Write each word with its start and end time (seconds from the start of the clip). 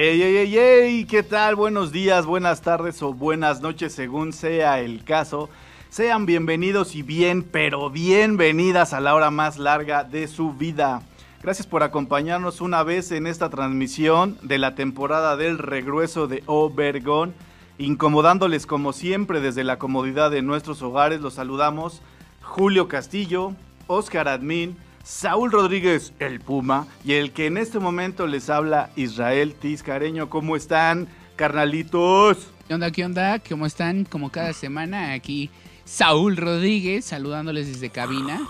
Ey, 0.00 0.22
ey, 0.22 0.36
ey, 0.36 0.56
ey, 0.56 1.04
¿qué 1.06 1.24
tal? 1.24 1.56
Buenos 1.56 1.90
días, 1.90 2.24
buenas 2.24 2.62
tardes 2.62 3.02
o 3.02 3.12
buenas 3.12 3.62
noches, 3.62 3.92
según 3.92 4.32
sea 4.32 4.78
el 4.78 5.02
caso. 5.02 5.50
Sean 5.90 6.24
bienvenidos 6.24 6.94
y 6.94 7.02
bien, 7.02 7.42
pero 7.42 7.90
bienvenidas 7.90 8.92
a 8.92 9.00
la 9.00 9.16
hora 9.16 9.32
más 9.32 9.58
larga 9.58 10.04
de 10.04 10.28
su 10.28 10.52
vida. 10.52 11.02
Gracias 11.42 11.66
por 11.66 11.82
acompañarnos 11.82 12.60
una 12.60 12.84
vez 12.84 13.10
en 13.10 13.26
esta 13.26 13.50
transmisión 13.50 14.38
de 14.42 14.58
la 14.58 14.76
temporada 14.76 15.36
del 15.36 15.58
regreso 15.58 16.28
de 16.28 16.44
Obergón. 16.46 17.34
Incomodándoles 17.76 18.66
como 18.66 18.92
siempre 18.92 19.40
desde 19.40 19.64
la 19.64 19.80
comodidad 19.80 20.30
de 20.30 20.42
nuestros 20.42 20.80
hogares, 20.80 21.20
los 21.20 21.34
saludamos 21.34 22.02
Julio 22.40 22.86
Castillo, 22.86 23.52
Oscar 23.88 24.28
Admin, 24.28 24.76
Saúl 25.08 25.50
Rodríguez, 25.50 26.12
el 26.18 26.38
Puma, 26.38 26.86
y 27.02 27.14
el 27.14 27.32
que 27.32 27.46
en 27.46 27.56
este 27.56 27.78
momento 27.78 28.26
les 28.26 28.50
habla 28.50 28.90
Israel 28.94 29.54
Tizcareño. 29.54 30.28
¿Cómo 30.28 30.54
están, 30.54 31.08
carnalitos? 31.34 32.46
¿Qué 32.68 32.74
onda? 32.74 32.90
¿Qué 32.90 33.06
onda? 33.06 33.38
¿Cómo 33.38 33.64
están? 33.64 34.04
Como 34.04 34.30
cada 34.30 34.52
semana, 34.52 35.14
aquí 35.14 35.48
Saúl 35.86 36.36
Rodríguez 36.36 37.06
saludándoles 37.06 37.68
desde 37.68 37.88
cabina. 37.88 38.46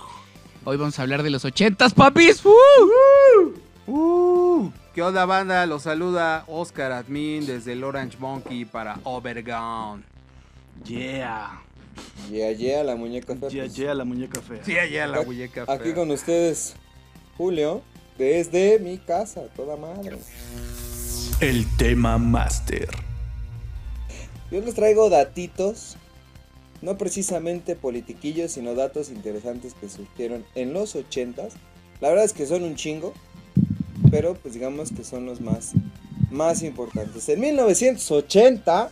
Hoy 0.65 0.77
vamos 0.77 0.99
a 0.99 1.03
hablar 1.03 1.23
de 1.23 1.31
los 1.31 1.45
ochentas, 1.45 1.95
papis. 1.95 2.45
¡Uh! 2.45 3.53
Uh, 3.87 4.73
¿Qué 4.97 5.03
onda 5.03 5.27
banda? 5.27 5.65
Los 5.65 5.85
saluda 5.85 6.43
Oscar 6.49 6.91
Admin 6.91 7.47
desde 7.47 7.75
el 7.75 7.85
Orange 7.85 8.19
Monkey 8.19 8.65
para 8.65 8.99
Overground. 9.05 10.03
Yeah. 10.85 11.68
Yeah, 12.31 12.53
yeah, 12.53 12.85
la 12.85 12.97
muñeca 12.97 13.35
fea. 13.37 13.49
Yeah, 13.49 13.65
pues, 13.65 13.77
yeah, 13.77 13.95
la 13.95 14.05
muñeca 14.05 14.41
fea. 14.41 14.65
Sí, 14.65 14.77
allá 14.77 15.07
la 15.07 15.23
muñeca 15.23 15.65
fea. 15.65 15.75
Aquí 15.75 15.93
con 15.93 16.11
ustedes, 16.11 16.75
Julio, 17.37 17.83
desde 18.19 18.79
mi 18.79 18.99
casa, 18.99 19.43
toda 19.57 19.77
madre. 19.77 20.19
El 21.41 21.65
tema 21.77 22.19
máster. 22.19 22.89
Yo 24.51 24.61
les 24.61 24.75
traigo 24.75 25.09
datitos, 25.11 25.97
no 26.83 26.99
precisamente 26.99 27.77
politiquillos, 27.77 28.53
sino 28.53 28.75
datos 28.75 29.11
interesantes 29.11 29.75
que 29.75 29.89
surgieron 29.89 30.45
en 30.55 30.73
los 30.73 30.97
ochentas. 30.97 31.55
La 32.01 32.09
verdad 32.09 32.25
es 32.25 32.33
que 32.33 32.47
son 32.47 32.63
un 32.63 32.77
chingo, 32.77 33.15
pero 34.11 34.35
pues 34.35 34.55
digamos 34.55 34.91
que 34.91 35.05
son 35.05 35.27
los 35.27 35.41
más, 35.41 35.73
más 36.31 36.63
importantes. 36.63 37.29
En 37.29 37.41
1980 37.41 38.91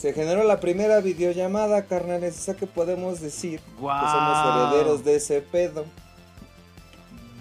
se 0.00 0.14
generó 0.14 0.44
la 0.44 0.60
primera 0.60 1.00
videollamada, 1.00 1.84
carnales. 1.84 2.38
O 2.38 2.40
sea 2.40 2.54
que 2.54 2.66
podemos 2.66 3.20
decir 3.20 3.60
que 3.60 3.74
somos 3.76 4.70
herederos 4.72 5.04
de 5.04 5.16
ese 5.16 5.42
pedo. 5.42 5.84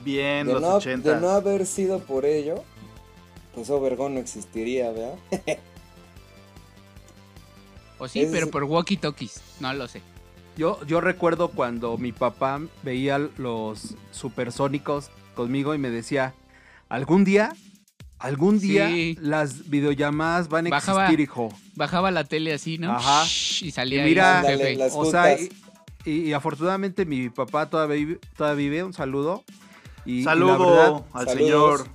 Bien, 0.03 0.45
de 0.47 0.53
los 0.53 0.61
no, 0.61 0.75
80. 0.75 1.13
de 1.15 1.21
no 1.21 1.30
haber 1.30 1.65
sido 1.65 1.99
por 1.99 2.25
ello, 2.25 2.63
pues 3.55 3.69
Obergón 3.69 4.15
no 4.15 4.19
existiría, 4.19 4.91
¿verdad? 4.91 5.15
O 7.97 8.07
sí, 8.07 8.21
Es- 8.21 8.31
pero 8.31 8.49
por 8.49 8.63
walkie-talkies. 8.63 9.41
No 9.59 9.73
lo 9.73 9.87
sé. 9.87 10.02
Yo, 10.57 10.80
yo 10.86 10.99
recuerdo 10.99 11.49
cuando 11.49 11.97
mi 11.97 12.11
papá 12.11 12.59
veía 12.83 13.17
los 13.37 13.95
supersónicos 14.11 15.09
conmigo 15.36 15.73
y 15.73 15.77
me 15.77 15.89
decía, 15.89 16.33
algún 16.89 17.23
día, 17.23 17.55
algún 18.19 18.59
día 18.59 18.87
Sí. 18.89 19.17
las 19.21 19.69
videollamadas 19.69 20.49
van 20.49 20.67
a 20.67 20.69
Bajaba- 20.69 21.03
existir, 21.05 21.19
hijo. 21.21 21.49
Bajaba 21.75 22.11
la 22.11 22.23
tele 22.25 22.53
así, 22.53 22.77
¿no? 22.77 22.91
Ajá. 22.91 23.23
Y 23.61 23.71
salía 23.71 24.05
Y 24.05 24.09
mira- 24.09 24.41
ahí 24.41 24.75
las 24.75 24.93
O 24.95 25.05
sea, 25.05 25.39
y, 25.39 25.49
y- 26.05 26.11
y 26.29 26.33
afortunadamente 26.33 27.05
mi 27.05 27.29
papá 27.29 27.69
todavía 27.69 27.95
vive, 27.95 28.19
todavía 28.37 28.69
vive 28.69 28.83
un 28.83 28.93
saludo. 28.93 29.43
Y, 30.05 30.19
y 30.19 30.23
la 30.23 30.31
Saludo 30.31 30.59
verdad- 30.59 31.03
al 31.13 31.25
Saludos. 31.27 31.81
señor. 31.81 31.87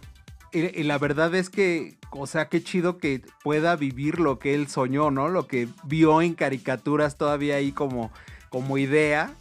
Y, 0.53 0.81
y 0.81 0.83
la 0.85 0.99
verdad 0.99 1.35
es 1.35 1.51
que, 1.51 1.97
o 2.11 2.27
sea, 2.27 2.49
qué 2.49 2.63
chido 2.63 2.97
que 2.99 3.23
pueda 3.43 3.75
vivir 3.77 4.21
lo 4.21 4.39
que 4.39 4.55
él 4.55 4.69
soñó, 4.69 5.11
¿no? 5.11 5.29
Lo 5.29 5.47
que 5.49 5.69
vio 5.85 6.23
en 6.23 6.35
caricaturas 6.35 7.17
todavía 7.19 7.57
ahí 7.57 7.73
como, 7.73 8.13
como 8.51 8.79
idea. 8.79 9.35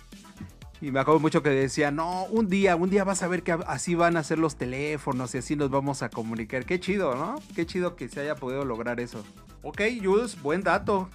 Y 0.84 0.92
me 0.92 1.00
acuerdo 1.00 1.22
mucho 1.22 1.42
que 1.42 1.50
decía, 1.50 1.92
no, 1.92 2.26
un 2.26 2.50
día, 2.50 2.76
un 2.76 2.90
día 2.90 3.06
vas 3.06 3.24
a 3.24 3.30
ver 3.30 3.42
que 3.42 3.54
así 3.54 3.96
van 3.96 4.18
a 4.18 4.24
ser 4.24 4.38
los 4.38 4.58
teléfonos 4.58 5.34
y 5.34 5.38
así 5.38 5.56
nos 5.56 5.70
vamos 5.70 6.04
a 6.04 6.10
comunicar. 6.10 6.66
Qué 6.66 6.78
chido, 6.78 7.16
¿no? 7.16 7.36
Qué 7.56 7.66
chido 7.66 7.96
que 7.96 8.10
se 8.10 8.20
haya 8.20 8.36
podido 8.36 8.66
lograr 8.66 9.00
eso. 9.00 9.24
Ok, 9.62 9.80
Jules, 10.04 10.42
buen 10.42 10.62
dato. 10.62 11.10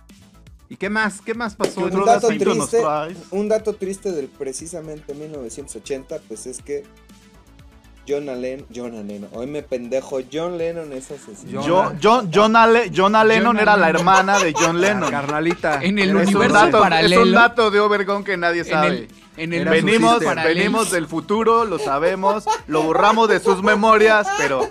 ¿Y 0.70 0.76
qué 0.76 0.88
más? 0.88 1.20
¿Qué 1.20 1.34
más 1.34 1.54
pasó? 1.54 1.82
¿Qué 1.82 1.88
en 1.88 1.88
otro 1.88 2.00
un 2.00 2.06
dato 2.06 2.28
triste, 2.28 2.82
un 3.30 3.48
dato 3.50 3.74
triste 3.74 4.10
del 4.10 4.28
precisamente 4.28 5.12
1980, 5.12 6.18
pues 6.26 6.46
es 6.46 6.62
que 6.62 6.84
John 8.08 8.28
Allen, 8.30 8.64
John 8.74 8.92
Lennon, 9.06 9.28
hoy 9.34 9.46
me 9.46 9.62
pendejo, 9.62 10.20
John 10.32 10.56
Lennon 10.56 10.92
es 10.94 11.10
asesino. 11.10 11.62
John, 12.00 12.30
John, 12.32 12.56
Ale- 12.56 12.90
Jonah 12.94 13.22
Lennon 13.24 13.58
era 13.58 13.76
la 13.76 13.90
hermana 13.90 14.38
de 14.38 14.54
John 14.54 14.80
Lennon. 14.80 15.10
Carnalita. 15.10 15.80
En 15.82 15.98
el 15.98 16.08
Es 16.10 16.14
un, 16.14 16.20
universo 16.22 16.54
dato, 16.54 16.76
es 16.78 16.82
paralelo. 16.82 17.22
un 17.22 17.32
dato 17.32 17.70
de 17.70 17.80
Obergón 17.80 18.24
que 18.24 18.36
nadie 18.38 18.60
En 18.62 18.66
sabe. 18.66 18.88
el, 18.88 19.08
en 19.36 19.52
el 19.52 19.68
universo 19.68 20.18
venimos, 20.20 20.44
venimos 20.44 20.90
del 20.90 21.06
futuro, 21.06 21.64
lo 21.66 21.78
sabemos, 21.78 22.44
lo 22.66 22.82
borramos 22.82 23.28
de 23.28 23.40
sus 23.40 23.62
memorias, 23.62 24.26
pero 24.38 24.68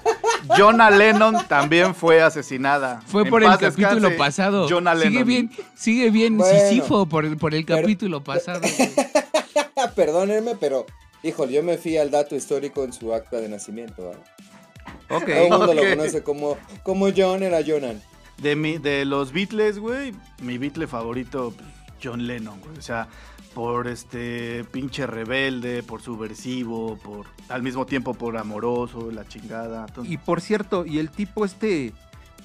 Jonah 0.57 0.89
Lennon 0.89 1.47
también 1.47 1.93
fue 1.93 2.21
asesinada. 2.21 3.01
Fue 3.05 3.21
En 3.23 3.29
por 3.29 3.43
el 3.43 3.49
capítulo 3.51 3.89
descanse, 4.09 4.17
pasado. 4.17 4.67
Jonah 4.67 4.95
Sigue 4.95 5.09
Lennon. 5.09 5.27
bien, 5.27 5.51
sigue 5.75 6.09
bien 6.09 6.37
Bueno. 6.37 6.59
Sísifo 6.59 7.05
por 7.05 7.23
el, 7.25 7.37
por 7.37 7.53
el 7.53 7.63
Pero- 7.65 7.81
capítulo 7.81 8.23
pasado. 8.23 8.61
Perdónenme, 9.95 10.55
pero, 10.59 10.85
híjole, 11.23 11.53
yo 11.53 11.63
me 11.63 11.77
fui 11.77 11.97
al 11.97 12.11
dato 12.11 12.35
histórico 12.35 12.83
en 12.83 12.93
su 12.93 13.13
acta 13.13 13.39
de 13.39 13.49
nacimiento. 13.49 14.09
¿verdad? 14.09 14.23
Ok. 15.09 15.25
Todo 15.25 15.43
el 15.43 15.49
mundo 15.49 15.73
lo 15.73 15.89
conoce 15.89 16.23
como, 16.23 16.57
como 16.83 17.07
John 17.15 17.43
era 17.43 17.59
Jonan. 17.65 18.01
De, 18.41 18.55
mi, 18.55 18.77
de 18.77 19.05
los 19.05 19.31
Beatles, 19.31 19.79
güey, 19.79 20.13
mi 20.41 20.57
Beatle 20.57 20.87
favorito, 20.87 21.53
John 22.03 22.27
Lennon, 22.27 22.59
güey. 22.61 22.77
O 22.77 22.81
sea, 22.81 23.07
por 23.53 23.87
este 23.87 24.63
pinche 24.65 25.07
rebelde, 25.07 25.81
por 25.81 26.01
subversivo, 26.01 26.97
por 26.97 27.25
al 27.49 27.63
mismo 27.63 27.87
tiempo 27.87 28.13
por 28.13 28.37
amoroso, 28.37 29.09
la 29.11 29.27
chingada. 29.27 29.85
Entonces, 29.87 30.13
Y 30.13 30.17
por 30.17 30.41
cierto, 30.41 30.85
y 30.85 30.99
el 30.99 31.09
tipo 31.09 31.43
este 31.43 31.93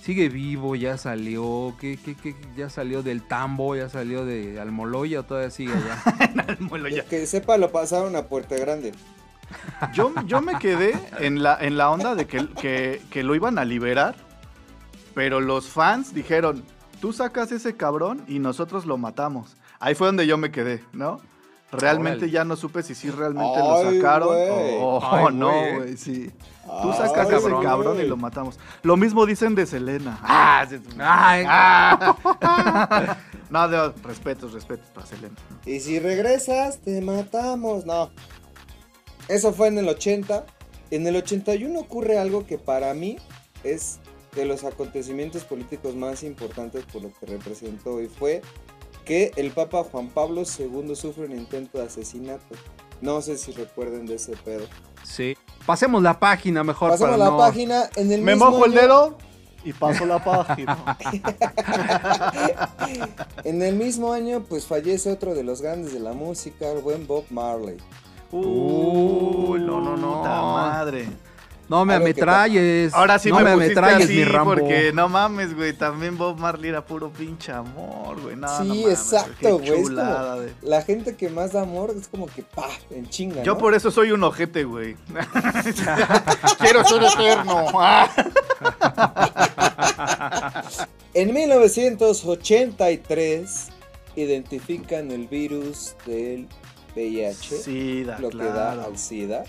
sigue 0.02 0.28
vivo, 0.28 0.74
ya 0.74 0.98
salió, 0.98 1.74
que, 1.80 1.96
que, 1.96 2.16
que 2.16 2.34
ya 2.56 2.68
salió 2.68 3.04
del 3.04 3.22
tambo, 3.22 3.76
ya 3.76 3.88
salió 3.88 4.24
de 4.24 4.60
Almoloya, 4.60 5.20
o 5.20 5.22
todavía 5.22 5.50
sigue 5.50 5.72
allá. 5.72 6.56
bueno, 6.60 6.88
ya. 6.88 7.04
Que 7.04 7.24
sepa, 7.26 7.56
lo 7.56 7.70
pasaron 7.70 8.16
a 8.16 8.24
Puerta 8.24 8.56
Grande. 8.56 8.92
Yo, 9.94 10.12
yo 10.26 10.40
me 10.40 10.58
quedé 10.58 10.98
en 11.20 11.42
la, 11.42 11.56
en 11.60 11.76
la 11.76 11.90
onda 11.90 12.14
de 12.14 12.26
que, 12.26 12.48
que, 12.60 13.00
que 13.10 13.22
lo 13.22 13.34
iban 13.34 13.58
a 13.58 13.64
liberar, 13.64 14.16
pero 15.14 15.40
los 15.40 15.68
fans 15.68 16.12
dijeron, 16.12 16.64
tú 17.00 17.12
sacas 17.12 17.52
ese 17.52 17.76
cabrón 17.76 18.24
y 18.26 18.40
nosotros 18.40 18.86
lo 18.86 18.96
matamos. 18.96 19.56
Ahí 19.78 19.94
fue 19.94 20.08
donde 20.08 20.26
yo 20.26 20.36
me 20.36 20.50
quedé, 20.50 20.82
¿no? 20.92 21.20
Realmente 21.70 22.24
Órale. 22.24 22.32
ya 22.32 22.44
no 22.44 22.56
supe 22.56 22.82
si 22.82 22.94
sí 22.94 23.10
realmente 23.10 23.54
Ay, 23.56 23.84
lo 23.84 23.92
sacaron 23.92 24.36
o 24.80 25.30
no, 25.30 25.52
güey, 25.76 25.96
sí. 25.96 26.30
Tú 26.64 26.92
Ay, 26.92 26.96
sacas 26.96 27.18
a 27.18 27.22
ese 27.22 27.30
cabrón, 27.42 27.62
cabrón 27.62 28.00
y 28.00 28.04
lo 28.04 28.16
matamos. 28.16 28.58
Lo 28.82 28.96
mismo 28.96 29.26
dicen 29.26 29.54
de 29.54 29.66
Selena. 29.66 30.18
Ah, 30.22 30.64
sí, 30.68 30.80
Ay. 30.98 31.44
ah. 31.48 33.16
no, 33.50 33.68
de, 33.68 33.92
respetos, 34.04 34.52
respetos 34.52 34.88
para 34.90 35.06
Selena. 35.06 35.34
Y 35.66 35.80
si 35.80 35.98
regresas, 35.98 36.78
te 36.78 37.00
matamos. 37.00 37.84
No. 37.84 38.10
Eso 39.28 39.52
fue 39.52 39.68
en 39.68 39.78
el 39.78 39.88
80. 39.88 40.46
En 40.90 41.06
el 41.06 41.16
81 41.16 41.78
ocurre 41.78 42.18
algo 42.18 42.46
que 42.46 42.58
para 42.58 42.94
mí 42.94 43.16
es 43.64 43.98
de 44.36 44.44
los 44.44 44.64
acontecimientos 44.64 45.44
políticos 45.44 45.96
más 45.96 46.22
importantes 46.22 46.84
por 46.84 47.02
lo 47.02 47.12
que 47.12 47.26
representó. 47.26 48.00
Y 48.00 48.06
fue 48.06 48.40
que 49.04 49.32
el 49.36 49.50
Papa 49.50 49.82
Juan 49.82 50.08
Pablo 50.08 50.42
II 50.42 50.94
sufre 50.94 51.24
un 51.26 51.32
intento 51.32 51.78
de 51.78 51.86
asesinato. 51.86 52.54
No 53.00 53.20
sé 53.20 53.36
si 53.36 53.50
recuerden 53.50 54.06
de 54.06 54.14
ese 54.14 54.36
pedo. 54.36 54.66
Sí. 55.02 55.36
Pasemos 55.66 56.02
la 56.02 56.18
página 56.18 56.64
mejor. 56.64 56.90
Pasamos 56.90 57.12
para 57.16 57.24
la 57.24 57.30
no- 57.30 57.38
página. 57.38 57.84
En 57.96 58.10
el 58.12 58.22
Me 58.22 58.32
mismo 58.32 58.50
mojo 58.50 58.64
el 58.66 58.72
dedo 58.74 59.16
y 59.64 59.72
paso 59.72 60.04
la 60.06 60.22
página. 60.22 60.76
En 63.44 63.62
el 63.62 63.74
mismo 63.76 64.12
año, 64.12 64.42
pues 64.48 64.66
fallece 64.66 65.10
otro 65.10 65.34
de 65.34 65.42
los 65.44 65.60
grandes 65.62 65.92
de 65.92 66.00
la 66.00 66.12
música, 66.12 66.70
el 66.70 66.80
buen 66.80 67.06
Bob 67.06 67.24
Marley. 67.30 67.76
Uh, 68.30 69.56
no, 69.58 69.80
no, 69.80 69.96
no. 69.96 70.18
Puta 70.18 70.42
madre. 70.42 71.08
No 71.72 71.86
me 71.86 71.94
ametralles. 71.94 72.92
Ahora 72.92 73.18
sí 73.18 73.30
no 73.30 73.36
me, 73.36 73.44
me 73.44 73.50
ametralles, 73.52 74.04
así 74.04 74.16
mi 74.16 74.24
Rambo. 74.24 74.50
porque 74.54 74.92
no 74.92 75.08
mames, 75.08 75.56
güey, 75.56 75.72
también 75.72 76.18
Bob 76.18 76.38
Marley 76.38 76.68
era 76.68 76.84
puro 76.84 77.08
pinche 77.10 77.50
amor, 77.50 78.20
güey. 78.20 78.36
No, 78.36 78.46
sí, 78.46 78.68
no 78.68 78.74
mames, 78.74 78.86
exacto, 78.88 79.58
güey. 79.58 79.84
De- 79.84 80.52
la 80.60 80.82
gente 80.82 81.16
que 81.16 81.30
más 81.30 81.52
da 81.52 81.62
amor 81.62 81.94
es 81.98 82.08
como 82.08 82.26
que 82.26 82.42
pa, 82.42 82.68
en 82.90 83.08
chinga. 83.08 83.42
Yo 83.42 83.54
¿no? 83.54 83.58
por 83.58 83.74
eso 83.74 83.90
soy 83.90 84.12
un 84.12 84.22
ojete, 84.22 84.64
güey. 84.64 84.96
Quiero 86.58 86.84
ser 86.84 87.02
eterno. 87.04 87.64
En 91.14 91.32
1983 91.34 93.68
identifican 94.16 95.10
el 95.10 95.26
virus 95.26 95.94
del 96.06 96.48
VIH, 96.96 97.56
Sí, 97.62 98.04
da, 98.04 98.18
lo 98.18 98.30
que 98.30 98.36
da 98.38 98.72
al 98.72 98.96
SIDA. 98.98 99.44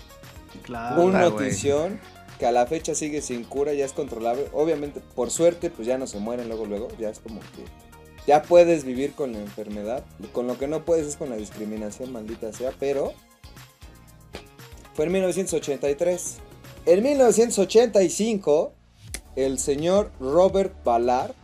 claro. 0.62 1.02
Una 1.02 1.20
notición 1.20 1.98
que 2.38 2.46
a 2.46 2.52
la 2.52 2.66
fecha 2.66 2.94
sigue 2.94 3.22
sin 3.22 3.44
cura, 3.44 3.74
ya 3.74 3.84
es 3.84 3.92
controlable. 3.92 4.48
Obviamente, 4.52 5.00
por 5.14 5.30
suerte, 5.30 5.70
pues 5.70 5.86
ya 5.86 5.98
no 5.98 6.06
se 6.06 6.18
mueren 6.18 6.48
luego, 6.48 6.66
luego. 6.66 6.88
Ya 6.98 7.10
es 7.10 7.20
como 7.20 7.40
que 7.40 7.64
ya 8.26 8.42
puedes 8.42 8.84
vivir 8.84 9.12
con 9.14 9.32
la 9.32 9.38
enfermedad. 9.38 10.04
Con 10.32 10.46
lo 10.46 10.58
que 10.58 10.66
no 10.66 10.84
puedes 10.84 11.06
es 11.06 11.16
con 11.16 11.30
la 11.30 11.36
discriminación, 11.36 12.12
maldita 12.12 12.52
sea. 12.52 12.72
Pero 12.78 13.12
fue 14.94 15.06
en 15.06 15.12
1983. 15.12 16.36
En 16.86 17.02
1985, 17.02 18.72
el 19.36 19.58
señor 19.58 20.10
Robert 20.20 20.74
Ballard 20.84 21.34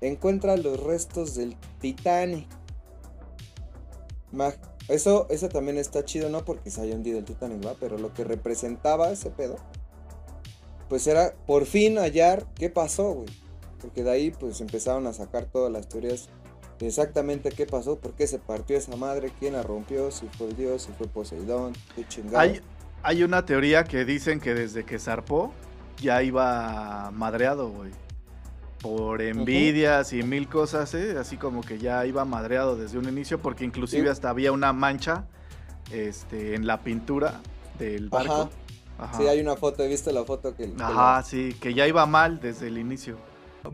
encuentra 0.00 0.56
los 0.56 0.80
restos 0.80 1.34
del 1.34 1.56
Titanic. 1.80 2.46
Eso 4.88 5.26
también 5.52 5.76
está 5.76 6.04
chido, 6.04 6.30
no 6.30 6.44
porque 6.44 6.70
se 6.70 6.80
haya 6.80 6.94
hundido 6.94 7.18
el 7.18 7.24
Titanic, 7.24 7.66
¿va? 7.66 7.74
Pero 7.78 7.98
lo 7.98 8.14
que 8.14 8.24
representaba 8.24 9.10
ese 9.10 9.30
pedo, 9.30 9.56
pues 10.90 11.06
era 11.06 11.32
por 11.46 11.64
fin 11.64 11.96
hallar 11.98 12.44
qué 12.56 12.68
pasó, 12.68 13.12
güey. 13.14 13.28
Porque 13.80 14.02
de 14.02 14.10
ahí, 14.10 14.30
pues 14.32 14.60
empezaron 14.60 15.06
a 15.06 15.14
sacar 15.14 15.46
todas 15.46 15.72
las 15.72 15.88
teorías 15.88 16.28
de 16.78 16.88
exactamente 16.88 17.50
qué 17.50 17.64
pasó, 17.64 17.98
por 17.98 18.12
qué 18.12 18.26
se 18.26 18.38
partió 18.38 18.76
esa 18.76 18.96
madre, 18.96 19.32
quién 19.38 19.54
la 19.54 19.62
rompió, 19.62 20.10
si 20.10 20.26
fue 20.26 20.48
el 20.48 20.56
dios, 20.56 20.82
si 20.82 20.92
fue 20.92 21.06
Poseidón, 21.06 21.72
qué 21.94 22.06
chingada. 22.08 22.40
Hay, 22.40 22.60
hay 23.02 23.22
una 23.22 23.46
teoría 23.46 23.84
que 23.84 24.04
dicen 24.04 24.40
que 24.40 24.52
desde 24.54 24.84
que 24.84 24.98
zarpó 24.98 25.52
ya 25.98 26.22
iba 26.22 27.10
madreado, 27.12 27.70
güey. 27.70 27.92
Por 28.82 29.22
envidias 29.22 30.12
y 30.12 30.22
mil 30.22 30.48
cosas, 30.48 30.92
¿eh? 30.94 31.16
Así 31.18 31.36
como 31.36 31.60
que 31.60 31.78
ya 31.78 32.04
iba 32.06 32.24
madreado 32.24 32.76
desde 32.76 32.98
un 32.98 33.08
inicio, 33.08 33.40
porque 33.40 33.64
inclusive 33.64 34.04
Sí. 34.04 34.08
hasta 34.08 34.30
había 34.30 34.52
una 34.52 34.72
mancha 34.72 35.26
este, 35.92 36.54
en 36.54 36.66
la 36.66 36.80
pintura 36.80 37.40
del 37.78 38.08
barco. 38.08 38.32
Ajá. 38.32 38.50
Sí, 39.16 39.26
hay 39.26 39.40
una 39.40 39.56
foto, 39.56 39.82
he 39.82 39.88
visto 39.88 40.10
la 40.12 40.24
foto 40.24 40.54
que... 40.56 40.72
que 40.72 40.82
Ajá, 40.82 41.22
sí, 41.22 41.54
que 41.60 41.74
ya 41.74 41.86
iba 41.86 42.04
mal 42.06 42.40
desde 42.40 42.66
el 42.68 42.78
inicio. 42.78 43.16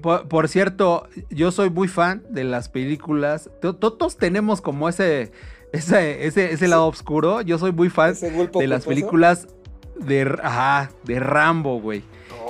Por, 0.02 0.26
por 0.28 0.48
cierto, 0.48 1.08
yo 1.30 1.52
soy 1.52 1.70
muy 1.70 1.88
fan 1.88 2.22
de 2.30 2.44
las 2.44 2.68
películas. 2.68 3.50
To- 3.60 3.76
Todos 3.76 4.16
tenemos 4.16 4.60
como 4.60 4.88
ese, 4.88 5.30
ese, 5.72 6.26
ese, 6.26 6.52
ese 6.52 6.68
lado 6.68 6.86
oscuro. 6.88 7.40
Yo 7.42 7.58
soy 7.58 7.72
muy 7.72 7.88
fan 7.88 8.14
de 8.60 8.66
las 8.66 8.84
películas 8.84 9.46
de, 9.96 10.36
ajá, 10.42 10.90
de 11.04 11.20
Rambo, 11.20 11.80
güey. 11.80 12.02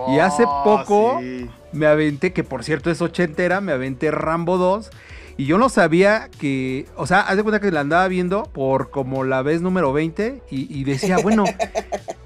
Y 0.09 0.19
hace 0.19 0.45
poco- 0.45 1.17
Oh, 1.17 1.21
sí. 1.21 1.49
Me 1.73 1.87
aventé, 1.87 2.33
que 2.33 2.43
por 2.43 2.65
cierto 2.65 2.91
es 2.91 3.03
ochentera, 3.03 3.61
me 3.61 3.73
aventé 3.73 4.11
Rambo 4.11 4.57
2. 4.57 4.89
Y 5.37 5.45
yo 5.45 5.59
no 5.59 5.69
sabía 5.69 6.31
que, 6.39 6.87
o 6.97 7.07
sea, 7.07 7.21
haz 7.21 7.37
de 7.37 7.43
cuenta 7.43 7.61
que 7.61 7.71
la 7.71 7.81
andaba 7.81 8.09
viendo 8.09 8.45
por 8.45 8.89
como 8.91 9.25
la 9.25 9.43
vez 9.43 9.61
número 9.61 9.93
20 9.93 10.41
y, 10.51 10.75
y 10.75 10.85
decía, 10.85 11.19
bueno, 11.19 11.45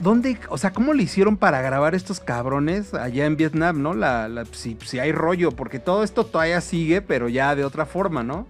¿dónde, 0.00 0.38
o 0.48 0.56
sea, 0.58 0.72
cómo 0.72 0.92
le 0.94 1.02
hicieron 1.02 1.36
para 1.36 1.60
grabar 1.62 1.94
estos 1.94 2.20
cabrones 2.20 2.94
allá 2.94 3.26
en 3.26 3.36
Vietnam, 3.36 3.82
no? 3.82 3.92
La, 3.94 4.28
la- 4.28 4.44
si, 4.52 4.76
si 4.84 4.98
hay 4.98 5.12
rollo, 5.12 5.52
porque 5.52 5.78
todo 5.78 6.02
esto 6.02 6.24
todavía 6.24 6.60
sigue, 6.60 7.02
pero 7.02 7.28
ya 7.28 7.54
de 7.54 7.64
otra 7.64 7.84
forma, 7.86 8.22
¿no? 8.22 8.46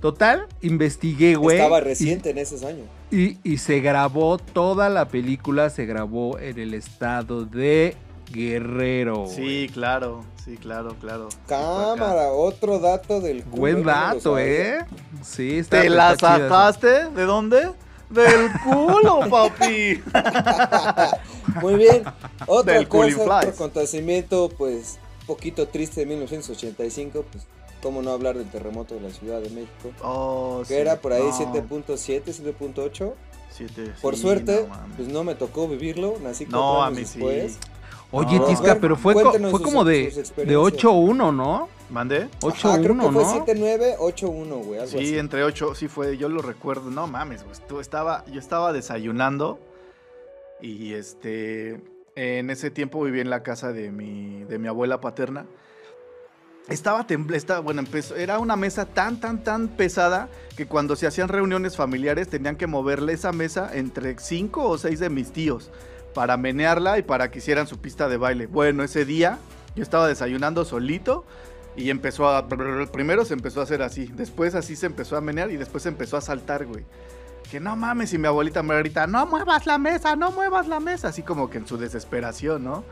Total, 0.00 0.46
investigué, 0.62 1.34
güey. 1.34 1.58
Estaba 1.58 1.78
y- 1.78 1.84
reciente 1.84 2.30
en 2.30 2.38
esos 2.38 2.62
años. 2.64 2.86
y, 3.10 3.38
y 3.42 3.58
se 3.58 3.80
grabó, 3.80 4.38
toda 4.38 4.88
la 4.88 5.08
película 5.08 5.68
se 5.70 5.84
grabó 5.86 6.38
en 6.38 6.58
el 6.58 6.74
estado 6.74 7.44
de 7.44 7.96
Guerrero. 8.32 9.26
Sí, 9.28 9.68
claro, 9.74 10.24
sí, 10.44 10.56
claro, 10.56 10.94
claro. 11.00 11.28
Cámara, 11.46 12.30
otro 12.32 12.78
dato 12.78 13.20
del 13.20 13.42
culo, 13.44 13.56
Buen 13.60 13.82
dato. 13.84 14.38
¿eh? 14.38 14.78
Sí, 15.22 15.58
está 15.58 15.82
¿Te 15.82 15.90
la 15.90 16.16
sacaste? 16.16 17.10
¿De 17.10 17.24
dónde? 17.24 17.70
Del 18.10 18.50
culo, 18.64 19.20
papi. 19.30 20.02
Muy 21.62 21.74
bien. 21.74 22.02
Otra 22.46 22.74
Del 22.74 22.88
cosa, 22.88 23.16
otro 23.22 23.24
Flies. 23.40 23.54
acontecimiento, 23.54 24.48
pues, 24.56 24.98
poquito 25.26 25.68
triste 25.68 26.00
de 26.00 26.06
1985, 26.06 27.24
pues, 27.30 27.44
cómo 27.82 28.02
no 28.02 28.10
hablar 28.10 28.36
del 28.36 28.50
terremoto 28.50 28.94
de 28.96 29.00
la 29.02 29.10
Ciudad 29.10 29.40
de 29.40 29.50
México, 29.50 29.92
Oh, 30.02 30.60
que 30.66 30.74
sí, 30.74 30.80
era 30.80 31.00
por 31.00 31.12
ahí 31.12 31.22
no, 31.22 31.32
7.7, 31.32 32.22
7.8. 32.32 33.12
siete, 33.50 33.92
Por 34.02 34.16
sí, 34.16 34.22
suerte, 34.22 34.66
no 34.68 34.96
pues 34.96 35.08
no 35.08 35.24
me 35.24 35.34
tocó 35.34 35.66
vivirlo, 35.68 36.16
nací 36.22 36.44
cuatro 36.46 36.60
No, 36.60 36.82
a 36.82 36.86
años 36.88 36.96
mí 36.98 37.04
después. 37.04 37.52
sí. 37.52 37.58
Oye, 38.12 38.38
No. 38.38 38.44
Tisca, 38.46 38.76
pero 38.80 38.96
fue, 38.96 39.14
co- 39.14 39.32
fue 39.32 39.50
sus- 39.50 39.60
como 39.62 39.84
de, 39.84 40.10
de 40.10 40.20
experiencias. 40.20 40.82
8-1, 40.84 41.32
¿no? 41.34 41.68
¿Mandé? 41.90 42.28
8-1, 42.40 42.68
Ajá, 42.70 42.80
creo 42.82 42.94
que 42.96 43.02
fue 43.02 43.10
¿no? 43.12 43.46
7.9, 43.46 43.96
8.1, 43.98 44.64
güey, 44.64 44.78
algo 44.80 44.90
Sí, 44.90 44.98
así. 44.98 45.18
entre 45.18 45.42
ocho, 45.44 45.74
sí 45.74 45.88
fue, 45.88 46.16
yo 46.16 46.28
lo 46.28 46.40
recuerdo. 46.42 46.90
No 46.90 47.06
mames, 47.06 47.42
güey. 47.44 47.56
tú 47.68 47.80
estaba, 47.80 48.24
yo 48.26 48.38
estaba 48.38 48.72
desayunando 48.72 49.58
y 50.60 50.92
este, 50.94 51.80
en 52.16 52.50
ese 52.50 52.70
tiempo 52.70 53.02
vivía 53.02 53.22
en 53.22 53.30
la 53.30 53.42
casa 53.42 53.72
de 53.72 53.90
mi, 53.90 54.44
de 54.44 54.58
mi 54.58 54.68
abuela 54.68 55.00
paterna. 55.00 55.46
Estaba 56.68 57.04
temblando, 57.06 57.62
bueno, 57.64 57.80
empezó, 57.80 58.14
era 58.14 58.38
una 58.38 58.54
mesa 58.54 58.86
tan, 58.86 59.18
tan, 59.18 59.42
tan 59.42 59.68
pesada 59.68 60.28
que 60.56 60.66
cuando 60.66 60.94
se 60.94 61.06
hacían 61.08 61.28
reuniones 61.28 61.76
familiares 61.76 62.28
tenían 62.28 62.54
que 62.56 62.68
moverle 62.68 63.12
esa 63.14 63.32
mesa 63.32 63.70
entre 63.74 64.16
cinco 64.18 64.68
o 64.68 64.78
seis 64.78 65.00
de 65.00 65.10
mis 65.10 65.32
tíos 65.32 65.70
para 66.14 66.36
menearla 66.36 66.98
y 66.98 67.02
para 67.02 67.30
que 67.30 67.38
hicieran 67.38 67.66
su 67.66 67.78
pista 67.78 68.08
de 68.08 68.16
baile. 68.16 68.46
Bueno, 68.46 68.82
ese 68.82 69.04
día 69.04 69.38
yo 69.74 69.82
estaba 69.82 70.08
desayunando 70.08 70.64
solito 70.64 71.24
y 71.76 71.90
empezó 71.90 72.28
a... 72.28 72.48
Primero 72.48 73.24
se 73.24 73.34
empezó 73.34 73.60
a 73.60 73.64
hacer 73.64 73.82
así, 73.82 74.06
después 74.06 74.54
así 74.54 74.76
se 74.76 74.86
empezó 74.86 75.16
a 75.16 75.20
menear 75.20 75.50
y 75.50 75.56
después 75.56 75.82
se 75.82 75.88
empezó 75.88 76.16
a 76.16 76.20
saltar, 76.20 76.66
güey. 76.66 76.84
Que 77.50 77.58
no 77.58 77.74
mames, 77.74 78.12
y 78.12 78.18
mi 78.18 78.26
abuelita 78.26 78.62
me 78.62 78.78
grita, 78.78 79.06
no 79.06 79.26
muevas 79.26 79.66
la 79.66 79.78
mesa, 79.78 80.14
no 80.14 80.30
muevas 80.30 80.68
la 80.68 80.78
mesa, 80.78 81.08
así 81.08 81.22
como 81.22 81.50
que 81.50 81.58
en 81.58 81.66
su 81.66 81.78
desesperación, 81.78 82.62
¿no? 82.62 82.84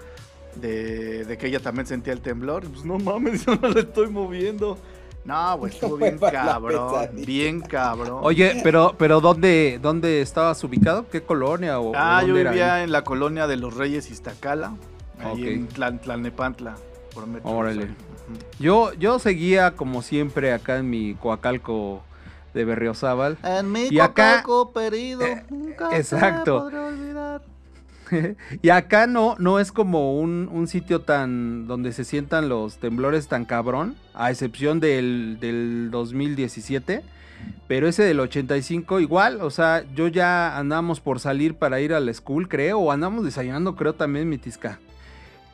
De, 0.57 1.25
de 1.25 1.39
que 1.39 1.47
ella 1.47 1.61
también 1.61 1.87
sentía 1.87 2.13
el 2.13 2.21
temblor. 2.21 2.69
Pues 2.69 2.85
no 2.85 2.99
mames, 2.99 3.45
yo 3.47 3.55
no 3.57 3.69
la 3.69 3.81
estoy 3.81 4.09
moviendo. 4.09 4.79
No, 5.25 5.59
güey, 5.59 5.73
estuvo 5.73 5.97
bien 5.97 6.19
cabrón, 6.19 7.11
bien 7.27 7.61
cabrón. 7.61 8.21
Oye, 8.23 8.61
pero, 8.63 8.95
pero 8.97 9.21
¿dónde, 9.21 9.79
¿dónde 9.83 10.23
estabas 10.23 10.63
ubicado? 10.65 11.07
¿Qué 11.09 11.23
colonia? 11.23 11.81
O, 11.81 11.93
Ah, 11.95 12.21
yo 12.23 12.29
dónde 12.29 12.41
era 12.43 12.51
vivía 12.53 12.75
ahí? 12.77 12.85
en 12.85 12.93
la 12.93 13.05
colonia 13.05 13.47
de 13.47 13.57
los 13.57 13.75
Reyes 13.77 14.11
Iztacala, 14.11 14.73
ahí 15.23 15.47
en 15.49 15.69
Tlan- 15.69 16.01
Tlalnepantla, 16.01 16.77
por 17.15 17.27
Metro 17.27 17.51
Órale. 17.51 17.89
Yo, 18.59 18.93
yo 18.95 19.19
seguía 19.19 19.73
como 19.73 20.03
siempre 20.03 20.53
acá 20.53 20.77
en 20.79 20.89
mi 20.91 21.15
coacalco 21.15 22.03
de 22.55 22.65
Berriozábal. 22.65 23.37
En 23.43 23.71
mi 23.73 23.89
Y 23.91 24.01
acá- 24.01 24.43
cocaco 24.43 24.73
perido, 24.73 25.23
eh, 25.23 25.45
nunca 25.51 25.97
exacto. 25.97 26.59
se 26.59 26.65
podrá 26.65 26.87
olvidar. 26.87 27.43
y 28.63 28.71
acá 28.71 29.07
no, 29.07 29.37
no 29.39 29.59
es 29.59 29.73
como 29.73 30.19
un, 30.19 30.49
un 30.53 30.69
sitio 30.69 31.01
tan 31.01 31.67
donde 31.67 31.93
se 31.93 32.05
sientan 32.05 32.49
los 32.49 32.79
temblores 32.79 33.29
tan 33.29 33.45
cabrón, 33.45 33.97
a 34.15 34.31
excepción 34.31 34.81
del, 34.81 35.39
del 35.41 35.91
2017. 35.91 37.03
Pero 37.67 37.87
ese 37.87 38.03
del 38.03 38.21
85 38.21 39.01
igual, 39.01 39.41
o 39.43 39.51
sea, 39.51 39.85
yo 39.95 40.09
ya 40.09 40.59
andamos 40.59 41.01
por 41.01 41.21
salir 41.21 41.55
para 41.55 41.81
ir 41.81 41.93
a 41.93 42.01
la 42.01 42.13
school, 42.13 42.49
creo, 42.49 42.79
o 42.79 42.91
andamos 42.91 43.25
desayunando, 43.25 43.77
creo 43.77 43.95
también, 43.95 44.29
mi 44.29 44.39
tisca. 44.39 44.81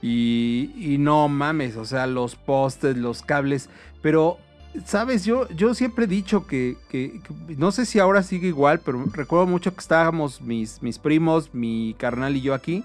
Y, 0.01 0.71
y 0.77 0.99
no 0.99 1.29
mames, 1.29 1.77
o 1.77 1.85
sea, 1.85 2.07
los 2.07 2.37
postes, 2.37 2.97
los 2.97 3.23
cables, 3.23 3.69
pero, 4.01 4.39
¿sabes? 4.87 5.25
Yo, 5.25 5.49
yo 5.51 5.75
siempre 5.75 6.05
he 6.05 6.09
dicho 6.09 6.47
que, 6.47 6.77
que- 6.89 7.21
no 7.57 7.73
sé 7.73 7.87
si 7.87 7.99
ahora 7.99 8.23
sigue 8.23 8.49
igual, 8.49 8.81
pero 8.81 9.05
recuerdo 9.13 9.47
mucho 9.47 9.73
que 9.75 9.81
estábamos 9.81 10.41
mis, 10.41 10.83
mis 10.83 10.99
primos, 10.99 11.51
mi 11.55 11.95
carnal 11.99 12.37
y 12.37 12.41
yo 12.43 12.55
aquí. 12.55 12.85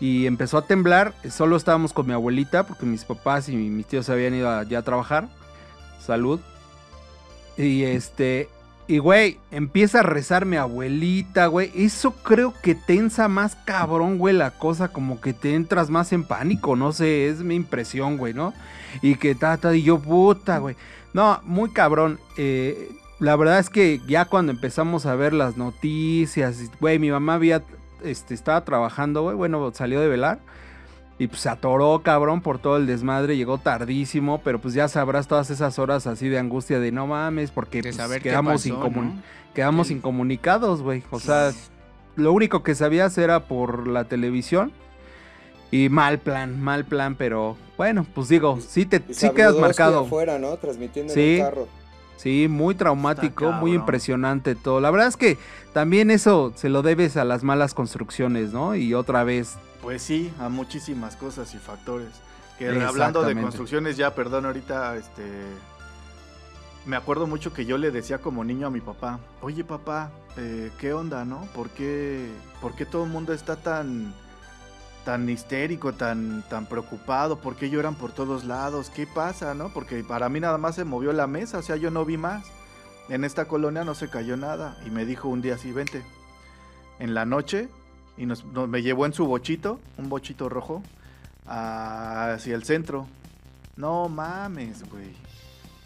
Y 0.00 0.26
empezó 0.26 0.58
a 0.58 0.66
temblar, 0.66 1.14
solo 1.30 1.56
estábamos 1.56 1.92
con 1.92 2.06
mi 2.06 2.12
abuelita, 2.12 2.66
porque 2.66 2.84
mis 2.84 3.04
papás 3.04 3.48
y 3.48 3.56
mis 3.56 3.86
tíos 3.86 4.06
se 4.06 4.12
habían 4.12 4.34
ido 4.34 4.62
ya 4.64 4.80
a 4.80 4.82
trabajar. 4.82 5.28
Salud. 6.04 6.40
Y 7.56 7.84
este, 7.84 8.48
y 8.86 8.98
güey, 8.98 9.38
empieza 9.50 10.00
a 10.00 10.02
rezar 10.02 10.44
mi 10.44 10.56
abuelita, 10.56 11.46
güey. 11.46 11.70
Eso 11.74 12.12
creo 12.12 12.52
que 12.62 12.74
tensa 12.74 13.28
más 13.28 13.56
cabrón, 13.64 14.18
güey, 14.18 14.34
la 14.34 14.50
cosa, 14.50 14.88
como 14.88 15.20
que 15.20 15.32
te 15.32 15.54
entras 15.54 15.90
más 15.90 16.12
en 16.12 16.24
pánico, 16.24 16.76
no 16.76 16.92
sé, 16.92 17.28
es 17.28 17.42
mi 17.42 17.54
impresión, 17.54 18.16
güey, 18.16 18.34
¿no? 18.34 18.52
Y 19.02 19.16
que 19.16 19.34
tata, 19.34 19.74
y 19.74 19.82
yo, 19.82 19.98
puta, 19.98 20.58
güey. 20.58 20.76
No, 21.12 21.40
muy 21.44 21.70
cabrón. 21.70 22.18
Eh, 22.36 22.92
la 23.20 23.36
verdad 23.36 23.58
es 23.58 23.70
que 23.70 24.00
ya 24.06 24.26
cuando 24.26 24.52
empezamos 24.52 25.06
a 25.06 25.14
ver 25.14 25.32
las 25.32 25.56
noticias, 25.56 26.70
güey, 26.80 26.98
mi 26.98 27.10
mamá 27.10 27.34
había 27.34 27.62
este, 28.02 28.34
estaba 28.34 28.64
trabajando, 28.64 29.22
güey. 29.22 29.36
Bueno, 29.36 29.72
salió 29.74 30.00
de 30.00 30.08
velar. 30.08 30.40
Y 31.18 31.28
pues 31.28 31.42
se 31.42 31.48
atoró, 31.48 32.02
cabrón, 32.02 32.40
por 32.40 32.58
todo 32.58 32.76
el 32.76 32.86
desmadre. 32.86 33.36
Llegó 33.36 33.58
tardísimo, 33.58 34.40
pero 34.42 34.58
pues 34.60 34.74
ya 34.74 34.88
sabrás 34.88 35.28
todas 35.28 35.48
esas 35.50 35.78
horas 35.78 36.06
así 36.08 36.28
de 36.28 36.38
angustia 36.38 36.80
de 36.80 36.90
no 36.90 37.06
mames, 37.06 37.50
porque 37.52 37.82
pues, 37.82 37.94
saber 37.96 38.20
quedamos, 38.20 38.62
pasó, 38.64 38.68
incomun- 38.80 39.14
¿no? 39.14 39.22
quedamos 39.54 39.90
El- 39.90 39.98
incomunicados, 39.98 40.82
güey. 40.82 41.04
O 41.10 41.20
sea, 41.20 41.52
lo 42.16 42.32
único 42.32 42.62
que 42.64 42.74
sabías 42.74 43.16
era 43.18 43.44
por 43.46 43.86
la 43.86 44.04
televisión. 44.04 44.72
Y 45.70 45.88
mal 45.88 46.18
plan, 46.18 46.60
mal 46.60 46.84
plan, 46.84 47.16
pero 47.16 47.56
bueno, 47.76 48.06
pues 48.14 48.28
digo, 48.28 48.58
sí, 48.60 48.86
te, 48.86 49.02
sí 49.12 49.30
quedas 49.30 49.56
marcado. 49.56 50.00
afuera, 50.00 50.38
¿no? 50.38 50.56
Transmitiendo 50.56 51.12
Sí. 51.12 51.36
en 51.36 51.40
un 51.44 51.50
carro. 51.50 51.68
Sí, 52.16 52.46
muy 52.48 52.76
traumático, 52.76 53.46
Está 53.46 53.60
muy 53.60 53.72
impresionante 53.74 54.54
todo. 54.54 54.80
La 54.80 54.90
verdad 54.92 55.08
es 55.08 55.16
que 55.16 55.36
también 55.72 56.12
eso 56.12 56.52
se 56.54 56.68
lo 56.68 56.82
debes 56.82 57.16
a 57.16 57.24
las 57.24 57.42
malas 57.42 57.74
construcciones, 57.74 58.52
¿no? 58.52 58.76
Y 58.76 58.94
otra 58.94 59.24
vez, 59.24 59.56
Pues 59.84 60.02
sí, 60.02 60.32
a 60.40 60.48
muchísimas 60.48 61.14
cosas 61.14 61.54
y 61.54 61.58
factores. 61.58 62.08
Que 62.58 62.68
hablando 62.82 63.22
de 63.22 63.40
construcciones, 63.40 63.96
ya, 63.98 64.14
perdón, 64.14 64.46
ahorita, 64.46 64.96
este. 64.96 65.22
Me 66.86 66.96
acuerdo 66.96 67.26
mucho 67.26 67.52
que 67.52 67.66
yo 67.66 67.76
le 67.78 67.90
decía 67.90 68.18
como 68.18 68.44
niño 68.44 68.66
a 68.66 68.70
mi 68.70 68.80
papá: 68.80 69.20
Oye, 69.42 69.62
papá, 69.62 70.10
eh, 70.38 70.70
¿qué 70.78 70.94
onda, 70.94 71.24
no? 71.26 71.42
¿Por 71.54 71.68
qué, 71.68 72.30
por 72.62 72.74
qué 72.74 72.86
todo 72.86 73.04
el 73.04 73.10
mundo 73.10 73.34
está 73.34 73.56
tan. 73.56 74.14
tan 75.04 75.28
histérico, 75.28 75.92
tan, 75.92 76.42
tan 76.48 76.64
preocupado? 76.64 77.38
¿Por 77.38 77.56
qué 77.56 77.68
lloran 77.68 77.94
por 77.94 78.10
todos 78.12 78.44
lados? 78.44 78.88
¿Qué 78.88 79.06
pasa, 79.06 79.52
no? 79.52 79.68
Porque 79.68 80.02
para 80.02 80.30
mí 80.30 80.40
nada 80.40 80.56
más 80.56 80.76
se 80.76 80.84
movió 80.84 81.12
la 81.12 81.26
mesa, 81.26 81.58
o 81.58 81.62
sea, 81.62 81.76
yo 81.76 81.90
no 81.90 82.06
vi 82.06 82.16
más. 82.16 82.46
En 83.10 83.22
esta 83.22 83.44
colonia 83.44 83.84
no 83.84 83.94
se 83.94 84.08
cayó 84.08 84.38
nada. 84.38 84.78
Y 84.86 84.90
me 84.90 85.04
dijo 85.04 85.28
un 85.28 85.42
día 85.42 85.56
así: 85.56 85.72
Vente. 85.72 86.02
En 86.98 87.12
la 87.12 87.26
noche 87.26 87.68
y 88.16 88.26
nos, 88.26 88.44
nos- 88.44 88.68
me 88.68 88.82
llevó 88.82 89.06
en 89.06 89.12
su 89.12 89.26
bochito, 89.26 89.80
un 89.98 90.08
bochito 90.08 90.48
rojo, 90.48 90.82
hacia 91.46 92.54
el 92.54 92.64
centro. 92.64 93.06
No 93.76 94.08
mames, 94.08 94.88
güey. 94.90 95.12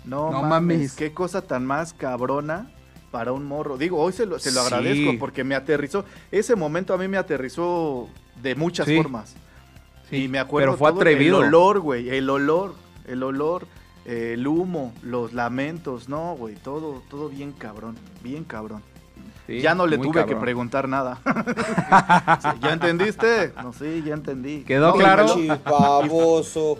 No, 0.05 0.31
No 0.31 0.43
mames. 0.43 0.79
mames. 0.79 0.93
Qué 0.95 1.13
cosa 1.13 1.43
tan 1.43 1.65
más 1.67 1.93
cabrona 1.93 2.71
para 3.11 3.33
un 3.33 3.47
morro. 3.47 3.77
Digo, 3.79 3.99
hoy 4.01 4.13
se 4.13 4.27
lo, 4.27 4.39
se 4.39 4.53
lo 4.53 4.61
Sí. 4.63 4.67
agradezco 4.75 5.19
porque 5.19 5.45
me 5.45 5.55
aterrizó. 5.55 6.05
Ese 6.31 6.55
momento 6.57 6.95
a 6.95 6.99
mí 6.99 7.09
me 7.09 7.17
aterrizó 7.17 8.09
de 8.43 8.55
muchas 8.55 8.87
Sí. 8.87 8.97
formas. 8.97 9.35
y 10.11 10.27
me 10.27 10.39
acuerdo 10.39 10.69
pero 10.69 10.79
fue 10.79 10.91
todo 10.91 11.01
atrevido. 11.01 11.41
el 11.43 11.49
olor, 11.49 11.81
güey, 11.81 12.09
el 12.09 12.31
olor, 12.31 12.75
el 13.07 13.23
olor, 13.23 13.67
el 14.07 14.47
humo, 14.47 14.95
los 15.03 15.35
lamentos, 15.35 16.09
no, 16.09 16.35
güey, 16.35 16.55
todo, 16.55 17.03
todo 17.11 17.29
bien 17.29 17.53
cabrón, 17.53 17.95
bien 18.23 18.43
cabrón. 18.45 18.83
Sí, 19.49 19.61
ya 19.63 19.75
no 19.75 19.87
le 19.87 19.97
tuve 19.97 20.27
que 20.27 20.37
preguntar 20.37 20.87
nada. 20.89 21.19
Sí, 22.43 22.49
¿Ya 22.61 22.73
entendiste? 22.75 23.53
No, 23.63 23.73
sí, 23.73 24.03
ya 24.07 24.13
entendí. 24.13 24.63
¿Quedó 24.65 24.89
No, 24.89 24.95
claro? 24.95 25.27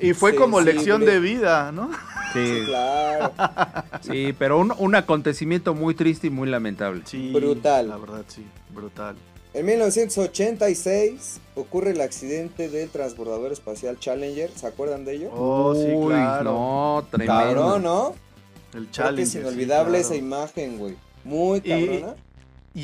Y 0.03 0.13
fue 0.15 0.35
como 0.35 0.61
lección 0.61 1.05
de 1.07 1.19
vida, 1.19 1.73
¿no? 1.73 1.91
Sí, 2.35 2.47
Sí, 2.59 2.63
claro. 2.67 3.33
sí, 4.03 4.35
pero 4.39 4.59
un, 4.59 4.75
un 4.77 4.95
acontecimiento 4.95 5.73
muy 5.75 5.95
triste 5.95 6.27
y 6.27 6.31
muy 6.31 6.47
lamentable. 6.51 7.03
Sí. 7.07 7.33
Brutal. 7.33 7.89
La 7.89 7.97
verdad, 7.97 8.25
sí, 8.29 8.47
brutal. 8.75 9.17
En 9.55 9.65
1986 9.65 11.41
ocurre 11.55 11.93
el 11.93 12.03
accidente 12.03 12.69
del 12.69 12.91
transbordador 12.91 13.51
espacial 13.51 13.99
Challenger. 13.99 14.51
¿Se 14.55 14.67
acuerdan 14.67 15.07
de 15.07 15.15
ello? 15.15 15.31
Oh, 15.35 15.75
sí, 15.75 15.91
Uy, 15.91 16.13
claro. 16.13 16.45
no, 16.53 17.07
tremendo. 17.11 17.33
Cabrón, 17.33 17.83
¿no? 17.83 18.09
El 18.09 18.71
Creo 18.71 18.85
que 18.85 18.91
challenge. 18.91 19.23
es 19.23 19.31
sí, 19.31 19.39
inolvidable 19.39 20.01
esa 20.01 20.17
imagen, 20.17 20.79
güey. 20.79 20.97
Muy 21.25 21.63
cabrona. 21.63 22.15
Y 22.15 22.28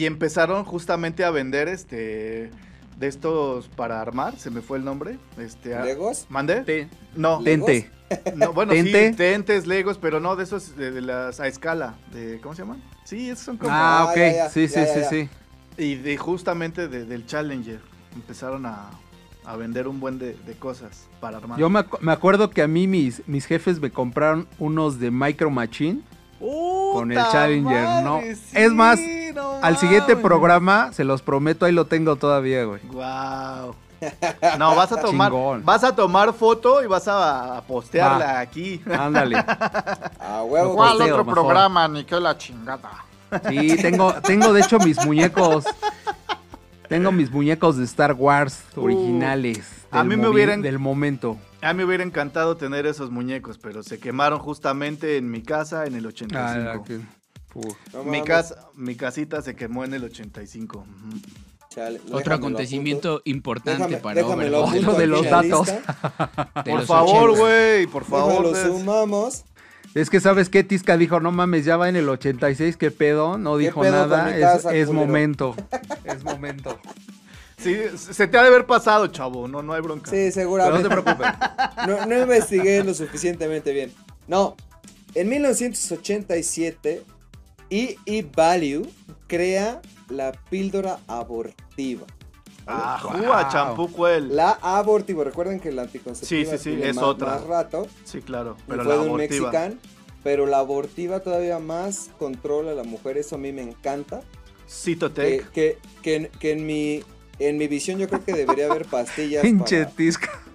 empezaron 0.02 0.64
justamente 0.64 1.24
a 1.24 1.30
vender 1.30 1.68
este 1.68 2.50
de 2.98 3.08
estos 3.08 3.68
para 3.68 4.00
armar, 4.00 4.36
se 4.38 4.50
me 4.50 4.60
fue 4.60 4.78
el 4.78 4.84
nombre. 4.84 5.18
Este, 5.38 5.74
a- 5.74 5.84
¿Legos? 5.84 6.26
¿Mandé? 6.28 6.60
Te- 6.62 6.88
No, 7.16 7.40
¿Legos? 7.40 7.66
Tente. 7.66 7.90
no, 8.36 8.52
bueno, 8.52 8.72
¿Tente? 8.72 9.10
sí, 9.10 9.16
tentes, 9.16 9.66
legos, 9.66 9.98
pero 9.98 10.20
no 10.20 10.36
de 10.36 10.44
esos 10.44 10.76
de, 10.76 10.90
de 10.92 11.00
las 11.00 11.40
a 11.40 11.46
escala, 11.48 11.94
de 12.12 12.38
¿cómo 12.40 12.54
se 12.54 12.62
llaman? 12.62 12.82
Sí, 13.04 13.28
esos 13.30 13.44
son 13.44 13.56
como 13.56 13.72
Ah, 13.72 14.00
Ah, 14.02 14.04
ok. 14.10 14.16
ya, 14.16 14.32
ya, 14.32 14.50
sí, 14.50 14.66
ya, 14.66 14.68
sí, 14.68 14.74
ya, 14.74 14.86
sí, 14.94 15.00
ya. 15.00 15.08
sí. 15.08 15.28
y 15.76 15.94
de 15.96 16.16
justamente 16.16 16.86
de- 16.88 17.04
del 17.04 17.26
Challenger 17.26 17.80
empezaron 18.14 18.66
a, 18.66 18.90
a 19.44 19.56
vender 19.56 19.88
un 19.88 19.98
buen 20.00 20.18
de, 20.20 20.34
de 20.46 20.52
cosas 20.54 21.08
para 21.20 21.38
armar. 21.38 21.58
Yo 21.58 21.68
me, 21.68 21.84
me 22.00 22.12
acuerdo 22.12 22.50
que 22.50 22.62
a 22.62 22.68
mí 22.68 22.86
mis, 22.86 23.26
mis 23.26 23.46
jefes 23.46 23.80
me 23.80 23.90
compraron 23.90 24.46
unos 24.58 25.00
de 25.00 25.10
Micro 25.10 25.50
Machine 25.50 26.00
con 26.92 27.10
el 27.10 27.18
¡Puta 27.18 27.32
Challenger, 27.32 28.02
¿no? 28.04 28.20
sí, 28.20 28.36
Es 28.52 28.72
más, 28.72 28.98
no 29.34 29.58
Al 29.62 29.76
siguiente 29.78 30.16
programa, 30.16 30.92
se 30.92 31.04
los 31.04 31.22
prometo, 31.22 31.64
ahí 31.66 31.72
lo 31.72 31.86
tengo 31.86 32.16
todavía, 32.16 32.64
güey. 32.64 32.80
Wow. 32.84 33.74
No, 34.58 34.74
vas 34.76 34.92
a 34.92 35.00
tomar, 35.00 35.30
Chingón. 35.30 35.64
vas 35.64 35.82
a 35.84 35.94
tomar 35.94 36.32
foto 36.34 36.82
y 36.82 36.86
vas 36.86 37.08
a, 37.08 37.62
postearla 37.66 38.40
aquí. 38.40 38.80
Ándale. 38.98 39.36
A 40.20 40.42
huevo. 40.42 40.74
¿Cuál 40.74 41.00
otro 41.00 41.24
programa? 41.24 41.88
Ni 41.88 42.04
que 42.04 42.20
la 42.20 42.36
chingada. 42.36 43.04
Sí, 43.48 43.76
tengo, 43.80 44.12
tengo 44.14 44.52
de 44.52 44.60
hecho 44.60 44.78
mis 44.78 45.04
muñecos. 45.04 45.64
Tengo 46.88 47.10
mis 47.12 47.30
muñecos 47.30 47.76
de 47.78 47.84
Star 47.84 48.12
Wars 48.12 48.62
originales. 48.76 49.86
a 49.90 50.04
mí 50.04 50.16
me 50.16 50.28
hubieran- 50.28 50.62
Del 50.62 50.78
momento. 50.78 51.38
A 51.64 51.72
mí 51.72 51.78
me 51.78 51.84
hubiera 51.84 52.04
encantado 52.04 52.56
tener 52.56 52.86
esos 52.86 53.10
muñecos, 53.10 53.58
pero 53.58 53.82
se 53.82 53.98
quemaron 53.98 54.38
justamente 54.38 55.16
en 55.16 55.30
mi 55.30 55.42
casa 55.42 55.86
en 55.86 55.94
el 55.94 56.06
85. 56.06 56.70
Ah, 56.70 56.82
que- 56.86 57.00
uf. 57.54 57.76
No 57.94 58.04
mi, 58.04 58.22
casa, 58.22 58.68
mi 58.74 58.94
casita 58.96 59.40
se 59.42 59.54
quemó 59.56 59.84
en 59.84 59.94
el 59.94 60.04
85. 60.04 60.78
Ujú. 60.78 61.18
Chale, 61.70 62.00
Otro 62.12 62.34
acontecimiento 62.34 63.08
apunto. 63.14 63.22
importante 63.30 63.82
Déjame- 63.96 64.00
para 64.02 64.20
apunto 64.20 64.90
Otro 64.90 64.94
de 64.94 65.06
los 65.06 65.24
datos. 65.28 65.66
lista. 65.68 66.52
de 66.64 66.70
Por 66.70 66.80
los 66.80 66.86
favor, 66.88 67.30
80. 67.30 67.40
güey, 67.40 67.86
por 67.86 68.04
favor. 68.04 68.52
Des. 68.52 68.66
sumamos. 68.66 69.44
Es 69.94 70.10
que, 70.10 70.20
¿sabes 70.20 70.48
qué? 70.48 70.64
Tisca 70.64 70.96
dijo, 70.96 71.18
no 71.20 71.32
mames, 71.32 71.64
ya 71.64 71.76
va 71.76 71.88
en 71.88 71.96
el 71.96 72.08
86, 72.08 72.76
¿qué 72.76 72.90
pedo? 72.90 73.38
No 73.38 73.56
¿Qué 73.56 73.64
dijo 73.64 73.80
pedo 73.80 73.92
nada. 73.92 74.36
es 74.72 74.90
momento. 74.90 75.54
Es 76.04 76.22
momento. 76.22 76.78
Sí, 77.64 77.98
se 78.12 78.26
te 78.28 78.38
ha 78.38 78.42
de 78.42 78.48
haber 78.48 78.66
pasado, 78.66 79.06
chavo. 79.08 79.48
No, 79.48 79.62
no 79.62 79.72
hay 79.72 79.80
bronca. 79.80 80.10
Sí, 80.10 80.16
Pero 80.16 80.26
no 80.26 80.32
seguramente. 80.32 80.88
te 80.88 80.94
preocupes. 80.94 81.26
No, 81.88 82.06
no 82.06 82.22
investigué 82.22 82.82
lo 82.84 82.94
suficientemente 82.94 83.72
bien. 83.72 83.92
No, 84.28 84.54
en 85.14 85.28
1987, 85.28 87.02
E.E. 87.70 88.26
Value 88.34 88.86
crea 89.26 89.80
la 90.08 90.32
píldora 90.50 90.98
abortiva. 91.06 92.06
Ah, 92.66 92.98
Wow. 93.02 93.50
Champú, 93.52 93.92
cuel. 93.92 94.34
La 94.34 94.58
abortiva, 94.62 95.22
recuerden 95.24 95.60
que 95.60 95.70
la 95.72 95.82
anticonceptiva 95.82 96.50
Sí, 96.52 96.58
sí, 96.58 96.76
sí, 96.76 96.80
es 96.82 96.94
más, 96.96 97.04
otra. 97.04 97.26
más 97.32 97.44
rato. 97.44 97.86
Sí, 98.04 98.22
claro. 98.22 98.56
Pero 98.66 98.82
fue 98.84 98.92
la 98.92 98.94
de 98.94 99.00
un 99.02 99.08
abortiva. 99.08 99.46
mexicano. 99.50 99.74
Pero 100.22 100.46
la 100.46 100.58
abortiva 100.60 101.20
todavía 101.20 101.58
más 101.58 102.08
controla 102.18 102.70
a 102.70 102.74
la 102.74 102.84
mujer, 102.84 103.18
eso 103.18 103.34
a 103.34 103.38
mí 103.38 103.52
me 103.52 103.60
encanta. 103.62 104.20
Que, 104.20 104.70
Citotec. 104.70 105.50
que, 105.50 105.78
que 106.02 106.14
en, 106.16 106.28
que 106.40 106.52
en 106.52 106.66
mi 106.66 107.02
en 107.38 107.56
mi 107.58 107.66
visión 107.68 107.98
yo 107.98 108.08
creo 108.08 108.24
que 108.24 108.32
debería 108.32 108.66
haber 108.70 108.86
pastillas 108.86 109.42
Pinche 109.42 109.86
para, 109.86 109.92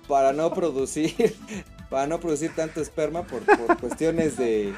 para 0.08 0.34
no 0.34 0.54
producir 0.54 1.36
para 1.90 2.08
no 2.08 2.20
producir 2.20 2.54
tanto 2.56 2.82
esperma 2.82 3.24
por, 3.24 3.42
por 3.44 3.80
cuestiones 3.80 4.38
de, 4.38 4.74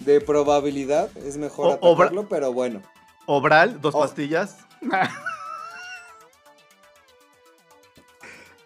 de 0.00 0.20
probabilidad. 0.20 1.10
Es 1.18 1.36
mejor 1.36 1.78
O- 1.80 1.92
obra- 1.92 2.10
pero 2.30 2.52
bueno. 2.52 2.82
Obral, 3.26 3.80
dos 3.80 3.94
pastillas. 3.94 4.56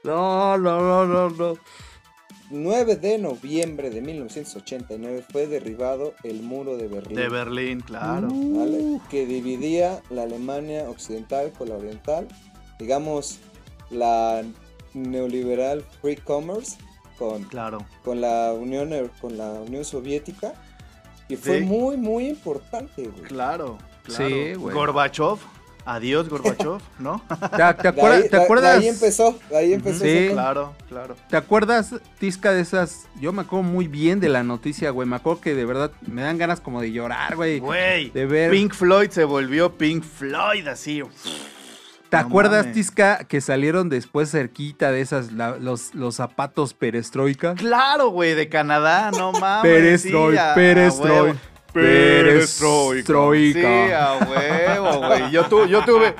No, 0.02 0.56
no, 0.56 0.80
no, 0.80 1.06
no, 1.06 1.30
no. 1.30 1.58
9 2.50 2.96
de 2.96 3.18
noviembre 3.18 3.90
de 3.90 4.00
1989 4.00 5.25
fue 5.30 5.46
derribado 5.46 6.14
el 6.25 6.42
muro 6.42 6.76
de 6.76 6.88
Berlín. 6.88 7.16
De 7.16 7.28
Berlín, 7.28 7.80
claro. 7.80 8.28
¿vale? 8.30 9.00
Que 9.10 9.26
dividía 9.26 10.02
la 10.10 10.22
Alemania 10.22 10.88
occidental 10.88 11.52
con 11.52 11.68
la 11.68 11.76
oriental. 11.76 12.26
Digamos, 12.80 13.38
la 13.90 14.42
neoliberal 14.94 15.84
free 16.00 16.16
commerce 16.16 16.76
con, 17.18 17.44
Claro. 17.44 17.78
con, 18.02 18.20
la, 18.20 18.52
Unión, 18.54 18.90
con 19.20 19.37
la 19.38 19.50
Unión 19.52 19.84
Soviética. 19.84 20.54
Y 21.28 21.37
fue 21.37 21.58
Sí. 21.60 21.64
muy, 21.64 21.96
muy 21.96 22.26
importante, 22.28 23.02
güey. 23.06 23.22
Claro, 23.22 23.78
claro. 24.02 24.26
Sí, 24.28 24.54
güey. 24.54 24.75
Gorbachev. 24.75 25.37
Adiós, 25.87 26.28
Gorbachev, 26.28 26.78
¿no? 26.99 27.22
¿Te, 27.28 27.56
te 27.56 27.56
De 27.56 27.88
acuerdas? 27.88 28.22
ahí, 28.22 28.28
¿Te 28.28 28.37
acuerdas? 28.37 28.78
ahí 28.78 28.88
empezó, 28.88 29.38
de 29.49 29.56
ahí 29.56 29.72
empezó. 29.72 30.04
Sí. 30.04 30.28
claro, 30.32 30.75
claro. 30.88 31.16
¿Te 31.30 31.37
acuerdas, 31.38 31.94
Tisca, 32.18 32.52
de 32.52 32.60
esas? 32.60 33.06
Yo 33.18 33.32
me 33.32 33.42
acuerdo 33.42 33.62
muy 33.62 33.88
bien 33.88 34.20
de 34.20 34.28
la 34.28 34.42
noticia, 34.42 34.90
güey. 34.90 35.08
Me 35.08 35.16
acuerdo 35.16 35.40
que 35.40 35.54
de 35.54 35.64
verdad 35.64 35.90
me 36.06 36.20
dan 36.22 36.37
ganas 36.37 36.60
como 36.60 36.80
de 36.82 36.92
llorar, 36.92 37.34
güey. 37.37 37.60
Güey. 37.60 38.10
De 38.10 38.26
ver. 38.26 38.50
Pink 38.50 38.75
Floyd 38.75 39.08
se 39.10 39.25
volvió 39.25 39.76
Pink 39.78 40.04
Floyd 40.04 40.66
así. 40.68 41.02
¿Te 42.10 42.16
no 42.16 42.22
acuerdas, 42.22 42.66
mames. 42.66 42.72
Tisca, 42.74 43.24
que 43.24 43.40
salieron 43.40 43.88
después 43.88 44.30
cerquita 44.30 44.90
de 44.90 45.00
esas, 45.00 45.32
la- 45.32 45.56
los, 45.56 45.94
los 45.94 46.16
zapatos 46.16 46.74
perestroika? 46.74 47.54
Claro, 47.54 48.08
güey, 48.10 48.34
de 48.34 48.48
Canadá, 48.48 49.10
no 49.12 49.32
mames. 49.40 49.62
Perestroy, 49.62 50.32
sí, 50.34 50.38
a- 50.38 50.52
a 50.52 50.54
perestroy. 50.54 51.10
huevo. 51.30 51.38
Perestroika. 51.72 53.60
Sí, 53.60 53.92
a 53.92 54.18
huevo, 54.28 55.06
güey. 55.06 55.30
Yo, 55.30 55.44
tu- 55.46 55.66
yo 55.66 55.84
tuve 55.84 56.14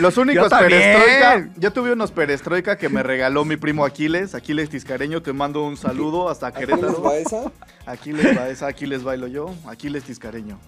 los 0.00 0.16
únicos 0.16 0.50
Yo 0.50 0.58
perestroika. 0.58 1.48
Yo 1.56 1.72
tuve 1.72 1.92
unos 1.92 2.10
perestroika 2.12 2.76
que 2.78 2.88
me 2.88 3.02
regaló 3.02 3.44
mi 3.44 3.56
primo 3.56 3.84
Aquiles. 3.84 4.34
Aquiles 4.34 4.68
Tiscareño, 4.70 5.20
te 5.22 5.32
mando 5.32 5.64
un 5.64 5.76
saludo 5.76 6.28
hasta 6.28 6.46
¿Aquí 6.48 6.60
les 6.60 6.68
Querétaro. 6.68 7.02
va 7.02 7.16
esa? 7.16 7.42
Aquí 7.86 8.12
les 8.12 8.38
va 8.38 8.48
esa, 8.48 8.66
aquí 8.68 8.86
les 8.86 9.02
bailo 9.02 9.26
yo. 9.26 9.52
Aquiles 9.68 10.04
Tiscareño. 10.04 10.58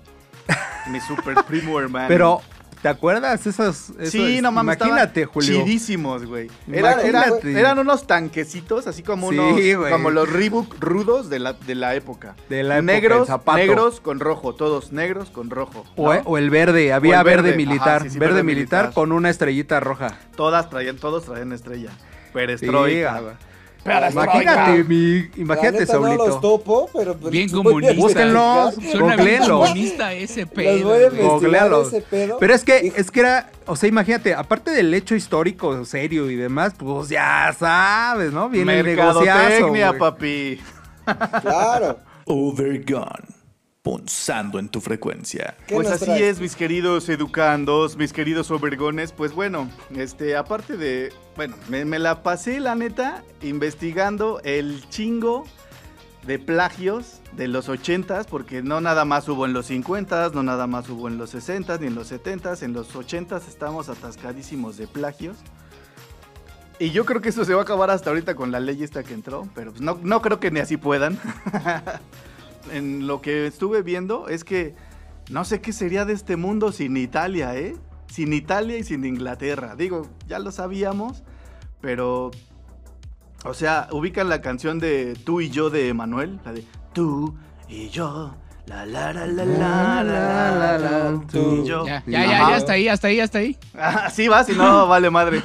Mi 0.90 1.00
super 1.00 1.36
primo 1.44 1.78
hermano. 1.80 2.08
Pero, 2.08 2.40
¿te 2.84 2.90
acuerdas 2.90 3.46
esos? 3.46 3.88
esos- 3.98 4.10
Sí, 4.10 4.42
no 4.42 4.52
mames, 4.52 4.76
Imagínate, 4.76 5.24
Julio. 5.24 5.64
Chidísimos, 5.64 6.26
güey. 6.26 6.50
Eran, 6.70 7.00
eran- 7.00 7.28
Imagínate. 7.28 7.58
eran 7.58 7.78
unos 7.78 8.06
tanquecitos, 8.06 8.86
así 8.86 9.02
como 9.02 9.30
Sí, 9.30 9.38
unos. 9.74 9.90
Como 9.90 10.10
los 10.10 10.30
Reebok 10.30 10.76
rudos 10.80 11.30
de 11.30 11.38
la, 11.38 11.54
de 11.54 11.74
la 11.76 11.94
época. 11.94 12.36
De 12.50 12.62
la 12.62 12.76
época, 12.76 12.92
negros, 12.92 13.28
negros 13.56 14.00
con 14.00 14.20
rojo, 14.20 14.54
todos 14.54 14.92
negros 14.92 15.30
con 15.30 15.48
rojo. 15.48 15.86
O, 15.96 16.12
¿no? 16.12 16.20
o 16.26 16.36
el 16.36 16.50
verde, 16.50 16.92
había 16.92 17.20
el 17.20 17.24
verde, 17.24 17.42
verde, 17.52 17.56
militar. 17.56 17.88
ajá, 17.96 18.04
sí, 18.04 18.10
sí, 18.10 18.18
verde, 18.18 18.34
verde 18.34 18.42
militar, 18.44 18.82
militar. 18.84 18.94
con 18.94 19.12
una 19.12 19.30
estrellita 19.30 19.80
roja. 19.80 20.18
Todas 20.36 20.68
traían, 20.68 20.98
todos 20.98 21.24
traían 21.24 21.52
estrella. 21.54 21.88
Perestroika. 22.34 23.38
Imagínate, 23.84 24.84
mi, 24.84 25.28
imagínate, 25.36 25.80
neta 25.80 25.92
no 25.94 26.02
Saulito. 26.02 26.26
los 26.26 26.40
topo, 26.40 26.88
pero... 26.92 27.16
pues, 27.16 27.30
Bien 27.32 27.48
comunista. 27.50 27.94
Búsquenlos. 27.94 28.74
investigar. 28.74 28.92
Suena 28.98 29.16
bien 29.16 29.38
Googlealo. 29.40 29.60
comunista 29.60 30.12
ese 30.14 30.46
pedo. 30.46 31.10
Googlealos. 31.10 31.88
ese 31.88 32.00
pedo. 32.00 32.36
Pero 32.40 32.54
es 32.54 32.64
que, 32.64 32.92
es 32.96 33.10
que 33.10 33.20
era, 33.20 33.50
o 33.66 33.76
sea, 33.76 33.88
imagínate, 33.88 34.34
aparte 34.34 34.70
del 34.70 34.92
hecho 34.94 35.14
histórico 35.14 35.84
serio 35.84 36.30
y 36.30 36.36
demás, 36.36 36.72
pues 36.78 37.08
ya 37.10 37.54
sabes, 37.58 38.32
¿no? 38.32 38.48
Viene 38.48 38.80
el 38.80 38.86
negociazo. 38.86 39.20
Mercadotecnia, 39.20 39.98
papi. 39.98 40.60
Claro. 41.42 41.98
Overgone. 42.26 43.43
Punzando 43.84 44.58
en 44.58 44.70
tu 44.70 44.80
frecuencia. 44.80 45.58
¿Qué 45.66 45.74
Pues 45.74 45.90
así 45.90 46.06
traes? 46.06 46.22
es, 46.22 46.40
mis 46.40 46.56
queridos 46.56 47.06
educandos, 47.10 47.98
mis 47.98 48.14
queridos 48.14 48.50
overgones. 48.50 49.12
Pues 49.12 49.34
bueno, 49.34 49.68
este, 49.94 50.36
aparte 50.36 50.78
de. 50.78 51.12
Bueno, 51.36 51.54
me, 51.68 51.84
me 51.84 51.98
la 51.98 52.22
pasé, 52.22 52.60
la 52.60 52.76
neta, 52.76 53.22
investigando 53.42 54.40
el 54.42 54.88
chingo 54.88 55.44
de 56.26 56.38
plagios 56.38 57.20
de 57.32 57.46
los 57.46 57.68
80s, 57.68 58.24
porque 58.24 58.62
no 58.62 58.80
nada 58.80 59.04
más 59.04 59.28
hubo 59.28 59.44
en 59.44 59.52
los 59.52 59.70
50s, 59.70 60.32
no 60.32 60.42
nada 60.42 60.66
más 60.66 60.88
hubo 60.88 61.06
en 61.06 61.18
los 61.18 61.34
60s, 61.34 61.78
ni 61.80 61.88
en 61.88 61.94
los 61.94 62.10
70s. 62.10 62.62
En 62.62 62.72
los 62.72 62.94
80s 62.94 63.46
estamos 63.46 63.90
atascadísimos 63.90 64.78
de 64.78 64.86
plagios. 64.86 65.36
Y 66.78 66.90
yo 66.90 67.04
creo 67.04 67.20
que 67.20 67.28
eso 67.28 67.44
se 67.44 67.52
va 67.52 67.60
a 67.60 67.64
acabar 67.64 67.90
hasta 67.90 68.08
ahorita 68.08 68.34
con 68.34 68.50
la 68.50 68.60
ley 68.60 68.82
esta 68.82 69.02
que 69.02 69.12
entró, 69.12 69.46
pero 69.54 69.72
pues 69.72 69.82
no, 69.82 69.98
no 70.02 70.22
creo 70.22 70.40
que 70.40 70.50
ni 70.50 70.60
así 70.60 70.78
puedan. 70.78 71.18
en 72.72 73.06
lo 73.06 73.20
que 73.20 73.46
estuve 73.46 73.82
viendo 73.82 74.28
es 74.28 74.44
que 74.44 74.74
no 75.30 75.44
sé 75.44 75.60
qué 75.60 75.72
sería 75.72 76.04
de 76.04 76.12
este 76.12 76.36
mundo 76.36 76.72
sin 76.72 76.96
Italia, 76.96 77.56
¿eh? 77.56 77.76
Sin 78.06 78.32
Italia 78.32 78.78
y 78.78 78.84
sin 78.84 79.04
Inglaterra. 79.04 79.74
Digo, 79.76 80.08
ya 80.26 80.38
lo 80.38 80.52
sabíamos, 80.52 81.22
pero... 81.80 82.30
O 83.46 83.52
sea, 83.52 83.88
ubican 83.90 84.30
la 84.30 84.40
canción 84.40 84.78
de 84.78 85.18
Tú 85.24 85.42
y 85.42 85.50
yo 85.50 85.68
de 85.68 85.88
Emanuel, 85.88 86.40
la 86.46 86.52
de 86.54 86.64
Tú 86.94 87.34
y 87.68 87.90
yo, 87.90 88.34
la 88.66 88.86
la 88.86 89.12
la 89.12 89.26
la 89.26 89.44
la 89.44 90.02
la 90.02 90.02
la, 90.02 90.78
la, 90.78 91.20
tú 91.30 91.62
y 91.62 91.68
yo. 91.68 91.84
Ya, 91.84 92.02
ya, 92.06 92.24
ya, 92.24 92.48
ya, 92.48 92.56
hasta 92.56 92.72
ahí, 92.72 92.88
hasta 92.88 93.08
ahí, 93.08 93.20
hasta 93.20 93.38
ahí. 93.38 93.58
Ah, 93.74 94.08
sí 94.10 94.28
va, 94.28 94.44
si 94.44 94.54
no, 94.54 94.86
vale 94.86 95.10
madre. 95.10 95.42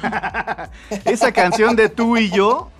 Esa 1.04 1.30
canción 1.32 1.76
de 1.76 1.90
Tú 1.90 2.16
y 2.16 2.30
yo, 2.30 2.70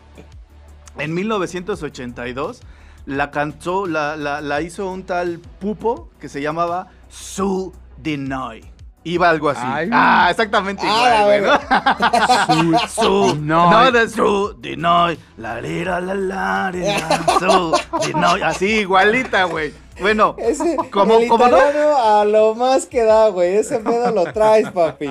en 0.97 1.13
1982, 1.13 2.63
la 3.07 3.31
cantó, 3.31 3.87
la, 3.87 4.17
la- 4.17 4.41
la 4.41 4.61
hizo 4.61 4.91
un 4.91 5.05
tal 5.05 5.39
Pupo 5.61 6.11
que 6.21 6.29
se 6.29 6.41
llamaba 6.41 6.89
Su 7.09 7.73
Dinoy. 7.97 8.65
Iba 9.03 9.31
algo 9.31 9.49
así. 9.49 9.63
Ay. 9.65 9.89
ah, 9.93 10.29
exactamente 10.31 10.83
Ah, 10.87 11.25
igual, 11.25 11.41
güey, 11.41 12.71
¿no? 12.71 12.79
Su 12.89 13.33
Dinoy. 13.35 13.71
No, 13.71 13.91
de 13.93 14.09
Su 14.11 14.55
Dinoy. 14.61 15.19
La 15.39 15.59
lira, 15.61 16.01
la 16.03 16.15
la, 16.15 16.71
la, 16.71 17.39
Su 17.39 17.73
Dinoy. 18.07 18.43
Así, 18.43 18.67
igualita, 18.81 19.45
güey. 19.45 19.73
Bueno, 20.01 20.35
Ese, 20.39 20.77
¿Cómo- 20.91 21.19
el 21.19 21.29
cómo 21.29 21.47
no? 21.49 21.57
a 21.99 22.25
lo 22.27 22.55
más 22.55 22.87
que 22.87 23.03
da, 23.05 23.29
güey. 23.29 23.57
Ese 23.57 23.79
pedo 23.81 24.11
lo 24.13 24.25
traes, 24.33 24.71
papi. 24.71 25.09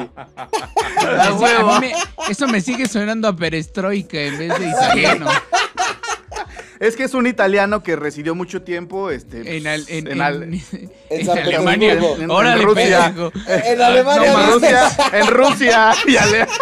huevo. 1.39 1.79
me- 1.79 1.93
eso 2.27 2.47
me 2.47 2.61
sigue 2.61 2.87
sonando 2.87 3.27
a 3.27 3.35
perestroika 3.35 4.17
en 4.19 4.37
vez 4.37 4.59
de 4.59 4.67
italiano. 4.69 5.27
Es 6.79 6.95
que 6.95 7.03
es 7.03 7.13
un 7.13 7.27
italiano 7.27 7.83
que 7.83 7.95
residió 7.97 8.35
mucho 8.35 8.61
tiempo 8.61 9.09
este, 9.11 9.57
En, 9.57 9.67
al- 9.67 9.85
en, 9.89 10.07
en 10.07 10.21
al- 10.21 10.43
en- 10.43 10.61
En 11.09 11.29
Alemania. 11.39 11.93
En- 12.19 12.31
Órale, 12.31 12.63
Rusia. 12.63 13.13
En 13.45 13.81
Alemania. 13.81 14.31
No. 14.33 14.53
Rusia, 14.53 14.89
en 15.13 15.27
Rusia 15.27 15.91
y 16.07 16.15
Ale- 16.15 16.47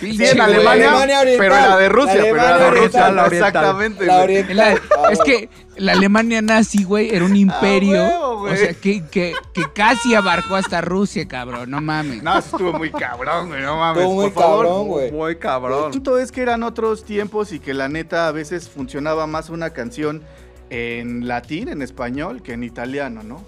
Sí, 0.00 0.16
en. 0.24 0.40
Alemania, 0.40 0.88
Alemania 0.90 1.20
Oriental. 1.20 1.38
pero 1.38 1.54
en 1.56 1.62
la 1.62 1.76
de 1.76 1.88
Rusia, 1.88 2.14
La 2.14 2.22
pero 2.22 2.36
en 2.36 2.42
la 2.42 2.58
de 2.58 2.70
Rusia, 2.70 3.00
la 3.10 3.24
oriental. 3.24 3.32
exactamente. 3.32 4.06
La 4.06 4.18
oriental. 4.22 4.50
En 4.50 4.56
la- 4.56 4.80
Ah, 4.98 5.08
es 5.12 5.18
que 5.20 5.48
la 5.76 5.92
Alemania 5.92 6.42
nazi, 6.42 6.84
güey, 6.84 7.14
era 7.14 7.24
un 7.24 7.36
imperio. 7.36 8.02
huevo, 8.04 8.38
güey. 8.40 8.52
o 8.52 8.56
sea, 8.56 8.74
que, 8.74 9.04
que, 9.06 9.34
que 9.54 9.62
casi 9.74 10.14
abarcó 10.14 10.56
hasta 10.56 10.80
Rusia, 10.80 11.26
cabrón. 11.26 11.70
No 11.70 11.80
mames. 11.80 12.22
No, 12.22 12.38
estuvo 12.38 12.72
muy 12.72 12.90
cabrón, 12.90 13.48
güey, 13.48 13.62
no 13.62 13.76
mames, 13.76 14.02
Estuvo 14.02 14.14
muy 14.22 14.30
por 14.30 14.42
favor. 14.42 14.66
cabrón, 14.66 14.86
güey. 14.88 15.12
Muy 15.12 15.30
El 15.32 15.38
cabrón. 15.38 15.90
punto 15.92 16.18
es 16.18 16.30
que 16.32 16.42
eran 16.42 16.62
otros 16.62 17.04
tiempos 17.04 17.52
y 17.52 17.58
que 17.60 17.74
la 17.74 17.88
neta 17.88 18.28
a 18.28 18.32
veces 18.32 18.68
funcionaba 18.68 19.26
más 19.26 19.50
una 19.50 19.70
canción 19.70 20.22
en 20.70 21.26
latín, 21.26 21.68
en 21.68 21.82
español, 21.82 22.42
que 22.42 22.52
en 22.52 22.62
italiano, 22.62 23.22
¿no? 23.22 23.44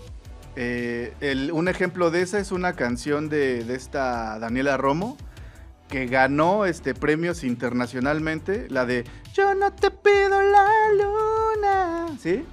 Eh, 0.57 1.13
el- 1.21 1.53
un 1.53 1.69
ejemplo 1.69 2.11
de 2.11 2.23
esa 2.23 2.39
es 2.39 2.51
una 2.51 2.73
canción 2.75 3.29
de, 3.29 3.63
de 3.65 3.75
esta 3.77 4.39
Daniela 4.39 4.77
Romo, 4.77 5.17
que 5.91 6.07
ganó 6.07 6.65
este, 6.65 6.95
premios 6.95 7.43
internacionalmente, 7.45 8.67
la 8.71 8.87
de 8.87 9.05
Yo 9.35 9.55
no 9.55 9.73
te 9.73 9.91
pido 9.91 10.41
la 10.41 10.67
luna, 10.95 12.07
¿sí? 12.23 12.45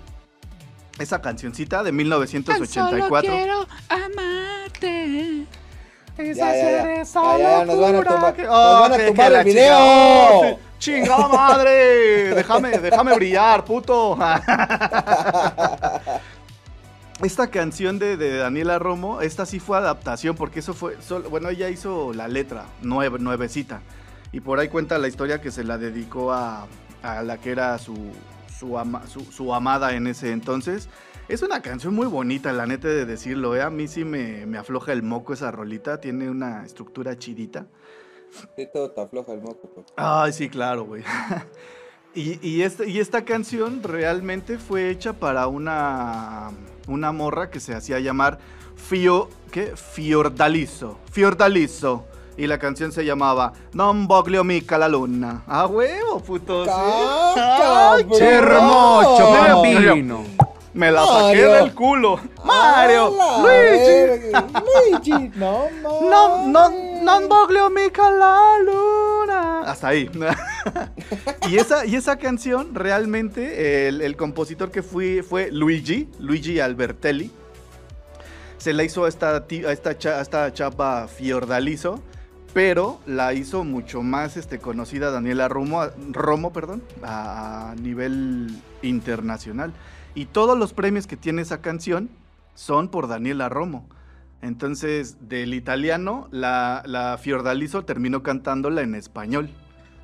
Esa 0.99 1.21
cancioncita 1.21 1.83
de 1.83 1.91
Tan 1.91 1.97
solo 1.99 2.21
1984. 2.25 3.31
quiero 3.31 3.67
amarte. 3.89 5.45
Ya, 6.17 6.23
ya, 6.25 6.33
ya. 6.33 6.33
Ya, 6.33 6.33
ya, 7.03 7.37
ya, 7.37 7.65
nos 7.65 7.79
van 7.79 7.95
a 7.95 7.99
tumbar- 8.01 8.37
nos 8.43 8.79
van 8.81 8.91
a 8.91 8.97
la 9.29 9.39
el 9.41 9.45
video. 9.45 9.77
chingada- 9.77 10.51
¡Oh, 10.51 10.59
¡Chingada 10.79 11.27
madre! 11.27 12.33
Déjame, 12.35 12.77
déjame 12.79 13.13
brillar, 13.15 13.63
puto. 13.65 14.17
Esta 17.27 17.49
canción 17.49 17.99
de, 17.99 18.15
de 18.15 18.37
Daniela 18.37 18.79
Romo, 18.79 19.19
esta 19.19 19.45
sí 19.45 19.59
fue 19.59 19.77
adaptación, 19.77 20.37
porque 20.37 20.59
eso 20.61 20.73
fue, 20.73 20.95
solo- 21.01 21.29
bueno, 21.29 21.49
ella 21.49 21.67
hizo 21.69 22.13
la 22.13 22.29
letra, 22.29 22.67
nueve, 22.81 23.19
nuevecita. 23.19 23.81
Y 24.31 24.39
por 24.39 24.59
ahí 24.59 24.69
cuenta 24.69 24.97
la 24.97 25.09
historia 25.09 25.41
que 25.41 25.51
se 25.51 25.65
la 25.65 25.77
dedicó 25.77 26.31
a, 26.31 26.67
a 27.03 27.23
la 27.23 27.37
que 27.37 27.51
era 27.51 27.77
su, 27.79 27.97
su, 28.57 28.79
ama- 28.79 29.05
su, 29.07 29.25
su 29.25 29.53
amada 29.53 29.93
en 29.93 30.07
ese 30.07 30.31
entonces. 30.31 30.87
Es 31.27 31.41
una 31.41 31.61
canción 31.61 31.93
muy 31.93 32.07
bonita, 32.07 32.53
la 32.53 32.65
neta 32.65 32.87
de 32.87 33.05
decirlo, 33.05 33.57
¿eh? 33.57 33.61
A 33.61 33.69
mí 33.69 33.89
sí 33.89 34.05
me, 34.05 34.45
me 34.45 34.57
afloja 34.57 34.93
el 34.93 35.03
moco 35.03 35.33
esa 35.33 35.51
rolita, 35.51 35.99
tiene 35.99 36.29
una 36.29 36.65
estructura 36.65 37.17
chidita. 37.19 37.65
Sí, 38.55 38.69
todo 38.73 38.91
te 38.91 39.01
afloja 39.01 39.33
el 39.33 39.41
moco, 39.41 39.67
papi. 39.75 39.91
Ay, 39.97 40.31
sí, 40.31 40.47
claro, 40.47 40.85
güey. 40.85 41.03
y, 42.15 42.39
y, 42.47 42.61
esta, 42.61 42.85
y 42.85 42.99
esta 42.99 43.25
canción 43.25 43.83
realmente 43.83 44.57
fue 44.57 44.89
hecha 44.89 45.11
para 45.11 45.47
una, 45.47 46.51
una 46.87 47.11
morra 47.11 47.49
que 47.49 47.59
se 47.59 47.75
hacía 47.75 47.99
llamar 47.99 48.39
Fio, 48.75 49.29
¿qué? 49.51 49.73
Fiordaliso. 49.75 50.97
Fiordaliso. 51.11 52.05
Y 52.37 52.45
la 52.45 52.59
canción 52.59 52.91
se 52.91 53.03
llamaba 53.03 53.53
Non 53.73 54.07
voglio 54.07 54.43
mica 54.43 54.77
la 54.77 54.87
luna. 54.87 55.43
¡Ah, 55.47 55.65
huevo, 55.65 56.19
puto! 56.19 56.65
sí. 56.65 56.71
Me 60.77 60.91
la 60.91 61.05
saqué 61.05 61.41
Mario. 61.41 61.51
del 61.53 61.73
culo. 61.73 62.19
Mario, 62.45 63.07
¡A 63.19 63.41
la 63.41 63.41
Luigi. 63.41 63.93
verga! 63.93 64.45
Luigi, 64.91 65.31
no 65.35 65.67
No, 65.81 66.47
no, 66.47 66.69
non 67.03 67.27
voglio 67.27 67.69
mica 67.69 68.09
la 68.11 68.59
luna. 68.63 69.61
Hasta 69.61 69.87
ahí. 69.89 70.09
y, 71.49 71.57
esa, 71.57 71.85
y 71.85 71.95
esa 71.95 72.17
canción, 72.17 72.75
realmente, 72.75 73.87
el, 73.87 74.01
el 74.01 74.15
compositor 74.15 74.69
que 74.69 74.83
fui, 74.83 75.21
fue 75.23 75.49
Luigi, 75.51 76.09
Luigi 76.19 76.59
Albertelli. 76.59 77.31
Se 78.59 78.73
la 78.73 78.83
hizo 78.83 79.05
a 79.05 79.09
esta, 79.09 79.37
a 79.37 79.71
esta, 79.71 79.97
cha- 79.97 80.19
a 80.19 80.21
esta 80.21 80.53
chapa 80.53 81.07
Fiordalizo, 81.07 82.01
pero 82.53 82.99
la 83.05 83.33
hizo 83.33 83.63
mucho 83.63 84.01
más 84.03 84.35
este, 84.37 84.59
conocida 84.59 85.09
Daniela 85.11 85.47
Romo, 85.47 85.85
Romo 86.11 86.51
perdón, 86.53 86.83
a 87.03 87.73
nivel 87.81 88.61
internacional. 88.81 89.73
Y 90.15 90.25
todos 90.25 90.57
los 90.57 90.73
premios 90.73 91.07
que 91.07 91.17
tiene 91.17 91.41
esa 91.41 91.61
canción 91.61 92.09
son 92.55 92.89
por 92.89 93.07
Daniela 93.07 93.49
Romo. 93.49 93.87
Entonces, 94.41 95.17
del 95.27 95.53
italiano, 95.53 96.27
la, 96.31 96.83
la 96.85 97.17
Fiordalizo 97.17 97.85
terminó 97.85 98.23
cantándola 98.23 98.81
en 98.81 98.95
español. 98.95 99.49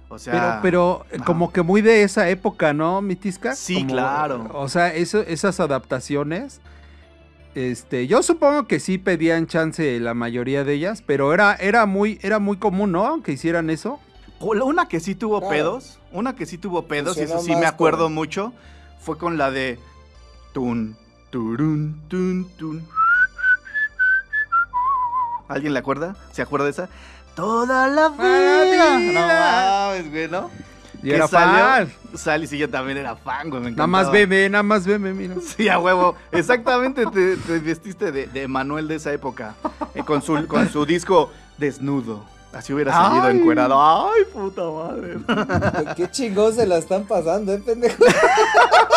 O 0.09 0.19
sea, 0.19 0.59
pero 0.61 1.05
ajá. 1.15 1.23
como 1.25 1.51
que 1.51 1.63
muy 1.63 1.81
de 1.81 2.03
esa 2.03 2.29
época, 2.29 2.73
¿no, 2.73 3.01
Mitisca? 3.01 3.55
Sí, 3.55 3.75
Como- 3.77 3.87
claro. 3.93 4.49
O 4.53 4.69
sea, 4.69 4.93
eso, 4.93 5.21
esas 5.21 5.59
adaptaciones 5.59 6.61
Este, 7.55 8.07
yo 8.07 8.23
supongo 8.23 8.65
que 8.67 8.79
sí 8.79 8.97
pedían 8.97 9.45
chance 9.45 9.99
la 9.99 10.15
mayoría 10.15 10.63
de 10.63 10.73
ellas, 10.73 11.03
pero 11.05 11.33
era, 11.35 11.53
era, 11.55 11.85
muy, 11.85 12.17
era 12.23 12.39
muy 12.39 12.57
común, 12.57 12.91
¿no? 12.91 13.21
Que 13.21 13.31
hicieran 13.33 13.69
eso. 13.69 13.99
Una 14.39 14.87
que 14.87 14.99
sí 14.99 15.13
tuvo 15.15 15.39
Claro. 15.39 15.51
pedos, 15.53 15.99
una 16.11 16.35
que 16.35 16.47
sí 16.47 16.57
tuvo 16.57 16.87
pedos, 16.87 17.15
y 17.17 17.21
eso 17.21 17.39
sí 17.41 17.55
me 17.55 17.67
acuerdo 17.67 18.05
con- 18.05 18.13
mucho, 18.15 18.53
fue 18.99 19.17
con 19.19 19.37
la 19.37 19.51
de 19.51 19.77
tun, 20.53 20.95
turun, 21.29 22.01
tun, 22.07 22.47
tun. 22.57 22.87
¿Alguien 25.47 25.73
le 25.73 25.79
acuerda? 25.79 26.15
¿Se 26.31 26.41
acuerda 26.41 26.65
de 26.65 26.71
esa? 26.71 26.89
Toda 27.35 27.87
la 27.87 28.09
vida. 28.09 28.99
No 28.99 29.27
mames, 29.27 30.09
güey, 30.11 30.27
¿no? 30.29 30.49
Y 31.01 31.07
Que 31.09 31.15
era 31.15 31.27
salió- 31.27 31.59
fan. 31.63 31.93
Sal, 32.15 32.43
y 32.43 32.47
sí, 32.47 32.57
yo 32.57 32.69
también 32.69 32.97
era 32.97 33.15
fan, 33.15 33.49
güey, 33.49 33.61
me 33.61 33.71
Nada 33.71 33.87
más 33.87 34.09
veme, 34.11 34.47
nada 34.49 34.63
más 34.63 34.85
veme, 34.85 35.13
mira. 35.13 35.35
Sí, 35.57 35.67
a 35.67 35.79
huevo. 35.79 36.15
Exactamente, 36.31 37.05
te, 37.07 37.35
te 37.37 37.59
vestiste 37.59 38.11
de, 38.11 38.27
de 38.27 38.47
Manuel 38.47 38.87
de 38.87 38.95
esa 38.95 39.11
época. 39.11 39.55
eh, 39.95 40.03
con, 40.03 40.21
su, 40.21 40.47
con 40.47 40.69
su 40.69 40.85
disco 40.85 41.31
Desnudo. 41.57 42.23
Así 42.53 42.71
hubiera 42.71 42.91
salido 42.93 43.23
Ay. 43.23 43.37
encuerado. 43.37 43.81
¡Ay, 43.81 44.23
puta 44.31 44.61
madre! 44.69 45.17
Qué 45.95 46.09
chingón 46.11 46.53
se 46.53 46.67
la 46.67 46.77
están 46.77 47.03
pasando, 47.05 47.51
eh, 47.51 47.57
pendejo. 47.65 47.95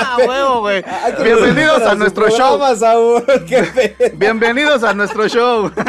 ¡A 0.00 0.16
huevo, 0.26 0.60
güey! 0.60 0.82
Bienvenidos 1.24 1.82
a 1.82 1.94
nuestro 1.94 2.28
show. 2.30 2.58
Saúl. 2.76 3.22
Qué. 3.46 4.12
Bienvenidos 4.16 4.82
a 4.82 4.94
nuestro 4.94 5.28
show. 5.28 5.70
Re- 5.74 5.84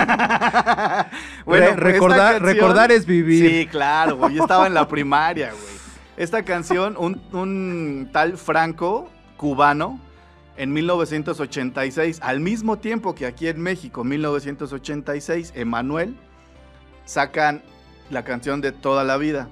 esta 1.45 1.75
recordar- 1.75 2.33
canción- 2.33 2.43
recordar 2.43 2.91
es 2.91 3.05
vivir. 3.05 3.49
Sí, 3.49 3.67
claro, 3.67 4.17
güey. 4.17 4.35
Yo 4.35 4.43
estaba 4.43 4.67
en 4.67 4.73
la 4.73 4.87
primaria, 4.87 5.51
güey. 5.51 5.71
Esta 6.17 6.43
canción, 6.43 6.95
un, 6.97 7.21
un 7.31 8.09
tal 8.11 8.37
Franco, 8.37 9.09
cubano, 9.37 9.99
en 10.57 10.71
1986, 10.73 12.19
al 12.21 12.39
mismo 12.41 12.77
tiempo 12.77 13.15
que 13.15 13.25
aquí 13.25 13.47
en 13.47 13.59
México, 13.61 14.03
1986, 14.03 15.53
Emanuel, 15.55 16.15
sacan 17.05 17.63
la 18.11 18.23
canción 18.23 18.61
de 18.61 18.71
toda 18.71 19.03
la 19.03 19.17
vida. 19.17 19.47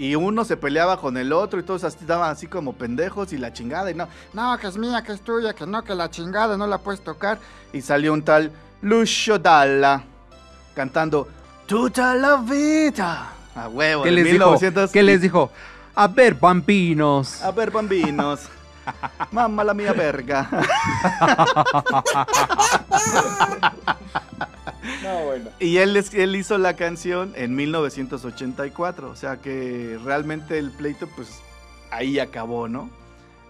Y 0.00 0.14
uno 0.14 0.46
se 0.46 0.56
peleaba 0.56 0.96
con 0.96 1.18
el 1.18 1.30
otro 1.30 1.60
y 1.60 1.62
todos 1.62 1.84
estaban 1.84 2.30
así 2.30 2.46
como 2.46 2.72
pendejos 2.72 3.34
y 3.34 3.36
la 3.36 3.52
chingada. 3.52 3.90
Y 3.90 3.94
no, 3.94 4.08
no, 4.32 4.56
que 4.56 4.66
es 4.66 4.78
mía, 4.78 5.02
que 5.04 5.12
es 5.12 5.20
tuya, 5.20 5.52
que 5.52 5.66
no, 5.66 5.84
que 5.84 5.94
la 5.94 6.08
chingada 6.08 6.56
no 6.56 6.66
la 6.66 6.78
puedes 6.78 7.04
tocar. 7.04 7.38
Y 7.74 7.82
salió 7.82 8.14
un 8.14 8.22
tal 8.22 8.50
Lucio 8.80 9.38
Dalla 9.38 10.02
cantando 10.74 11.28
Tutta 11.66 12.14
la 12.14 12.36
vida. 12.36 13.30
A 13.54 13.68
huevo, 13.68 14.04
¿Qué 14.04 14.10
les, 14.10 14.24
1900. 14.24 14.84
dijo? 14.84 14.90
¿Qué 14.90 15.02
les 15.02 15.20
dijo? 15.20 15.50
A 15.94 16.08
ver, 16.08 16.34
bambinos. 16.34 17.42
A 17.42 17.50
ver, 17.50 17.70
bambinos. 17.70 18.48
Mamma 19.32 19.64
la 19.64 19.74
mía 19.74 19.92
verga. 19.92 20.48
No, 25.02 25.24
bueno. 25.24 25.50
Y 25.58 25.78
él, 25.78 25.96
él 26.12 26.36
hizo 26.36 26.58
la 26.58 26.76
canción 26.76 27.32
en 27.36 27.54
1984. 27.54 29.10
O 29.10 29.16
sea 29.16 29.36
que 29.38 29.98
realmente 30.04 30.58
el 30.58 30.70
pleito, 30.70 31.06
pues 31.08 31.40
ahí 31.90 32.18
acabó, 32.18 32.68
¿no? 32.68 32.90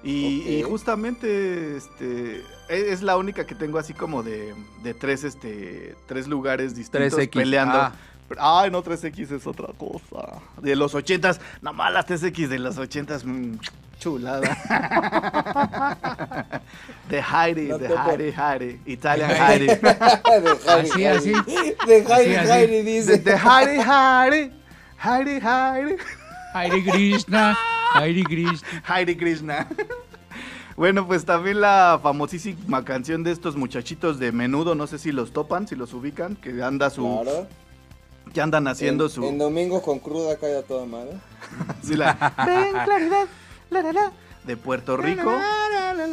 Y, 0.03 0.63
justamente 0.63 1.77
este, 1.77 2.39
e- 2.69 2.93
es 2.93 3.03
la 3.03 3.19
única 3.19 3.47
que 3.47 3.55
tengo 3.55 3.79
así 3.79 3.93
como 3.93 4.23
de, 4.23 4.55
de 4.83 4.95
tres, 4.95 5.25
este, 5.25 5.95
tres 6.07 6.27
lugares 6.27 6.75
distintos 6.75 7.19
3X. 7.19 7.31
peleando. 7.31 7.77
Ah. 7.77 7.93
Ay, 8.39 8.71
no, 8.71 8.83
3X 8.83 9.33
es 9.33 9.47
otra 9.47 9.69
cosa. 9.77 10.41
De 10.63 10.77
los 10.77 10.95
80s, 10.95 11.41
nomás 11.63 11.93
las 11.93 12.07
3X 12.07 12.49
de 12.49 12.59
los 12.61 12.79
80s, 12.79 13.25
mm, 13.25 13.59
chulada. 14.01 14.41
de 17.09 17.21
Heidi, 17.23 17.69
No 17.69 17.79
de. 17.79 17.89
Heidi, 17.89 18.33
Heidi. 18.37 18.81
Italian 18.87 19.31
Heidi. 19.31 19.69
Así, 20.67 21.05
así. 21.07 21.33
De. 21.87 22.05
Jairi, 22.05 22.77
De, 22.77 22.83
dice. 22.83 23.19
de 23.19 23.37
Heidi, 23.37 23.81
Heidi. 23.81 24.53
Heidi, 25.03 25.41
Heidi. 25.41 25.97
Hare 26.53 26.83
Krishna, 26.85 27.57
Hare 27.95 28.25
Krishna. 28.25 28.69
Hare 28.85 29.17
Krishna. 29.17 29.67
Bueno, 30.77 31.07
pues 31.07 31.25
también 31.25 31.61
la 31.61 32.01
famosísima 32.03 32.85
canción 32.85 33.23
de 33.23 33.31
estos 33.33 33.55
muchachitos 33.55 34.19
de 34.19 34.33
menudo, 34.33 34.75
no 34.75 34.87
sé 34.87 34.99
si 34.99 35.13
los 35.13 35.33
topan, 35.33 35.69
si 35.69 35.77
los 35.77 35.93
ubican, 35.93 36.37
que 36.37 36.63
anda 36.63 36.91
su, 36.91 37.21
Claro. 37.23 37.47
que 38.33 38.41
andan 38.41 38.67
haciendo 38.67 39.05
en, 39.05 39.11
su, 39.11 39.25
en 39.25 39.39
domingo 39.39 39.83
con 39.83 39.99
cruda 40.01 40.37
cae 40.39 40.57
a 40.59 40.63
toda 40.63 40.87
madre. 40.87 41.13
sí, 41.83 41.95
la- 41.97 42.15
Ven, 42.47 42.73
claridad, 42.85 42.87
la, 42.87 42.99
la, 42.99 43.01
la, 43.09 43.27
de 44.45 44.57
Puerto 44.57 44.97
Rico. 44.97 45.39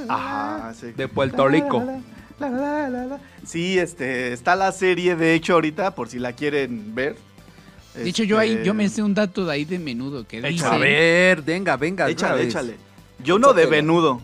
Ajá, 0.10 0.74
sí. 0.80 0.92
De 0.92 1.08
Puerto 1.08 1.48
Rico. 1.48 1.84
La, 2.40 2.50
la, 2.50 2.60
la, 2.60 2.90
la, 2.90 3.06
la. 3.06 3.20
Sí, 3.46 3.80
este, 3.80 4.32
está 4.34 4.56
la 4.56 4.72
serie, 4.72 5.16
de 5.16 5.34
hecho, 5.34 5.54
ahorita, 5.54 5.96
por 5.96 6.08
si 6.08 6.20
la 6.20 6.34
quieren 6.34 6.94
ver. 6.94 7.16
De 7.96 8.08
hecho, 8.08 8.24
yo 8.24 8.38
ahí 8.38 8.52
Este, 8.52 8.66
yo 8.66 8.74
me 8.76 8.88
sé 8.90 9.02
un 9.02 9.16
dato 9.16 9.46
de 9.46 9.54
ahí 9.54 9.66
de 9.66 9.80
menudo 9.80 10.28
que 10.28 10.40
dice, 10.42 10.66
A 10.66 10.78
ver, 10.78 11.42
venga, 11.42 11.78
venga. 11.78 12.08
Échale, 12.10 12.44
échale. 12.44 12.76
Yo 13.24 13.40
no 13.40 13.54
de 13.54 13.66
venudo. 13.66 14.22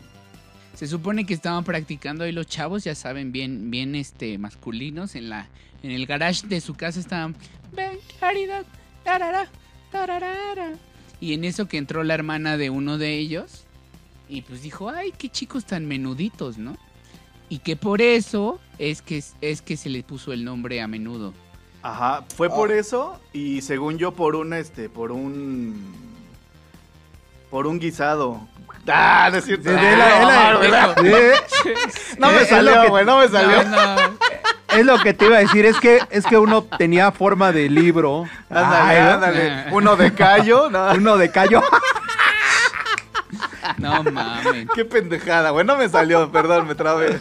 se 0.76 0.86
supone 0.86 1.26
que 1.26 1.34
estaban 1.34 1.63
practicando 1.63 2.24
ahí 2.24 2.32
los 2.32 2.46
chavos, 2.46 2.84
ya 2.84 2.93
saben, 2.93 3.32
bien 3.32 3.72
bien 3.72 3.96
este 3.96 4.38
masculinos 4.38 5.15
en 5.15 5.30
la 5.30 5.48
en 5.82 5.89
el 5.89 6.06
garage 6.06 6.46
de 6.46 6.62
su 6.62 6.76
casa 6.76 7.00
estaban 7.00 7.36
ven 7.72 7.98
claridad, 8.19 8.63
tarara, 9.04 9.48
tararara". 9.91 10.74
Y 11.24 11.34
en 11.34 11.46
eso 11.46 11.70
que 11.70 11.78
entró 11.78 12.04
la 12.04 12.16
hermana 12.16 12.58
de 12.58 12.70
uno 12.70 12.98
de 12.98 13.14
ellos 13.18 13.64
y 14.28 14.42
pues 14.42 14.62
dijo, 14.62 14.90
"Ay, 14.90 15.14
qué 15.18 15.30
chicos 15.30 15.64
tan 15.64 15.86
menuditos, 15.86 16.58
¿no?" 16.58 16.76
Y 17.48 17.60
que 17.60 17.78
por 17.78 18.02
eso 18.02 18.60
es 18.78 19.02
que 19.02 19.24
es 19.40 19.62
que 19.62 19.78
se 19.78 19.88
le 19.90 20.04
puso 20.04 20.34
el 20.34 20.44
nombre 20.44 20.82
a 20.82 20.88
menudo. 20.90 21.34
Ajá, 21.82 22.26
fue 22.36 22.50
por 22.50 22.72
Ah. 22.72 22.76
eso 22.78 23.22
y 23.32 23.62
según 23.62 23.98
yo 23.98 24.12
por 24.12 24.36
un 24.36 24.52
este, 24.54 24.90
por 24.90 25.14
un 25.14 25.94
por 27.50 27.68
un 27.68 27.80
guisado. 27.80 28.46
Ah, 28.88 29.30
no 29.32 29.38
es 29.38 29.46
cierto. 29.46 29.72
No, 32.20 32.32
me 32.34 32.46
salió, 32.46 32.90
güey, 32.90 33.06
no 33.06 33.20
me 33.20 33.30
salió. 33.30 33.64
No, 33.64 33.96
no. 34.10 34.18
Es 34.76 34.86
lo 34.86 34.98
que 35.00 35.14
te 35.14 35.26
iba 35.26 35.38
a 35.38 35.40
decir, 35.40 35.66
es 35.66 35.80
que, 35.80 36.00
es 36.10 36.26
que 36.26 36.38
uno 36.38 36.64
tenía 36.64 37.12
forma 37.12 37.52
de 37.52 37.70
libro. 37.70 38.28
Ándale, 38.50 39.00
ándale. 39.00 39.66
Uno 39.72 39.96
de 39.96 40.14
callo, 40.14 40.70
no. 40.70 40.94
Uno 40.94 41.18
de 41.18 41.32
callo. 41.32 41.62
No 43.78 44.04
mames. 44.04 44.68
Qué 44.76 44.86
pendejada, 44.86 45.52
güey, 45.52 45.66
no 45.66 45.78
me 45.78 45.88
salió, 45.90 46.32
perdón, 46.32 46.68
me 46.68 46.76
trabé. 46.76 47.20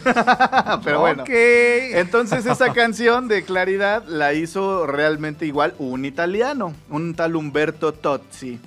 Pero 0.83 0.99
bueno. 0.99 1.23
Ok. 1.23 1.29
Entonces 1.29 2.45
esa 2.45 2.73
canción 2.73 3.27
de 3.27 3.43
Claridad 3.43 4.03
la 4.07 4.33
hizo 4.33 4.85
realmente 4.85 5.45
igual 5.45 5.73
un 5.77 6.05
italiano, 6.05 6.73
un 6.89 7.15
tal 7.15 7.35
Humberto 7.35 7.93
Tozzi. 7.93 8.59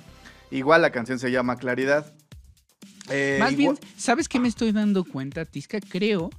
Igual 0.51 0.81
la 0.81 0.91
canción 0.91 1.19
se 1.19 1.31
llama 1.31 1.57
Claridad. 1.57 2.13
Eh, 3.09 3.37
Más 3.39 3.55
bien, 3.55 3.77
¿sabes 3.95 4.27
qué 4.27 4.39
me 4.39 4.47
estoy 4.47 4.71
dando 4.71 5.03
cuenta, 5.03 5.45
Tisca? 5.45 5.79
Creo 5.79 6.29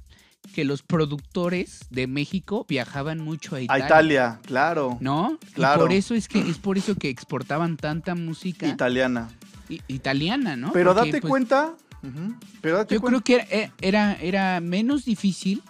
que 0.53 0.65
los 0.65 0.81
productores 0.83 1.79
de 1.89 2.07
México 2.07 2.65
viajaban 2.67 3.19
mucho 3.19 3.55
a 3.55 3.59
a 3.59 3.61
Italia. 3.61 3.85
Italia, 3.85 4.39
claro. 4.45 4.97
¿No? 4.99 5.37
Claro. 5.53 5.81
Y 5.81 5.83
por 5.85 5.93
eso 5.93 6.15
es 6.15 6.27
que 6.27 6.39
es 6.39 6.57
por 6.57 6.77
eso 6.77 6.95
que 6.95 7.09
exportaban 7.09 7.77
tanta 7.77 8.15
música 8.15 8.67
Italiana. 8.67 9.29
i- 9.69 9.81
italiana, 9.87 10.55
¿no? 10.55 10.71
Pero 10.71 10.93
Porque, 10.93 11.07
date 11.11 11.21
pues, 11.21 11.29
cuenta. 11.29 11.73
Pero 12.61 12.77
date 12.77 12.95
Yo 12.95 13.01
cuenta. 13.01 13.21
creo 13.21 13.39
que 13.47 13.47
era, 13.61 13.73
era, 13.81 14.13
era 14.21 14.59
menos 14.61 15.05
difícil 15.05 15.61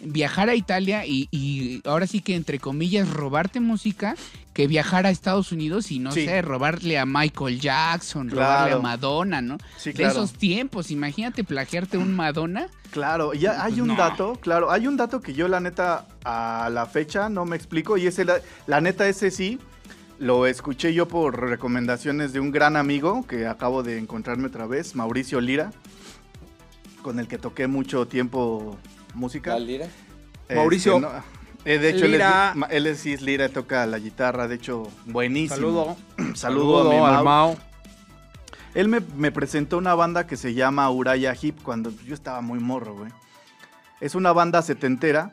viajar 0.00 0.48
a 0.48 0.54
Italia 0.54 1.06
y, 1.06 1.28
y 1.30 1.80
ahora 1.84 2.06
sí 2.06 2.20
que 2.20 2.34
entre 2.34 2.58
comillas 2.58 3.08
robarte 3.10 3.60
música 3.60 4.16
que 4.52 4.66
viajar 4.66 5.06
a 5.06 5.10
Estados 5.10 5.50
Unidos 5.52 5.90
y 5.90 5.98
no 5.98 6.12
Sí. 6.12 6.26
sé, 6.26 6.42
robarle 6.42 6.98
a 6.98 7.06
Michael 7.06 7.58
Jackson, 7.60 8.28
Claro. 8.28 8.42
robarle 8.44 8.72
a 8.74 8.78
Madonna, 8.80 9.40
¿no? 9.40 9.56
Sí, 9.78 9.90
De 9.90 9.94
claro. 9.96 10.12
esos 10.12 10.32
tiempos, 10.34 10.90
imagínate 10.90 11.42
plagiarte 11.44 11.96
un 11.96 12.14
Madonna. 12.14 12.68
Claro, 12.90 13.32
ya 13.32 13.64
hay 13.64 13.80
un 13.80 13.88
no. 13.88 13.96
dato, 13.96 14.34
claro, 14.40 14.70
hay 14.70 14.86
un 14.86 14.98
dato 14.98 15.20
que 15.22 15.32
yo 15.32 15.48
la 15.48 15.60
neta 15.60 16.06
a 16.24 16.68
la 16.70 16.84
fecha 16.84 17.30
no 17.30 17.46
me 17.46 17.56
explico 17.56 17.96
y 17.96 18.06
ese 18.06 18.26
la, 18.26 18.36
la 18.66 18.82
neta 18.82 19.08
ese 19.08 19.30
sí 19.30 19.58
lo 20.18 20.46
escuché 20.46 20.92
yo 20.92 21.08
por 21.08 21.40
recomendaciones 21.40 22.32
de 22.34 22.40
un 22.40 22.50
gran 22.52 22.76
amigo 22.76 23.26
que 23.26 23.46
acabo 23.46 23.82
de 23.82 23.96
encontrarme 23.98 24.48
otra 24.48 24.66
vez, 24.66 24.94
Mauricio 24.94 25.40
Lira, 25.40 25.72
con 27.02 27.18
el 27.18 27.26
que 27.26 27.38
toqué 27.38 27.66
mucho 27.66 28.06
tiempo 28.06 28.76
música. 29.14 29.54
La 29.54 29.58
lira. 29.60 29.86
Este, 30.42 30.54
Mauricio. 30.54 31.00
no, 31.00 31.10
eh, 31.64 31.78
de 31.78 31.90
hecho, 31.90 32.04
él 32.04 32.04
es- 32.04 32.10
Lira. 32.12 32.54
él 32.70 32.86
es, 32.86 32.98
sí 33.00 33.12
es 33.12 33.22
Lira, 33.22 33.48
toca 33.48 33.86
la 33.86 33.98
guitarra, 33.98 34.48
de 34.48 34.56
hecho, 34.56 34.90
buenísimo. 35.06 35.56
Saludo. 35.56 35.96
Saludo, 36.34 36.80
a 36.90 36.92
mi 36.92 36.96
al 36.98 37.12
Mau. 37.12 37.24
Mao. 37.24 37.56
Él 38.74 38.88
me, 38.88 39.00
me 39.16 39.30
presentó 39.30 39.76
una 39.78 39.94
banda 39.94 40.26
que 40.26 40.36
se 40.36 40.54
llama 40.54 40.90
Uraya 40.90 41.34
Hip 41.40 41.62
cuando 41.62 41.90
yo 42.04 42.14
estaba 42.14 42.40
muy 42.40 42.58
morro, 42.58 42.94
güey. 42.96 43.12
Es 44.00 44.14
una 44.14 44.32
banda 44.32 44.62
setentera 44.62 45.30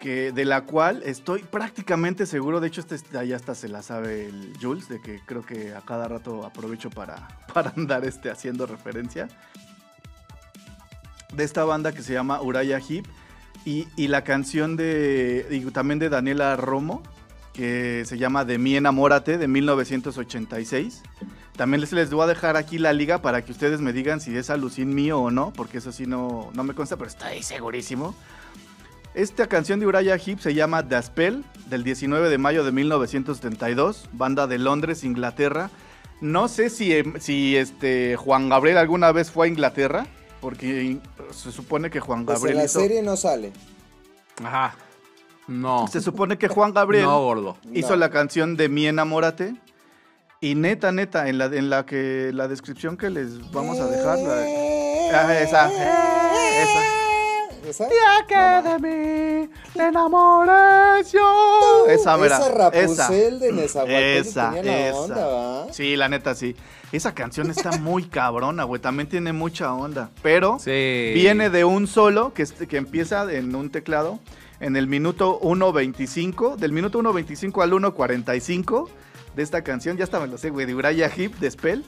que, 0.00 0.32
de 0.32 0.44
la 0.44 0.62
cual 0.62 1.02
estoy 1.04 1.42
prácticamente 1.44 2.26
seguro, 2.26 2.58
de 2.60 2.66
hecho 2.66 2.80
este 2.80 2.98
ya 3.26 3.36
hasta 3.36 3.54
se 3.54 3.68
la 3.68 3.82
sabe 3.82 4.26
el 4.26 4.52
Jules, 4.60 4.88
de 4.88 5.00
que 5.00 5.20
creo 5.24 5.46
que 5.46 5.72
a 5.74 5.80
cada 5.82 6.08
rato 6.08 6.44
aprovecho 6.44 6.90
para, 6.90 7.28
para 7.54 7.72
andar 7.76 8.04
este, 8.04 8.28
haciendo 8.28 8.66
referencia. 8.66 9.28
de 11.32 11.44
esta 11.44 11.64
banda 11.64 11.92
que 11.92 12.02
se 12.02 12.12
llama 12.12 12.42
Uraya 12.42 12.80
Hip 12.86 13.06
y, 13.64 13.86
la 14.08 14.24
canción 14.24 14.76
de 14.76 15.46
y 15.50 15.60
también 15.70 15.98
de 15.98 16.08
Daniela 16.08 16.56
Romo 16.56 17.02
que 17.52 18.04
se 18.06 18.18
llama 18.18 18.44
De 18.44 18.58
mi 18.58 18.76
enamórate 18.76 19.38
de 19.38 19.46
1986. 19.46 21.02
También 21.56 21.80
les, 21.80 21.92
les 21.92 22.10
voy 22.10 22.22
a 22.22 22.26
dejar 22.26 22.56
aquí 22.56 22.78
la 22.78 22.92
liga 22.92 23.20
para 23.20 23.44
que 23.44 23.52
ustedes 23.52 23.80
me 23.80 23.92
digan 23.92 24.20
si 24.20 24.36
es 24.36 24.48
alucín 24.48 24.94
mío 24.94 25.20
o 25.20 25.30
no, 25.30 25.52
porque 25.52 25.78
eso 25.78 25.92
sí 25.92 26.06
no, 26.06 26.50
no 26.54 26.64
me 26.64 26.74
consta, 26.74 26.96
pero 26.96 27.10
ahí 27.24 27.42
segurísimo. 27.42 28.14
Esta 29.14 29.46
canción 29.46 29.78
de 29.78 29.86
Uriah 29.86 30.16
Heep 30.16 30.40
se 30.40 30.54
llama 30.54 30.88
The 30.88 31.02
Spell, 31.02 31.44
del 31.66 31.84
19 31.84 32.30
de 32.30 32.38
mayo 32.38 32.64
de 32.64 32.72
1972, 32.72 34.08
banda 34.12 34.46
de 34.46 34.58
Londres, 34.58 35.04
Inglaterra. 35.04 35.70
No 36.22 36.48
sé 36.48 36.70
si, 36.70 36.94
em, 36.94 37.20
si 37.20 37.56
este 37.56 38.16
Juan 38.16 38.48
Gabriel 38.48 38.78
alguna 38.78 39.12
vez 39.12 39.30
fue 39.30 39.46
a 39.46 39.50
Inglaterra, 39.50 40.06
porque 40.42 40.98
se 41.30 41.50
supone 41.52 41.88
que 41.88 42.00
Juan 42.00 42.26
Pues 42.26 42.36
en 42.36 42.40
Gabriel 42.42 42.58
la 42.58 42.64
hizo, 42.64 42.80
serie 42.80 43.00
no 43.02 43.16
sale. 43.16 43.52
Ajá. 44.44 44.74
No. 45.46 45.86
se 45.88 46.00
supone 46.00 46.36
que 46.36 46.48
Juan 46.48 46.72
Gabriel 46.74 47.04
No, 47.06 47.20
gordo. 47.20 47.56
hizo 47.72 47.90
No. 47.90 47.96
la 47.96 48.10
canción 48.10 48.56
de 48.56 48.68
Mi 48.68 48.86
enamórate 48.86 49.54
y 50.40 50.54
neta 50.56 50.92
neta 50.92 51.28
en 51.28 51.38
la 51.38 51.46
en 51.46 51.70
la 51.70 51.86
que 51.86 52.30
la 52.34 52.46
descripción 52.48 52.96
que 52.96 53.08
les 53.10 53.50
vamos 53.52 53.78
a 53.80 53.86
dejar 53.86 54.18
la- 54.18 54.44
Ah, 55.14 55.38
esa, 55.40 55.66
esa. 55.68 57.11
¿Esa? 57.72 57.88
Ya 57.88 58.26
que 58.26 58.68
de 58.68 58.78
mí 58.78 59.50
te 59.72 59.86
enamores 59.86 61.10
yo. 61.10 61.86
Esa, 61.88 62.18
mira. 62.18 62.36
Esa 62.36 62.48
Rapunzel 62.50 63.40
de 63.40 63.52
Nezahualcóyotl 63.52 64.28
Esa, 64.28 64.50
tenía 64.52 64.62
la 64.72 64.88
esa. 64.88 64.98
onda, 64.98 65.26
¿va? 65.26 65.72
Sí, 65.72 65.96
la 65.96 66.08
neta 66.10 66.34
sí. 66.34 66.54
Esa 66.92 67.14
canción 67.14 67.50
está 67.50 67.70
muy 67.78 68.04
cabrona, 68.04 68.64
güey. 68.64 68.80
También 68.80 69.08
tiene 69.08 69.32
mucha 69.32 69.72
onda. 69.72 70.10
Pero 70.22 70.58
Sí. 70.58 71.12
viene 71.14 71.48
de 71.48 71.64
un 71.64 71.86
solo 71.86 72.34
que, 72.34 72.42
es- 72.42 72.52
que 72.52 72.76
empieza 72.76 73.32
en 73.32 73.54
un 73.54 73.70
teclado 73.70 74.20
en 74.60 74.76
el 74.76 74.86
minuto 74.86 75.38
1.25. 75.40 76.56
Del 76.56 76.72
minuto 76.72 76.98
1.25 76.98 77.62
al 77.62 77.72
1.45 77.72 78.90
de 79.34 79.42
esta 79.42 79.62
canción. 79.64 79.96
Ya 79.96 80.04
hasta 80.04 80.20
me 80.20 80.26
lo 80.26 80.36
sé, 80.36 80.50
güey. 80.50 80.66
De 80.66 80.74
Uriah 80.74 81.08
Heep, 81.08 81.38
de 81.38 81.50
Spell. 81.50 81.84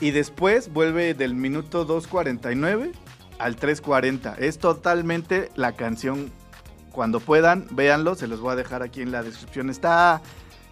Y 0.00 0.12
después 0.12 0.72
vuelve 0.72 1.14
del 1.14 1.34
minuto 1.34 1.84
2.49 1.84 2.92
al 3.38 3.56
3.40. 3.56 4.38
Es 4.38 4.58
totalmente 4.58 5.50
la 5.54 5.72
canción. 5.72 6.30
Cuando 6.90 7.20
puedan, 7.20 7.66
véanlo. 7.70 8.14
Se 8.14 8.26
los 8.26 8.40
voy 8.40 8.52
a 8.52 8.56
dejar 8.56 8.82
aquí 8.82 9.02
en 9.02 9.12
la 9.12 9.22
descripción. 9.22 9.70
Está, 9.70 10.22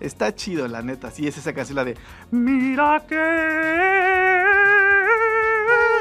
está 0.00 0.35
chido, 0.35 0.66
la 0.68 0.83
neta. 0.83 1.11
Sí, 1.11 1.27
es 1.29 1.37
esa 1.37 1.53
canción, 1.53 1.77
la 1.77 1.85
de 1.85 1.96
Mira 2.31 3.05
que... 3.09 3.14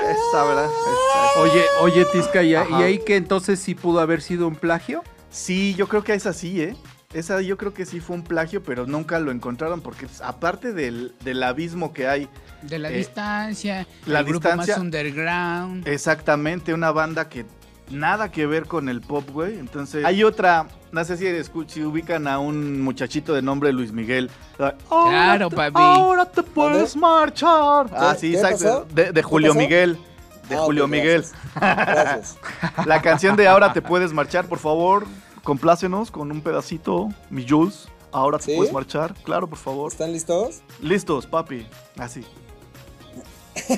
Esa, 0.03 0.43
¿verdad? 0.43 0.65
Esa. 0.65 1.39
Oye, 1.41 1.63
oye, 1.81 2.05
Tisca, 2.05 2.43
¿y, 2.43 2.51
y 2.51 2.55
ahí 2.55 2.99
que 2.99 3.15
entonces 3.15 3.59
sí 3.59 3.73
pudo 3.73 3.99
haber 3.99 4.21
sido 4.21 4.47
un 4.47 4.55
plagio? 4.55 5.03
Sí, 5.29 5.73
yo 5.75 5.87
creo 5.87 6.03
que 6.03 6.13
esa 6.13 6.31
sí, 6.33 6.61
¿eh? 6.61 6.75
Esa 7.13 7.41
yo 7.41 7.57
creo 7.57 7.73
que 7.73 7.85
sí 7.85 7.99
fue 7.99 8.15
un 8.15 8.23
plagio, 8.23 8.63
pero 8.63 8.85
nunca 8.87 9.19
lo 9.19 9.31
encontraron 9.31 9.81
porque 9.81 10.07
pues, 10.07 10.21
aparte 10.21 10.73
del, 10.73 11.13
del 11.23 11.43
abismo 11.43 11.93
que 11.93 12.07
hay, 12.07 12.27
De 12.63 12.79
la 12.79 12.89
Eh, 12.89 12.97
distancia, 12.97 13.85
la 14.05 14.19
el 14.19 14.25
grupo 14.25 14.47
distancia- 14.47 14.75
más 14.77 14.83
underground. 14.83 15.87
exactamente 15.87 16.73
una 16.73 16.91
banda 16.91 17.27
que 17.29 17.45
nada 17.91 18.31
que 18.31 18.45
ver 18.47 18.65
con 18.65 18.87
el 18.89 19.01
pop, 19.01 19.29
güey. 19.29 19.59
Entonces, 19.59 20.03
hay 20.05 20.23
otra, 20.23 20.67
no 20.91 21.03
sé 21.03 21.17
si, 21.17 21.25
si 21.67 21.83
ubican 21.83 22.27
a 22.27 22.39
un 22.39 22.81
muchachito 22.81 23.33
de 23.33 23.41
nombre 23.41 23.71
Luis 23.73 23.91
Miguel. 23.91 24.31
Claro, 24.57 24.77
Ahora 24.89 25.49
te- 25.49 25.55
papi. 25.55 25.73
Ahora 25.75 26.25
te 26.25 26.41
puedes 26.41 26.95
marchar. 26.95 27.87
Ah, 27.91 28.15
sí, 28.17 28.31
qué 28.31 28.37
exacto. 28.37 28.57
pasó? 28.57 28.85
De, 28.95 29.05
de 29.07 29.13
¿Qué 29.13 29.21
Julio 29.23 29.49
pasó? 29.49 29.59
Miguel. 29.59 29.97
De 30.49 30.55
Ah, 30.55 30.59
Julio 30.61 30.87
Miguel. 30.87 31.25
Gracias. 31.55 32.37
La 32.85 33.01
canción 33.01 33.35
de 33.35 33.47
Ahora 33.47 33.73
te 33.73 33.81
puedes 33.81 34.13
marchar, 34.13 34.45
por 34.47 34.59
favor, 34.59 35.05
complácenos 35.43 36.11
con 36.11 36.31
un 36.31 36.41
pedacito, 36.41 37.09
mi 37.29 37.47
Jules. 37.47 37.87
Ahora 38.11 38.37
te 38.37 38.45
¿Sí? 38.45 38.55
puedes 38.55 38.71
marchar, 38.71 39.13
claro, 39.23 39.47
por 39.47 39.57
favor. 39.57 39.91
¿Están 39.91 40.11
listos? 40.13 40.61
Listos, 40.81 41.25
papi. 41.25 41.67
Así. 41.97 42.23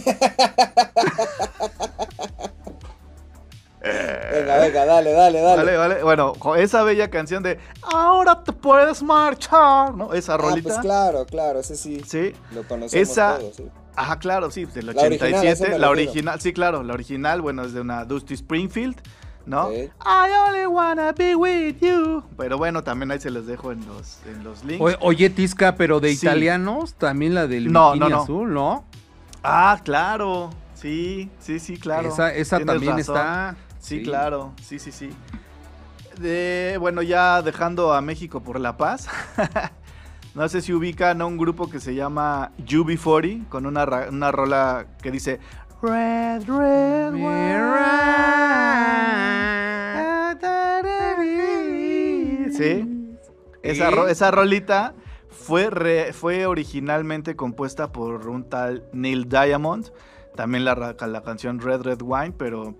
Venga, 3.82 4.58
venga, 4.60 4.86
dale, 4.86 5.12
dale, 5.12 5.42
dale. 5.42 5.58
Vale, 5.64 5.78
vale. 5.78 6.04
Bueno, 6.04 6.34
con 6.34 6.60
esa 6.60 6.82
bella 6.84 7.10
canción 7.12 7.44
de 7.44 7.60
Ahora 7.84 8.44
te 8.44 8.52
puedes 8.52 9.04
marchar, 9.04 9.94
¿no? 9.94 10.12
Esa 10.14 10.34
Ah, 10.34 10.38
rolita. 10.38 10.70
pues 10.70 10.80
claro, 10.80 11.26
claro, 11.28 11.60
ese 11.60 11.76
sí. 11.76 12.02
Sí. 12.06 12.34
Lo 12.52 12.68
conocemos 12.68 13.10
Esa- 13.10 13.38
todos, 13.38 13.56
sí. 13.56 13.68
Ajá, 13.96 14.18
claro, 14.20 14.50
sí, 14.52 14.66
del 14.66 14.88
La 14.88 14.92
original, 15.04 15.14
a 15.36 15.38
87. 15.38 15.52
eso 15.54 15.72
me 15.72 15.80
la 15.80 15.90
original, 15.90 16.42
sí, 16.42 16.52
claro, 16.52 16.84
la 16.84 16.94
original, 16.94 17.42
bueno, 17.42 17.64
es 17.64 17.74
de 17.74 17.80
una 17.82 18.04
Dusty 18.06 18.34
Springfield, 18.34 19.00
¿no? 19.46 19.72
I 19.72 19.90
only 20.48 20.66
wanna 20.68 21.12
be 21.12 21.36
with 21.36 21.76
you. 21.82 22.24
Pero 22.38 22.58
bueno, 22.58 22.84
también 22.84 23.12
ahí 23.12 23.20
se 23.20 23.30
los 23.32 23.46
dejo 23.46 23.72
en 23.72 23.86
los, 23.86 24.20
en 24.26 24.44
los 24.44 24.64
links. 24.64 24.82
O- 24.82 25.06
oye, 25.08 25.30
Tisca, 25.30 25.76
pero 25.76 26.00
de 26.00 26.10
Sí. 26.16 26.26
italianos, 26.26 26.96
también 26.96 27.34
la 27.36 27.48
del 27.48 27.72
No, 27.72 27.94
bikini 27.94 28.10
no, 28.12 28.16
no. 28.18 28.24
azul, 28.24 28.54
¿no? 28.54 28.86
Ah, 29.44 29.80
claro. 29.84 30.50
Sí, 30.74 31.30
sí, 31.40 31.60
sí, 31.60 31.78
claro. 31.78 32.10
Esa, 32.10 32.60
también 32.60 32.98
razón. 32.98 33.00
está. 33.18 33.56
Sí, 33.80 34.02
claro. 34.04 34.52
Sí, 34.64 34.80
sí, 34.80 34.92
sí. 34.92 35.10
De, 36.20 36.78
bueno, 36.80 37.02
ya 37.02 37.42
dejando 37.42 37.94
a 37.94 38.02
México 38.02 38.42
por 38.42 38.60
la 38.60 38.78
paz. 38.78 39.08
no 40.36 40.48
sé 40.50 40.62
si 40.62 40.74
ubican 40.74 41.22
a 41.22 41.26
un 41.26 41.38
grupo 41.38 41.70
que 41.70 41.80
se 41.80 41.94
llama 41.94 42.52
UB40 42.60 43.48
con 43.50 43.66
una, 43.66 43.86
una 44.10 44.32
rola 44.32 44.86
que 45.02 45.12
dice 45.12 45.40
Red, 45.86 46.44
Red, 46.48 47.14
wine". 47.14 47.56
Sí. 52.52 53.18
Esa, 53.64 53.90
ro- 53.90 54.08
esa 54.08 54.32
rolita 54.32 54.94
fue, 55.30 55.70
re- 55.70 56.14
fue 56.14 56.46
originalmente 56.46 57.36
compuesta 57.36 57.92
por 57.92 58.28
un 58.30 58.48
tal 58.50 58.88
Neil 58.94 59.28
Diamond. 59.28 59.92
También 60.36 60.66
la, 60.66 60.76
la 61.00 61.24
canción 61.24 61.60
Red 61.60 61.82
Red 61.82 62.02
Wine, 62.02 62.34
pero 62.38 62.76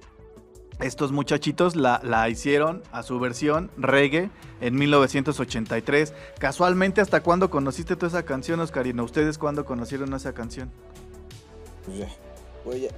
estos 0.80 1.12
muchachitos 1.12 1.76
la, 1.76 2.02
la 2.04 2.28
hicieron 2.30 2.84
a 2.92 3.02
su 3.04 3.20
versión 3.20 3.72
reggae 3.78 4.30
en 4.62 4.76
1983. 4.76 6.14
Casualmente, 6.40 7.02
¿hasta 7.02 7.22
cuándo 7.22 7.50
conociste 7.50 7.96
tú 7.96 8.06
esa 8.06 8.24
canción, 8.24 8.60
Oscarino? 8.60 9.04
¿Ustedes 9.04 9.38
cuándo 9.38 9.66
conocieron 9.66 10.14
esa 10.14 10.34
canción? 10.34 10.70
Pues 11.86 11.98
ya. 12.00 12.08
Pues 12.66 12.82
ya. 12.82 12.90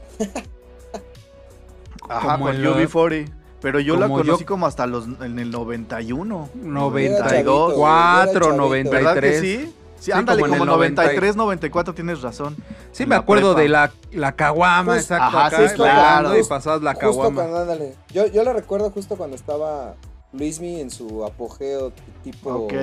Ajá, 2.10 2.34
Como 2.34 2.45
con 2.45 2.56
en 2.56 2.63
la- 2.63 2.69
UB40. 2.71 3.32
Pero 3.60 3.80
yo 3.80 3.95
la 3.95 4.08
como 4.08 4.19
yo- 4.19 4.25
conocí 4.25 4.45
como 4.45 4.67
hasta 4.67 4.86
los 4.86 5.06
en 5.21 5.39
el 5.39 5.49
91. 5.51 6.49
92, 6.53 7.43
Yo 7.43 7.67
era 7.69 7.75
4, 7.75 8.34
chavito. 8.56 8.69
¿Verdad 8.91 9.15
93. 9.15 9.34
que 9.34 9.39
sí? 9.41 9.58
Sí, 9.65 9.73
Sí, 9.99 10.12
ándale, 10.12 10.41
como 10.41 10.53
en 10.53 10.60
como, 10.60 10.71
el 10.71 10.77
90 10.77 11.01
y- 11.01 11.06
93, 11.08 11.36
94, 11.36 11.93
tienes 11.95 12.21
razón. 12.21 12.56
Sí, 12.91 13.06
me 13.08 13.15
la 13.15 13.21
acuerdo 13.21 13.56
prepa. 13.56 13.62
de 13.63 13.69
la, 13.69 13.91
la 14.12 14.32
caguama, 14.36 14.93
Justo- 14.93 15.15
exacto, 15.15 15.38
Ajá, 15.38 15.45
acá, 15.47 15.67
sí, 15.69 15.73
claro. 15.75 16.38
y 16.38 16.43
pasabas 16.43 16.84
la 16.84 16.93
Justo 16.93 17.08
caguama. 17.10 17.36
cuando, 17.36 17.58
ándale. 17.58 17.95
Yo, 18.13 18.27
yo 18.27 18.43
la 18.43 18.53
recuerdo 18.53 18.91
justo 18.91 19.15
cuando 19.17 19.36
estaba 19.36 19.95
Luismi 20.34 20.80
en 20.80 20.91
su 20.91 21.25
apogeo 21.25 21.91
tipo 22.23 22.51
Ok. 22.51 22.73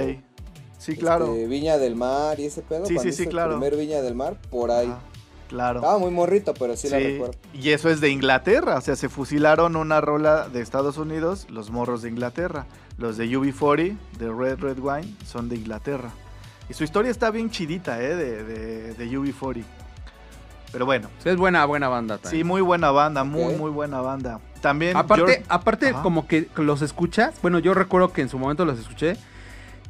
Sí, 0.77 0.91
este, 0.93 0.97
claro. 0.97 1.33
Viña 1.33 1.79
del 1.79 1.95
Mar 1.95 2.41
y 2.41 2.47
ese 2.47 2.63
pedo. 2.63 2.85
Sí, 2.85 2.95
cuando 2.95 3.13
sí, 3.13 3.17
sí, 3.17 3.29
claro. 3.29 3.51
primer 3.53 3.77
Viña 3.77 4.03
del 4.03 4.17
Mar, 4.17 4.37
por 4.51 4.73
ahí. 4.73 4.89
Ajá, 4.89 4.99
claro. 5.55 5.79
Estaba 5.81 5.99
muy 5.99 6.11
morrito, 6.11 6.53
pero 6.55 6.77
sí, 6.77 6.89
la 6.89 6.99
Sí, 6.99 7.05
recuerdo. 7.13 7.35
Y 7.53 7.71
eso 7.71 7.89
es 7.91 8.01
de 8.01 8.09
Inglaterra, 8.11 8.77
o 8.77 8.81
sea, 8.81 8.97
se 8.97 9.09
fusilaron 9.09 9.77
una 9.77 10.01
rola 10.01 10.49
de 10.49 10.61
Estados 10.61 10.99
Unidos, 10.99 11.47
los 11.49 11.71
morros 11.71 12.03
de 12.03 12.09
Inglaterra. 12.09 12.67
Los 12.99 13.17
de 13.17 13.27
UB40, 13.29 13.97
de 14.19 14.33
Red 14.33 14.59
Red 14.61 14.79
Wine, 14.79 15.15
son 15.27 15.49
de 15.49 15.57
Inglaterra. 15.57 16.11
Y 16.69 16.75
su 16.75 16.85
historia 16.85 17.11
está 17.11 17.31
bien 17.31 17.51
chidita, 17.51 18.01
¿eh? 18.03 18.15
De, 18.15 18.45
de, 18.45 18.95
de 18.95 19.07
UB40. 19.19 19.65
Pero 20.73 20.87
bueno, 20.87 21.09
Sí, 21.23 21.29
es 21.29 21.37
buena, 21.37 21.65
buena 21.67 21.89
banda 21.89 22.19
también. 22.19 22.41
sí, 22.41 22.45
muy 22.45 22.61
buena 22.61 22.91
banda, 22.91 23.23
muy, 23.25 23.55
muy 23.55 23.71
buena 23.71 24.01
banda. 24.01 24.41
También. 24.61 24.97
Aparte, 24.97 25.25
George- 25.25 25.45
aparte 25.49 25.89
Ajá. 25.91 26.03
como 26.03 26.27
que 26.27 26.49
los 26.57 26.83
escuchas, 26.83 27.35
bueno, 27.43 27.59
yo 27.61 27.75
recuerdo 27.75 28.13
que 28.13 28.23
en 28.23 28.29
su 28.29 28.39
momento 28.39 28.65
los 28.65 28.79
escuché, 28.81 29.17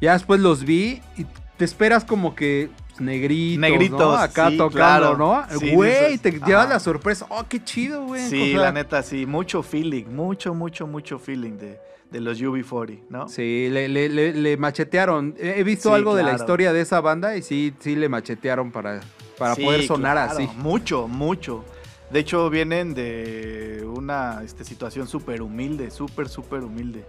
ya 0.01 0.13
después 0.13 0.39
los 0.41 0.63
vi 0.63 1.01
y 1.17 1.25
te 1.57 1.65
esperas 1.65 2.05
como 2.05 2.35
que 2.35 2.69
negritos, 2.99 3.59
Negritos, 3.59 3.99
¿no? 3.99 4.15
Acá 4.15 4.49
sí, 4.49 4.57
tocando, 4.57 5.15
claro. 5.15 5.17
¿no? 5.17 5.43
Sí, 5.59 5.73
güey, 5.73 6.17
te 6.17 6.31
llevas 6.31 6.69
la 6.69 6.79
sorpresa, 6.79 7.25
oh, 7.29 7.43
qué 7.47 7.63
chido, 7.63 8.05
güey. 8.05 8.29
Sí, 8.29 8.41
o 8.41 8.45
sea, 8.53 8.61
la 8.61 8.71
neta, 8.71 9.03
sí, 9.03 9.25
mucho 9.25 9.61
feeling, 9.63 10.05
mucho, 10.05 10.53
mucho, 10.53 10.87
mucho 10.87 11.19
feeling 11.19 11.57
de, 11.57 11.79
de 12.11 12.19
los 12.21 12.39
UB40, 12.41 12.99
¿no? 13.09 13.27
Sí, 13.27 13.67
le, 13.71 13.87
le- 13.89 14.09
le- 14.09 14.33
le 14.33 14.57
machetearon. 14.57 15.35
He 15.39 15.63
visto 15.63 15.89
Sí, 15.89 15.95
algo 15.95 16.15
de 16.15 16.23
la 16.23 16.33
historia 16.33 16.71
de 16.73 16.81
esa 16.81 17.01
banda 17.01 17.35
y 17.35 17.41
sí, 17.41 17.73
sí 17.79 17.95
le 17.95 18.07
machetearon 18.09 18.71
para, 18.71 19.01
para 19.37 19.55
poder 19.55 19.83
sonar 19.83 20.15
claro, 20.17 20.31
así. 20.33 20.49
Mucho, 20.57 21.07
mucho. 21.07 21.63
De 22.11 22.19
hecho, 22.19 22.49
vienen 22.49 22.93
de 22.93 23.83
una 23.85 24.41
este, 24.43 24.63
situación 24.63 25.07
súper 25.07 25.41
humilde, 25.41 25.89
súper, 25.91 26.29
súper 26.29 26.63
humilde. 26.63 27.03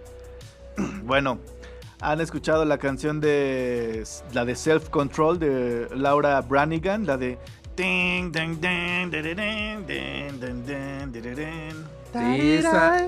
bueno, 1.03 1.39
han 2.01 2.21
escuchado 2.21 2.65
la 2.65 2.77
canción 2.77 3.19
de 3.19 4.03
la 4.33 4.45
de 4.45 4.55
Self 4.55 4.89
Control 4.89 5.39
de 5.39 5.87
Laura 5.95 6.39
Branigan, 6.41 7.05
la 7.05 7.17
de 7.17 7.37
esa. 12.57 13.07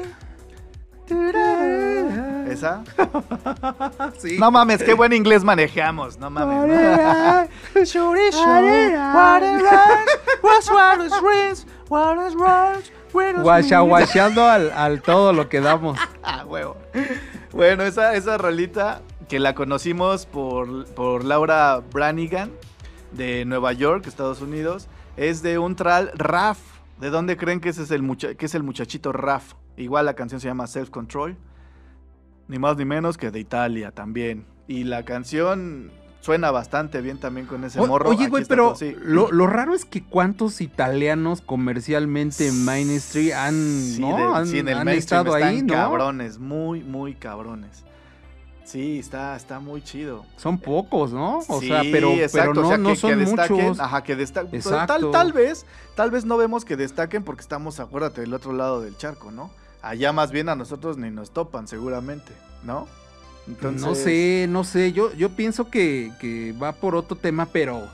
¿Esa? 2.47 2.83
No 4.37 4.51
mames, 4.51 4.83
qué 4.83 4.93
buen 4.93 5.11
inglés 5.13 5.43
manejamos, 5.43 6.19
no 6.19 6.29
mames. 6.29 7.49
Guacha, 13.41 13.79
guachando 13.79 14.45
al, 14.47 14.71
al 14.71 15.01
todo 15.01 15.33
lo 15.33 15.49
que 15.49 15.61
damos. 15.61 15.97
Ah, 16.21 16.45
huevo. 16.45 16.77
Bueno, 17.53 17.83
esa, 17.83 18.15
esa 18.15 18.37
rolita 18.37 19.01
que 19.27 19.39
la 19.39 19.55
conocimos 19.55 20.25
por, 20.25 20.85
por 20.93 21.23
Laura 21.23 21.81
Branigan 21.91 22.51
de 23.11 23.43
Nueva 23.45 23.73
York, 23.73 24.05
Estados 24.07 24.41
Unidos, 24.41 24.87
es 25.17 25.41
de 25.41 25.57
un 25.57 25.75
tral 25.75 26.11
Raf. 26.15 26.59
¿De 26.99 27.09
dónde 27.09 27.37
creen 27.37 27.59
que 27.59 27.69
ese 27.69 27.83
es 27.83 27.91
el, 27.91 28.03
mucha- 28.03 28.35
que 28.35 28.45
es 28.45 28.55
el 28.55 28.63
muchachito 28.63 29.11
Raf? 29.11 29.53
Igual 29.77 30.05
la 30.05 30.13
canción 30.13 30.39
se 30.41 30.47
llama 30.47 30.67
Self 30.67 30.89
Control. 30.89 31.37
Ni 32.47 32.59
más 32.59 32.77
ni 32.77 32.85
menos 32.85 33.17
que 33.17 33.31
de 33.31 33.39
Italia 33.39 33.91
también. 33.91 34.45
Y 34.67 34.83
la 34.83 35.03
canción 35.05 35.91
suena 36.21 36.51
bastante 36.51 37.01
bien 37.01 37.17
también 37.19 37.45
con 37.47 37.63
ese 37.63 37.79
O- 37.79 37.87
morro. 37.87 38.09
Oye, 38.09 38.27
güey, 38.27 38.45
pero 38.45 38.67
todo, 38.67 38.75
sí. 38.75 38.95
lo, 39.01 39.31
lo 39.31 39.47
raro 39.47 39.73
es 39.73 39.85
que 39.85 40.03
cuántos 40.03 40.61
italianos 40.61 41.41
comercialmente 41.41 42.47
en 42.47 42.65
Main 42.65 42.89
Street 42.91 43.31
han, 43.33 43.53
Sí, 43.55 43.99
¿no? 44.01 44.17
de- 44.17 44.23
han, 44.37 44.47
sí, 44.47 44.59
en 44.59 44.67
el 44.67 44.77
han 44.77 44.89
estado 44.89 45.35
están 45.37 45.49
ahí, 45.49 45.61
¿no? 45.61 45.73
cabrones, 45.73 46.37
muy, 46.39 46.83
muy 46.83 47.15
cabrones. 47.15 47.83
Sí, 48.65 48.99
está, 48.99 49.35
está 49.35 49.59
muy 49.59 49.81
chido. 49.81 50.25
Son 50.37 50.59
pocos, 50.59 51.11
¿no? 51.11 51.39
O 51.47 51.59
Sí, 51.59 51.69
sea, 51.69 51.81
pero, 51.91 52.09
no, 52.09 52.23
o 52.23 52.27
sea, 52.67 52.77
no 52.77 52.95
son 52.95 53.09
que 53.11 53.15
destaquen, 53.15 53.55
muchos. 53.55 53.79
Ajá, 53.79 54.03
que 54.03 54.15
destaquen. 54.15 54.53
Exacto. 54.55 54.93
Tal, 54.93 55.11
tal 55.11 55.33
vez, 55.33 55.65
tal 55.95 56.11
vez 56.11 56.23
no 56.23 56.37
vemos 56.37 56.65
que 56.65 56.75
destaquen 56.77 57.23
porque 57.23 57.41
estamos, 57.41 57.79
acuérdate, 57.79 58.21
del 58.21 58.31
otro 58.33 58.53
lado 58.53 58.79
del 58.81 58.95
charco, 58.95 59.31
¿no? 59.31 59.49
Allá 59.81 60.11
más 60.13 60.31
bien 60.31 60.49
a 60.49 60.55
nosotros 60.55 60.97
ni 60.97 61.09
nos 61.09 61.31
topan, 61.31 61.67
seguramente, 61.67 62.31
¿no? 62.63 62.87
Entonces, 63.49 63.81
No 63.81 63.95
sé, 63.95 64.45
no 64.49 64.63
sé. 64.63 64.93
Yo, 64.93 65.11
yo 65.13 65.29
pienso 65.29 65.69
que, 65.69 66.11
que 66.21 66.53
va 66.53 66.71
por 66.73 66.95
otro 66.95 67.17
tema, 67.17 67.47
pero. 67.51 67.87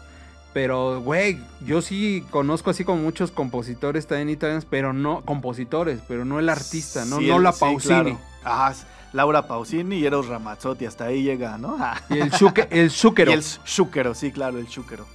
Pero, 0.54 1.02
güey, 1.02 1.38
yo 1.66 1.82
sí 1.82 2.24
conozco 2.30 2.70
así 2.70 2.86
como 2.86 3.02
muchos 3.02 3.30
compositores 3.30 4.08
también 4.08 4.30
italianos, 4.30 4.66
pero 4.70 4.94
no, 4.94 5.22
compositores, 5.26 6.00
pero 6.08 6.24
no 6.24 6.40
el 6.40 6.48
artista, 6.48 7.04
no, 7.04 7.18
sí, 7.18 7.28
no 7.28 7.40
la 7.40 7.52
sí, 7.52 7.60
Pausini. 7.60 7.94
claro. 7.94 8.20
Ajá, 8.42 8.74
Laura 9.12 9.48
Pausini 9.50 9.98
y 9.98 10.06
Eros 10.06 10.28
Ramazzotti, 10.28 10.86
hasta 10.86 11.06
ahí 11.06 11.24
llega, 11.24 11.58
¿no? 11.58 11.78
Y 12.10 12.20
el, 12.20 12.32
Zucker- 12.32 12.68
el. 12.72 12.78
Y 12.78 13.34
el 13.34 13.44
Zúquero, 13.66 14.14
sí, 14.16 14.32
claro, 14.32 14.58
el 14.60 14.68
Zúquero. 14.68 15.06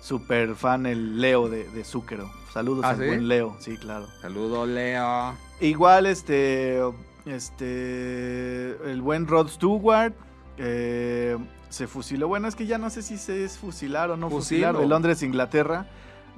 Super 0.00 0.54
fan 0.54 0.86
el 0.86 1.20
Leo 1.20 1.48
de, 1.50 1.64
de 1.68 1.84
Zúquero. 1.84 2.30
Saludos 2.54 2.84
¿Ah, 2.86 2.90
al 2.90 2.96
sí? 2.98 3.04
buen 3.06 3.28
Leo, 3.28 3.54
sí, 3.58 3.76
claro. 3.76 4.06
Saludo, 4.22 4.64
Leo. 4.64 5.34
Igual, 5.60 6.06
este. 6.06 6.80
Este. 7.26 8.76
El 8.90 9.02
buen 9.02 9.26
Rod 9.26 9.48
Stewart. 9.48 10.14
eh, 10.58 11.36
se 11.68 11.86
fusiló. 11.86 12.28
Bueno, 12.28 12.48
es 12.48 12.54
que 12.56 12.64
ya 12.66 12.78
no 12.78 12.88
sé 12.88 13.02
si 13.02 13.18
se 13.18 13.44
es 13.44 13.58
fusilar 13.58 14.10
o 14.10 14.16
no 14.16 14.30
Fusilo. 14.30 14.40
fusilar. 14.68 14.76
De 14.78 14.86
Londres, 14.86 15.22
Inglaterra. 15.22 15.86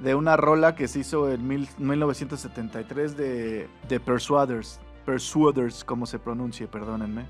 De 0.01 0.15
una 0.15 0.37
rola 0.37 0.75
que 0.75 0.89
se 0.89 1.01
hizo 1.01 1.31
en 1.31 1.47
mil- 1.47 1.69
1973 1.79 3.17
de, 3.17 3.69
de 3.89 4.01
Persuaders. 4.01 4.81
Persuaders, 5.05 5.85
como 5.85 6.07
se 6.07 6.19
pronuncie, 6.19 6.67
perdónenme. 6.67 7.27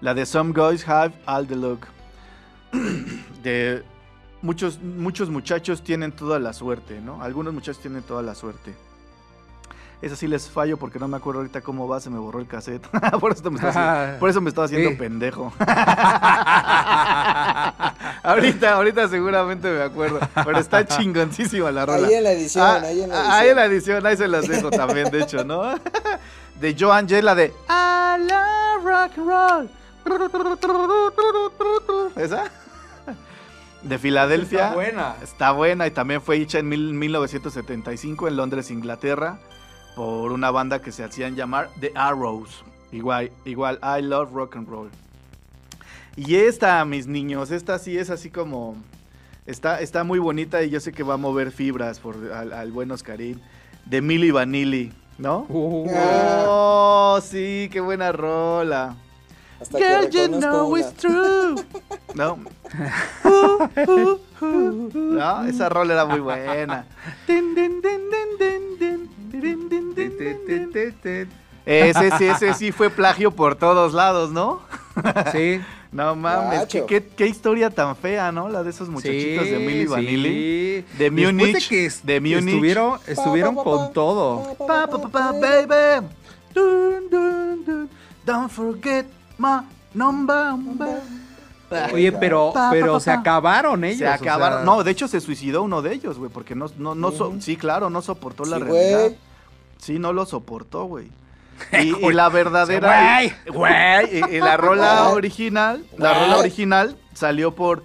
La 0.00 0.14
de 0.14 0.24
Some 0.26 0.52
Guys 0.52 0.88
Have 0.88 1.14
All 1.26 1.46
the 1.46 1.56
Look. 1.56 1.80
De. 3.42 3.82
Muchos, 4.42 4.80
muchos 4.82 5.30
muchachos 5.30 5.82
tienen 5.82 6.12
toda 6.12 6.38
la 6.38 6.52
suerte, 6.52 7.00
¿no? 7.00 7.22
Algunos 7.22 7.54
muchachos 7.54 7.80
tienen 7.80 8.02
toda 8.02 8.22
la 8.22 8.34
suerte. 8.34 8.74
Esa 10.04 10.16
sí 10.16 10.26
les 10.26 10.50
fallo 10.50 10.76
porque 10.76 10.98
no 10.98 11.08
me 11.08 11.16
acuerdo 11.16 11.40
ahorita 11.40 11.62
cómo 11.62 11.88
va, 11.88 11.98
se 11.98 12.10
me 12.10 12.18
borró 12.18 12.38
el 12.38 12.46
cassette. 12.46 12.86
por, 13.20 13.32
eso 13.32 13.50
me 13.50 13.56
estaba 13.56 13.70
haciendo, 13.70 14.18
por 14.20 14.28
eso 14.28 14.40
me 14.42 14.48
estaba 14.50 14.66
haciendo 14.66 14.90
Sí. 14.90 14.96
pendejo. 14.96 15.50
ahorita, 18.22 18.74
ahorita 18.74 19.08
seguramente 19.08 19.70
me 19.72 19.82
acuerdo. 19.82 20.20
Pero 20.44 20.58
está 20.58 20.84
chingoncísima 20.86 21.70
la 21.70 21.86
rola. 21.86 22.06
Ahí 22.06 22.14
en 22.14 22.24
la 22.24 22.32
edición, 22.32 22.64
Ah, 22.66 22.80
ahí 22.84 23.00
en 23.02 23.08
la 23.08 23.14
ah, 23.14 23.18
edición. 23.20 23.32
ahí 23.32 23.48
en 23.48 23.56
la 23.56 23.64
edición, 23.64 24.06
ahí 24.06 24.16
se 24.16 24.28
las 24.28 24.46
dejo 24.48 24.70
también, 24.70 25.10
de 25.10 25.22
hecho, 25.22 25.42
¿no? 25.44 25.74
De 26.60 26.76
Joan 26.78 27.08
Jett, 27.08 27.24
la 27.24 27.34
de 27.34 27.46
I 27.68 28.18
love 28.20 28.84
rock 28.84 29.18
and 29.18 29.26
roll. 29.26 29.70
¿Esa? 32.16 32.44
De 33.82 33.98
Filadelfia. 33.98 34.64
Está 34.64 34.74
buena. 34.74 35.14
Está 35.22 35.50
buena 35.52 35.86
y 35.86 35.90
también 35.90 36.20
fue 36.22 36.36
hecha 36.36 36.58
en 36.58 36.68
mil- 36.68 36.94
1975 36.94 38.28
en 38.28 38.36
Londres, 38.36 38.70
Inglaterra, 38.70 39.38
por 39.94 40.32
una 40.32 40.50
banda 40.50 40.80
que 40.80 40.92
se 40.92 41.04
hacían 41.04 41.36
llamar 41.36 41.70
The 41.80 41.92
Arrows. 41.94 42.64
Igual, 42.92 43.30
igual, 43.44 43.78
I 43.82 44.02
love 44.02 44.32
rock 44.32 44.56
and 44.56 44.68
roll. 44.68 44.90
Y 46.16 46.36
esta, 46.36 46.84
mis 46.84 47.06
niños, 47.06 47.50
esta 47.50 47.78
sí 47.78 47.98
es 47.98 48.10
así 48.10 48.30
como... 48.30 48.76
Está, 49.46 49.80
está 49.80 50.04
muy 50.04 50.18
bonita 50.18 50.62
y 50.62 50.70
yo 50.70 50.80
sé 50.80 50.92
que 50.92 51.02
va 51.02 51.14
a 51.14 51.18
mover 51.18 51.50
fibras 51.50 52.00
por, 52.00 52.16
al, 52.32 52.52
al 52.52 52.72
buen 52.72 52.90
Oscarín. 52.90 53.42
De 53.84 54.00
Milli 54.00 54.30
Vanilli, 54.30 54.92
¿no? 55.18 55.46
Uh. 55.48 55.90
Oh, 56.46 57.20
sí, 57.22 57.68
qué 57.70 57.80
buena 57.80 58.12
rola. 58.12 58.96
No. 62.14 62.38
no, 64.94 65.44
esa 65.44 65.68
rol 65.68 65.90
era 65.90 66.04
muy 66.04 66.20
buena. 66.20 66.86
Ese, 71.66 72.08
ese, 72.08 72.30
ese 72.30 72.54
sí 72.54 72.72
fue 72.72 72.90
plagio 72.90 73.30
por 73.30 73.56
todos 73.56 73.94
lados, 73.94 74.30
¿no? 74.30 74.60
Sí. 75.32 75.60
No 75.94 76.16
mames, 76.16 76.66
¿Qué, 76.66 77.26
historia 77.28 77.70
tan 77.70 77.94
fea, 77.94 78.32
¿no? 78.32 78.48
La 78.48 78.64
de 78.64 78.70
esos 78.70 78.88
muchachitos 78.88 79.44
de 79.44 79.58
Milly 79.60 79.86
Vanilli. 79.86 80.84
Sí. 80.90 80.98
De 80.98 81.08
Munich. 81.08 82.02
De, 82.02 82.20
Munich. 82.20 82.48
Estuvieron, 82.48 82.98
estuvieron 83.06 83.54
con 83.54 83.92
todo. 83.92 84.56
Baby. 84.58 86.08
Dun, 86.52 87.08
dun. 87.08 87.88
Don't 88.26 88.50
forget 88.50 89.06
my 89.38 89.60
number. 89.94 90.54
Oye, 91.92 92.12
pero, 92.12 92.52
pero 92.70 93.00
se 93.00 93.10
acabaron 93.10 93.82
ellos. 93.84 93.98
Se 93.98 94.06
o 94.06 94.12
acabaron. 94.12 94.58
sea, 94.58 94.64
No, 94.64 94.84
de 94.84 94.90
hecho 94.90 95.08
se 95.08 95.20
suicidó 95.20 95.62
uno 95.62 95.82
de 95.82 95.92
ellos, 95.94 96.18
güey, 96.18 96.30
porque 96.30 96.54
no, 96.54 96.66
no, 96.78 96.94
no 96.94 97.10
so- 97.10 97.34
sí, 97.40 97.56
claro, 97.56 97.90
no 97.90 98.00
soportó 98.02 98.44
la 98.44 98.58
Sí, 98.58 98.62
realidad. 98.62 99.00
güey. 99.00 99.18
Sí, 99.78 99.98
no 99.98 100.12
lo 100.12 100.24
soportó, 100.26 100.84
güey. 100.84 101.08
Y, 101.72 101.94
y 102.06 102.12
la 102.12 102.28
verdadera. 102.28 103.20
Güey. 103.20 103.32
Güey. 103.56 104.18
Y, 104.32 104.36
y 104.36 104.40
la 104.40 104.56
rola 104.56 105.04
Güey. 105.04 105.14
original. 105.16 105.84
La 105.96 106.14
rola 106.14 106.38
original 106.38 106.96
salió 107.14 107.54
por. 107.54 107.82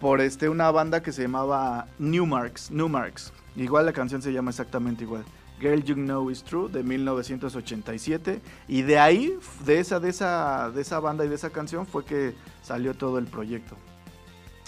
Por 0.00 0.22
este, 0.22 0.48
una 0.48 0.70
banda 0.70 1.02
que 1.02 1.12
se 1.12 1.22
llamaba 1.22 1.86
Newmarks. 1.98 2.70
Newmarks. 2.70 3.32
Igual 3.54 3.84
la 3.84 3.92
canción 3.92 4.22
se 4.22 4.32
llama 4.32 4.48
exactamente 4.50 5.04
igual. 5.04 5.24
Girl 5.60 5.82
You 5.82 5.94
Know 5.94 6.30
Is 6.30 6.42
True 6.42 6.68
de 6.70 6.82
1987. 6.82 8.40
Y 8.68 8.82
de 8.82 8.98
ahí, 8.98 9.36
de 9.64 9.78
esa, 9.78 10.00
de 10.00 10.08
esa, 10.08 10.70
de 10.70 10.80
esa 10.80 11.00
banda 11.00 11.24
y 11.24 11.28
de 11.28 11.34
esa 11.34 11.50
canción, 11.50 11.86
fue 11.86 12.04
que 12.04 12.34
salió 12.62 12.94
todo 12.94 13.18
el 13.18 13.26
proyecto. 13.26 13.76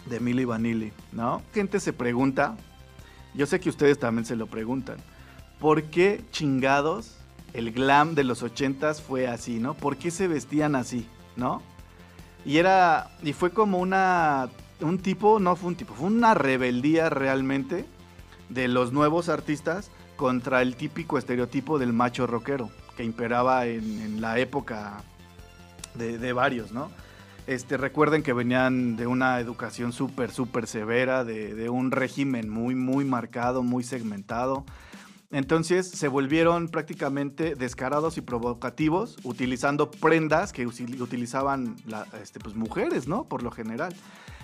De 0.07 0.21
Milli 0.21 0.45
Vanilli, 0.45 0.93
¿no? 1.13 1.43
Gente 1.55 1.81
se 1.81 1.93
pregunta. 1.93 2.57
Yo 3.35 3.47
sé 3.47 3.61
que 3.61 3.71
ustedes 3.71 3.99
también 3.99 4.27
se 4.27 4.37
lo 4.37 4.47
preguntan. 4.47 4.99
¿Por 5.59 5.85
qué 5.85 6.23
chingados 6.33 7.17
el 7.55 7.73
glam 7.73 8.15
de 8.15 8.25
los 8.25 8.43
ochentas 8.43 9.01
fue 9.01 9.29
así, 9.29 9.59
¿no? 9.59 9.75
¿Por 9.75 9.97
qué 9.97 10.11
se 10.11 10.27
vestían 10.27 10.75
así, 10.75 11.07
¿no? 11.37 11.63
Y 12.45 12.59
era, 12.59 13.11
y 13.23 13.33
fue 13.33 13.51
como 13.51 13.79
una, 13.79 14.49
un 14.81 14.99
tipo, 14.99 15.39
no 15.39 15.55
fue 15.55 15.69
un 15.69 15.77
tipo, 15.77 15.95
fue 15.95 16.09
una 16.09 16.35
rebeldía 16.35 17.09
realmente 17.09 17.85
de 18.49 18.69
los 18.69 18.93
nuevos 18.93 19.29
artistas 19.29 19.91
contra 20.23 20.63
el 20.63 20.77
típico 20.77 21.19
estereotipo 21.19 21.81
del 21.81 21.93
macho 21.93 22.29
rockero 22.29 22.71
que 22.97 23.03
imperaba 23.03 23.67
en, 23.67 24.21
la 24.21 24.39
época 24.39 25.03
de, 25.95 26.33
varios, 26.33 26.71
¿no? 26.71 26.93
Este, 27.49 27.77
recuerden 27.77 28.23
que 28.23 28.33
venían 28.33 28.95
de 28.95 29.09
una 29.09 29.41
educación 29.41 29.93
súper, 29.93 30.31
súper 30.31 30.69
severa, 30.69 31.25
de, 31.25 31.69
un 31.71 31.91
régimen 31.91 32.49
muy, 32.49 32.77
muy 32.77 33.05
marcado, 33.05 33.65
muy 33.65 33.83
segmentado. 33.83 34.65
Entonces 35.33 35.89
se 35.89 36.07
volvieron 36.07 36.69
prácticamente 36.69 37.57
descarados 37.57 38.17
y 38.17 38.21
provocativos, 38.21 39.17
utilizando 39.25 39.91
prendas 39.91 40.53
que 40.53 40.69
utilizaban 40.69 41.75
este, 42.23 42.39
pues, 42.39 42.55
mujeres, 42.55 43.09
¿no? 43.09 43.25
Por 43.25 43.43
lo 43.43 43.51
general. 43.51 43.93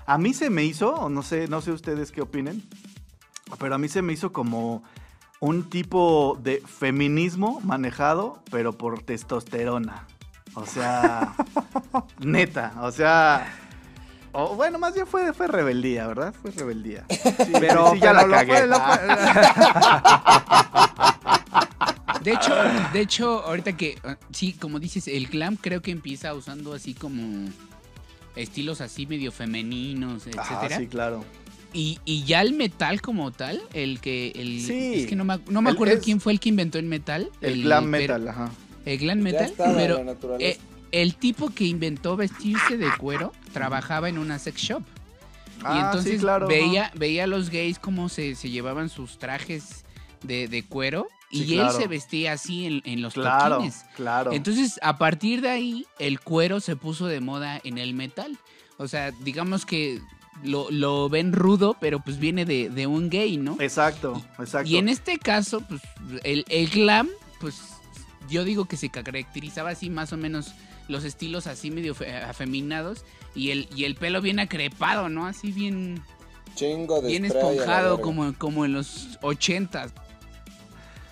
A 0.06 0.18
mí 0.18 0.34
se 0.34 0.50
me 0.50 0.64
hizo, 0.64 1.08
no 1.08 1.22
sé, 1.22 1.46
no 1.46 1.60
sé 1.60 1.70
ustedes 1.70 2.10
qué 2.10 2.20
opinen, 2.20 2.64
pero 3.60 3.76
a 3.76 3.78
mí 3.78 3.88
se 3.88 4.02
me 4.02 4.12
hizo 4.12 4.32
como 4.32 4.82
un 5.40 5.68
tipo 5.70 6.36
de 6.42 6.60
feminismo 6.66 7.60
manejado, 7.62 8.42
pero 8.50 8.72
por 8.72 9.02
testosterona. 9.02 10.04
O 10.54 10.66
sea, 10.66 11.34
neta, 12.18 12.72
o 12.80 12.90
sea, 12.90 13.46
bueno, 14.56 14.78
más 14.78 14.94
bien 14.94 15.06
fue, 15.06 15.32
fue 15.32 15.46
rebeldía, 15.46 16.06
¿verdad? 16.08 16.34
Fue 16.42 16.50
rebeldía. 16.50 17.04
Sí, 17.08 17.52
Pero, 17.60 17.92
sí, 17.92 18.00
ya 18.00 18.12
pero 18.12 18.14
la 18.14 18.26
lo 18.26 18.30
cagué. 18.32 18.56
fue- 18.56 18.66
lo 18.66 18.80
fue- 18.80 18.98
De 22.22 22.32
hecho, 22.32 22.54
de 22.92 23.00
hecho, 23.00 23.42
ahorita 23.44 23.76
que 23.76 23.96
ah, 24.04 24.16
sí, 24.32 24.52
como 24.52 24.80
dices, 24.80 25.06
el 25.08 25.28
glam 25.28 25.56
creo 25.56 25.80
que 25.80 25.92
empieza 25.92 26.34
usando 26.34 26.74
así 26.74 26.92
como 26.94 27.48
estilos 28.34 28.80
así 28.80 29.06
medio 29.06 29.30
femeninos, 29.30 30.24
Ah, 30.36 30.42
etcétera. 30.42 30.76
sí, 30.78 30.86
claro. 30.88 31.24
Y, 31.74 31.98
y 32.06 32.24
ya 32.24 32.40
el 32.40 32.54
metal 32.54 33.02
como 33.02 33.30
tal, 33.30 33.60
el 33.74 34.00
que 34.00 34.32
el 34.34 34.60
Sí. 34.62 34.94
es 34.94 35.06
que 35.06 35.16
no 35.16 35.24
me, 35.24 35.38
no 35.48 35.60
me 35.62 35.70
acuerdo 35.70 35.94
es- 35.94 36.02
quién 36.02 36.20
fue 36.20 36.32
el 36.32 36.40
que 36.40 36.48
inventó 36.48 36.78
el 36.78 36.86
metal, 36.86 37.30
El, 37.42 37.62
glam 37.64 37.90
pero- 37.90 38.14
metal, 38.18 38.28
ajá. 38.28 38.50
el 38.86 38.98
glam 38.98 39.18
Ya 39.18 39.22
metal, 39.24 39.52
pero 39.56 40.38
eh, 40.40 40.58
el 40.92 41.14
tipo 41.16 41.50
que 41.50 41.64
inventó 41.64 42.16
vestirse 42.16 42.78
de 42.78 42.88
cuero 42.98 43.32
trabajaba 43.52 44.08
en 44.08 44.16
una 44.18 44.38
sex 44.38 44.60
shop. 44.62 44.82
y 45.58 45.60
Ah, 45.64 45.82
entonces 45.86 46.12
sí, 46.12 46.18
claro. 46.18 46.46
veía, 46.46 46.90
veía 46.94 47.24
a 47.24 47.26
los 47.26 47.50
gays 47.50 47.78
cómo 47.80 48.08
se, 48.08 48.34
se 48.36 48.48
llevaban 48.48 48.88
sus 48.88 49.18
trajes 49.18 49.84
de, 50.22 50.46
de 50.48 50.62
cuero 50.64 51.08
y 51.30 51.44
Sí, 51.44 51.52
él 51.54 51.60
claro. 51.66 51.78
se 51.78 51.86
vestía 51.88 52.32
así 52.32 52.64
en, 52.64 52.80
en 52.86 53.02
los 53.02 53.12
Claro, 53.14 53.56
toquines. 53.56 53.84
claro. 53.96 54.32
Entonces, 54.32 54.78
a 54.82 54.96
partir 54.98 55.40
de 55.42 55.50
ahí, 55.50 55.84
el 55.98 56.20
cuero 56.20 56.60
se 56.60 56.76
puso 56.76 57.06
de 57.08 57.20
moda 57.20 57.60
en 57.64 57.76
el 57.76 57.92
metal. 57.92 58.38
O 58.78 58.86
sea, 58.88 59.10
digamos 59.24 59.66
que 59.66 60.00
lo, 60.42 60.70
lo 60.70 61.08
ven 61.08 61.32
rudo, 61.32 61.76
pero 61.80 62.00
pues 62.00 62.18
viene 62.18 62.44
de, 62.44 62.70
de 62.70 62.86
un 62.86 63.10
gay, 63.10 63.36
¿no? 63.36 63.56
Exacto, 63.60 64.22
exacto. 64.38 64.68
Y 64.68 64.76
en 64.76 64.88
este 64.88 65.18
caso, 65.18 65.60
pues 65.62 65.80
el, 66.24 66.44
el 66.48 66.68
glam, 66.68 67.08
pues 67.40 67.60
yo 68.28 68.44
digo 68.44 68.66
que 68.66 68.76
se 68.76 68.90
caracterizaba 68.90 69.70
así 69.70 69.90
más 69.90 70.12
o 70.12 70.16
menos 70.16 70.52
los 70.88 71.04
estilos 71.04 71.46
así 71.46 71.70
medio 71.70 71.94
fe- 71.94 72.16
afeminados 72.16 73.04
y 73.34 73.50
el, 73.50 73.68
y 73.74 73.84
el 73.84 73.94
pelo 73.94 74.20
bien 74.22 74.38
acrepado, 74.40 75.08
¿no? 75.08 75.26
Así 75.26 75.52
bien, 75.52 76.02
Chingo 76.54 77.00
de 77.02 77.08
bien 77.08 77.24
esponjado 77.24 78.00
como, 78.00 78.34
como 78.34 78.64
en 78.64 78.72
los 78.72 79.18
ochentas. 79.22 79.92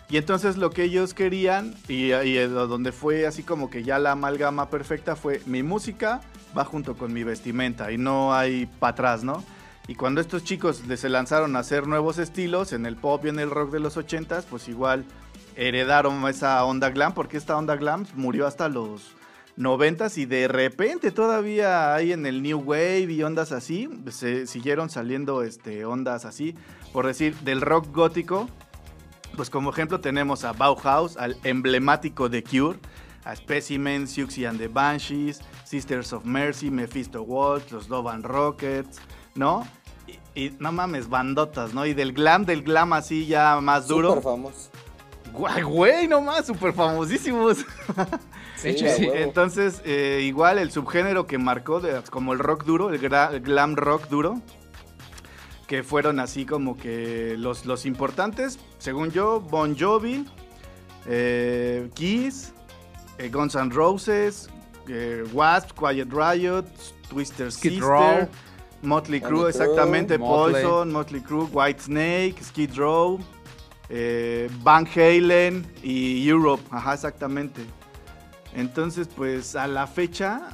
Y 0.09 0.19
entonces 0.19 0.57
lo 0.57 0.71
que 0.71 0.85
ellos 0.85 1.15
querían, 1.15 1.75
y, 1.89 2.13
y 2.13 2.37
donde 2.47 2.93
fue 2.93 3.27
así 3.27 3.43
como 3.43 3.71
que 3.71 3.83
ya 3.83 3.99
la 3.99 4.13
amalgama 4.13 4.71
perfecta, 4.71 5.17
fue 5.17 5.41
mi 5.47 5.63
música 5.63 6.21
va 6.57 6.65
junto 6.65 6.97
con 6.97 7.13
mi 7.13 7.25
vestimenta 7.25 7.93
y 7.93 7.99
no 7.99 8.35
hay 8.35 8.67
para 8.67 8.93
atrás, 8.93 9.25
¿no? 9.25 9.45
Y 9.89 9.95
cuando 9.95 10.21
estos 10.21 10.43
chicos 10.43 10.83
se 10.97 11.09
lanzaron 11.09 11.55
a 11.55 11.61
hacer 11.61 11.87
nuevos 11.87 12.19
estilos 12.19 12.73
en 12.73 12.87
el 12.87 12.97
pop 12.97 13.25
y 13.25 13.29
en 13.29 13.39
el 13.39 13.51
rock 13.51 13.71
de 13.71 13.81
los 13.81 13.97
80s, 13.97 14.45
pues 14.51 14.69
igual 14.69 15.05
heredaron 15.55 16.27
esa 16.29 16.65
onda 16.65 16.91
glam, 16.91 17.15
porque 17.15 17.37
esta 17.37 17.57
onda 17.57 17.77
glam 17.77 18.05
murió 18.15 18.47
hasta 18.47 18.69
los 18.69 19.15
90s 19.57 20.19
y 20.19 20.27
de 20.27 20.49
repente 20.49 21.13
todavía 21.13 21.95
hay 21.95 22.13
en 22.13 22.27
el 22.27 22.43
New 22.43 22.59
Wave 22.59 23.13
y 23.13 23.23
ondas 23.23 23.53
así, 23.53 23.89
se 24.11 24.47
siguieron 24.47 24.91
saliendo 24.91 25.43
este, 25.43 25.85
ondas 25.85 26.25
así, 26.25 26.55
por 26.93 27.07
decir, 27.07 27.37
del 27.41 27.61
rock 27.61 27.95
gótico, 27.95 28.49
pues 29.37 29.51
como 29.51 29.71
ejemplo 29.71 30.01
tenemos 30.01 30.45
a 30.45 30.53
Bauhaus, 30.53 31.17
al 31.17 31.37
emblemático 31.45 32.29
The 32.31 32.43
Cure, 32.43 32.79
a 33.25 33.37
Specimen, 33.37 34.07
Siouxsie 34.09 34.47
and 34.49 34.59
the 34.59 34.69
Banshees, 34.69 35.41
Sisters 35.65 36.13
of 36.13 36.25
Mercy, 36.25 36.71
Mephisto 36.71 37.23
Waltz, 37.23 37.71
los 37.73 37.89
Love 37.89 38.09
and 38.09 38.25
Rockets, 38.25 38.99
¿no? 39.35 39.67
Y, 40.35 40.41
y 40.47 40.57
no 40.59 40.73
mames, 40.73 41.09
bandotas, 41.09 41.75
¿no? 41.75 41.85
Y 41.87 41.93
del 41.95 42.13
glam, 42.13 42.45
del 42.47 42.63
glam 42.63 42.93
así 42.93 43.27
ya 43.27 43.61
más 43.61 43.89
duro. 43.89 44.09
Súper 44.11 44.23
famoso. 44.25 44.71
Guay, 45.33 45.63
güey, 45.63 46.09
no 46.09 46.21
más, 46.21 46.47
súper 46.47 46.73
famosísimos. 46.73 47.59
Sí, 48.57 48.69
hecho, 48.71 48.87
a 48.89 48.89
sí. 48.91 49.03
huevo. 49.03 49.17
Entonces, 49.17 49.83
eh, 49.85 50.21
igual 50.25 50.59
el 50.59 50.71
subgénero 50.71 51.27
que 51.27 51.37
marcó, 51.37 51.81
de- 51.81 52.01
como 52.09 52.33
el 52.33 52.39
rock 52.39 52.65
duro, 52.65 52.89
el, 52.89 52.99
gra- 53.03 53.31
el 53.35 53.41
glam 53.43 53.77
rock 53.77 54.09
duro, 54.09 54.41
que 55.67 55.83
fueron 55.83 56.21
así 56.21 56.47
como 56.47 56.77
que 56.77 57.37
los, 57.39 57.67
los 57.67 57.87
importantes, 57.87 58.59
según 58.79 59.11
yo, 59.11 59.41
Bon 59.41 59.77
Jovi, 59.77 60.25
eh, 61.07 61.91
Kiss, 61.95 62.53
eh, 63.19 63.29
Guns 63.29 63.55
N' 63.55 63.71
Roses, 63.71 64.49
eh, 64.89 65.25
Wasp, 65.33 65.73
Quiet 65.73 66.09
Riot, 66.11 66.67
Twister 67.09 67.51
Skid 67.51 67.71
Sister, 67.71 67.89
Row. 67.89 68.29
Motley 68.83 69.21
Crue, 69.21 69.49
exactamente, 69.49 70.19
Motley. 70.19 70.63
Poison, 70.63 70.93
Motley 70.93 71.21
Crue, 71.21 71.49
White 71.53 71.83
Snake, 71.83 72.37
Skid 72.43 72.77
Row, 72.77 73.19
eh, 73.89 74.49
Van 74.63 74.87
Halen 74.87 75.67
y 75.83 76.29
Europe, 76.29 76.63
ajá, 76.71 76.95
exactamente. 76.95 77.63
Entonces, 78.55 79.09
pues 79.09 79.57
a 79.57 79.67
la 79.67 79.87
fecha, 79.87 80.51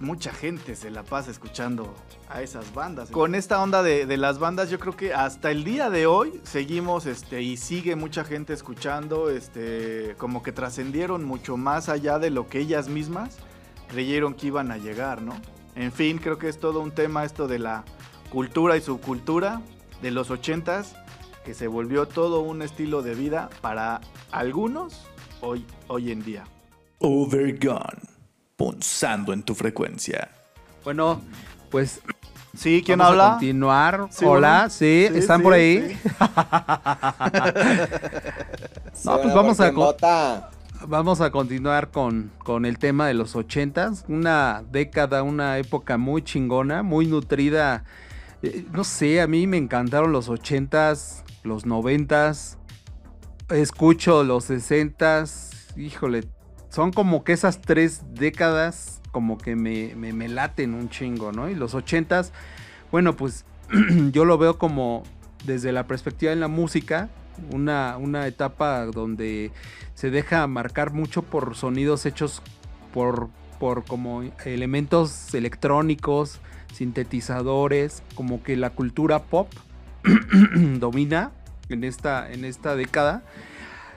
mucha 0.00 0.32
gente 0.32 0.74
se 0.74 0.90
la 0.90 1.02
pasa 1.02 1.30
escuchando 1.30 1.94
a 2.28 2.42
esas 2.42 2.72
bandas. 2.74 3.10
Con 3.10 3.34
esta 3.34 3.62
onda 3.62 3.82
de, 3.82 4.06
de 4.06 4.16
las 4.16 4.38
bandas, 4.38 4.70
yo 4.70 4.78
creo 4.78 4.96
que 4.96 5.14
hasta 5.14 5.50
el 5.50 5.64
día 5.64 5.90
de 5.90 6.06
hoy 6.06 6.40
seguimos 6.44 7.06
este, 7.06 7.42
y 7.42 7.56
sigue 7.56 7.96
mucha 7.96 8.24
gente 8.24 8.52
escuchando, 8.52 9.30
este, 9.30 10.14
como 10.18 10.42
que 10.42 10.52
trascendieron 10.52 11.24
mucho 11.24 11.56
más 11.56 11.88
allá 11.88 12.18
de 12.18 12.30
lo 12.30 12.48
que 12.48 12.60
ellas 12.60 12.88
mismas 12.88 13.38
creyeron 13.88 14.34
que 14.34 14.48
iban 14.48 14.70
a 14.70 14.78
llegar, 14.78 15.22
¿no? 15.22 15.34
En 15.74 15.92
fin, 15.92 16.18
creo 16.18 16.38
que 16.38 16.48
es 16.48 16.58
todo 16.58 16.80
un 16.80 16.90
tema 16.90 17.24
esto 17.24 17.46
de 17.46 17.58
la 17.58 17.84
cultura 18.30 18.76
y 18.76 18.80
subcultura 18.80 19.62
de 20.02 20.10
los 20.10 20.30
ochentas, 20.30 20.96
que 21.44 21.54
se 21.54 21.68
volvió 21.68 22.06
todo 22.06 22.40
un 22.40 22.62
estilo 22.62 23.02
de 23.02 23.14
vida 23.14 23.50
para 23.60 24.00
algunos 24.32 25.06
hoy, 25.40 25.64
hoy 25.86 26.10
en 26.10 26.24
día. 26.24 26.44
Overgone. 26.98 28.16
Punzando 28.56 29.32
en 29.32 29.42
tu 29.42 29.54
frecuencia. 29.54 30.30
Bueno, 30.82 31.20
pues 31.70 32.00
Sí, 32.56 32.82
¿quién 32.84 32.98
vamos 32.98 33.20
a 33.20 33.24
habla? 33.24 33.30
continuar. 33.34 34.08
Sí, 34.10 34.24
Hola, 34.24 34.52
bueno. 34.54 34.70
sí, 34.70 35.08
Sí, 35.12 35.18
están 35.18 35.38
sí, 35.38 35.42
por 35.42 35.52
ahí. 35.52 35.98
sí. 36.02 36.10
No, 39.04 39.20
pues 39.20 39.34
vamos 39.34 39.60
a. 39.60 40.48
Vamos 40.86 41.20
a 41.22 41.30
continuar 41.30 41.90
con, 41.90 42.30
con 42.38 42.66
el 42.66 42.78
tema 42.78 43.06
de 43.06 43.14
los 43.14 43.34
ochentas, 43.34 44.04
una 44.08 44.62
década, 44.70 45.22
una 45.22 45.56
época 45.58 45.96
muy 45.96 46.22
chingona, 46.22 46.82
muy 46.82 47.06
nutrida. 47.06 47.84
Eh, 48.42 48.66
no 48.72 48.84
sé, 48.84 49.22
a 49.22 49.26
mí 49.26 49.46
me 49.46 49.56
encantaron 49.56 50.12
los 50.12 50.28
ochentas, 50.28 51.24
los 51.44 51.64
noventas, 51.64 52.58
escucho 53.48 54.22
los 54.22 54.44
sesentas, 54.44 55.66
híjole, 55.76 56.28
son 56.68 56.92
como 56.92 57.24
que 57.24 57.32
esas 57.32 57.62
tres 57.62 58.02
décadas 58.12 58.95
como 59.16 59.38
que 59.38 59.56
me, 59.56 59.94
me, 59.96 60.12
me 60.12 60.28
laten 60.28 60.74
un 60.74 60.90
chingo, 60.90 61.32
¿no? 61.32 61.48
Y 61.48 61.54
los 61.54 61.72
ochentas, 61.72 62.34
bueno, 62.92 63.16
pues 63.16 63.46
yo 64.12 64.26
lo 64.26 64.36
veo 64.36 64.58
como 64.58 65.04
desde 65.46 65.72
la 65.72 65.86
perspectiva 65.86 66.28
de 66.28 66.36
la 66.36 66.48
música, 66.48 67.08
una, 67.50 67.96
una 67.96 68.26
etapa 68.26 68.84
donde 68.84 69.52
se 69.94 70.10
deja 70.10 70.46
marcar 70.46 70.92
mucho 70.92 71.22
por 71.22 71.56
sonidos 71.56 72.04
hechos 72.04 72.42
por, 72.92 73.30
por 73.58 73.86
como 73.86 74.22
elementos 74.44 75.32
electrónicos, 75.32 76.38
sintetizadores, 76.74 78.02
como 78.16 78.42
que 78.42 78.54
la 78.54 78.68
cultura 78.68 79.22
pop 79.22 79.50
domina 80.78 81.32
en 81.70 81.84
esta, 81.84 82.30
en 82.30 82.44
esta 82.44 82.76
década, 82.76 83.22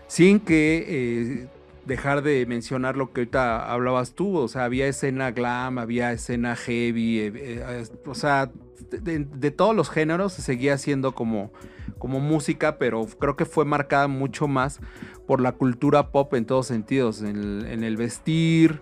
sin 0.07 0.39
que 0.39 0.86
eh, 0.88 1.59
dejar 1.89 2.21
de 2.21 2.45
mencionar 2.45 2.95
lo 2.95 3.11
que 3.11 3.21
ahorita 3.21 3.69
hablabas 3.69 4.13
tú, 4.13 4.37
o 4.37 4.47
sea, 4.47 4.63
había 4.63 4.87
escena 4.87 5.31
glam, 5.31 5.79
había 5.79 6.13
escena 6.13 6.55
heavy, 6.55 7.19
eh, 7.19 7.31
eh, 7.35 7.83
o 8.05 8.15
sea, 8.15 8.51
de, 8.91 9.51
todos 9.51 9.75
los 9.75 9.89
géneros 9.89 10.33
se 10.33 10.43
seguía 10.43 10.75
haciendo 10.75 11.13
como, 11.13 11.51
como 11.97 12.19
música, 12.19 12.77
pero 12.77 13.05
creo 13.19 13.35
que 13.35 13.45
fue 13.45 13.65
marcada 13.65 14.07
mucho 14.07 14.47
más 14.47 14.79
por 15.27 15.41
la 15.41 15.53
cultura 15.53 16.11
pop 16.11 16.33
en 16.35 16.45
todos 16.45 16.67
sentidos, 16.67 17.21
en 17.23 17.35
el, 17.35 17.65
en 17.65 17.83
el 17.83 17.97
vestir, 17.97 18.79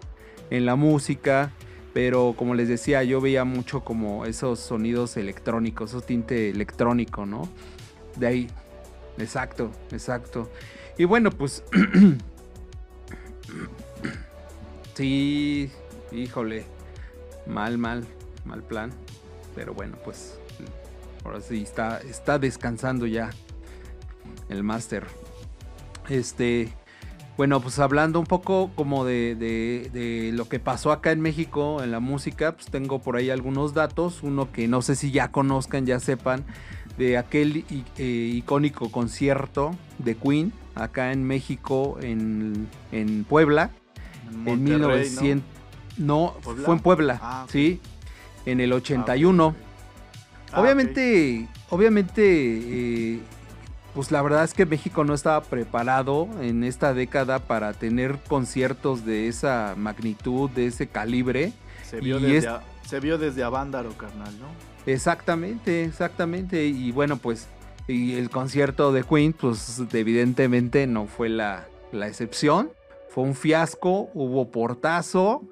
en 0.50 0.66
la 0.66 0.76
música, 0.76 1.52
pero 1.94 2.36
como 2.38 2.56
les 2.56 2.68
decía, 2.68 3.04
yo 3.04 3.22
veía 3.22 3.46
mucho 3.46 3.86
como 3.86 4.26
esos 4.26 4.60
sonidos 4.60 5.16
electrónicos, 5.16 5.92
esos 5.92 6.06
tinte 6.06 6.50
electrónico, 6.50 7.26
¿no? 7.26 7.48
De 8.18 8.28
ahí, 8.28 8.48
exacto, 9.18 9.72
exacto. 9.92 10.52
Y 10.98 11.06
bueno, 11.06 11.32
pues... 11.32 11.64
sí, 14.96 15.70
híjole, 16.12 16.66
mal, 17.46 17.78
mal, 17.78 18.06
mal 18.46 18.64
plan. 18.64 18.92
Pero 19.56 19.74
bueno, 19.74 19.98
pues 20.04 20.38
ahora 21.26 21.42
sí 21.42 21.64
está, 21.64 22.00
está 22.00 22.40
descansando 22.40 23.06
ya 23.08 23.30
el 24.50 24.64
máster. 24.64 25.06
Este, 26.10 26.72
bueno, 27.38 27.60
pues 27.62 27.80
hablando 27.80 28.20
un 28.20 28.26
poco 28.26 28.72
como 28.76 29.04
de, 29.04 29.36
de- 29.36 29.90
de 29.92 30.32
lo 30.34 30.48
que 30.48 30.60
pasó 30.60 30.92
acá 30.92 31.12
en 31.12 31.22
México 31.22 31.84
en 31.84 31.92
la 31.92 32.00
música, 32.00 32.54
pues 32.54 32.68
tengo 32.68 33.00
por 33.00 33.16
ahí 33.18 33.30
algunos 33.30 33.74
datos. 33.74 34.24
Uno 34.24 34.52
que 34.52 34.68
no 34.68 34.82
sé 34.82 34.96
si 34.96 35.12
ya 35.12 35.32
conozcan, 35.32 35.86
ya 35.86 36.00
sepan, 36.00 36.46
de 36.98 37.18
aquel 37.18 37.66
eh, 37.98 38.32
icónico 38.34 38.92
concierto 38.92 39.76
de 40.00 40.16
Queen 40.16 40.54
acá 40.84 41.12
en 41.12 41.24
México, 41.24 41.98
en, 42.02 42.68
en 42.92 43.24
Puebla, 43.24 43.72
en 44.30 44.44
Monterrey, 44.44 45.10
1900. 45.10 45.46
No, 45.98 46.36
fue 46.42 46.74
en 46.76 46.80
Puebla, 46.80 47.20
Ah, 47.22 47.46
sí. 47.50 47.80
en 48.46 48.60
el 48.60 48.72
81. 48.74 49.56
Ah, 50.52 50.62
obviamente, 50.62 51.48
obviamente, 51.70 52.22
eh, 53.16 53.20
pues 53.96 54.12
la 54.12 54.22
verdad 54.22 54.44
es 54.44 54.54
que 54.54 54.66
México 54.66 55.04
no 55.04 55.14
estaba 55.16 55.42
preparado 55.42 56.28
en 56.42 56.64
esta 56.64 56.94
década 56.94 57.40
para 57.40 57.74
tener 57.74 58.20
conciertos 58.28 59.06
de 59.06 59.28
esa 59.28 59.74
magnitud, 59.76 60.50
de 60.52 60.68
ese 60.68 60.88
calibre. 60.88 61.52
Se 61.84 62.00
vio, 62.00 62.20
y 62.20 62.22
desde, 62.22 62.38
es- 62.38 62.46
a- 62.46 62.62
se 62.86 63.00
vio 63.00 63.18
desde 63.18 63.44
Avándaro, 63.44 63.92
carnal, 63.98 64.34
¿no? 64.40 64.48
Exactamente, 64.86 65.84
exactamente. 65.84 66.66
Y 66.68 66.92
bueno, 66.92 67.18
pues 67.18 67.48
y 67.88 68.16
el 68.16 68.30
concierto 68.30 68.92
de 68.92 69.04
Queen, 69.04 69.34
pues 69.34 69.82
evidentemente 69.94 70.88
no 70.88 71.08
fue 71.08 71.30
la, 71.30 71.68
la 71.92 72.08
excepción. 72.08 72.72
Fue 73.10 73.24
un 73.24 73.34
fiasco, 73.36 74.10
hubo 74.14 74.52
portazo, 74.52 75.44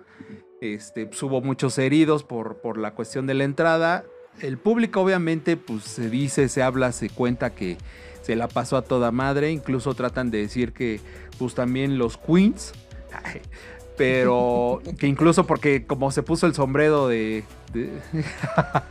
este, 0.62 1.06
pues, 1.06 1.22
hubo 1.24 1.42
muchos 1.42 1.78
heridos 1.78 2.24
por, 2.24 2.58
por 2.58 2.78
la 2.78 2.92
cuestión 2.92 3.26
de 3.28 3.34
la 3.34 3.44
entrada. 3.46 4.04
El 4.42 4.58
público 4.58 5.02
obviamente 5.02 5.56
pues 5.58 5.84
se 5.84 6.10
dice, 6.10 6.50
se 6.50 6.62
habla, 6.62 6.92
se 6.92 7.10
cuenta 7.10 7.52
que 7.52 7.78
se 8.22 8.36
la 8.36 8.48
pasó 8.48 8.76
a 8.78 8.82
toda 8.84 9.12
madre. 9.12 9.52
Incluso 9.52 9.94
tratan 9.94 10.30
de 10.30 10.40
decir 10.40 10.74
que 10.74 11.00
pues 11.40 11.56
también 11.56 11.98
los 11.98 12.18
Queens. 12.18 12.74
Pero 13.98 14.82
que 15.00 15.08
incluso 15.08 15.48
porque 15.48 15.86
como 15.86 16.12
se 16.12 16.22
puso 16.22 16.46
el 16.48 16.54
sombrero 16.54 17.08
de... 17.08 17.44
de- 17.74 17.90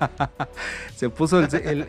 se 0.97 1.11
puso 1.11 1.40
el... 1.40 1.55
el- 1.55 1.86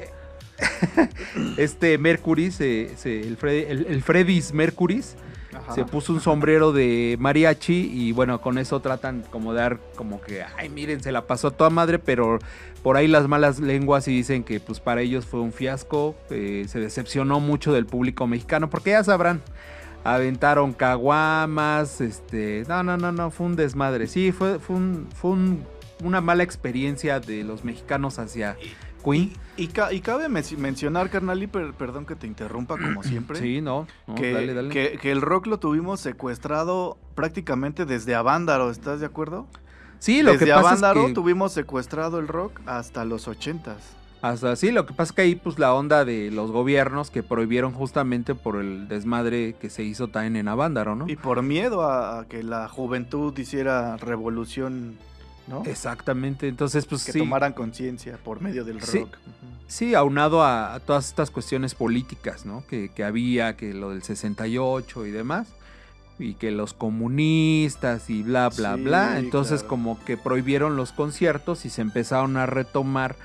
este 1.58 1.97
Mercury, 1.97 2.51
se- 2.51 2.95
se- 2.97 3.22
el, 3.22 3.38
Freddy, 3.38 3.66
el, 3.70 3.86
el 3.88 4.01
Freddy's 4.03 4.53
Mercury's, 4.53 5.16
Ajá. 5.53 5.74
se 5.74 5.86
puso 5.86 6.14
un 6.14 6.22
sombrero 6.22 6.72
de 6.74 7.16
mariachi 7.20 7.89
y 7.93 8.12
bueno, 8.12 8.41
con 8.41 8.58
eso 8.58 8.80
tratan 8.82 9.24
como 9.32 9.53
de 9.53 9.60
dar 9.62 9.80
como 9.95 10.22
que, 10.22 10.43
ay, 10.58 10.70
miren, 10.70 11.01
se 11.01 11.12
la 11.12 11.28
pasó 11.28 11.47
a 11.49 11.51
toda 11.51 11.70
madre, 11.70 11.97
pero 11.99 12.39
por 12.84 12.97
ahí 12.97 13.08
las 13.08 13.28
malas 13.28 13.60
lenguas 13.60 14.08
y 14.08 14.12
dicen 14.16 14.43
que 14.43 14.60
pues 14.60 14.80
para 14.80 15.01
ellos 15.01 15.26
fue 15.26 15.39
un 15.39 15.53
fiasco, 15.53 16.16
eh, 16.30 16.66
se 16.68 16.80
decepcionó 16.80 17.39
mucho 17.39 17.74
del 17.74 17.86
público 17.86 18.28
mexicano, 18.28 18.70
porque 18.70 18.91
ya 18.91 19.03
sabrán, 19.03 19.41
aventaron 20.03 20.74
caguamas, 20.74 22.01
este, 22.01 22.64
no, 22.68 22.84
no, 22.84 22.97
no, 22.97 23.12
no, 23.12 23.32
fue 23.32 23.47
un 23.47 23.56
desmadre, 23.56 24.08
sí, 24.08 24.32
fue, 24.32 24.60
fue, 24.60 24.76
un, 24.76 25.08
fue 25.16 25.32
un- 25.32 25.64
una 26.03 26.20
mala 26.20 26.43
experiencia 26.43 27.22
de 27.22 27.45
los 27.45 27.64
mexicanos 27.64 28.20
hacia 28.20 28.58
Queen. 29.06 29.32
Y, 29.58 29.68
ca- 29.68 29.93
y 29.93 30.01
cabe 30.01 30.28
men- 30.28 30.43
mencionar, 30.58 31.10
carnal, 31.10 31.47
per- 31.47 31.74
perdón 31.74 32.06
que 32.06 32.16
te 32.16 32.28
interrumpa 32.28 32.76
como 32.78 33.03
siempre. 33.03 33.39
Sí, 33.39 33.62
no, 33.62 33.88
no, 34.08 34.16
que, 34.16 34.34
dale, 34.34 34.53
dale. 34.53 34.70
que- 34.70 34.97
que 35.01 35.12
el 35.12 35.22
rock 35.22 35.47
lo 35.47 35.60
tuvimos 35.60 35.99
secuestrado 36.01 36.97
prácticamente 37.14 37.86
desde 37.86 38.16
Avándaro, 38.16 38.70
¿estás 38.70 38.99
de 38.99 39.06
acuerdo? 39.06 39.47
sí, 39.99 40.22
lo 40.24 40.34
desde 40.34 40.45
que 40.45 40.51
pasa 40.51 40.70
Avándaro 40.70 41.01
es 41.01 41.08
que... 41.08 41.14
tuvimos 41.14 41.53
secuestrado 41.53 42.20
el 42.20 42.28
rock 42.28 42.60
hasta 42.66 43.06
los 43.06 43.28
ochentas. 43.28 43.78
Hasta 44.22 44.56
sí, 44.56 44.72
lo 44.72 44.86
que 44.88 44.93
pasa 44.93 45.12
es 45.12 45.16
que 45.16 45.22
ahí 45.22 45.36
pues 45.36 45.60
la 45.60 45.74
onda 45.74 46.03
de 46.03 46.32
los 46.32 46.49
gobiernos 46.51 47.12
que 47.12 47.22
prohibieron 47.22 47.74
justamente 47.74 48.34
por 48.34 48.56
el 48.58 48.88
desmadre 48.88 49.53
que 49.60 49.70
se 49.70 49.84
hizo 49.84 50.08
también 50.08 50.36
en 50.36 50.47
Avándaro, 50.47 50.95
¿no? 50.95 51.08
Y 51.08 51.16
por 51.16 51.41
miedo 51.43 51.84
a, 51.84 52.20
a 52.22 52.26
que 52.28 52.41
la 52.43 52.68
juventud 52.68 53.38
hiciera 53.38 53.97
revolución, 53.97 54.97
¿no? 55.48 55.64
Exactamente, 55.66 56.48
entonces 56.48 56.86
pues 56.86 57.04
que 57.06 57.12
sí, 57.12 57.20
tomaran 57.20 57.54
conciencia 57.54 58.18
por 58.24 58.41
medio 58.41 58.64
del 58.64 58.82
Sí. 58.82 59.00
rock. 59.00 59.18
Sí, 59.68 59.96
aunado 59.96 60.43
a, 60.43 60.74
a 60.76 60.80
todas 60.80 61.08
estas 61.08 61.32
cuestiones 61.32 61.74
políticas, 61.76 62.46
¿no? 62.46 62.64
Que, 62.68 62.89
que 62.89 63.04
había, 63.04 63.56
que 63.58 63.74
lo 63.74 63.89
del 63.91 64.04
68 64.04 65.06
y 65.08 65.12
demás, 65.12 65.48
y 66.20 66.36
que 66.36 66.52
los 66.52 66.74
comunistas 66.74 68.10
y 68.10 68.24
bla, 68.24 68.50
bla, 68.50 68.76
Sí, 68.76 68.82
bla, 68.84 69.20
entonces 69.20 69.62
claro. 69.62 69.68
como 69.70 70.04
que 70.06 70.18
prohibieron 70.18 70.76
los 70.78 70.91
conciertos 70.91 71.66
y 71.66 71.70
se 71.70 71.82
empezaron 71.82 72.38
a 72.38 72.46
retomar 72.46 73.16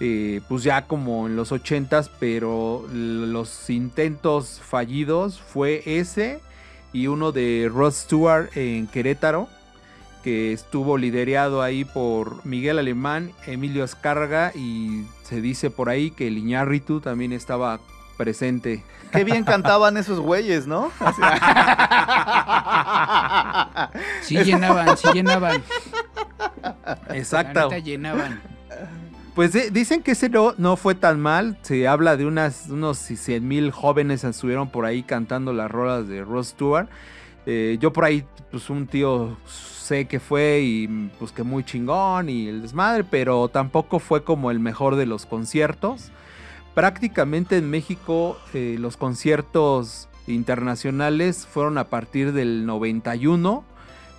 eh, 0.00 0.40
pues 0.48 0.62
ya 0.62 0.86
como 0.86 1.26
en 1.26 1.34
los 1.34 1.50
ochentas, 1.50 2.08
pero 2.20 2.86
l- 2.92 3.26
los 3.32 3.68
intentos 3.70 4.60
fallidos 4.64 5.40
fue 5.40 5.82
ese 5.86 6.40
y 6.92 7.08
uno 7.08 7.32
de 7.32 7.68
Rod 7.72 7.92
Stewart 7.92 8.48
en 8.56 8.86
Querétaro, 8.86 9.48
que 10.22 10.52
estuvo 10.52 10.98
liderado 10.98 11.62
ahí 11.62 11.84
por 11.84 12.44
Miguel 12.44 12.78
Alemán, 12.78 13.32
Emilio 13.46 13.84
Escarga 13.84 14.52
y 14.54 15.04
se 15.22 15.40
dice 15.40 15.70
por 15.70 15.88
ahí 15.88 16.10
que 16.10 16.26
el 16.28 16.38
Iñárritu 16.38 17.00
también 17.00 17.32
estaba 17.32 17.80
presente. 18.16 18.84
Qué 19.12 19.24
bien 19.24 19.44
cantaban 19.44 19.96
esos 19.96 20.20
güeyes, 20.20 20.66
¿no? 20.66 20.90
Sí 24.22 24.36
llenaban, 24.44 24.96
sí 24.96 25.08
llenaban. 25.14 25.62
La 27.08 27.16
Exacto. 27.16 27.68
neta 27.70 27.78
llenaban. 27.78 28.40
Pues 29.34 29.72
dicen 29.72 30.02
que 30.02 30.10
ese 30.10 30.28
no, 30.28 30.54
no 30.58 30.76
fue 30.76 30.94
tan 30.94 31.20
mal. 31.20 31.56
Se 31.62 31.86
habla 31.86 32.16
de 32.16 32.26
unas, 32.26 32.66
unos 32.68 32.98
100 32.98 33.46
mil 33.46 33.70
jóvenes 33.70 34.24
estuvieron 34.24 34.68
por 34.70 34.84
ahí 34.84 35.02
cantando 35.04 35.52
las 35.52 35.70
rolas 35.70 36.08
de 36.08 36.24
Ross 36.24 36.48
Stewart. 36.48 36.88
Eh, 37.46 37.78
yo 37.80 37.92
por 37.92 38.04
ahí, 38.04 38.24
pues 38.50 38.68
un 38.68 38.86
tío 38.88 39.38
sé 39.88 40.04
que 40.04 40.20
fue 40.20 40.60
y 40.62 40.86
pues 41.18 41.32
que 41.32 41.42
muy 41.42 41.64
chingón 41.64 42.28
y 42.28 42.48
el 42.48 42.62
desmadre, 42.62 43.04
pero 43.04 43.48
tampoco 43.48 43.98
fue 43.98 44.22
como 44.22 44.50
el 44.50 44.60
mejor 44.60 44.96
de 44.96 45.06
los 45.06 45.24
conciertos. 45.24 46.10
Prácticamente 46.74 47.56
en 47.56 47.70
México 47.70 48.38
eh, 48.52 48.76
los 48.78 48.98
conciertos 48.98 50.08
internacionales 50.26 51.46
fueron 51.50 51.78
a 51.78 51.84
partir 51.84 52.32
del 52.32 52.66
91 52.66 53.64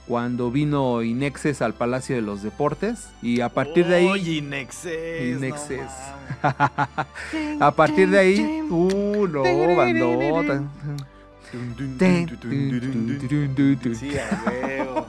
cuando 0.08 0.50
vino 0.50 1.04
Inexes 1.04 1.62
al 1.62 1.76
Palacio 1.76 2.16
de 2.16 2.24
los 2.24 2.42
Deportes 2.42 3.10
y 3.22 3.42
a 3.42 3.50
partir 3.50 3.86
de 3.86 3.98
ahí 3.98 4.08
Oye, 4.08 4.32
Inexes. 4.38 5.38
Inexes. 5.38 5.92
A 7.60 7.72
partir 7.72 8.10
de 8.10 8.20
ahí, 8.20 8.62
uh, 8.70 9.28
no, 9.28 9.76
bandota. 9.76 10.64
Sí, 13.96 14.12
a 14.18 14.44
huevo. 14.50 15.08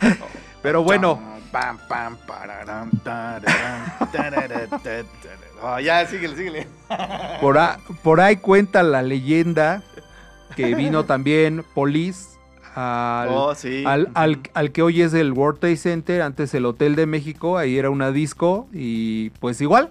Pero 0.62 0.82
bueno, 0.82 1.20
Pam, 1.52 1.78
pam, 1.88 2.16
pararam, 2.26 2.90
tararam, 3.02 4.10
tararatatara. 4.12 5.04
Oh, 5.62 5.78
ya, 5.80 6.06
síguele, 6.06 6.36
síguele. 6.36 6.66
por, 7.40 7.56
a- 7.58 7.78
por 8.02 8.20
ahí 8.20 8.36
cuenta 8.36 8.82
la 8.82 9.00
leyenda 9.02 9.82
que 10.56 10.74
vino 10.74 11.04
también 11.04 11.64
Police 11.74 12.36
al, 12.74 13.28
Oh, 13.30 13.54
sí. 13.54 13.82
al, 13.86 14.10
al- 14.14 14.40
al 14.52 14.72
que 14.72 14.82
hoy 14.82 15.00
es 15.02 15.14
el 15.14 15.32
World 15.32 15.58
Trade 15.60 15.76
Center, 15.78 16.20
antes 16.22 16.52
el 16.54 16.66
Hotel 16.66 16.96
de 16.96 17.06
México, 17.06 17.56
ahí 17.56 17.78
era 17.78 17.88
una 17.90 18.12
disco 18.12 18.68
y 18.72 19.30
pues 19.40 19.60
igual. 19.62 19.90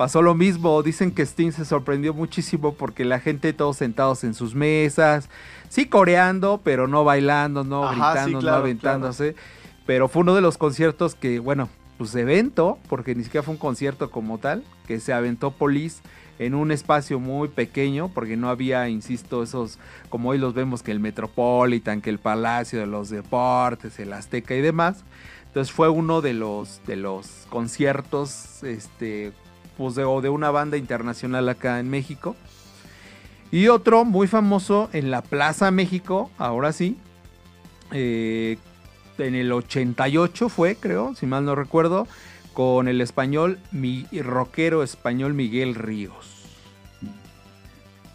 Pasó 0.00 0.22
lo 0.22 0.34
mismo, 0.34 0.82
dicen 0.82 1.10
que 1.10 1.26
Sting 1.26 1.52
se 1.52 1.66
sorprendió 1.66 2.14
muchísimo 2.14 2.72
porque 2.72 3.04
la 3.04 3.20
gente 3.20 3.52
todos 3.52 3.76
sentados 3.76 4.24
en 4.24 4.32
sus 4.32 4.54
mesas, 4.54 5.28
sí 5.68 5.84
coreando, 5.84 6.58
pero 6.64 6.88
no 6.88 7.04
bailando, 7.04 7.64
no 7.64 7.84
Ajá, 7.84 7.92
sí, 7.92 8.00
gritando, 8.00 8.38
claro, 8.38 8.56
no 8.56 8.62
aventándose. 8.62 9.34
Pero 9.84 10.08
fue 10.08 10.22
uno 10.22 10.34
de 10.34 10.40
los 10.40 10.56
conciertos 10.56 11.14
que, 11.14 11.38
bueno, 11.38 11.68
pues 11.98 12.14
evento, 12.14 12.78
porque 12.88 13.14
ni 13.14 13.24
siquiera 13.24 13.42
fue 13.42 13.52
un 13.52 13.58
concierto 13.58 14.10
como 14.10 14.38
tal, 14.38 14.64
que 14.86 15.00
se 15.00 15.12
aventó 15.12 15.50
Police 15.50 16.00
en 16.38 16.54
un 16.54 16.72
espacio 16.72 17.20
muy 17.20 17.48
pequeño, 17.48 18.08
porque 18.08 18.38
no 18.38 18.48
había, 18.48 18.88
insisto, 18.88 19.42
esos, 19.42 19.78
como 20.08 20.30
hoy 20.30 20.38
los 20.38 20.54
vemos, 20.54 20.82
que 20.82 20.92
el 20.92 21.00
Metropolitan, 21.00 22.00
que 22.00 22.08
el 22.08 22.18
Palacio 22.18 22.78
de 22.78 22.86
los 22.86 23.10
Deportes, 23.10 23.98
el 23.98 24.14
Azteca 24.14 24.54
y 24.54 24.62
demás. 24.62 25.04
Entonces 25.48 25.70
fue 25.70 25.90
uno 25.90 26.22
de 26.22 26.32
los, 26.32 26.80
de 26.86 26.96
los 26.96 27.46
conciertos, 27.50 28.62
este, 28.62 29.34
pues 29.80 29.94
de, 29.94 30.04
o 30.04 30.20
de 30.20 30.28
una 30.28 30.50
banda 30.50 30.76
internacional 30.76 31.48
acá 31.48 31.80
en 31.80 31.88
México. 31.88 32.36
Y 33.50 33.68
otro 33.68 34.04
muy 34.04 34.26
famoso 34.26 34.90
en 34.92 35.10
la 35.10 35.22
Plaza 35.22 35.70
México, 35.70 36.30
ahora 36.36 36.72
sí, 36.72 36.98
eh, 37.90 38.58
en 39.16 39.34
el 39.34 39.50
88 39.50 40.50
fue, 40.50 40.76
creo, 40.76 41.14
si 41.14 41.24
mal 41.24 41.46
no 41.46 41.54
recuerdo, 41.54 42.06
con 42.52 42.88
el 42.88 43.00
español, 43.00 43.58
mi 43.72 44.04
rockero 44.12 44.82
español 44.82 45.32
Miguel 45.32 45.74
Ríos. 45.74 46.44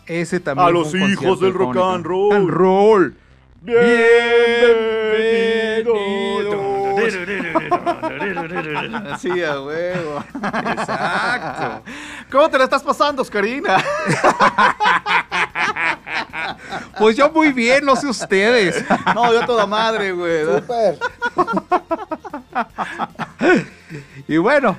Ese 0.05 0.39
también 0.39 0.67
A 0.67 0.69
los 0.69 0.93
hijos 0.93 1.39
del 1.39 1.51
rock 1.51 1.77
and 1.77 2.05
roll. 2.05 2.31
And 2.31 2.47
roll. 2.47 3.15
Sí, 9.19 9.43
a 9.43 9.61
huevo. 9.61 10.23
Exacto. 10.35 11.83
¿Cómo 12.31 12.49
te 12.49 12.57
la 12.57 12.63
estás 12.65 12.83
pasando, 12.83 13.21
Oscarina? 13.21 13.83
Pues 16.97 17.17
yo 17.17 17.29
muy 17.31 17.51
bien, 17.51 17.83
no 17.85 17.95
sé 17.95 18.07
ustedes. 18.07 18.83
No, 19.13 19.33
yo 19.33 19.45
toda 19.45 19.65
madre, 19.65 20.11
güey. 20.13 20.45
Súper. 20.45 20.97
Y 24.27 24.37
bueno, 24.37 24.77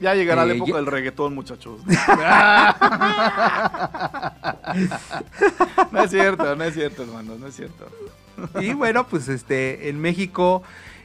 Ya 0.00 0.14
llegará 0.14 0.44
la 0.44 0.52
Eh, 0.52 0.56
época 0.56 0.70
ya- 0.72 0.76
del 0.76 0.86
reggaetón, 0.86 1.34
muchachos. 1.34 1.80
No 5.90 6.02
es 6.02 6.10
cierto, 6.10 6.56
no 6.56 6.64
es 6.64 6.74
cierto, 6.74 7.02
hermano, 7.02 7.34
no 7.38 7.46
es 7.46 7.56
cierto. 7.56 7.88
y 8.60 8.72
bueno, 8.72 9.06
pues 9.06 9.28
este, 9.28 9.88
en 9.88 10.00
México 10.00 10.62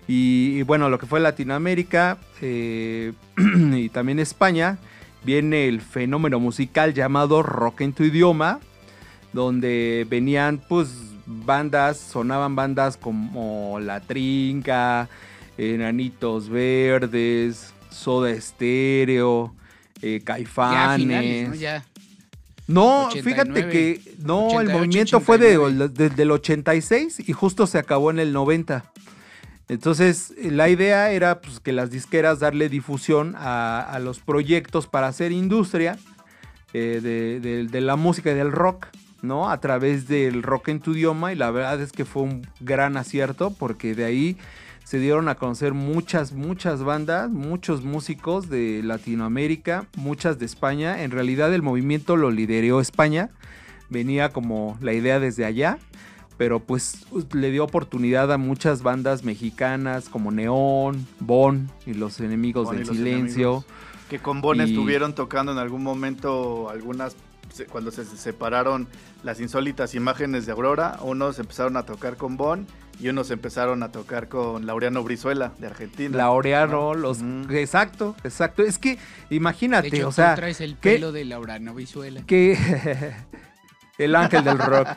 Y, 0.07 0.59
y 0.59 0.61
bueno, 0.63 0.89
lo 0.89 0.99
que 0.99 1.05
fue 1.05 1.19
Latinoamérica 1.19 2.17
eh, 2.41 3.13
y 3.37 3.89
también 3.89 4.19
España, 4.19 4.77
viene 5.23 5.67
el 5.67 5.81
fenómeno 5.81 6.39
musical 6.39 6.93
llamado 6.93 7.43
rock 7.43 7.81
en 7.81 7.93
tu 7.93 8.03
idioma, 8.03 8.59
donde 9.33 10.05
venían 10.09 10.61
pues 10.69 10.89
bandas, 11.25 11.97
sonaban 11.97 12.55
bandas 12.55 12.95
como 12.95 13.79
La 13.81 13.99
Trinca, 13.99 15.09
Enanitos 15.57 16.49
Verdes, 16.49 17.73
Soda 17.89 18.31
Estéreo, 18.31 19.53
eh, 20.01 20.19
Ya 20.19 20.25
Caifanes. 20.25 20.97
finales, 20.97 21.49
¿no? 21.49 21.55
Ya. 21.55 21.85
No, 22.67 23.07
89, 23.07 23.23
fíjate 23.23 23.69
que 23.69 24.01
no, 24.19 24.59
el 24.59 24.67
88, 24.67 24.77
movimiento 24.77 25.19
fue 25.21 25.37
de, 25.37 25.57
89. 25.57 26.09
desde 26.09 26.23
el 26.23 26.31
86 26.31 27.29
y 27.29 27.33
justo 27.33 27.65
se 27.65 27.77
acabó 27.77 28.11
en 28.11 28.19
el 28.19 28.33
90. 28.33 28.83
Entonces, 29.69 30.33
eh, 30.37 30.51
la 30.51 30.69
idea 30.69 31.11
era 31.11 31.41
pues, 31.41 31.59
que 31.59 31.73
las 31.73 31.89
disqueras 31.91 32.39
darle 32.39 32.69
difusión 32.69 33.35
a, 33.37 33.97
los 34.01 34.19
proyectos 34.19 34.87
para 34.87 35.07
hacer 35.07 35.31
industria 35.31 35.97
eh, 36.73 36.99
de, 37.01 37.39
de- 37.39 37.65
de 37.67 37.81
la 37.81 37.95
música 37.95 38.31
y 38.31 38.35
del 38.35 38.51
rock, 38.51 38.87
¿no? 39.21 39.49
A 39.49 39.59
través 39.59 40.07
del 40.07 40.43
rock 40.43 40.69
en 40.69 40.79
tu 40.79 40.93
idioma 40.93 41.33
y 41.33 41.35
la 41.35 41.51
verdad 41.51 41.81
es 41.81 41.91
que 41.91 42.05
fue 42.05 42.23
un 42.23 42.47
gran 42.61 42.95
acierto 42.97 43.51
porque 43.51 43.93
de 43.95 44.05
ahí 44.05 44.37
se 44.85 44.99
dieron 44.99 45.27
a 45.27 45.35
conocer 45.35 45.73
muchas, 45.73 46.31
muchas 46.31 46.81
bandas, 46.81 47.29
muchos 47.29 47.83
músicos 47.83 48.49
de 48.49 48.81
Latinoamérica, 48.83 49.85
muchas 49.97 50.39
de 50.39 50.45
España. 50.45 51.03
En 51.03 51.11
realidad 51.11 51.53
el 51.53 51.61
movimiento 51.61 52.15
lo 52.15 52.31
lideró 52.31 52.79
España, 52.79 53.29
venía 53.89 54.29
como 54.29 54.77
la 54.79 54.93
idea 54.93 55.19
desde 55.19 55.43
allá, 55.43 55.77
pero 56.37 56.59
pues 56.59 57.05
le 57.33 57.51
dio 57.51 57.63
oportunidad 57.63 58.31
a 58.31 58.37
muchas 58.37 58.83
bandas 58.83 59.23
mexicanas 59.23 60.09
como 60.09 60.31
Neón, 60.31 61.07
Bon 61.19 61.69
y 61.85 61.93
Los 61.93 62.19
Enemigos 62.19 62.65
Bon 62.65 62.77
del 62.77 62.87
Los 62.87 62.95
Silencio. 62.95 63.47
Enemigos. 63.49 63.65
Que 64.09 64.19
con 64.19 64.41
Bon 64.41 64.57
Y- 64.59 64.63
estuvieron 64.63 65.13
tocando 65.15 65.51
en 65.51 65.57
algún 65.57 65.83
momento 65.83 66.69
algunas, 66.69 67.15
cuando 67.69 67.91
se 67.91 68.05
separaron 68.05 68.87
las 69.23 69.39
insólitas 69.41 69.95
imágenes 69.95 70.45
de 70.45 70.51
Aurora, 70.51 70.99
unos 71.01 71.39
empezaron 71.39 71.75
a 71.75 71.83
tocar 71.83 72.15
con 72.17 72.37
Bon 72.37 72.67
y 72.99 73.09
unos 73.09 73.29
empezaron 73.31 73.83
a 73.83 73.91
tocar 73.91 74.27
con 74.29 74.65
Laureano 74.65 75.03
Brizuela 75.03 75.51
de 75.59 75.67
Argentina. 75.67 76.15
Laureano, 76.17 76.93
los... 76.93 77.19
Exacto, 77.49 78.15
exacto. 78.23 78.63
Es 78.63 78.77
que 78.79 78.97
imagínate, 79.29 79.89
De 79.89 79.97
hecho, 79.97 80.07
o 80.07 80.11
sea... 80.11 80.35
traes 80.35 80.61
el 80.61 80.77
¿qué- 80.77 80.93
pelo 80.93 81.11
de 81.11 81.25
Laurano 81.25 81.73
Vizuela. 81.75 82.21
que 82.25 82.57
el 83.97 84.15
ángel 84.15 84.43
del 84.43 84.59
rock. 84.59 84.87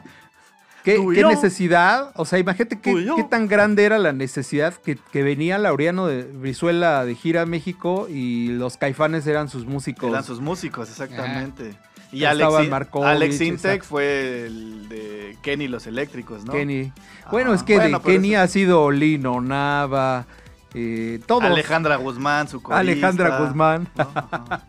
¿Qué, 0.84 0.96
y 0.96 1.24
necesidad? 1.24 2.10
O 2.16 2.24
sea, 2.24 2.38
imagínate 2.38 2.80
qué, 2.80 2.92
y 2.92 3.22
tan 3.28 3.48
grande 3.48 3.84
era 3.84 3.98
la 3.98 4.12
necesidad 4.12 4.74
que, 4.74 4.96
que 5.12 5.22
venía 5.22 5.58
Laureano 5.58 6.06
de 6.06 6.22
Brizuela 6.24 7.04
de 7.04 7.14
gira 7.14 7.42
a 7.42 7.46
México 7.46 8.06
y 8.08 8.48
los 8.48 8.76
caifanes 8.76 9.26
eran 9.26 9.48
sus 9.48 9.66
músicos. 9.66 10.08
Eran 10.08 10.24
sus 10.24 10.40
músicos, 10.40 10.88
exactamente. 10.88 11.74
Y 12.12 12.24
Estaba 12.24 12.58
Alex, 12.58 12.88
Alex 13.04 13.40
Intec 13.40 13.84
fue 13.84 14.46
el 14.46 14.88
de 14.88 15.36
Kenny 15.42 15.68
los 15.68 15.86
Eléctricos, 15.86 16.44
¿no? 16.44 16.52
Kenny. 16.52 16.92
Ah, 17.24 17.28
Bueno, 17.30 17.54
es 17.54 17.62
que 17.62 17.74
bueno, 17.76 17.98
de 17.98 18.02
pero 18.04 18.14
Kenny 18.16 18.32
eso- 18.34 18.42
ha 18.42 18.46
sido 18.48 18.90
Lino 18.90 19.40
Nava, 19.40 20.26
eh, 20.74 21.20
todos. 21.26 21.44
Alejandra 21.44 21.96
Guzmán, 21.96 22.48
su 22.48 22.62
corista. 22.62 22.80
Alejandra 22.80 23.38
Guzmán. 23.38 23.88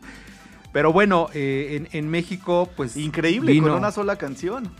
Pero 0.74 0.94
bueno, 0.94 1.28
eh, 1.34 1.86
en, 1.92 1.98
en 1.98 2.10
México, 2.10 2.70
pues. 2.78 2.96
Increíble, 2.96 3.52
vino- 3.52 3.68
con 3.70 3.78
una 3.80 3.92
sola 3.92 4.16
canción. 4.18 4.72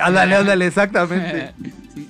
Ándale, 0.00 0.36
ándale, 0.36 0.66
exactamente. 0.66 1.52
Sí, 1.94 2.08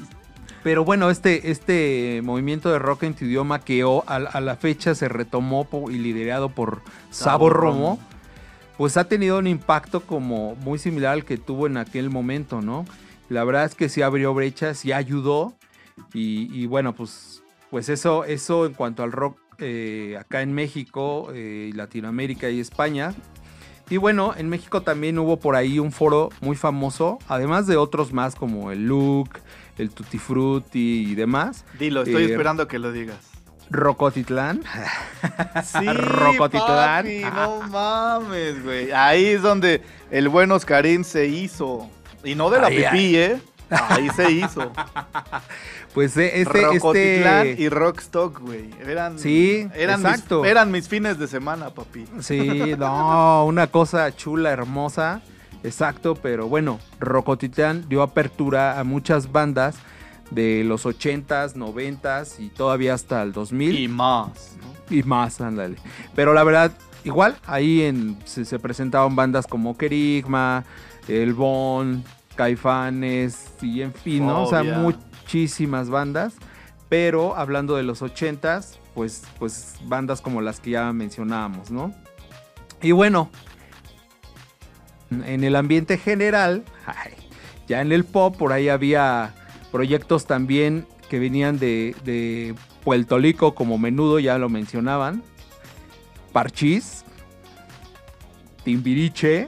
Pero 0.62 0.84
bueno, 0.84 1.08
este, 1.08 1.50
este 1.50 2.20
movimiento 2.22 2.70
de 2.70 2.78
rock 2.78 3.04
en 3.04 3.14
tu 3.14 3.24
idioma 3.24 3.60
que 3.60 3.82
a, 3.82 4.14
a 4.16 4.40
la 4.40 4.56
fecha 4.56 4.94
se 4.94 5.08
retomó 5.08 5.66
y 5.90 5.94
liderado 5.94 6.50
por 6.50 6.82
Sabo 7.10 7.48
Romo, 7.48 7.98
pues 8.76 8.98
ha 8.98 9.04
tenido 9.04 9.38
un 9.38 9.46
impacto 9.46 10.02
como 10.02 10.54
muy 10.56 10.78
similar 10.78 11.14
al 11.14 11.24
que 11.24 11.38
tuvo 11.38 11.66
en 11.66 11.78
aquel 11.78 12.10
momento, 12.10 12.60
¿no? 12.60 12.84
La 13.30 13.44
verdad 13.44 13.64
es 13.64 13.74
que 13.74 13.88
sí 13.88 14.02
abrió 14.02 14.34
brechas, 14.34 14.78
sí 14.78 14.92
ayudó 14.92 15.54
y, 16.12 16.50
y 16.52 16.66
bueno, 16.66 16.94
pues, 16.94 17.42
pues 17.70 17.88
eso, 17.88 18.24
eso 18.24 18.66
en 18.66 18.74
cuanto 18.74 19.02
al 19.02 19.12
rock 19.12 19.38
eh, 19.62 20.16
acá 20.18 20.40
en 20.40 20.54
México, 20.54 21.28
eh, 21.34 21.70
Latinoamérica 21.74 22.48
y 22.48 22.60
España. 22.60 23.14
Y 23.90 23.96
bueno, 23.96 24.34
en 24.36 24.48
México 24.48 24.82
también 24.82 25.18
hubo 25.18 25.38
por 25.38 25.56
ahí 25.56 25.78
un 25.80 25.90
foro 25.92 26.30
muy 26.40 26.56
famoso, 26.56 27.18
además 27.28 27.66
de 27.66 27.76
otros 27.76 28.12
más 28.12 28.34
como 28.36 28.70
el 28.70 28.86
Look, 28.86 29.30
el 29.78 29.90
Tutti 29.90 30.18
Frutti 30.18 31.06
y 31.10 31.14
demás. 31.16 31.64
Dilo, 31.78 32.02
estoy 32.02 32.22
Eh, 32.24 32.30
esperando 32.30 32.68
que 32.68 32.78
lo 32.78 32.92
digas. 32.92 33.18
Rocotitlán. 33.68 34.62
Sí, 35.64 35.86
Rocotitlán. 35.86 37.04
papi, 37.04 37.22
no 37.34 37.62
mames, 37.68 38.62
güey. 38.64 38.90
Ahí 38.92 39.26
es 39.26 39.42
donde 39.42 39.82
el 40.10 40.28
buen 40.28 40.50
Oscarín 40.52 41.04
se 41.04 41.26
hizo. 41.26 41.88
Y 42.24 42.34
no 42.34 42.48
de 42.50 42.60
la 42.60 42.68
Ay, 42.68 42.84
pipí, 42.84 43.16
¿eh? 43.16 43.40
Ahí 43.70 44.08
se 44.10 44.30
hizo. 44.32 44.72
Pues 45.94 46.16
eh, 46.16 46.40
este, 46.40 46.62
Rocotitlán 46.62 47.46
este... 47.48 47.62
y 47.62 47.68
Rockstock, 47.68 48.40
güey. 48.40 48.70
Eran, 48.80 49.18
Sí, 49.18 49.68
eran 49.74 50.00
exacto. 50.00 50.42
Mis, 50.42 50.50
eran 50.50 50.70
mis 50.70 50.88
fines 50.88 51.18
de 51.18 51.26
semana, 51.26 51.70
papi. 51.70 52.04
Sí, 52.20 52.74
no, 52.78 53.44
una 53.46 53.66
cosa 53.66 54.14
chula, 54.14 54.50
hermosa. 54.50 55.22
Exacto, 55.62 56.14
pero 56.14 56.48
bueno, 56.48 56.78
Rocotitlán 57.00 57.86
dio 57.88 58.02
apertura 58.02 58.78
a 58.78 58.84
muchas 58.84 59.30
bandas 59.30 59.76
de 60.30 60.62
los 60.64 60.86
80s, 60.86 61.54
90s 61.54 62.38
y 62.38 62.48
todavía 62.48 62.94
hasta 62.94 63.22
el 63.22 63.32
2000. 63.32 63.78
Y 63.78 63.88
más, 63.88 64.56
¿no? 64.62 64.96
y 64.96 65.02
más, 65.02 65.40
ándale. 65.40 65.76
Pero 66.14 66.32
la 66.32 66.44
verdad, 66.44 66.72
igual, 67.04 67.36
ahí 67.46 67.82
en, 67.82 68.16
se, 68.24 68.44
se 68.44 68.58
presentaban 68.58 69.16
bandas 69.16 69.46
como 69.46 69.76
Kerigma, 69.76 70.64
El 71.08 71.34
Bon, 71.34 72.02
Caifanes 72.36 73.50
y 73.60 73.82
en 73.82 73.92
fin, 73.92 74.26
¿no? 74.26 74.44
O 74.44 74.46
sea, 74.46 74.60
Fobia. 74.60 74.98
Muchísimas 75.30 75.88
bandas. 75.88 76.34
Pero 76.88 77.36
hablando 77.36 77.76
de 77.76 77.84
los 77.84 78.02
80s, 78.02 78.78
pues, 78.94 79.22
pues 79.38 79.76
bandas 79.84 80.20
como 80.20 80.40
las 80.40 80.58
que 80.58 80.70
ya 80.70 80.92
mencionábamos, 80.92 81.70
¿no? 81.70 81.94
Y 82.82 82.90
bueno, 82.90 83.30
en 85.10 85.44
el 85.44 85.54
ambiente 85.54 85.98
general, 85.98 86.64
ya 87.68 87.80
en 87.80 87.92
el 87.92 88.04
pop, 88.04 88.36
por 88.36 88.52
ahí 88.52 88.68
había 88.68 89.34
proyectos 89.70 90.26
también 90.26 90.84
que 91.08 91.20
venían 91.20 91.60
de, 91.60 91.94
de 92.04 92.56
Puerto 92.82 93.18
Rico, 93.18 93.54
como 93.54 93.78
menudo, 93.78 94.18
ya 94.18 94.36
lo 94.38 94.48
mencionaban. 94.48 95.22
Parchís, 96.32 97.04
Timbiriche. 98.64 99.46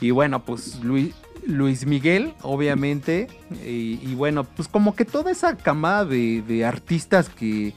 Y 0.00 0.10
bueno, 0.10 0.42
pues 0.42 0.82
Luis, 0.82 1.14
Luis 1.48 1.84
Miguel, 1.86 2.34
obviamente. 2.42 3.26
Y, 3.64 3.98
y 4.02 4.14
bueno, 4.14 4.44
pues 4.44 4.68
como 4.68 4.94
que 4.94 5.04
toda 5.04 5.32
esa 5.32 5.56
camada 5.56 6.04
de, 6.04 6.42
de 6.42 6.64
artistas 6.64 7.28
que, 7.30 7.72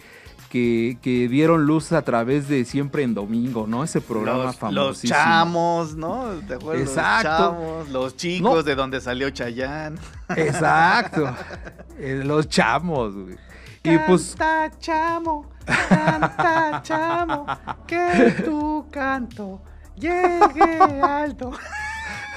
que, 0.50 0.98
que 1.02 1.28
dieron 1.30 1.66
luz 1.66 1.92
a 1.94 2.02
través 2.04 2.48
de 2.50 2.66
Siempre 2.66 3.04
en 3.04 3.14
Domingo, 3.14 3.66
¿no? 3.68 3.84
Ese 3.84 4.02
programa 4.02 4.38
Los, 4.44 4.46
los 4.48 4.56
famosísimo. 4.58 5.16
chamos, 5.18 5.96
¿no? 5.96 6.26
¿Te 6.48 6.56
acuerdas? 6.56 6.90
Exacto. 6.90 7.30
Los 7.30 7.40
chamos, 7.40 7.90
los 7.90 8.18
chicos 8.18 8.56
No. 8.56 8.64
de 8.64 8.76
donde 8.76 9.02
salió 9.02 9.30
Chayán. 9.30 9.98
Exacto. 10.36 11.34
Eh, 12.04 12.24
los 12.26 12.50
chamos, 12.50 13.14
güey. 13.14 13.36
Y 13.84 13.96
pues 14.08 14.36
Canta, 14.36 14.72
chamo, 14.80 15.46
canta, 15.88 16.82
chamo, 16.84 17.46
que 17.86 18.42
tu 18.44 18.86
canto 18.90 19.62
llegue 19.96 20.80
alto. 21.04 21.52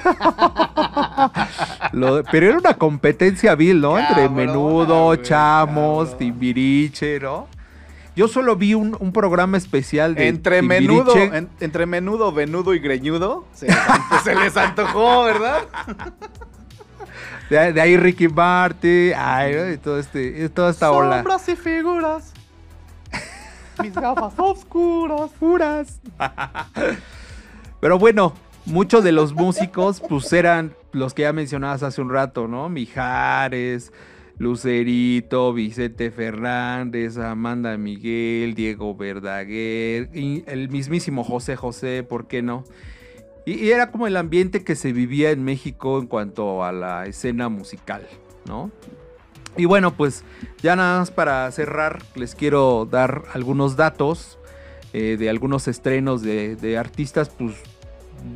Lo 1.92 2.16
de- 2.16 2.24
pero 2.24 2.48
era 2.48 2.58
una 2.58 2.74
competencia 2.74 3.54
vil, 3.54 3.80
¿no? 3.80 3.98
Entre 3.98 4.28
Menudo, 4.28 5.16
Chamos, 5.16 6.04
cabrón. 6.10 6.18
Timbiriche, 6.18 7.20
¿no? 7.20 7.46
Yo 8.16 8.28
solo 8.28 8.54
vi 8.56 8.74
un, 8.74 8.96
un 9.00 9.12
programa 9.12 9.56
especial 9.56 10.14
de 10.14 10.28
Entre 10.28 10.60
Timbiriche. 10.60 10.92
menudo, 10.92 11.16
en- 11.34 11.48
entre 11.60 11.86
menudo, 11.86 12.32
venudo 12.32 12.72
y 12.74 12.78
greñudo, 12.78 13.44
se 13.54 13.66
les, 13.66 13.76
ant- 13.76 14.22
se 14.22 14.34
les 14.36 14.56
antojó, 14.56 15.24
¿verdad? 15.24 15.62
De, 17.50 17.74
de 17.74 17.80
ahí 17.80 17.98
Ricky 17.98 18.26
Martin, 18.26 19.12
ay, 19.18 19.54
¿no? 19.54 19.70
y 19.70 19.76
todo 19.76 19.98
este, 19.98 20.44
y 20.44 20.48
toda 20.48 20.70
esta 20.70 20.90
ola. 20.90 21.16
Sombras 21.16 21.46
y 21.50 21.56
figuras. 21.56 22.32
Mis 23.82 23.92
gafas 23.94 24.32
oscuras. 24.38 25.30
Puras. 25.38 26.00
Pero 27.80 27.98
bueno, 27.98 28.32
muchos 28.66 29.04
de 29.04 29.12
los 29.12 29.34
músicos, 29.34 30.00
pues 30.00 30.32
eran 30.32 30.74
los 30.92 31.14
que 31.14 31.22
ya 31.22 31.32
mencionabas 31.32 31.82
hace 31.82 32.00
un 32.00 32.10
rato, 32.10 32.48
¿no? 32.48 32.68
Mijares, 32.68 33.92
Lucerito, 34.38 35.52
Vicente 35.52 36.10
Fernández, 36.10 37.18
Amanda 37.18 37.76
Miguel, 37.76 38.54
Diego 38.54 38.94
Verdaguer, 38.96 40.10
el 40.12 40.68
mismísimo 40.70 41.24
José 41.24 41.56
José, 41.56 42.02
¿por 42.02 42.26
qué 42.26 42.42
no? 42.42 42.64
Y, 43.46 43.54
y 43.54 43.70
era 43.70 43.90
como 43.90 44.06
el 44.06 44.16
ambiente 44.16 44.64
que 44.64 44.74
se 44.74 44.92
vivía 44.92 45.30
en 45.30 45.44
México 45.44 45.98
en 45.98 46.06
cuanto 46.06 46.64
a 46.64 46.72
la 46.72 47.06
escena 47.06 47.48
musical, 47.48 48.06
¿no? 48.46 48.70
Y 49.56 49.66
bueno, 49.66 49.96
pues 49.96 50.24
ya 50.62 50.74
nada 50.74 50.98
más 50.98 51.10
para 51.10 51.50
cerrar, 51.52 52.02
les 52.16 52.34
quiero 52.34 52.88
dar 52.90 53.22
algunos 53.32 53.76
datos 53.76 54.38
eh, 54.92 55.16
de 55.18 55.30
algunos 55.30 55.68
estrenos 55.68 56.22
de, 56.22 56.56
de 56.56 56.76
artistas, 56.76 57.28
pues, 57.28 57.56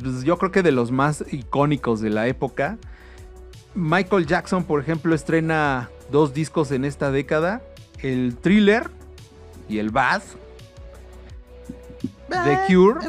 pues, 0.01 0.23
yo 0.23 0.37
creo 0.37 0.51
que 0.51 0.63
de 0.63 0.71
los 0.71 0.91
más 0.91 1.23
icónicos 1.31 2.01
de 2.01 2.09
la 2.09 2.27
época. 2.27 2.77
Michael 3.75 4.25
Jackson, 4.25 4.63
por 4.63 4.81
ejemplo, 4.81 5.13
estrena 5.15 5.89
dos 6.11 6.33
discos 6.33 6.71
en 6.71 6.85
esta 6.85 7.11
década, 7.11 7.61
el 8.01 8.35
Thriller 8.37 8.89
y 9.67 9.77
el 9.79 9.89
Bad. 9.91 10.21
The 12.29 12.59
Cure, 12.67 12.99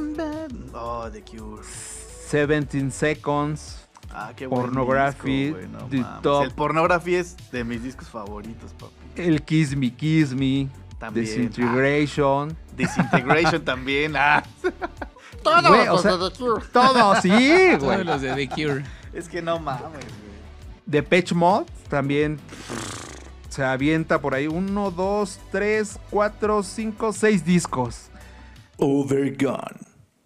Oh, 0.72 1.08
The 1.10 1.22
Cure. 1.22 1.62
17 2.30 2.90
Seconds, 2.90 3.86
Ah, 4.12 4.32
qué 4.34 4.48
Pornography, 4.48 5.44
disco, 5.46 5.58
güey, 5.58 5.68
no 5.68 5.78
The 5.88 5.96
mames. 5.98 6.22
Top. 6.22 6.44
El 6.44 6.50
Pornography 6.52 7.14
es 7.16 7.36
de 7.52 7.64
mis 7.64 7.82
discos 7.82 8.08
favoritos, 8.08 8.72
papi. 8.74 8.92
el 9.16 9.42
Kiss 9.42 9.76
Me 9.76 9.94
Kiss 9.94 10.32
Me, 10.34 10.68
También. 10.98 11.26
Disintegration. 11.26 12.50
Ah, 12.52 12.72
Disintegration 12.76 13.62
también. 13.64 14.14
Ah, 14.16 14.42
Güey, 15.44 15.88
o 15.88 15.98
sea, 15.98 16.12
todo, 16.12 16.30
sí, 17.20 17.28
Todos 17.78 17.82
güey. 17.82 18.04
los 18.04 18.20
de 18.20 18.34
The 18.34 18.48
Cure. 18.48 18.84
es 19.12 19.28
que 19.28 19.40
no 19.42 19.58
mames, 19.58 19.82
güey. 19.90 20.20
De 20.86 21.02
Pitch 21.02 21.32
Mod 21.32 21.64
también 21.88 22.38
se 23.48 23.64
avienta 23.64 24.20
por 24.20 24.34
ahí. 24.34 24.46
Uno, 24.48 24.90
dos, 24.90 25.38
tres, 25.52 25.98
cuatro, 26.10 26.62
cinco, 26.62 27.12
seis 27.12 27.44
discos. 27.44 28.10
Overgone. 28.76 29.78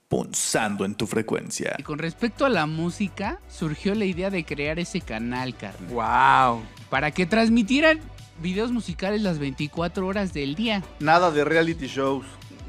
Punzando 0.09 0.85
en 0.85 0.95
tu 0.95 1.07
frecuencia. 1.07 1.75
Y 1.79 1.83
con 1.83 1.99
respecto 1.99 2.45
a 2.47 2.49
la 2.49 2.67
música, 2.67 3.41
surgió 3.49 3.95
la 3.95 4.05
idea 4.05 4.31
de 4.31 4.45
crear 4.45 4.79
ese 4.79 5.01
canal, 5.01 5.57
carnal. 5.57 5.91
¡Wow! 5.91 6.63
Para 6.89 7.11
que 7.11 7.27
transmitieran 7.27 8.01
videos 8.41 8.71
musicales 8.71 9.23
las 9.23 9.39
24 9.39 10.07
horas 10.07 10.33
del 10.33 10.55
día. 10.55 10.83
Nada 11.01 11.31
de 11.31 11.45
reality 11.45 11.87
shows. 11.89 12.25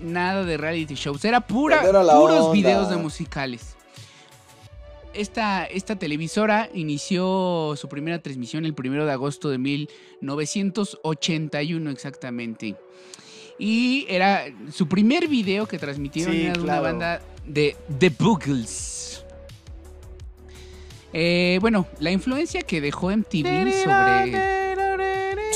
Nada 0.06 0.46
de 0.46 0.58
reality 0.58 0.96
shows. 0.96 1.24
Era 1.26 1.42
pura, 1.42 1.82
puros 1.82 2.46
onda. 2.46 2.54
videos 2.54 2.90
de 2.90 2.96
musicales. 2.98 3.76
Esta, 5.14 5.66
esta 5.66 5.96
televisora 5.96 6.70
inició 6.74 7.76
su 7.78 7.88
primera 7.88 8.20
transmisión 8.20 8.66
el 8.66 8.74
1 8.78 9.06
de 9.06 9.12
agosto 9.12 9.50
de 9.50 9.58
1981 9.58 11.90
exactamente. 11.90 12.76
Y 13.58 14.06
era 14.10 14.44
su 14.72 14.88
primer 14.88 15.28
video 15.30 15.66
que 15.66 15.80
transmitieron 15.80 16.34
Sí, 16.34 16.44
era 16.44 16.54
de 16.54 16.62
una 16.62 16.80
banda 16.82 17.22
de 17.46 17.76
The 17.98 18.10
Boogles. 18.10 19.24
Eh, 21.14 21.58
bueno, 21.62 21.88
la 22.00 22.12
influencia 22.12 22.62
que 22.62 22.82
dejó 22.82 23.10
MTV 23.10 23.84
sobre... 23.84 24.54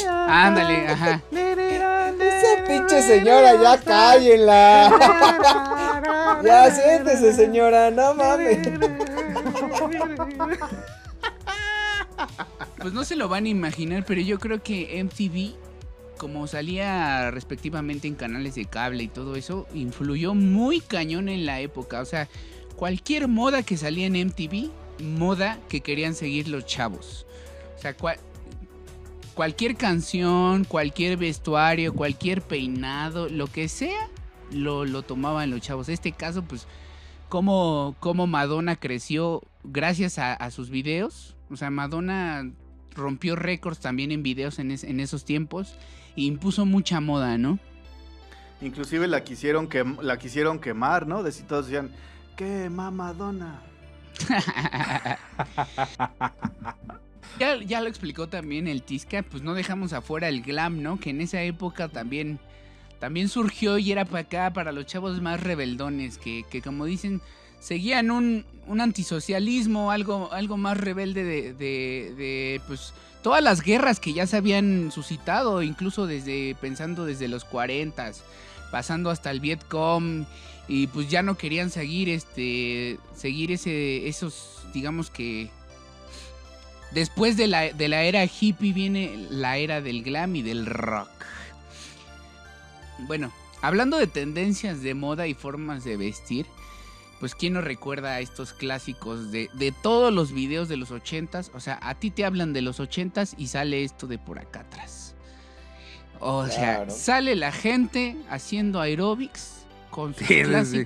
Ándale, 0.07 0.87
ajá. 0.87 1.21
Pinche 2.67 3.01
señora, 3.01 3.61
ya 3.61 3.77
cállenla. 3.81 4.91
ya 6.43 6.71
siéntese, 6.71 7.33
señora, 7.33 7.91
no 7.91 8.13
mames. 8.13 8.59
Pues 12.79 12.93
no 12.93 13.03
se 13.03 13.15
lo 13.17 13.27
van 13.27 13.45
a 13.45 13.49
imaginar, 13.49 14.05
pero 14.05 14.21
yo 14.21 14.39
creo 14.39 14.63
que 14.63 15.03
MTV, 15.03 15.55
como 16.17 16.47
salía 16.47 17.29
respectivamente 17.31 18.07
en 18.07 18.15
canales 18.15 18.55
de 18.55 18.65
cable 18.65 19.03
y 19.03 19.07
todo 19.09 19.35
eso, 19.35 19.67
influyó 19.73 20.33
muy 20.33 20.79
cañón 20.79 21.27
en 21.27 21.45
la 21.45 21.59
época. 21.59 21.99
O 21.99 22.05
sea, 22.05 22.29
cualquier 22.77 23.27
moda 23.27 23.63
que 23.63 23.75
salía 23.75 24.05
en 24.07 24.15
MTV, 24.27 24.69
moda 25.03 25.59
que 25.67 25.81
querían 25.81 26.15
seguir 26.15 26.47
los 26.47 26.65
chavos. 26.65 27.25
O 27.77 27.81
sea, 27.81 27.93
cual- 27.95 28.19
cualquier 29.39 29.77
canción, 29.77 30.65
cualquier 30.65 31.15
vestuario, 31.15 31.93
cualquier 31.93 32.41
peinado, 32.41 33.29
lo 33.29 33.47
que 33.47 33.69
sea, 33.69 34.09
lo, 34.51 34.83
lo 34.83 35.01
tomaban 35.03 35.49
los 35.49 35.61
chavos. 35.61 35.87
Este 35.87 36.11
caso, 36.11 36.43
pues, 36.43 36.67
cómo, 37.29 37.95
cómo 38.01 38.27
Madonna 38.27 38.75
creció 38.75 39.41
gracias 39.63 40.19
a, 40.19 40.33
a 40.33 40.51
sus 40.51 40.69
videos. 40.69 41.37
O 41.49 41.55
sea, 41.55 41.69
Madonna 41.69 42.51
rompió 42.93 43.37
récords 43.37 43.79
también 43.79 44.11
en 44.11 44.23
videos 44.23 44.59
en, 44.59 44.71
es- 44.71 44.83
en 44.83 44.99
esos 44.99 45.23
tiempos 45.23 45.77
e 46.17 46.23
impuso 46.23 46.65
mucha 46.65 46.99
moda, 46.99 47.37
¿no? 47.37 47.59
Inclusive 48.61 49.07
la 49.07 49.23
quisieron, 49.23 49.69
quem- 49.69 50.01
la 50.01 50.19
quisieron 50.19 50.59
quemar, 50.59 51.07
¿no? 51.07 51.23
De 51.23 51.31
si 51.31 51.43
todos 51.43 51.67
decían, 51.67 51.91
quema 52.35 52.91
Madonna. 52.91 53.61
Ya, 57.37 57.61
ya 57.61 57.81
lo 57.81 57.87
explicó 57.87 58.27
también 58.27 58.67
el 58.67 58.81
Tisca, 58.83 59.23
pues 59.23 59.43
no 59.43 59.53
dejamos 59.53 59.93
afuera 59.93 60.27
el 60.27 60.41
glam, 60.41 60.81
¿no? 60.81 60.99
Que 60.99 61.11
en 61.11 61.21
esa 61.21 61.41
época 61.43 61.87
también, 61.87 62.39
también 62.99 63.29
surgió 63.29 63.77
y 63.77 63.91
era 63.91 64.05
para 64.05 64.21
acá, 64.21 64.53
para 64.53 64.71
los 64.71 64.85
chavos 64.85 65.21
más 65.21 65.41
rebeldones, 65.41 66.17
que, 66.17 66.43
que 66.49 66.61
como 66.61 66.85
dicen, 66.85 67.21
seguían 67.59 68.11
un, 68.11 68.45
un 68.67 68.81
antisocialismo, 68.81 69.91
algo, 69.91 70.31
algo 70.33 70.57
más 70.57 70.77
rebelde 70.77 71.23
de, 71.23 71.53
de, 71.53 72.13
de, 72.17 72.61
pues, 72.67 72.93
todas 73.21 73.43
las 73.43 73.61
guerras 73.61 73.99
que 73.99 74.13
ya 74.13 74.25
se 74.27 74.37
habían 74.37 74.91
suscitado, 74.91 75.61
incluso 75.61 76.07
desde, 76.07 76.55
pensando 76.59 77.05
desde 77.05 77.27
los 77.27 77.45
40 77.45 78.11
pasando 78.71 79.09
hasta 79.09 79.31
el 79.31 79.39
Vietcong, 79.39 80.25
y 80.67 80.87
pues 80.87 81.09
ya 81.09 81.23
no 81.23 81.35
querían 81.35 81.71
seguir, 81.71 82.09
este, 82.09 82.99
seguir 83.15 83.51
ese, 83.51 84.07
esos, 84.07 84.61
digamos 84.71 85.09
que 85.09 85.49
Después 86.91 87.37
de 87.37 87.47
la, 87.47 87.71
de 87.71 87.87
la 87.87 88.03
era 88.03 88.25
hippie 88.25 88.73
viene 88.73 89.27
la 89.29 89.57
era 89.57 89.81
del 89.81 90.03
glam 90.03 90.35
y 90.35 90.41
del 90.41 90.65
rock. 90.65 91.09
Bueno, 92.99 93.31
hablando 93.61 93.97
de 93.97 94.07
tendencias 94.07 94.81
de 94.81 94.93
moda 94.93 95.27
y 95.27 95.33
formas 95.33 95.83
de 95.83 95.97
vestir, 95.97 96.45
pues 97.19 97.35
quién 97.35 97.53
no 97.53 97.61
recuerda 97.61 98.11
a 98.11 98.19
estos 98.21 98.53
clásicos 98.53 99.31
de, 99.31 99.49
de 99.53 99.71
todos 99.71 100.13
los 100.13 100.31
videos 100.31 100.69
de 100.69 100.77
los 100.77 100.91
ochentas. 100.91 101.51
O 101.53 101.59
sea, 101.59 101.79
a 101.81 101.95
ti 101.95 102.11
te 102.11 102.25
hablan 102.25 102.53
de 102.53 102.61
los 102.61 102.79
ochentas 102.79 103.35
y 103.37 103.47
sale 103.47 103.83
esto 103.83 104.07
de 104.07 104.17
por 104.17 104.39
acá 104.39 104.61
atrás. 104.61 105.15
O 106.19 106.47
sea, 106.47 106.89
sale 106.89 107.35
la 107.35 107.51
gente 107.51 108.17
haciendo 108.29 108.81
aeróbics 108.81 109.65
con 109.89 110.13
sus 110.13 110.27
Sí, 110.27 110.43
sí. 110.65 110.85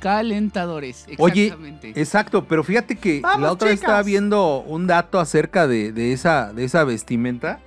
Calentadores. 0.00 1.06
Oye, 1.18 1.44
Exactamente. 1.46 1.92
Exacto, 2.00 2.44
pero 2.44 2.64
fíjate 2.64 2.96
que 2.96 3.20
Vamos, 3.20 3.40
la 3.42 3.52
otra 3.52 3.68
vez 3.68 3.76
chicas. 3.78 3.88
estaba 3.90 4.02
viendo 4.02 4.60
un 4.60 4.86
dato 4.86 5.18
acerca 5.20 5.66
de, 5.66 5.92
de 5.92 6.12
esa, 6.12 6.52
de 6.52 6.64
esa 6.64 6.84
vestimenta. 6.84 7.60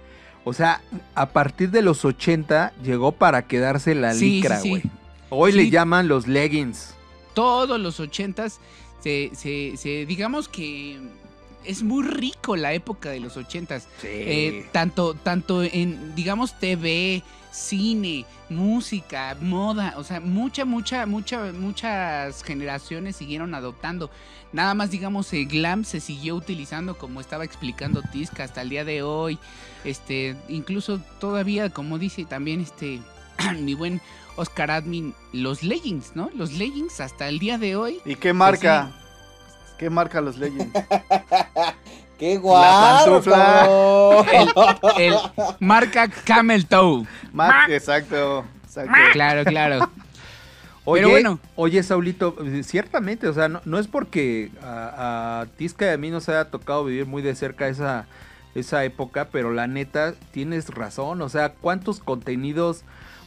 O 0.43 0.53
sea, 0.53 0.81
a 1.13 1.27
partir 1.29 1.69
de 1.69 1.81
los 1.83 2.03
80 2.03 2.73
llegó 2.83 3.11
para 3.11 3.43
quedarse 3.43 3.93
la 3.95 4.13
Sí, 4.13 4.37
licra, 4.37 4.57
sí, 4.57 4.63
sí. 4.63 4.69
güey. 4.69 4.83
Hoy 5.29 5.51
Sí. 5.51 5.57
le 5.59 5.69
llaman 5.69 6.07
los 6.07 6.27
leggings. 6.27 6.95
todos 7.33 7.79
los 7.79 7.99
ochentas 8.01 8.59
se, 9.01 9.31
se, 9.33 9.77
se- 9.77 10.05
digamos 10.05 10.49
que 10.49 10.99
es 11.65 11.83
muy 11.83 12.03
rico 12.03 12.55
la 12.55 12.73
época 12.73 13.09
de 13.09 13.19
los 13.19 13.37
ochentas. 13.37 13.87
Eh, 14.03 14.67
tanto, 14.71 15.13
tanto 15.13 15.63
en, 15.63 16.15
digamos, 16.15 16.57
TV, 16.59 17.23
cine, 17.51 18.25
música, 18.49 19.35
moda, 19.41 19.93
o 19.97 20.03
sea, 20.03 20.19
mucha, 20.19 20.65
mucha, 20.65 21.05
mucha, 21.05 21.51
muchas 21.53 22.43
generaciones 22.43 23.15
siguieron 23.15 23.53
adoptando. 23.53 24.09
Nada 24.53 24.73
más, 24.73 24.91
digamos, 24.91 25.31
el 25.33 25.47
glam 25.47 25.85
se 25.85 25.99
siguió 25.99 26.35
utilizando, 26.35 26.97
como 26.97 27.21
estaba 27.21 27.45
explicando 27.45 28.01
Tisca, 28.01 28.43
hasta 28.43 28.61
el 28.61 28.69
día 28.69 28.83
de 28.83 29.03
hoy. 29.03 29.39
Este, 29.85 30.35
incluso 30.49 30.99
todavía, 31.19 31.69
como 31.69 31.97
dice 31.97 32.25
también 32.25 32.61
este, 32.61 33.01
mi 33.59 33.73
buen 33.73 34.01
Oscar 34.35 34.71
Admin, 34.71 35.13
los 35.33 35.63
leggings, 35.63 36.15
¿no? 36.15 36.29
Los 36.35 36.53
leggings 36.53 36.99
hasta 36.99 37.29
el 37.29 37.39
día 37.39 37.57
de 37.57 37.75
hoy. 37.75 37.99
¿Y 38.05 38.15
qué 38.15 38.33
marca? 38.33 38.91
¿Qué 39.81 39.89
marca 39.89 40.21
los 40.21 40.37
Legends? 40.37 40.71
¡Qué 42.19 42.37
guapo! 42.37 43.03
pantufla. 43.03 43.35
cabrón! 43.65 44.25
El 44.99 45.15
marca 45.59 46.07
Camel 46.07 46.67
Toe. 46.67 47.07
Mar- 47.33 47.71
exacto, 47.71 48.45
exacto. 48.63 48.93
Claro, 49.11 49.43
claro. 49.43 49.89
Oye, 50.85 51.01
Pero 51.01 51.09
bueno. 51.09 51.39
oye, 51.55 51.81
Saulito, 51.81 52.35
ciertamente, 52.61 53.27
o 53.27 53.33
sea, 53.33 53.49
no, 53.49 53.59
no 53.65 53.79
es 53.79 53.87
porque 53.87 54.51
a, 54.61 55.41
a 55.41 55.45
Tisca 55.57 55.87
y 55.87 55.89
a 55.89 55.97
mí 55.97 56.11
nos 56.11 56.29
haya 56.29 56.45
tocado 56.51 56.85
vivir 56.85 57.07
muy 57.07 57.23
de 57.23 57.33
cerca 57.33 57.67
esa, 57.67 58.05
esa 58.53 58.83
época, 58.83 59.29
pero 59.31 59.51
la 59.51 59.65
neta, 59.65 60.13
tienes 60.31 60.69
razón, 60.69 61.23
o 61.23 61.29
sea, 61.29 61.53
¿cuántos 61.53 61.99
contenidos 62.01 62.83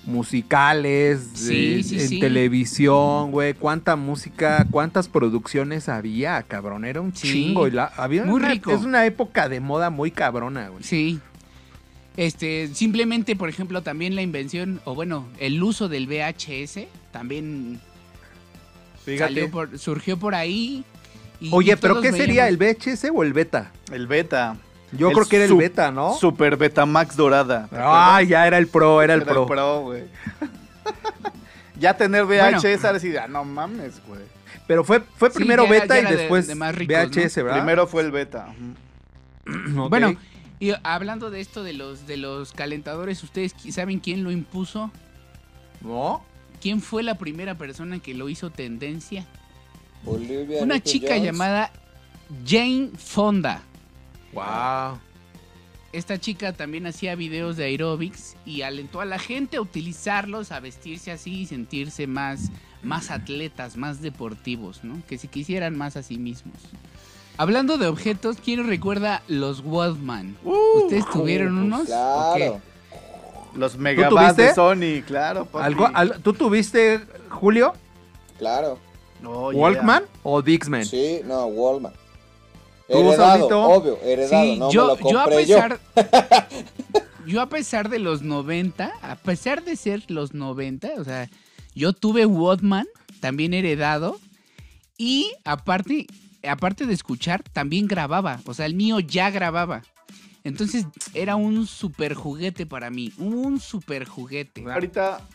musicales 0.06 1.20
Sí, 1.34 1.76
de- 1.76 1.82
sí, 1.82 2.00
en 2.00 2.08
sí. 2.08 2.20
televisión, 2.20 3.30
güey? 3.30 3.54
¿Cuánta 3.54 3.96
música, 3.96 4.66
cuántas 4.70 5.08
producciones 5.08 5.88
había, 5.88 6.42
cabrón? 6.42 6.84
Era 6.84 7.00
un 7.00 7.14
Sí, 7.14 7.32
chingo. 7.32 7.66
Y 7.68 7.70
la, 7.72 7.84
había 7.96 8.24
muy 8.24 8.34
una- 8.36 8.50
rico. 8.50 8.70
Es 8.72 8.82
una 8.82 9.04
época 9.06 9.48
de 9.48 9.60
moda 9.60 9.90
muy 9.90 10.10
cabrona, 10.10 10.68
güey. 10.68 10.82
Sí. 10.84 11.20
Este, 12.16 12.68
simplemente, 12.74 13.34
por 13.34 13.48
ejemplo, 13.48 13.82
también 13.82 14.14
la 14.14 14.22
invención, 14.22 14.80
o 14.84 14.94
bueno, 14.94 15.26
el 15.40 15.60
uso 15.62 15.88
del 15.88 16.06
VHS 16.06 16.86
también 17.10 17.80
salió 19.18 19.50
por- 19.50 19.78
surgió 19.78 20.16
por 20.18 20.34
ahí. 20.34 20.84
y- 21.40 21.50
Oye, 21.52 21.72
y 21.72 21.76
pero 21.76 22.00
¿qué 22.00 22.12
sería? 22.12 22.48
¿El 22.48 22.56
VHS 22.56 23.10
o 23.12 23.22
el 23.24 23.32
beta? 23.32 23.72
El 23.92 24.06
beta. 24.06 24.56
Yo 24.96 25.10
creo 25.12 25.26
que 25.26 25.36
era 25.36 25.44
el 25.46 25.54
beta, 25.54 25.90
¿no? 25.90 26.14
Super 26.14 26.56
Betamax 26.56 27.16
dorada. 27.16 27.66
¿te 27.68 27.76
Ah, 27.78 28.22
ya 28.22 28.46
era 28.46 28.58
el 28.58 28.66
pro, 28.68 29.02
era 29.02 29.14
el 29.14 29.22
Era 29.22 29.32
pro. 29.46 29.80
güey. 29.82 30.04
ya 31.78 31.96
tener 31.96 32.24
Bueno. 32.24 32.58
VHS, 32.58 32.84
ahora 32.84 32.98
sí, 33.00 33.16
ah, 33.16 33.26
no 33.28 33.44
mames, 33.44 34.00
güey. 34.06 34.20
Pero 34.66 34.84
fue, 34.84 35.00
fue 35.16 35.30
Sí, 35.30 35.36
primero 35.36 35.64
ya 35.64 35.70
beta 35.70 36.00
ya 36.00 36.08
y 36.08 36.12
de- 36.12 36.16
después 36.18 36.46
de 36.46 36.54
más 36.54 36.74
ricos, 36.74 36.96
VHS, 36.96 37.36
¿verdad? 37.42 37.58
Primero 37.58 37.86
fue 37.86 38.02
el 38.02 38.10
beta. 38.10 38.48
Bueno, 39.90 40.14
y 40.58 40.72
hablando 40.84 41.30
de 41.30 41.40
esto 41.40 41.62
de 41.62 41.74
los 41.74 42.06
de 42.06 42.16
los 42.16 42.52
calentadores, 42.52 43.22
¿ustedes 43.22 43.54
saben 43.70 44.00
quién 44.00 44.24
lo 44.24 44.30
impuso? 44.30 44.90
¿no? 45.82 46.24
¿Quién 46.62 46.80
fue 46.80 47.02
la 47.02 47.18
primera 47.18 47.56
persona 47.56 47.98
que 47.98 48.14
lo 48.14 48.30
hizo 48.30 48.48
tendencia? 48.48 49.26
Olivia 50.06 50.62
Una 50.62 50.80
chica 50.80 51.18
llamada 51.18 51.70
Jane 52.46 52.90
Fonda. 52.96 53.60
Wow. 54.34 54.98
Esta 55.92 56.18
chica 56.18 56.52
también 56.52 56.86
hacía 56.86 57.14
videos 57.14 57.56
de 57.56 57.64
aerobics 57.66 58.36
y 58.44 58.62
alentó 58.62 59.00
a 59.00 59.04
la 59.04 59.18
gente 59.20 59.58
a 59.58 59.60
utilizarlos, 59.60 60.50
a 60.50 60.58
vestirse 60.58 61.12
así 61.12 61.42
y 61.42 61.46
sentirse 61.46 62.06
más, 62.08 62.50
más 62.82 63.10
atletas, 63.12 63.76
más 63.76 64.00
deportivos, 64.02 64.82
¿no? 64.82 65.00
Que 65.06 65.18
se 65.18 65.28
quisieran 65.28 65.76
más 65.78 65.96
a 65.96 66.02
sí 66.02 66.18
mismos. 66.18 66.56
Hablando 67.36 67.78
de 67.78 67.86
objetos, 67.86 68.38
¿quién 68.44 68.66
recuerda 68.66 69.22
los 69.28 69.60
Walkman? 69.64 70.36
¿Ustedes 70.44 71.08
tuvieron 71.10 71.58
unos? 71.58 71.82
¿O 71.82 71.84
Claro. 71.86 72.60
Los 73.54 73.76
megabytes 73.78 74.36
de? 74.36 74.54
Sony, 74.54 75.02
claro. 75.06 75.46
¿Algo, 75.52 75.88
al- 75.94 76.20
¿Tú 76.22 76.32
tuviste, 76.32 77.00
Julio, 77.30 77.72
Claro. 78.38 78.80
Oh, 79.24 79.52
yeah. 79.52 79.60
Walkman 79.60 80.02
o 80.24 80.42
Dixman? 80.42 80.84
Sí, 80.84 81.20
no, 81.24 81.46
Walmart. 81.46 81.94
¿Tú, 82.88 82.98
Heredado, 82.98 83.16
Saulito? 83.16 83.62
obvio, 83.62 83.98
heredado. 84.02 84.44
Sí, 84.44 84.58
no 84.58 84.70
yo, 84.70 84.96
me 84.96 85.02
lo 85.02 85.10
yo 85.10 85.20
a 85.20 85.24
yo. 85.24 85.36
pesar. 85.36 85.80
yo 87.26 87.40
a 87.40 87.48
pesar 87.48 87.88
de 87.88 87.98
los 87.98 88.22
90, 88.22 88.92
a 89.00 89.16
pesar 89.16 89.64
de 89.64 89.76
ser 89.76 90.10
los 90.10 90.34
90, 90.34 90.90
o 90.98 91.04
sea, 91.04 91.30
yo 91.74 91.92
tuve 91.92 92.26
Walkman, 92.26 92.86
también 93.20 93.54
heredado, 93.54 94.18
y 94.98 95.32
aparte, 95.44 96.06
aparte 96.46 96.86
de 96.86 96.94
escuchar, 96.94 97.42
también 97.42 97.88
grababa. 97.88 98.40
O 98.46 98.54
sea, 98.54 98.66
el 98.66 98.74
mío 98.74 99.00
ya 99.00 99.30
grababa. 99.30 99.82
Entonces 100.44 100.86
era 101.14 101.36
un 101.36 101.66
super 101.66 102.12
juguete 102.14 102.66
para 102.66 102.90
mí, 102.90 103.12
un 103.16 103.60
super 103.60 104.04
juguete. 104.06 104.62
Ahorita, 104.70 105.26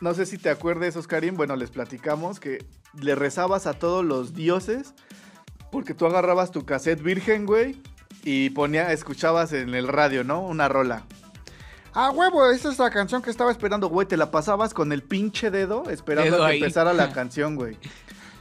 no 0.00 0.14
sé 0.14 0.24
si 0.24 0.38
te 0.38 0.48
acuerdas, 0.48 0.96
Oscarín, 0.96 1.36
bueno, 1.36 1.54
les 1.54 1.70
platicamos 1.70 2.40
que 2.40 2.64
le 2.98 3.14
rezabas 3.14 3.66
a 3.66 3.74
todos 3.74 4.02
los 4.04 4.34
dioses 4.34 4.94
porque 5.70 5.94
tú 5.94 6.06
agarrabas 6.06 6.50
tu 6.50 6.64
cassette 6.64 7.02
virgen, 7.02 7.46
güey, 7.46 7.80
y 8.24 8.50
ponía, 8.50 8.92
escuchabas 8.92 9.52
en 9.52 9.74
el 9.74 9.88
radio, 9.88 10.24
¿no? 10.24 10.40
Una 10.42 10.68
rola. 10.68 11.04
Ah, 11.94 12.10
huevo, 12.10 12.50
esa 12.50 12.70
es 12.70 12.78
la 12.78 12.90
canción 12.90 13.22
que 13.22 13.30
estaba 13.30 13.50
esperando, 13.50 13.88
güey. 13.88 14.06
Te 14.06 14.16
la 14.16 14.30
pasabas 14.30 14.72
con 14.74 14.92
el 14.92 15.02
pinche 15.02 15.50
dedo 15.50 15.88
esperando 15.90 16.32
Dedo 16.36 16.44
a 16.44 16.48
que 16.48 16.52
ahí. 16.54 16.58
empezara 16.60 16.92
la 16.92 17.12
canción, 17.12 17.56
güey. 17.56 17.76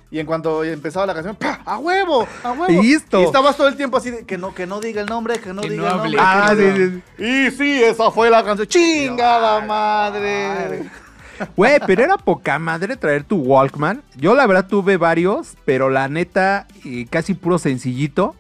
Y 0.10 0.20
en 0.20 0.26
cuanto 0.26 0.64
empezaba 0.64 1.06
la 1.06 1.14
canción, 1.14 1.36
¡pa! 1.36 1.60
¡A 1.66 1.78
huevo! 1.80 2.26
¡A 2.44 2.52
huevo! 2.54 2.82
Listo. 2.82 3.20
Y 3.20 3.24
estabas 3.26 3.58
todo 3.58 3.68
el 3.68 3.76
tiempo 3.76 3.98
así 3.98 4.10
de 4.12 4.26
que 4.26 4.38
no, 4.38 4.54
que 4.54 4.66
no 4.66 4.80
diga 4.80 5.02
el 5.02 5.08
nombre, 5.08 5.40
que 5.40 5.54
no 5.54 5.62
Que 5.62 5.70
diga 5.72 5.96
no 5.96 6.06
el 6.06 6.14
nombre. 6.14 6.22
Ah, 6.24 6.54
sí, 6.56 6.64
no- 6.64 6.76
sí, 6.78 7.04
sí. 7.18 7.24
Y 7.26 7.52
sí, 7.52 7.84
esa 7.84 8.10
fue 8.12 8.30
la 8.30 8.44
canción. 8.44 8.68
¡Chingada 8.68 9.60
madre! 9.66 10.90
Güey, 11.56 11.80
pero 11.86 12.04
era 12.04 12.18
poca 12.18 12.58
madre 12.60 12.96
traer 12.98 13.24
tu 13.24 13.38
Walkman. 13.38 14.02
Yo 14.16 14.36
la 14.36 14.46
verdad 14.48 14.68
tuve 14.68 14.98
varios, 14.98 15.56
pero 15.66 15.90
la 15.90 16.08
neta, 16.08 16.68
casi 17.10 17.34
puro 17.34 17.58
sencillito. 17.60 18.36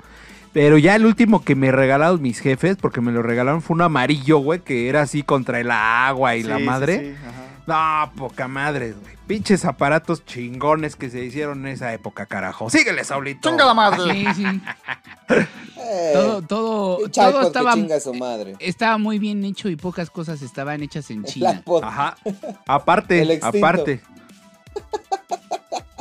Pero 0.53 0.77
ya 0.79 0.95
el 0.95 1.05
último 1.05 1.43
que 1.43 1.55
me 1.55 1.71
regalaron 1.71 2.21
mis 2.21 2.39
jefes, 2.39 2.77
porque 2.77 2.99
me 3.01 3.11
lo 3.11 3.21
regalaron, 3.21 3.61
fue 3.61 3.75
un 3.75 3.81
amarillo, 3.83 4.39
güey, 4.39 4.61
que 4.61 4.89
era 4.89 5.01
así 5.03 5.21
contra 5.21 5.59
el 5.59 5.69
agua 5.69 6.35
y 6.35 6.41
la 6.43 6.57
Sí, 6.57 6.63
madre. 6.63 6.99
sí, 6.99 7.15
ajá. 7.67 8.07
No, 8.07 8.11
poca 8.15 8.47
madre, 8.47 8.93
güey. 8.93 9.16
Pinches 9.28 9.65
aparatos 9.65 10.25
chingones 10.25 10.95
que 10.95 11.09
se 11.09 11.23
hicieron 11.23 11.65
en 11.67 11.73
esa 11.73 11.93
época, 11.93 12.25
carajo. 12.25 12.69
Síguele, 12.69 13.03
Saulito. 13.03 13.49
¡Chingada 13.49 13.73
madre! 13.73 14.13
Sí, 14.13 14.25
sí. 14.36 14.45
Eh, 15.80 16.11
Todo, 16.13 16.41
todo, 16.41 16.97
todo 17.09 17.41
estaba, 17.47 17.73
chinga 17.73 17.99
su 17.99 18.13
madre. 18.13 18.55
estaba 18.59 18.97
muy 18.97 19.19
bien 19.19 19.43
hecho 19.45 19.69
y 19.69 19.75
pocas 19.75 20.09
cosas 20.09 20.41
estaban 20.41 20.82
hechas 20.82 21.11
en 21.11 21.23
China. 21.25 21.61
Ajá. 21.84 22.17
Aparte, 22.65 23.39
aparte. 23.41 24.01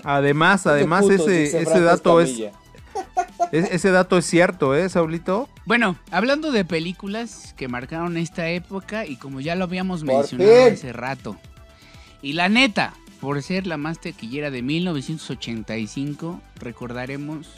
Además, 0.04 0.66
además 0.66 1.04
ese, 1.10 1.60
ese 1.60 1.80
dato 1.80 2.20
es, 2.20 2.40
ese 3.52 3.90
dato 3.90 4.16
es 4.18 4.24
cierto, 4.26 4.74
¿eh, 4.76 4.88
Saulito? 4.88 5.48
Bueno, 5.64 5.96
hablando 6.12 6.52
de 6.52 6.64
películas 6.64 7.54
que 7.56 7.66
marcaron 7.68 8.16
esta 8.16 8.48
época 8.48 9.04
y 9.04 9.16
como 9.16 9.40
ya 9.40 9.56
lo 9.56 9.64
habíamos 9.64 10.04
Por 10.04 10.14
mencionado 10.18 10.64
fin. 10.66 10.74
hace 10.74 10.92
rato. 10.92 11.36
Y 12.22 12.32
la 12.34 12.48
neta, 12.48 12.94
por 13.26 13.42
ser 13.42 13.66
la 13.66 13.76
más 13.76 13.98
tequillera 13.98 14.52
de 14.52 14.62
1985, 14.62 16.40
recordaremos 16.60 17.48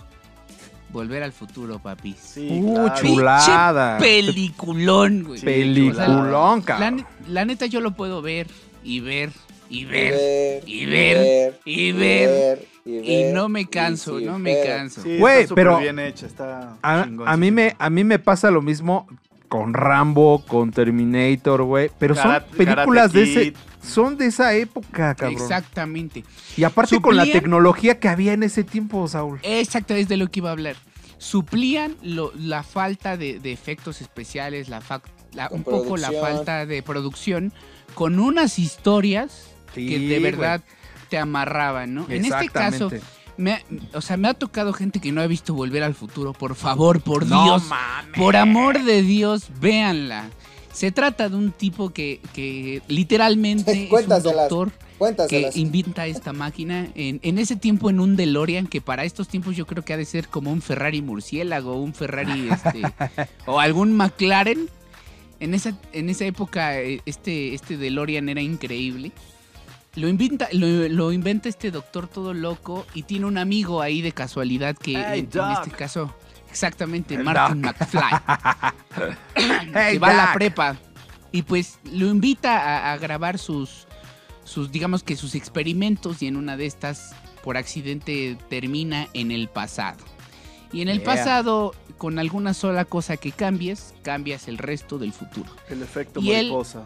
Volver 0.90 1.22
al 1.22 1.32
futuro, 1.32 1.78
papi. 1.78 2.14
Sí, 2.18 2.48
Uh, 2.50 2.72
claro. 2.86 2.94
chulada. 3.06 3.98
Peliculón, 3.98 5.24
güey. 5.24 5.40
Sí, 5.40 5.44
Peliculón, 5.44 6.60
La, 6.60 6.64
cabrón. 6.64 7.06
la 7.28 7.44
neta 7.44 7.66
yo 7.66 7.82
lo 7.82 7.90
puedo 7.90 8.22
ver 8.22 8.46
y 8.82 9.00
ver 9.00 9.30
y 9.68 9.80
Y 9.80 9.84
ver 9.84 10.12
ver, 10.14 10.62
y 10.66 10.86
ver, 10.86 11.60
y 11.66 11.92
ver, 11.92 12.66
y 12.86 13.00
ver, 13.24 13.34
no 13.34 13.50
me 13.50 13.66
canso, 13.66 14.18
y 14.18 14.22
sí, 14.22 14.26
no 14.30 14.38
me 14.38 14.54
canso. 14.64 15.02
Sí, 15.02 15.18
Güey, 15.18 15.40
está 15.42 15.48
súper 15.48 15.64
pero- 15.66 15.78
bien 15.80 15.98
hecha, 15.98 16.24
está 16.24 16.78
A, 16.80 17.04
chingón, 17.04 17.28
a 17.28 17.36
mí 17.36 17.48
sí. 17.48 17.52
me, 17.52 17.76
a 17.78 17.90
mí 17.90 18.04
me 18.04 18.18
pasa 18.18 18.50
lo 18.50 18.62
mismo 18.62 19.06
con 19.48 19.74
Rambo, 19.74 20.42
con 20.48 20.70
Terminator, 20.70 21.64
güey. 21.64 21.90
Pero 21.98 22.14
son 22.14 22.42
películas 22.56 23.12
de 23.12 23.22
ese. 23.24 23.52
Son 23.88 24.16
de 24.18 24.26
esa 24.26 24.54
época, 24.54 25.14
cabrón. 25.14 25.40
Exactamente. 25.40 26.24
Y 26.56 26.64
aparte 26.64 27.00
con 27.00 27.16
la 27.16 27.24
tecnología 27.24 27.98
que 27.98 28.08
había 28.08 28.32
en 28.32 28.42
ese 28.42 28.62
tiempo, 28.64 29.06
Saúl. 29.08 29.40
Exacto, 29.42 29.94
es 29.94 30.08
de 30.08 30.16
lo 30.16 30.30
que 30.30 30.40
iba 30.40 30.50
a 30.50 30.52
hablar. 30.52 30.76
Suplían 31.18 31.96
lo- 32.02 32.32
la 32.36 32.62
falta 32.62 33.16
de, 33.16 33.40
de 33.40 33.52
efectos 33.52 34.00
especiales, 34.00 34.68
la, 34.68 34.80
fac- 34.80 35.02
la- 35.32 35.48
un 35.50 35.64
poco 35.64 35.96
la 35.96 36.12
falta 36.12 36.64
de 36.64 36.82
producción, 36.82 37.52
con 37.94 38.18
unas 38.20 38.58
historias 38.58 39.46
que 39.74 39.98
de 39.98 40.18
güey. 40.20 40.20
verdad 40.20 40.62
te 41.08 41.18
amarraban, 41.18 41.94
¿no? 41.94 42.06
En 42.08 42.24
este 42.24 42.48
caso, 42.48 42.90
me 43.36 43.52
ha- 43.54 43.62
o 43.94 44.00
sea, 44.00 44.16
me 44.16 44.28
ha 44.28 44.34
tocado 44.34 44.72
gente 44.72 45.00
que 45.00 45.10
no 45.10 45.20
ha 45.20 45.26
visto 45.26 45.54
Volver 45.54 45.82
al 45.82 45.94
Futuro. 45.94 46.32
Por 46.32 46.54
favor, 46.54 47.00
por 47.00 47.26
No 47.26 47.42
Dios, 47.44 47.64
mames. 47.66 48.16
por 48.16 48.36
amor 48.36 48.82
de 48.84 49.02
Dios, 49.02 49.48
véanla. 49.60 50.28
Se 50.78 50.92
trata 50.92 51.28
de 51.28 51.34
un 51.34 51.50
tipo 51.50 51.90
que, 51.90 52.20
que 52.32 52.82
literalmente 52.86 53.72
es 53.72 53.78
un 53.78 53.86
Cuéntaselas. 53.88 54.48
doctor 54.48 54.70
que 55.28 55.50
inventa 55.56 56.06
esta 56.06 56.32
máquina 56.32 56.86
en, 56.94 57.18
en 57.24 57.38
ese 57.40 57.56
tiempo 57.56 57.90
en 57.90 57.98
un 57.98 58.14
DeLorean 58.14 58.68
que 58.68 58.80
para 58.80 59.02
estos 59.02 59.26
tiempos 59.26 59.56
yo 59.56 59.66
creo 59.66 59.84
que 59.84 59.92
ha 59.92 59.96
de 59.96 60.04
ser 60.04 60.28
como 60.28 60.52
un 60.52 60.62
Ferrari 60.62 61.02
murciélago, 61.02 61.74
un 61.82 61.94
Ferrari 61.94 62.48
este 62.48 62.82
o 63.46 63.58
algún 63.58 63.96
McLaren. 63.96 64.68
En 65.40 65.52
esa, 65.52 65.76
en 65.92 66.10
esa 66.10 66.26
época 66.26 66.80
eh, 66.80 67.02
este, 67.06 67.54
este 67.54 67.76
DeLorean 67.76 68.28
era 68.28 68.40
increíble. 68.40 69.10
Lo 69.96 70.06
inventa, 70.06 70.48
lo, 70.52 70.68
lo 70.88 71.10
inventa 71.10 71.48
este 71.48 71.72
doctor 71.72 72.06
todo 72.06 72.34
loco 72.34 72.86
y 72.94 73.02
tiene 73.02 73.26
un 73.26 73.36
amigo 73.36 73.82
ahí 73.82 74.00
de 74.00 74.12
casualidad 74.12 74.76
que 74.76 74.92
Hey, 74.92 75.28
en, 75.32 75.50
este 75.50 75.70
caso, 75.76 76.14
exactamente, 76.58 77.16
Martin 77.18 77.60
McFly 77.60 78.00
Hey, 79.36 79.92
que 79.92 79.98
va 79.98 80.08
a 80.10 80.14
la 80.14 80.32
prepa 80.34 80.76
y 81.30 81.42
pues 81.42 81.78
lo 81.92 82.06
invita 82.08 82.58
a, 82.88 82.92
a 82.92 82.96
grabar 82.98 83.38
sus, 83.38 83.86
sus, 84.44 84.72
digamos 84.72 85.02
que 85.02 85.14
sus 85.16 85.34
experimentos 85.34 86.22
y 86.22 86.26
en 86.26 86.36
una 86.36 86.56
de 86.56 86.66
estas 86.66 87.14
por 87.44 87.56
accidente 87.56 88.36
termina 88.48 89.08
en 89.12 89.30
el 89.30 89.48
pasado. 89.48 89.98
Y 90.72 90.82
en 90.82 90.88
el 90.88 90.98
Yeah. 90.98 91.04
pasado, 91.06 91.74
con 91.96 92.18
alguna 92.18 92.52
sola 92.54 92.84
cosa 92.84 93.16
que 93.16 93.30
cambies, 93.32 93.94
cambias 94.02 94.48
el 94.48 94.58
resto 94.58 94.98
del 94.98 95.12
futuro. 95.12 95.50
El 95.70 95.82
efecto 95.82 96.20
Y 96.20 96.32
él- 96.32 96.46
mariposa. 96.46 96.84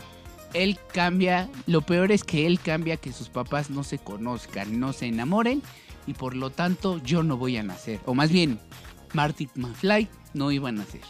Él 0.54 0.78
cambia, 0.92 1.48
lo 1.66 1.80
peor 1.80 2.12
es 2.12 2.24
que 2.24 2.46
él 2.46 2.60
cambia 2.60 2.98
que 2.98 3.10
sus 3.12 3.28
papás 3.30 3.70
no 3.70 3.84
se 3.84 3.98
conozcan, 3.98 4.78
no 4.78 4.92
se 4.92 5.06
enamoren 5.06 5.62
y 6.06 6.12
por 6.14 6.36
lo 6.36 6.50
tanto 6.50 6.98
yo 7.02 7.22
no 7.22 7.36
voy 7.38 7.56
a 7.56 7.62
nacer. 7.62 8.00
O 8.04 8.14
más 8.14 8.30
bien, 8.30 8.58
Marty 9.12 9.48
McFly 9.54 10.08
no 10.34 10.50
iba 10.50 10.68
a 10.68 10.72
nacer. 10.72 11.00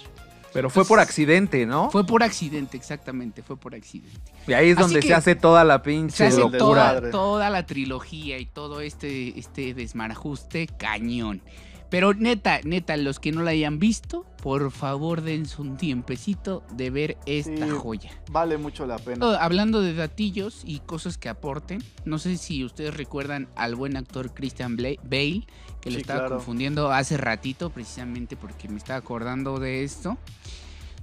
Pero 0.53 0.69
fue 0.69 0.85
por 0.85 1.01
accidente, 1.01 1.65
¿no? 1.65 1.91
Fue 1.91 2.05
por 2.05 2.23
accidente, 2.23 2.77
exactamente, 2.77 3.43
fue 3.43 3.57
por 3.57 3.75
accidente. 3.75 4.21
y 4.47 4.53
ahí 4.53 4.69
es 4.71 4.77
Así 4.77 4.83
donde 4.83 5.03
se 5.03 5.15
hace 5.15 5.35
toda 5.35 5.65
la 5.65 5.77
Se 5.79 5.81
pinche 5.81 6.27
hace 6.27 6.41
locura. 6.41 6.59
toda, 6.59 7.11
toda 7.11 7.51
la 7.51 7.65
trilogía 7.65 8.39
y 8.39 8.45
todo 8.47 8.81
este, 8.83 9.39
este 9.39 9.73
desmarajuste 9.73 10.67
cañón. 10.67 11.41
Pero 11.93 12.14
neta, 12.14 12.59
neta, 12.64 12.97
los 12.97 13.20
que 13.20 13.32
no 13.32 13.43
la 13.43 13.51
hayan 13.51 13.78
visto, 13.78 14.24
por 14.43 14.70
favor 14.70 15.20
dense 15.20 15.61
un 15.61 15.76
tiempecito 15.76 16.64
de 16.72 16.88
ver 16.88 17.18
esta 17.26 17.66
Sí. 17.66 17.70
joya. 17.70 18.11
Vale 18.30 18.57
mucho 18.57 18.86
la 18.86 18.97
pena. 18.97 19.26
Oh, 19.26 19.36
Hablando 19.38 19.82
de 19.82 19.93
datillos 19.93 20.62
y 20.64 20.78
cosas 20.78 21.18
que 21.18 21.28
aporten, 21.28 21.84
no 22.07 22.16
sé 22.16 22.38
si 22.38 22.64
ustedes 22.64 22.97
recuerdan 22.97 23.47
al 23.57 23.74
buen 23.74 23.99
actor 23.99 24.32
Christian 24.32 24.78
Bale, 24.78 25.47
que 25.82 25.90
lo 25.90 25.97
Sí, 25.97 26.01
estaba 26.01 26.20
claro. 26.20 26.36
confundiendo 26.36 26.90
hace 26.90 27.18
ratito, 27.18 27.68
precisamente 27.68 28.38
porque 28.38 28.70
me 28.70 28.78
estaba 28.78 28.99
acordando 28.99 29.59
de 29.59 29.84
esto. 29.84 30.16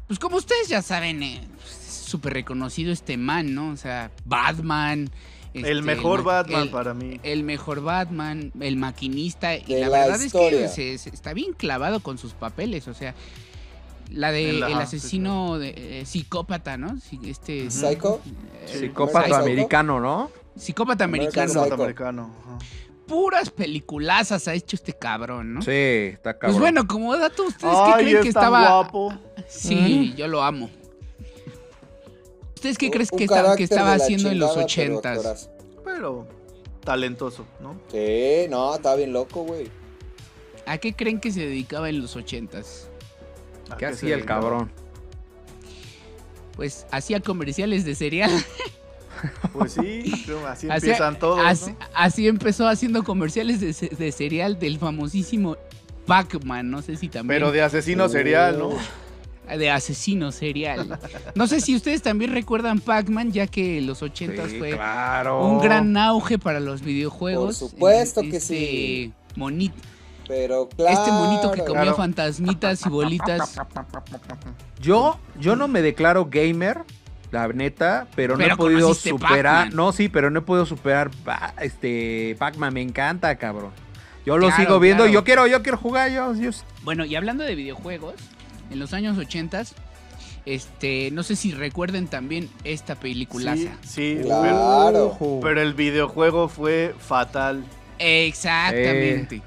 Pues 0.08 0.18
como 0.18 0.38
ustedes 0.38 0.70
ya 0.70 0.82
saben, 0.82 1.22
eh, 1.22 1.48
pues, 1.56 1.70
es 1.72 1.94
súper 2.10 2.34
reconocido 2.34 2.92
este 2.92 3.16
man, 3.16 3.54
¿no? 3.54 3.70
O 3.70 3.78
sea, 3.78 4.10
Batman. 4.26 5.12
Este, 5.54 5.70
el 5.72 5.84
mejor 5.84 6.24
ma- 6.24 6.34
Batman 6.34 6.62
el- 6.64 6.70
para 6.70 6.94
mí. 6.94 7.20
el 7.24 7.44
mejor 7.44 7.82
Batman, 7.82 8.52
el 8.60 8.76
maquinista, 8.78 9.56
y 9.56 9.64
De 9.66 9.80
la, 9.82 9.90
la 9.90 10.00
verdad 10.08 10.22
historia. 10.22 10.66
es 10.66 10.72
que 10.76 10.98
se- 10.98 11.10
se- 11.10 11.16
está 11.16 11.34
bien 11.34 11.54
clavado 11.54 12.00
con 12.02 12.18
sus 12.18 12.34
papeles, 12.34 12.88
o 12.88 12.94
sea, 12.94 13.16
la 14.12 14.32
de 14.32 14.50
el 14.50 14.66
sí, 14.66 14.74
asesino 14.74 15.60
de, 15.60 16.02
eh, 16.02 16.06
psicópata, 16.06 16.78
¿no? 16.78 16.98
Este 17.24 17.70
Psycho. 17.70 18.22
eh, 18.68 18.78
Psicópata 18.80 19.26
Psycho. 19.26 19.36
americano, 19.38 20.00
¿no? 20.00 20.32
psicópata 20.56 21.06
American 21.06 21.44
americano. 21.44 21.64
Psycho. 21.64 21.78
Norteamericano. 21.78 22.36
ajá. 22.46 22.58
Puras 23.08 23.50
peliculazas 23.50 24.48
ha 24.48 24.54
hecho 24.54 24.76
este 24.76 24.94
cabrón, 24.94 25.56
¿no? 25.56 25.62
Sí, 25.64 25.72
está 25.72 26.34
cabrón. 26.38 26.52
Pues 26.52 26.60
bueno, 26.60 26.88
como 26.88 27.18
dato, 27.18 27.44
¿ustedes 27.48 27.74
Ay, 27.76 27.92
qué 27.94 28.04
creen 28.04 28.18
es 28.18 28.24
que 28.26 28.34
tan 28.34 28.44
estaba? 28.44 28.60
guapo. 28.82 29.14
Sí, 29.48 30.14
yo 30.16 30.28
lo 30.28 30.44
amo. 30.44 30.70
¿Ustedes 32.60 32.78
qué 32.78 32.88
Un- 32.88 32.92
crees 32.92 33.10
que, 33.10 33.24
estaba- 33.24 33.56
que 33.56 33.64
estaba 33.64 33.94
haciendo 33.94 34.30
en 34.32 34.38
los 34.40 34.58
ochentas? 34.58 35.50
Pero 35.86 36.28
talentoso, 36.84 37.46
¿no? 37.62 37.80
Sí, 37.90 38.48
no, 38.50 38.76
está 38.76 38.96
bien 38.96 39.14
loco, 39.14 39.44
güey. 39.44 39.70
¿A 40.66 40.78
qué 40.78 40.94
creen 40.94 41.22
que 41.22 41.32
se 41.32 41.40
dedicaba 41.40 41.88
en 41.90 42.02
los 42.02 42.18
ochentas? 42.18 42.90
¿A 43.70 43.78
¿Qué 43.78 43.86
hacía 43.86 44.14
el 44.16 44.26
cabrón? 44.26 44.70
Pues 46.58 46.86
hacía 46.92 47.22
comerciales 47.22 47.86
de 47.86 47.96
cereal. 47.96 48.32
Pues 49.52 49.74
sí, 49.74 50.14
así 50.48 50.70
Así- 50.70 50.86
empiezan 50.88 51.20
todos. 51.20 51.42
así, 51.46 51.72
¿no? 51.72 51.78
así 51.94 52.28
empezó 52.30 52.68
haciendo 52.70 53.04
comerciales 53.04 53.60
de, 53.60 53.74
de 53.90 54.12
cereal 54.14 54.58
del 54.60 54.80
famosísimo 54.80 55.58
Pac-Man. 56.06 56.70
No 56.72 56.82
sé 56.82 56.96
si 56.96 57.10
también. 57.10 57.40
Pero 57.42 57.52
de 57.52 57.62
asesino 57.62 58.08
serial, 58.08 58.58
¿no? 58.60 58.70
De 59.58 59.70
asesino 59.72 60.32
serial. 60.32 61.00
No 61.36 61.48
sé 61.48 61.62
si 61.62 61.76
ustedes 61.76 62.02
también 62.02 62.32
recuerdan 62.34 62.80
Pac-Man, 62.80 63.32
ya 63.32 63.48
que 63.48 63.78
en 63.80 63.88
los 63.88 64.02
80 64.02 64.48
Sí, 64.50 64.58
fue 64.60 64.72
claro. 64.72 65.46
un 65.46 65.60
gran 65.60 65.96
auge 65.98 66.38
para 66.40 66.60
los 66.60 66.82
videojuegos. 66.82 67.60
Por 67.60 67.70
supuesto 67.70 68.22
Este 68.22 68.32
que 68.32 68.40
sí. 68.40 69.14
Monito, 69.36 69.76
Pero 70.28 70.70
claro. 70.70 70.98
este 71.00 71.12
monito 71.12 71.52
que 71.52 71.62
comía 71.64 71.82
Claro. 71.84 71.98
fantasmitas 71.98 72.86
y 72.86 72.90
bolitas. 72.90 73.56
Yo, 74.82 75.20
yo 75.40 75.56
no 75.56 75.68
me 75.68 75.82
declaro 75.82 76.26
gamer, 76.30 76.80
la 77.32 77.48
neta, 77.50 78.08
pero, 78.16 78.38
no 78.38 78.44
he 78.46 78.56
podido 78.56 78.94
superar. 78.94 79.74
No, 79.74 79.92
sí, 79.92 80.10
pero 80.10 80.30
no 80.32 80.40
he 80.40 80.42
podido 80.42 80.66
superar 80.66 81.12
este 81.62 82.36
Pac-Man. 82.40 82.74
Me 82.74 82.82
encanta, 82.82 83.36
cabrón. 83.38 83.72
Yo 84.26 84.38
lo 84.38 84.48
Claro, 84.48 84.64
sigo 84.64 84.80
viendo. 84.80 85.04
claro. 85.04 85.14
Yo 85.14 85.24
quiero, 85.24 85.48
yo 85.48 85.62
quiero 85.64 85.78
jugar. 85.78 86.12
Yo, 86.12 86.34
yo- 86.36 86.50
Bueno, 86.84 87.06
y 87.06 87.16
hablando 87.16 87.44
de 87.44 87.56
videojuegos, 87.56 88.16
en 88.70 88.80
los 88.80 88.94
años 88.94 89.18
80 89.18 89.64
este, 90.46 91.12
no 91.12 91.24
sé 91.24 91.36
si 91.36 91.52
recuerden 91.52 92.08
también 92.08 92.50
esta 92.64 92.96
peliculaza. 92.96 93.78
Sí, 93.84 94.18
sí, 94.18 94.24
Claro. 94.24 95.16
Pero, 95.20 95.40
pero 95.42 95.62
el 95.62 95.74
videojuego 95.74 96.48
fue 96.48 96.96
fatal. 96.98 97.64
Exactamente. 98.00 99.42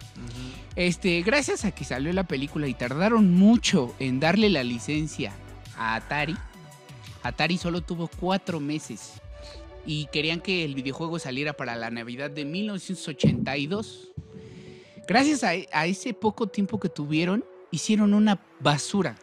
Este, 0.76 1.22
gracias 1.22 1.64
a 1.64 1.72
que 1.72 1.84
salió 1.84 2.12
la 2.12 2.24
película 2.24 2.68
y 2.68 2.74
tardaron 2.74 3.34
mucho 3.34 3.94
en 3.98 4.20
darle 4.20 4.48
la 4.48 4.62
licencia 4.64 5.32
a 5.76 5.96
Atari, 5.96 6.36
Atari 7.22 7.58
solo 7.58 7.82
tuvo 7.82 8.08
cuatro 8.08 8.58
meses 8.60 9.20
y 9.84 10.06
querían 10.06 10.40
que 10.40 10.64
el 10.64 10.74
videojuego 10.74 11.18
saliera 11.18 11.52
para 11.52 11.76
la 11.76 11.90
Navidad 11.90 12.30
de 12.30 12.44
1982. 12.44 14.12
Gracias 15.06 15.44
a, 15.44 15.50
a 15.72 15.86
ese 15.86 16.14
poco 16.14 16.46
tiempo 16.46 16.78
que 16.78 16.88
tuvieron, 16.88 17.44
hicieron 17.72 18.14
una 18.14 18.38
basura, 18.60 19.16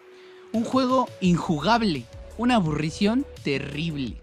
un 0.52 0.66
juego 0.66 1.08
injugable, 1.22 2.04
una 2.38 2.56
aburrición 2.56 3.26
terrible. 3.44 4.22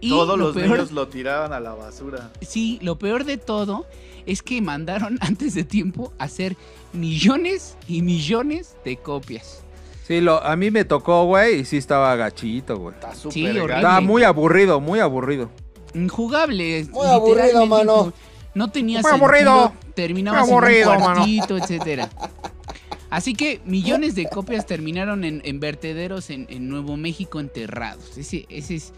Y 0.00 0.10
Todos 0.10 0.36
lo 0.38 0.46
los 0.48 0.54
peor- 0.54 0.68
niños 0.70 0.92
lo 0.92 1.08
tiraban 1.08 1.52
a 1.54 1.60
la 1.60 1.72
basura. 1.72 2.30
Sí, 2.42 2.78
lo 2.82 2.98
peor 2.98 3.24
de 3.24 3.38
todo 3.38 3.86
es 4.26 4.42
que 4.42 4.60
mandaron 4.60 5.16
antes 5.22 5.54
de 5.54 5.64
tiempo 5.64 6.12
a 6.18 6.24
hacer 6.24 6.56
millones 6.92 7.76
y 7.88 8.02
millones 8.02 8.76
de 8.84 8.98
copias. 8.98 9.62
Sí, 10.06 10.20
lo, 10.20 10.40
a 10.44 10.54
mí 10.54 10.70
me 10.70 10.84
tocó, 10.84 11.24
güey, 11.24 11.60
y 11.60 11.64
sí 11.64 11.78
estaba 11.78 12.14
gachito, 12.14 12.76
güey. 12.76 12.94
Está 12.94 13.12
Sí, 13.14 13.20
súper 13.22 13.54
gacho. 13.54 13.74
Estaba 13.76 14.00
muy 14.00 14.22
aburrido, 14.22 14.80
muy 14.80 15.00
aburrido. 15.00 15.50
Injugable. 15.94 16.84
Muy 16.92 17.06
aburrido, 17.06 17.66
mano. 17.66 18.12
No 18.54 18.70
tenía 18.70 19.00
Muy 19.00 19.10
sentido. 19.10 19.26
aburrido. 19.26 19.72
Terminaba 19.94 20.40
Muy 20.42 20.50
aburrido, 20.50 20.90
en 20.92 20.96
un 20.98 21.02
mano. 21.02 21.14
cuartito, 21.16 21.56
etcétera. 21.56 22.08
Así 23.16 23.32
que 23.32 23.62
millones 23.64 24.14
de 24.14 24.28
copias 24.28 24.66
terminaron 24.66 25.24
en, 25.24 25.40
en 25.46 25.58
vertederos 25.58 26.28
en, 26.28 26.46
en 26.50 26.68
Nuevo 26.68 26.98
México 26.98 27.40
enterrados. 27.40 28.18
Ese, 28.18 28.44
ese 28.50 28.74
es. 28.74 28.92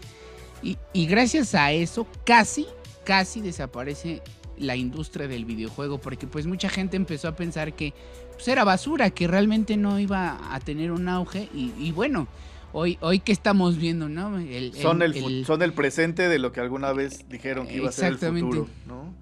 Y, 0.61 0.77
y 0.91 1.05
gracias 1.07 1.55
a 1.55 1.71
eso, 1.71 2.05
casi, 2.25 2.65
casi 3.05 3.39
desaparece 3.39 4.21
la 4.57 4.75
industria 4.75 5.29
del 5.29 5.45
videojuego. 5.45 5.99
Porque 6.01 6.27
pues 6.27 6.45
mucha 6.47 6.67
gente 6.67 6.97
empezó 6.97 7.29
a 7.29 7.35
pensar 7.37 7.71
que 7.73 7.93
pues, 8.33 8.45
era 8.49 8.65
basura, 8.65 9.09
que 9.09 9.25
realmente 9.25 9.77
no 9.77 9.97
iba 9.99 10.53
a 10.53 10.59
tener 10.59 10.91
un 10.91 11.07
auge. 11.07 11.47
Y, 11.55 11.71
y 11.79 11.93
bueno, 11.93 12.27
hoy, 12.73 12.97
hoy 12.99 13.19
que 13.21 13.31
estamos 13.31 13.77
viendo, 13.77 14.09
¿no? 14.09 14.37
El- 14.37 14.73
Son 14.73 15.01
el, 15.01 15.15
el- 15.15 15.45
son 15.45 15.61
el 15.61 15.71
presente 15.71 16.27
de 16.27 16.39
lo 16.39 16.51
que 16.51 16.59
alguna 16.59 16.91
vez 16.91 17.29
dijeron 17.29 17.67
que 17.67 17.77
iba 17.77 17.87
a 17.87 17.93
ser 17.93 18.11
el 18.11 18.17
futuro, 18.17 18.67
¿no? 18.85 19.13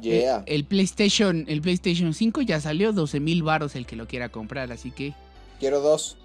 Yeah. 0.00 0.44
El, 0.46 0.54
el 0.56 0.64
PlayStation, 0.64 1.44
el 1.48 1.60
PlayStation 1.60 2.14
5 2.14 2.42
ya 2.42 2.60
salió, 2.60 2.92
12 2.92 3.20
mil 3.20 3.42
varos 3.42 3.76
el 3.76 3.86
que 3.86 3.96
lo 3.96 4.06
quiera 4.06 4.28
comprar, 4.28 4.72
así 4.72 4.90
que... 4.90 5.14
Quiero 5.58 5.80
dos. 5.80 6.16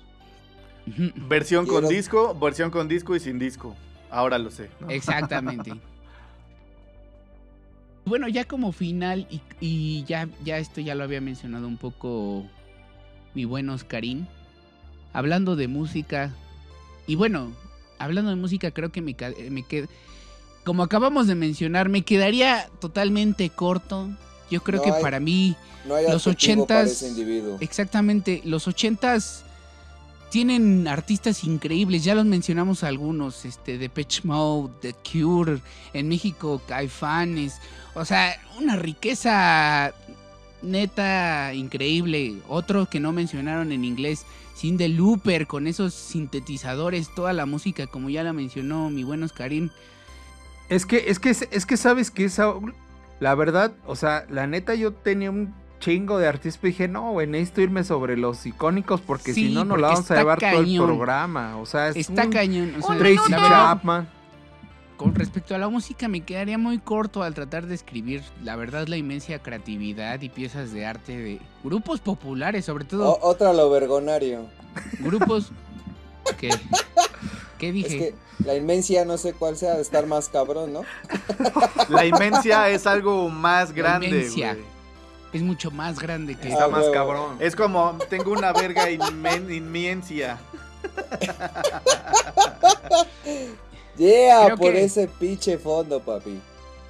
Versión 1.28 1.66
con 1.66 1.88
disco, 1.88 2.34
versión 2.40 2.70
con 2.72 2.88
disco 2.88 3.16
y 3.16 3.20
sin 3.20 3.40
disco. 3.40 3.76
Ahora 4.10 4.38
lo 4.38 4.52
sé. 4.52 4.70
¿no? 4.80 4.90
Exactamente. 4.90 5.74
Bueno, 8.06 8.28
ya 8.28 8.44
como 8.44 8.72
final, 8.72 9.26
y, 9.32 9.42
y 9.60 10.04
ya, 10.04 10.30
ya 10.44 10.60
esto 10.60 10.80
ya 10.80 10.94
lo 10.94 11.04
había 11.04 11.22
mencionado 11.22 11.68
un 11.68 11.78
poco 11.78 12.46
mi 13.34 13.46
buen 13.46 13.68
Oscarín. 13.70 14.28
Hablando 15.12 15.56
de 15.56 15.68
música, 15.68 16.32
y 17.08 17.16
bueno, 17.16 17.52
hablando 17.98 18.30
de 18.30 18.36
música, 18.36 18.70
creo 18.70 18.92
que 18.92 19.02
me, 19.02 19.16
me 19.50 19.62
qued- 19.64 19.90
Como 20.66 20.84
acabamos 20.84 21.28
de 21.28 21.36
mencionar, 21.36 21.88
me 21.88 22.02
quedaría 22.02 22.68
totalmente 22.80 23.50
corto. 23.52 24.10
Yo 24.52 24.62
creo 24.62 24.80
No 24.80 24.84
que 24.84 24.92
hay- 24.92 25.02
para 25.02 25.20
mí 25.20 25.56
No 25.86 25.96
hay 25.96 26.06
Los 26.10 26.26
adjetivo 26.28 26.66
para 26.66 26.82
80s, 26.82 26.92
ese 26.92 27.08
individuo. 27.10 27.58
Exactamente, 27.62 28.42
los 28.44 28.68
ochentas 28.68 29.44
tienen 30.32 30.88
artistas 30.88 31.44
increíbles, 31.44 32.04
ya 32.04 32.16
los 32.16 32.26
mencionamos 32.26 32.84
algunos, 32.84 33.46
este, 33.46 33.78
de 33.78 33.90
Mode, 34.24 34.74
The 34.82 34.96
Cure, 35.10 35.62
en 35.94 36.10
México 36.10 36.62
Caifanes, 36.68 37.60
o 37.94 38.04
sea, 38.04 38.36
una 38.60 38.76
riqueza 38.76 39.94
neta 40.62 41.54
increíble. 41.54 42.38
Otro 42.50 42.88
que 42.90 43.00
no 43.00 43.12
mencionaron 43.14 43.72
en 43.72 43.86
inglés, 43.86 44.26
Cindy 44.58 44.88
Looper, 44.88 45.48
con 45.48 45.68
esos 45.68 45.94
sintetizadores, 45.94 47.14
toda 47.14 47.32
la 47.34 47.46
música, 47.46 47.88
como 47.88 48.10
ya 48.10 48.24
la 48.24 48.34
mencionó 48.34 48.90
mi 48.90 49.04
buen 49.04 49.22
Oscarín. 49.24 49.72
Es 50.70 50.86
que, 50.86 51.06
es 51.10 51.20
que, 51.20 51.30
es 51.30 51.66
que 51.66 51.78
sabes 51.78 52.10
que 52.12 52.26
esa, 52.26 52.54
la 53.20 53.36
verdad, 53.36 53.74
o 53.86 53.96
sea, 53.96 54.26
la 54.30 54.48
neta 54.48 54.74
yo 54.76 54.94
tenía 54.94 55.30
un 55.30 55.54
chingo 55.80 56.18
de 56.18 56.28
artistas, 56.28 56.58
pero 56.62 56.72
dije, 56.72 56.88
no, 56.88 57.12
güey, 57.12 57.28
necesito 57.28 57.62
irme 57.62 57.84
sobre 57.84 58.18
los 58.18 58.44
icónicos 58.46 59.02
porque 59.02 59.34
Sí, 59.34 59.50
si 59.50 59.54
no, 59.54 59.64
nos 59.66 59.80
la 59.80 59.90
vamos 59.90 60.10
a 60.10 60.16
llevar 60.16 60.40
todo 60.40 60.62
el 60.62 60.78
programa. 60.78 61.58
O 61.58 61.66
sea, 61.66 61.90
es 61.90 61.98
Está 61.98 62.24
un 62.26 62.32
cañón. 62.32 62.74
o 62.82 62.88
sea, 62.88 62.98
Tracy 62.98 63.32
Chapman. 63.32 64.10
Con 64.98 65.14
respecto 65.14 65.54
a 65.54 65.58
la 65.58 65.68
música, 65.68 66.08
me 66.08 66.22
quedaría 66.22 66.58
muy 66.58 66.80
corto 66.80 67.22
al 67.22 67.34
tratar 67.34 67.66
de 67.68 67.76
escribir, 67.76 68.24
la 68.42 68.56
verdad, 68.56 68.88
la 68.88 68.96
inmensa 68.96 69.38
creatividad 69.40 70.22
y 70.22 70.30
piezas 70.30 70.72
de 70.72 70.86
arte 70.86 71.18
de 71.18 71.40
grupos 71.66 72.00
populares, 72.00 72.64
sobre 72.64 72.86
todo 72.86 73.12
O- 73.12 73.20
otra 73.30 73.52
lo 73.52 73.70
vergonario. 73.70 74.46
grupos 75.02 75.52
que... 76.40 76.50
¿Qué 77.58 77.70
Es 77.70 77.74
dije? 77.74 77.98
que 77.98 78.14
la 78.46 78.56
inmencia 78.56 79.06
no 79.06 79.18
sé 79.18 79.34
cuál 79.34 79.56
sea 79.58 79.76
de 79.76 79.82
estar 79.82 80.06
más 80.08 80.28
cabrón, 80.30 80.74
¿no? 80.74 80.82
La 81.90 82.06
inmencia 82.06 82.70
es 82.70 82.86
algo 82.86 83.30
más 83.30 83.70
La 83.70 83.76
grande, 83.76 84.08
inmencia. 84.08 84.54
güey. 84.54 84.66
Es 85.34 85.42
mucho 85.42 85.70
más 85.72 86.00
grande 86.00 86.36
que... 86.36 86.50
Está 86.50 86.66
Ah, 86.66 86.68
más 86.70 86.86
cabrón. 86.94 87.38
Es 87.40 87.56
como, 87.56 87.98
tengo 88.10 88.32
una 88.32 88.52
verga 88.54 88.90
inmen- 88.90 89.54
inmencia. 89.54 90.38
Yeah, 93.98 94.46
Creo 94.46 94.58
por 94.58 94.74
que- 94.74 94.84
ese 94.84 95.08
pinche 95.08 95.58
fondo, 95.58 96.02
papi. 96.02 96.38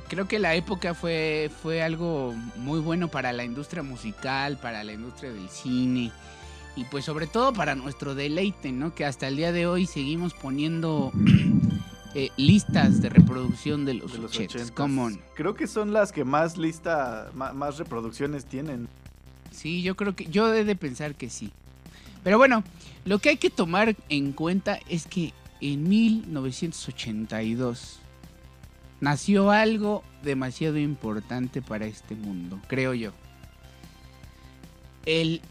creo 0.07 0.27
que 0.27 0.39
la 0.39 0.55
época 0.55 0.93
fue, 0.95 1.51
fue 1.61 1.83
algo 1.83 2.33
muy 2.55 2.79
bueno 2.79 3.09
para 3.09 3.31
la 3.31 3.43
industria 3.43 3.83
musical, 3.83 4.57
para 4.57 4.83
la 4.83 4.93
industria 4.93 5.31
del 5.31 5.47
cine 5.49 6.11
y 6.75 6.83
pues 6.85 7.05
sobre 7.05 7.27
todo 7.27 7.53
para 7.53 7.75
nuestro 7.75 8.15
deleite, 8.15 8.71
¿no? 8.71 8.93
Que 8.93 9.05
hasta 9.05 9.27
el 9.27 9.37
día 9.37 9.51
de 9.51 9.67
hoy 9.67 9.85
seguimos 9.85 10.33
poniendo 10.33 11.11
eh, 12.13 12.29
listas 12.37 13.01
de 13.01 13.09
reproducción 13.09 13.85
de 13.85 13.95
los, 13.95 14.13
De 14.13 14.19
los 14.19 14.39
80s. 14.39 14.49
80s. 14.49 14.73
Come 14.73 15.01
on. 15.01 15.21
Creo 15.35 15.55
que 15.55 15.67
son 15.67 15.93
las 15.93 16.11
que 16.11 16.23
más 16.23 16.57
lista, 16.57 17.31
más, 17.33 17.77
reproducciones 17.77 18.45
tienen. 18.45 18.87
Sí, 19.51 19.81
yo 19.81 19.95
creo 19.95 20.15
que 20.15 20.25
yo 20.25 20.53
he 20.53 20.63
de 20.63 20.75
pensar 20.75 21.15
que 21.15 21.29
sí. 21.29 21.51
Pero 22.23 22.37
bueno, 22.37 22.63
lo 23.05 23.19
que 23.19 23.29
hay 23.29 23.37
que 23.37 23.49
tomar 23.49 23.95
en 24.09 24.33
cuenta 24.33 24.79
es 24.89 25.07
que 25.07 25.33
en 25.61 25.87
1982 25.87 27.99
nació 28.99 29.51
algo 29.51 30.03
demasiado 30.23 30.77
importante 30.77 31.61
para 31.61 31.85
este 31.85 32.15
mundo, 32.15 32.59
creo 32.67 32.93
yo. 32.93 33.11
El, 35.05 35.41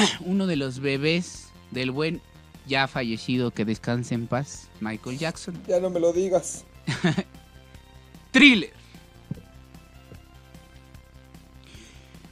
uno 0.20 0.46
de 0.46 0.56
los 0.56 0.80
bebés 0.80 1.48
del 1.70 1.90
buen 1.90 2.20
ya 2.66 2.88
fallecido 2.88 3.50
que 3.52 3.64
descanse 3.64 4.14
en 4.14 4.26
paz, 4.26 4.68
Michael 4.80 5.18
Jackson. 5.18 5.60
Ya 5.68 5.78
no 5.80 5.90
me 5.90 6.00
lo 6.00 6.12
digas. 6.12 6.64
Thriller. 8.32 8.72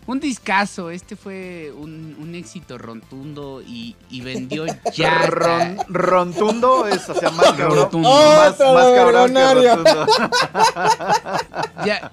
Un 0.06 0.20
discazo, 0.20 0.90
este 0.90 1.16
fue 1.16 1.72
un, 1.74 2.14
un 2.20 2.34
éxito 2.34 2.76
rotundo 2.76 3.62
y, 3.66 3.96
y 4.10 4.20
vendió 4.20 4.66
ya. 4.94 5.26
Ron- 5.28 5.78
rontundo 5.88 6.86
es, 6.86 7.08
o 7.08 7.14
sea, 7.14 7.30
más 7.30 7.52
cabrón. 7.52 7.76
Rotundo. 7.78 8.10
Más, 8.10 8.50
más 8.50 8.56
cabrón 8.58 9.32
que 9.32 9.40
millonario. 9.40 9.76
rotundo. 9.76 10.06
Ya, 11.86 12.12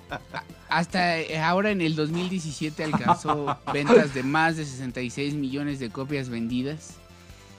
hasta 0.72 1.20
eh, 1.20 1.38
ahora 1.38 1.70
en 1.70 1.82
el 1.82 1.98
2017 1.98 2.86
alcanzó 2.86 3.58
ventas 3.74 4.14
de 4.14 4.24
más 4.24 4.56
de 4.56 4.66
66 4.66 5.34
millones 5.34 5.80
de 5.80 5.90
copias 5.90 6.30
vendidas. 6.30 6.96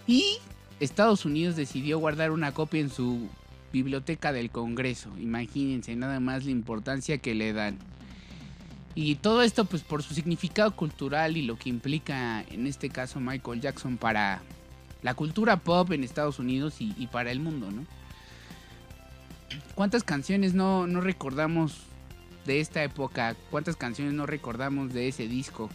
Y 0.06 0.38
Estados 0.80 1.26
Unidos 1.26 1.54
decidió 1.54 1.98
guardar 1.98 2.30
una 2.30 2.52
copia 2.52 2.80
en 2.80 2.88
su 2.88 3.28
biblioteca 3.70 4.32
del 4.32 4.50
Congreso. 4.50 5.10
Imagínense 5.20 5.94
nada 5.94 6.20
más 6.20 6.46
la 6.46 6.52
importancia 6.52 7.18
que 7.18 7.34
le 7.34 7.52
dan. 7.52 7.76
Y 8.94 9.16
todo 9.16 9.42
esto 9.42 9.66
pues 9.66 9.82
por 9.82 10.02
su 10.02 10.14
significado 10.14 10.74
cultural 10.74 11.36
y 11.36 11.42
lo 11.42 11.58
que 11.58 11.68
implica 11.68 12.42
en 12.48 12.66
este 12.66 12.88
caso 12.88 13.20
Michael 13.20 13.60
Jackson 13.60 13.98
para 13.98 14.40
la 15.02 15.12
cultura 15.12 15.58
pop 15.58 15.92
en 15.92 16.02
Estados 16.02 16.38
Unidos 16.38 16.80
y, 16.80 16.94
y 16.96 17.08
para 17.08 17.30
el 17.30 17.40
mundo, 17.40 17.70
¿no? 17.70 17.84
¿Cuántas 19.74 20.02
canciones 20.02 20.54
no, 20.54 20.86
no 20.86 21.02
recordamos 21.02 21.91
de 22.46 22.60
esta 22.60 22.82
época? 22.82 23.36
¿Cuántas 23.50 23.76
canciones 23.76 24.14
no 24.14 24.26
recordamos 24.26 24.92
de 24.92 25.08
ese 25.08 25.28
disco? 25.28 25.70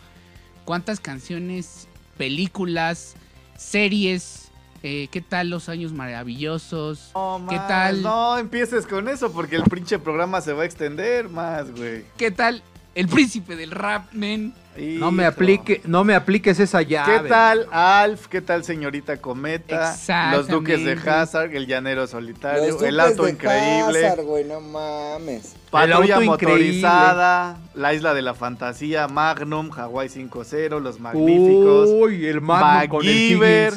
¿Cuántas 0.66 1.00
canciones, 1.00 1.88
películas, 2.18 3.16
series? 3.58 4.48
eh, 4.84 5.08
¿Qué 5.12 5.22
tal 5.22 5.50
los 5.50 5.70
años 5.70 5.92
maravillosos? 5.92 7.12
No, 7.16 7.46
¿Qué 7.50 7.58
tal? 7.58 8.02
No 8.02 8.38
empieces 8.38 8.86
con 8.86 9.08
eso 9.08 9.32
porque 9.32 9.56
el 9.56 9.64
pinche 9.64 10.00
programa 10.00 10.42
se 10.42 10.54
va 10.54 10.64
a 10.64 10.66
extender 10.66 11.30
más, 11.30 11.72
güey. 11.72 12.06
¿Qué 12.18 12.32
tal 12.32 12.64
el 12.96 13.08
príncipe 13.08 13.56
del 13.56 13.72
rap, 13.72 14.12
men? 14.14 14.54
No 14.78 15.12
me 15.12 15.26
aplique, 15.26 15.82
no 15.86 16.04
me 16.04 16.14
apliques 16.14 16.60
esa 16.60 16.84
llave. 16.84 17.24
¿Qué 17.24 17.30
tal 17.30 17.68
Alf? 17.72 18.28
¿Qué 18.28 18.42
tal 18.42 18.64
señorita 18.64 19.18
Cometa? 19.18 19.96
Los 20.32 20.48
Duques 20.48 20.86
de 20.86 20.94
Hazard, 20.94 21.56
el 21.56 21.66
Llanero 21.66 22.06
Solitario, 22.06 22.74
Los 22.74 22.82
el 22.84 22.96
duques 22.96 23.12
auto 23.12 23.24
de 23.24 23.32
increíble, 23.32 24.06
Hazard, 24.06 24.24
güey, 24.24 24.46
no 24.46 24.62
mames. 24.62 25.57
Patrulla 25.72 26.24
increíble. 26.24 26.26
motorizada, 26.26 27.58
La 27.76 27.94
Isla 27.94 28.14
de 28.14 28.22
la 28.22 28.34
Fantasía, 28.34 29.08
Magnum, 29.08 29.70
Hawaii 29.72 30.10
5-0, 30.10 30.80
Los 30.82 31.00
Magníficos, 31.00 31.90
Uy, 31.90 32.26
el 32.26 32.42
Magnum 32.42 32.88
con 32.90 33.06
el. 33.06 33.74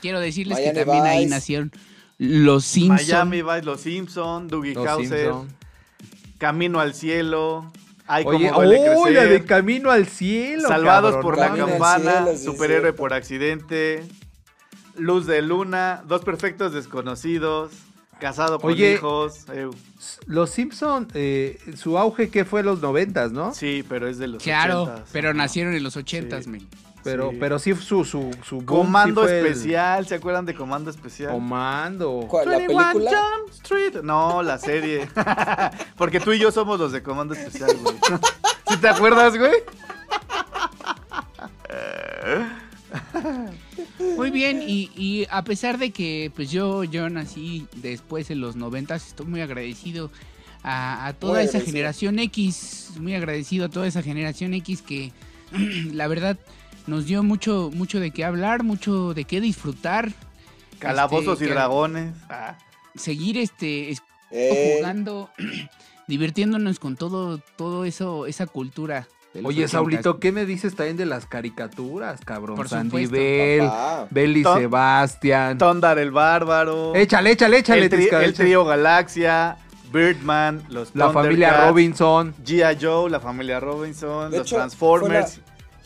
Quiero 0.00 0.20
decirles 0.20 0.58
Miami 0.58 0.74
que 0.78 0.84
también 0.84 1.06
ahí 1.06 1.26
nacieron 1.26 1.70
los 2.18 2.64
Simpsons. 2.64 3.08
Miami 3.08 3.42
Vice, 3.42 3.62
Los 3.62 3.80
Simpson, 3.80 4.48
Dougie 4.48 4.74
Los 4.74 4.86
Hauser. 4.86 5.32
Camino 6.38 6.80
al 6.80 6.94
Cielo, 6.94 7.70
Ay, 8.06 8.24
Oye, 8.26 8.48
cómo 8.50 8.60
duele 8.62 8.90
oh, 8.90 9.06
la 9.06 9.20
crecer. 9.20 9.28
de 9.28 9.44
Camino 9.46 9.90
al 9.90 10.06
Cielo. 10.06 10.68
Salvados 10.68 11.12
cabrón, 11.14 11.22
por 11.22 11.38
la 11.38 11.46
Camino 11.48 11.66
campana, 11.68 12.26
cielo, 12.34 12.38
Superhéroe 12.52 12.92
por 12.92 13.12
accidente, 13.14 14.04
Luz 14.96 15.26
de 15.26 15.40
Luna, 15.40 16.02
Dos 16.06 16.22
Perfectos 16.22 16.72
Desconocidos, 16.72 17.70
Casado 18.22 18.60
con 18.60 18.70
Oye. 18.72 18.92
Hijos. 18.94 19.46
eh, 19.52 19.68
Los 20.26 20.50
Simpson, 20.50 21.08
eh, 21.12 21.58
su 21.76 21.98
auge 21.98 22.30
que 22.30 22.44
fue 22.44 22.62
los 22.62 22.80
noventas, 22.80 23.32
¿no? 23.32 23.52
sí, 23.52 23.84
pero 23.88 24.06
es 24.06 24.16
de 24.18 24.28
los 24.28 24.40
Claro, 24.44 24.84
80s. 24.86 25.02
pero 25.10 25.34
nacieron 25.34 25.74
en 25.74 25.82
los 25.82 25.96
ochentas, 25.96 26.44
Sí. 26.44 26.50
men. 26.50 26.68
Pero, 27.02 27.30
Sí. 27.32 27.36
pero 27.40 27.58
sí 27.58 27.74
su, 27.74 28.04
su, 28.04 28.30
su 28.44 28.64
Comando 28.64 29.22
sí 29.22 29.26
fue 29.26 29.40
el 29.40 29.46
Especial, 29.46 30.06
¿se 30.06 30.14
acuerdan 30.14 30.46
de 30.46 30.54
Comando 30.54 30.88
Especial? 30.88 31.32
Comando. 31.32 32.26
¿Cuál, 32.28 32.48
¿La 32.48 32.58
21 32.58 32.92
película? 32.92 33.10
Jump 33.40 33.50
Street. 33.54 34.02
No, 34.04 34.40
la 34.44 34.56
serie. 34.58 35.08
Porque 35.96 36.20
tú 36.20 36.30
y 36.32 36.38
yo 36.38 36.52
somos 36.52 36.78
los 36.78 36.92
de 36.92 37.02
Comando 37.02 37.34
Especial, 37.34 37.76
güey. 37.82 37.96
¿Sí 38.68 38.76
te 38.76 38.88
acuerdas, 38.88 39.36
güey? 39.36 39.50
Muy 44.16 44.30
bien, 44.30 44.62
y, 44.66 44.90
y 44.96 45.26
a 45.30 45.42
pesar 45.44 45.78
de 45.78 45.90
que 45.90 46.30
pues 46.34 46.50
yo, 46.50 46.84
yo 46.84 47.08
nací 47.10 47.66
después 47.76 48.30
en 48.30 48.40
los 48.40 48.56
noventas, 48.56 49.06
estoy 49.08 49.26
muy 49.26 49.40
agradecido 49.40 50.10
a, 50.62 51.06
a 51.06 51.12
toda 51.14 51.34
Muy 51.34 51.40
esa 51.42 51.50
agradecido. 51.58 51.72
generación 51.74 52.18
X, 52.18 52.90
muy 53.00 53.14
agradecido 53.14 53.66
a 53.66 53.68
toda 53.68 53.86
esa 53.86 54.02
generación 54.02 54.54
X 54.54 54.82
que 54.82 55.12
la 55.92 56.06
verdad 56.08 56.38
nos 56.86 57.06
dio 57.06 57.22
mucho, 57.22 57.70
mucho 57.74 58.00
de 58.00 58.10
qué 58.10 58.24
hablar, 58.24 58.62
mucho 58.64 59.14
de 59.14 59.24
qué 59.24 59.40
disfrutar, 59.40 60.12
Calabozos 60.78 61.34
Este, 61.34 61.44
y 61.44 61.48
dragones. 61.48 62.12
Ah, 62.28 62.58
seguir 62.96 63.38
este 63.38 63.90
es- 63.90 64.02
Eh, 64.32 64.76
jugando, 64.78 65.30
divirtiéndonos 66.08 66.78
con 66.78 66.96
todo, 66.96 67.38
todo 67.56 67.84
eso, 67.84 68.26
esa 68.26 68.46
cultura. 68.46 69.06
Los 69.34 69.44
Oye. 69.46 69.66
Saulito, 69.68 70.18
¿qué 70.20 70.30
me 70.32 70.44
dices 70.44 70.74
también 70.74 70.96
de 70.96 71.06
las 71.06 71.26
caricaturas, 71.26 72.20
cabrón? 72.24 72.56
Por 72.56 72.68
Sandy 72.68 73.04
supuesto. 73.06 73.12
Bell, 73.16 73.60
papá. 73.66 74.06
Belly 74.10 74.42
Tom- 74.42 74.58
Sebastian. 74.58 75.58
Tondar 75.58 75.98
el 75.98 76.10
Bárbaro. 76.10 76.94
Échale, 76.94 77.30
échale, 77.32 77.58
échale. 77.58 77.84
el, 77.86 77.90
tri- 77.90 77.96
Tisca, 78.02 78.18
el 78.22 78.30
échale. 78.30 78.44
trío 78.44 78.64
Galaxia. 78.64 79.56
Birdman. 79.92 80.62
Los 80.70 80.94
La 80.94 81.10
familia 81.10 81.68
Robinson. 81.68 82.34
G.I. 82.44 82.78
Joe. 82.80 83.10
La 83.10 83.20
familia 83.20 83.60
Robinson. 83.60 84.30
De 84.30 84.38
los 84.38 84.46
hecho, 84.46 84.56
Transformers. 84.56 85.40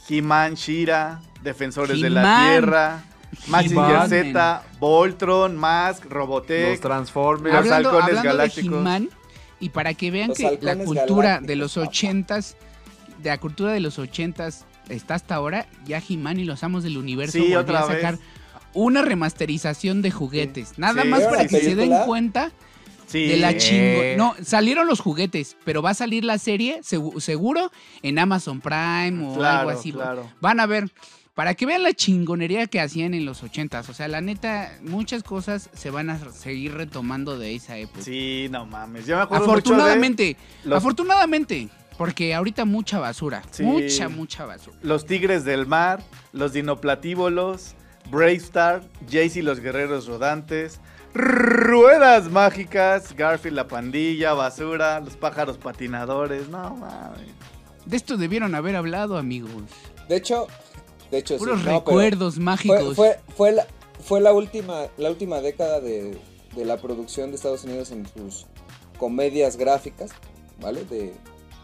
He-Man, 0.08 0.54
Shira. 0.54 1.20
Defensores 1.42 2.00
de 2.00 2.10
la. 2.10 2.22
Tierra. 2.50 3.02
Mazinger 3.48 3.84
He-Man. 3.90 4.08
Z. 4.08 4.62
Voltron. 4.80 5.56
Mask. 5.56 6.04
Los 6.04 6.12
Robotech. 6.12 6.80
Transformers. 6.80 7.54
Los 7.54 7.64
hablando, 7.64 7.88
halcones 7.90 8.08
hablando 8.18 8.30
galácticos. 8.38 8.70
de 8.72 8.76
He-Man, 8.78 9.08
y 9.60 9.68
para 9.70 9.94
que 9.94 10.10
vean 10.10 10.28
Los 10.28 10.38
que 10.38 10.42
la 10.60 10.72
halcones 10.72 10.84
cultura 10.86 11.28
galácticos, 11.28 11.46
de 11.48 11.56
los 11.56 11.74
papá. 11.74 11.86
ochentas, 11.88 12.56
de 13.22 13.30
la 13.30 13.38
cultura 13.38 13.72
de 13.72 13.80
los 13.80 13.98
ochentas 13.98 14.64
está 14.88 15.14
hasta 15.14 15.34
ahora, 15.34 15.66
ya 15.84 16.00
He-Man 16.06 16.38
y 16.40 16.44
los 16.44 16.62
amos 16.64 16.82
del 16.84 16.96
universo 16.98 17.38
Sí, 17.38 17.54
otra 17.54 17.80
a 17.80 17.86
sacar 17.86 18.16
vez. 18.16 18.24
una 18.74 19.02
remasterización 19.02 20.02
de 20.02 20.10
juguetes. 20.10 20.78
Nada 20.78 21.02
Sí. 21.02 21.08
más 21.08 21.18
¿Vieron 21.20 21.36
para 21.36 21.48
que 21.48 21.60
se 21.60 21.74
den 21.74 21.92
cuenta 22.06 22.52
Sí. 23.06 23.26
de 23.26 23.36
la 23.36 23.50
Eh. 23.52 23.56
chingo. 23.56 24.02
No, 24.16 24.34
salieron 24.44 24.86
los 24.86 25.00
juguetes, 25.00 25.56
pero 25.64 25.80
va 25.82 25.90
a 25.90 25.94
salir 25.94 26.24
la 26.24 26.38
serie 26.38 26.80
segu- 26.82 27.20
seguro 27.20 27.70
en 28.02 28.18
Amazon 28.18 28.60
Prime 28.60 29.26
o 29.28 29.34
Claro, 29.36 29.58
algo 29.60 29.70
así. 29.70 29.92
claro. 29.92 30.30
Van 30.40 30.60
a 30.60 30.66
ver. 30.66 30.90
Para 31.34 31.52
que 31.54 31.66
vean 31.66 31.82
la 31.82 31.92
chingonería 31.92 32.66
que 32.66 32.80
hacían 32.80 33.12
en 33.12 33.26
los 33.26 33.42
ochentas. 33.42 33.90
O 33.90 33.92
sea, 33.92 34.08
la 34.08 34.22
neta, 34.22 34.72
muchas 34.82 35.22
cosas 35.22 35.68
se 35.74 35.90
van 35.90 36.08
a 36.08 36.18
seguir 36.32 36.72
retomando 36.72 37.38
de 37.38 37.54
esa 37.54 37.76
época. 37.76 38.00
Sí, 38.00 38.48
no 38.50 38.64
mames. 38.64 39.04
Yo 39.04 39.16
me 39.16 39.22
acuerdo 39.24 39.44
mucho 39.46 39.52
de 39.54 39.60
Afortunadamente, 39.60 40.36
los- 40.64 40.78
afortunadamente, 40.78 41.68
porque 41.96 42.34
ahorita 42.34 42.64
mucha 42.64 42.98
basura, 42.98 43.42
Sí. 43.50 43.62
mucha, 43.62 44.08
mucha 44.08 44.44
basura. 44.46 44.76
los 44.82 45.06
Tigres 45.06 45.44
del 45.44 45.66
Mar, 45.66 46.02
los 46.32 46.52
Dinoplatívolos, 46.52 47.74
Brave 48.10 48.34
Star, 48.34 48.82
Jaycee 49.10 49.40
y 49.40 49.42
los 49.42 49.60
Guerreros 49.60 50.06
Rodantes, 50.06 50.80
Ruedas 51.14 52.30
Mágicas, 52.30 53.14
Garfield 53.16 53.56
la 53.56 53.68
Pandilla, 53.68 54.34
Basura, 54.34 55.00
los 55.00 55.16
Pájaros 55.16 55.56
Patinadores, 55.58 56.48
no 56.48 56.76
mames. 56.76 57.20
De 57.86 57.96
esto 57.96 58.16
debieron 58.16 58.54
haber 58.54 58.76
hablado, 58.76 59.16
amigos. 59.16 59.50
De 60.08 60.16
hecho, 60.16 60.46
de 61.10 61.18
hecho, 61.18 61.34
sí, 61.34 61.38
Puros 61.38 61.58
no, 61.58 61.64
pero 61.64 61.78
recuerdos 61.78 62.34
Fue, 62.34 62.44
mágicos. 62.44 62.96
fue, 62.96 63.18
fue, 63.36 63.52
la, 63.52 63.66
fue 64.04 64.20
la 64.20 64.32
última, 64.32 64.86
la 64.98 65.08
última 65.10 65.40
década 65.40 65.80
de, 65.80 66.18
de 66.54 66.64
la 66.64 66.76
producción 66.76 67.30
de 67.30 67.36
Estados 67.36 67.64
Unidos 67.64 67.90
en 67.92 68.06
sus 68.06 68.46
comedias 68.98 69.56
gráficas, 69.56 70.10
¿vale? 70.60 70.84
De, 70.84 71.14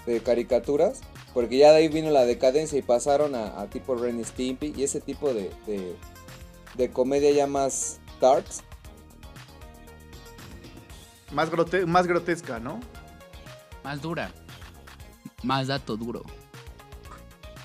de 0.06 0.20
caricaturas. 0.22 1.00
Porque 1.34 1.56
ya 1.56 1.70
de 1.70 1.78
ahí 1.78 1.88
vino 1.88 2.10
la 2.10 2.24
decadencia 2.26 2.78
y 2.78 2.82
pasaron 2.82 3.34
a, 3.34 3.60
a 3.60 3.66
tipo 3.68 3.94
Ren 3.94 4.20
y 4.20 4.24
Stimpy 4.24 4.74
y 4.76 4.82
ese 4.84 5.00
tipo 5.00 5.32
de, 5.32 5.50
de, 5.66 5.96
de 6.76 6.90
comedia 6.90 7.30
ya 7.30 7.46
más 7.46 8.00
darks. 8.20 8.62
Más, 11.32 11.50
grote- 11.50 11.86
más 11.86 12.06
grotesca, 12.06 12.58
¿no? 12.58 12.80
Más 13.82 14.00
dura. 14.02 14.30
Más 15.42 15.68
dato 15.68 15.96
duro. 15.96 16.22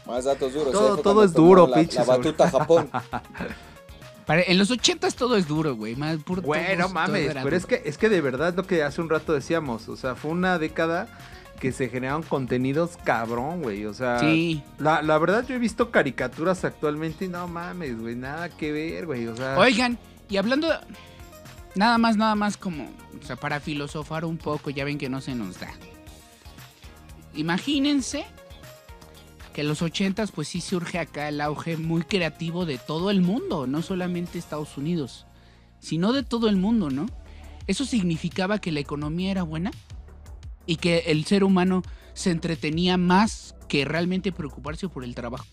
Más 0.05 0.23
datos 0.23 0.53
duros. 0.53 0.71
Todo- 0.71 0.97
todo 0.97 1.23
es 1.23 1.33
duro, 1.33 1.67
la, 1.67 1.75
pinche 1.75 1.97
La 1.99 2.05
batuta 2.05 2.49
Japón. 2.49 2.89
Para- 4.25 4.41
en 4.43 4.57
los 4.57 4.71
ochentas 4.71 5.15
todo 5.15 5.35
es 5.35 5.47
duro, 5.47 5.75
güey. 5.75 5.95
Más 5.97 6.17
puro 6.23 6.41
Güey, 6.41 6.65
todo- 6.65 6.75
no 6.77 6.83
todo 6.85 6.93
mames, 6.93 7.35
pero 7.43 7.55
es 7.57 7.65
que, 7.65 7.81
es 7.85 7.97
que 7.97 8.07
de 8.07 8.21
verdad 8.21 8.53
lo 8.55 8.63
que 8.65 8.83
hace 8.83 9.01
un 9.01 9.09
rato 9.09 9.33
decíamos, 9.33 9.89
o 9.89 9.97
sea, 9.97 10.15
fue 10.15 10.31
una 10.31 10.57
década 10.59 11.07
que 11.59 11.71
se 11.71 11.89
generaron 11.89 12.23
contenidos 12.23 12.97
cabrón, 13.03 13.61
güey, 13.63 13.85
o 13.85 13.93
sea, 13.93 14.19
Sí. 14.19 14.61
la, 14.77 15.01
la 15.01 15.17
verdad 15.17 15.45
yo 15.47 15.55
he 15.55 15.59
visto 15.59 15.89
caricaturas 15.91 16.63
actualmente 16.63 17.25
y 17.25 17.27
no 17.29 17.47
mames, 17.47 17.99
güey, 17.99 18.15
nada 18.15 18.49
que 18.49 18.71
ver, 18.71 19.05
güey, 19.07 19.27
o 19.27 19.35
sea, 19.35 19.57
Oigan, 19.57 19.97
y 20.29 20.37
hablando... 20.37 20.67
de- 20.69 20.79
Nada 21.75 21.99
más, 21.99 22.17
nada 22.17 22.33
más 22.33 22.57
como... 22.57 22.85
O 23.21 23.23
sea, 23.25 23.35
para 23.35 23.59
filosofar 23.59 24.25
un 24.25 24.37
poco, 24.37 24.71
ya 24.71 24.83
ven 24.83 24.97
que 24.97 25.09
no 25.09 25.21
se 25.21 25.35
nos 25.35 25.59
da. 25.59 25.69
Imagínense 27.35 28.25
que 29.53 29.61
en 29.61 29.67
los 29.67 29.81
ochentas 29.81 30.31
pues 30.31 30.47
sí 30.47 30.61
surge 30.61 30.99
acá 30.99 31.29
el 31.29 31.41
auge 31.41 31.77
muy 31.77 32.01
creativo 32.03 32.65
de 32.65 32.77
todo 32.77 33.11
el 33.11 33.21
mundo, 33.21 33.67
no 33.67 33.81
solamente 33.81 34.37
Estados 34.39 34.77
Unidos, 34.77 35.25
sino 35.79 36.13
de 36.13 36.23
todo 36.23 36.49
el 36.49 36.57
mundo, 36.57 36.89
¿no? 36.89 37.05
Eso 37.67 37.85
significaba 37.85 38.59
que 38.59 38.71
la 38.71 38.79
economía 38.79 39.31
era 39.31 39.43
buena 39.43 39.71
y 40.67 40.75
que 40.75 40.99
el 41.07 41.25
ser 41.25 41.43
humano 41.43 41.81
se 42.13 42.29
entretenía 42.29 42.97
más 42.97 43.55
que 43.67 43.85
realmente 43.85 44.31
preocuparse 44.31 44.87
por 44.89 45.03
el 45.03 45.15
trabajo. 45.15 45.45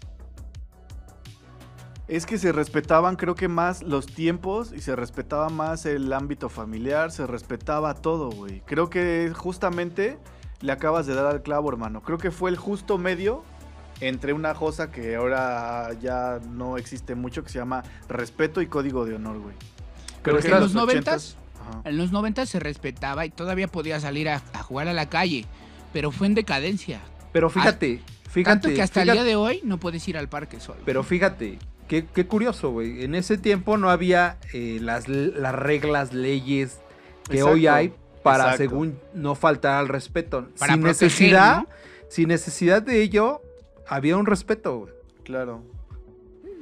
Es 2.06 2.26
que 2.26 2.36
se 2.36 2.52
respetaban, 2.52 3.16
creo 3.16 3.34
que 3.34 3.48
más 3.48 3.82
los 3.82 4.04
tiempos 4.06 4.72
y 4.76 4.80
se 4.80 4.94
respetaba 4.94 5.48
más 5.48 5.86
el 5.86 6.12
ámbito 6.12 6.50
familiar, 6.50 7.10
se 7.10 7.26
respetaba 7.26 7.94
todo, 7.94 8.30
güey. 8.30 8.60
Creo 8.66 8.90
que 8.90 9.32
justamente 9.34 10.18
le 10.60 10.72
acabas 10.72 11.06
de 11.06 11.14
dar 11.14 11.26
al 11.26 11.42
clavo, 11.42 11.70
hermano. 11.70 12.02
Creo 12.02 12.18
que 12.18 12.30
fue 12.30 12.50
el 12.50 12.58
justo 12.58 12.98
medio 12.98 13.42
entre 14.00 14.32
una 14.32 14.54
cosa 14.54 14.90
que 14.90 15.16
ahora 15.16 15.92
ya 16.00 16.40
no 16.50 16.76
existe 16.76 17.14
mucho, 17.14 17.42
que 17.42 17.48
se 17.48 17.58
llama 17.58 17.84
respeto 18.08 18.60
y 18.60 18.66
código 18.66 19.06
de 19.06 19.14
honor, 19.14 19.38
güey. 19.38 19.54
pero 20.22 20.38
Creo 20.38 20.40
que 20.40 20.48
en 20.48 20.60
los 20.60 20.74
80s, 20.74 20.74
noventas, 20.74 21.36
ajá. 21.68 21.82
en 21.84 21.96
los 21.96 22.12
90 22.12 22.46
se 22.46 22.60
respetaba 22.60 23.26
y 23.26 23.30
todavía 23.30 23.68
podía 23.68 24.00
salir 24.00 24.28
a, 24.28 24.42
a 24.52 24.62
jugar 24.62 24.88
a 24.88 24.92
la 24.92 25.08
calle, 25.08 25.44
pero 25.92 26.10
fue 26.10 26.26
en 26.26 26.34
decadencia. 26.34 27.00
pero 27.32 27.50
fíjate, 27.50 28.00
fíjate, 28.30 28.60
Tanto 28.60 28.68
que 28.74 28.82
hasta 28.82 29.02
el 29.02 29.10
día 29.12 29.24
de 29.24 29.36
hoy 29.36 29.60
no 29.64 29.78
puedes 29.78 30.06
ir 30.08 30.16
al 30.18 30.28
parque 30.28 30.60
solo. 30.60 30.80
pero 30.84 31.02
fíjate, 31.02 31.58
qué, 31.88 32.06
qué 32.06 32.26
curioso, 32.26 32.70
güey, 32.70 33.04
en 33.04 33.14
ese 33.14 33.38
tiempo 33.38 33.76
no 33.76 33.90
había 33.90 34.38
eh, 34.52 34.78
las, 34.80 35.08
las 35.08 35.54
reglas, 35.54 36.12
leyes 36.12 36.80
que 37.28 37.38
Exacto, 37.38 37.52
hoy 37.54 37.66
hay 37.66 37.92
para, 38.22 38.44
exacto. 38.44 38.58
según 38.58 38.98
no 39.14 39.34
faltar 39.34 39.74
al 39.74 39.88
respeto, 39.88 40.48
Para 40.58 40.72
sin 40.74 40.82
proteger, 40.82 41.06
necesidad, 41.08 41.56
¿no? 41.58 41.66
sin 42.08 42.28
necesidad 42.28 42.82
de 42.82 43.02
ello, 43.02 43.42
había 43.86 44.16
un 44.16 44.26
respeto, 44.26 44.78
güey. 44.78 44.92
Claro. 45.24 45.62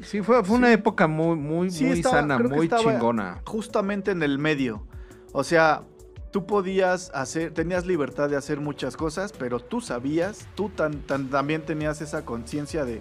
Sí, 0.03 0.23
fue, 0.23 0.43
fue 0.45 0.57
una 0.57 0.73
época 0.73 1.07
muy, 1.07 1.37
muy, 1.37 1.71
Sí, 1.71 1.85
muy 1.85 1.99
estaba- 1.99 2.21
sana, 2.21 2.39
muy 2.39 2.69
chingona. 2.69 3.41
justamente 3.47 4.11
en 4.11 4.23
el 4.23 4.39
medio. 4.39 4.87
O 5.33 5.45
sea, 5.45 5.83
tú 6.31 6.47
podías 6.47 7.11
hacer, 7.15 7.53
tenías 7.55 7.87
libertad 7.87 8.29
de 8.29 8.37
hacer 8.37 8.61
muchas 8.61 8.97
cosas, 8.97 9.33
pero 9.33 9.61
tú 9.61 9.81
sabías, 9.81 10.47
tú 10.55 10.69
tan, 10.69 11.01
tan- 11.03 11.29
también 11.31 11.63
tenías 11.63 12.01
esa 12.01 12.25
conciencia 12.25 12.85
de, 12.85 13.01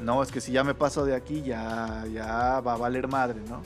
no, 0.00 0.22
es 0.22 0.30
que 0.30 0.40
si 0.40 0.52
ya 0.52 0.64
me 0.64 0.74
paso 0.74 1.04
de 1.04 1.14
aquí, 1.14 1.42
ya, 1.42 2.04
ya 2.12 2.60
va 2.60 2.74
a 2.74 2.76
valer 2.76 3.08
madre, 3.08 3.40
¿no? 3.48 3.62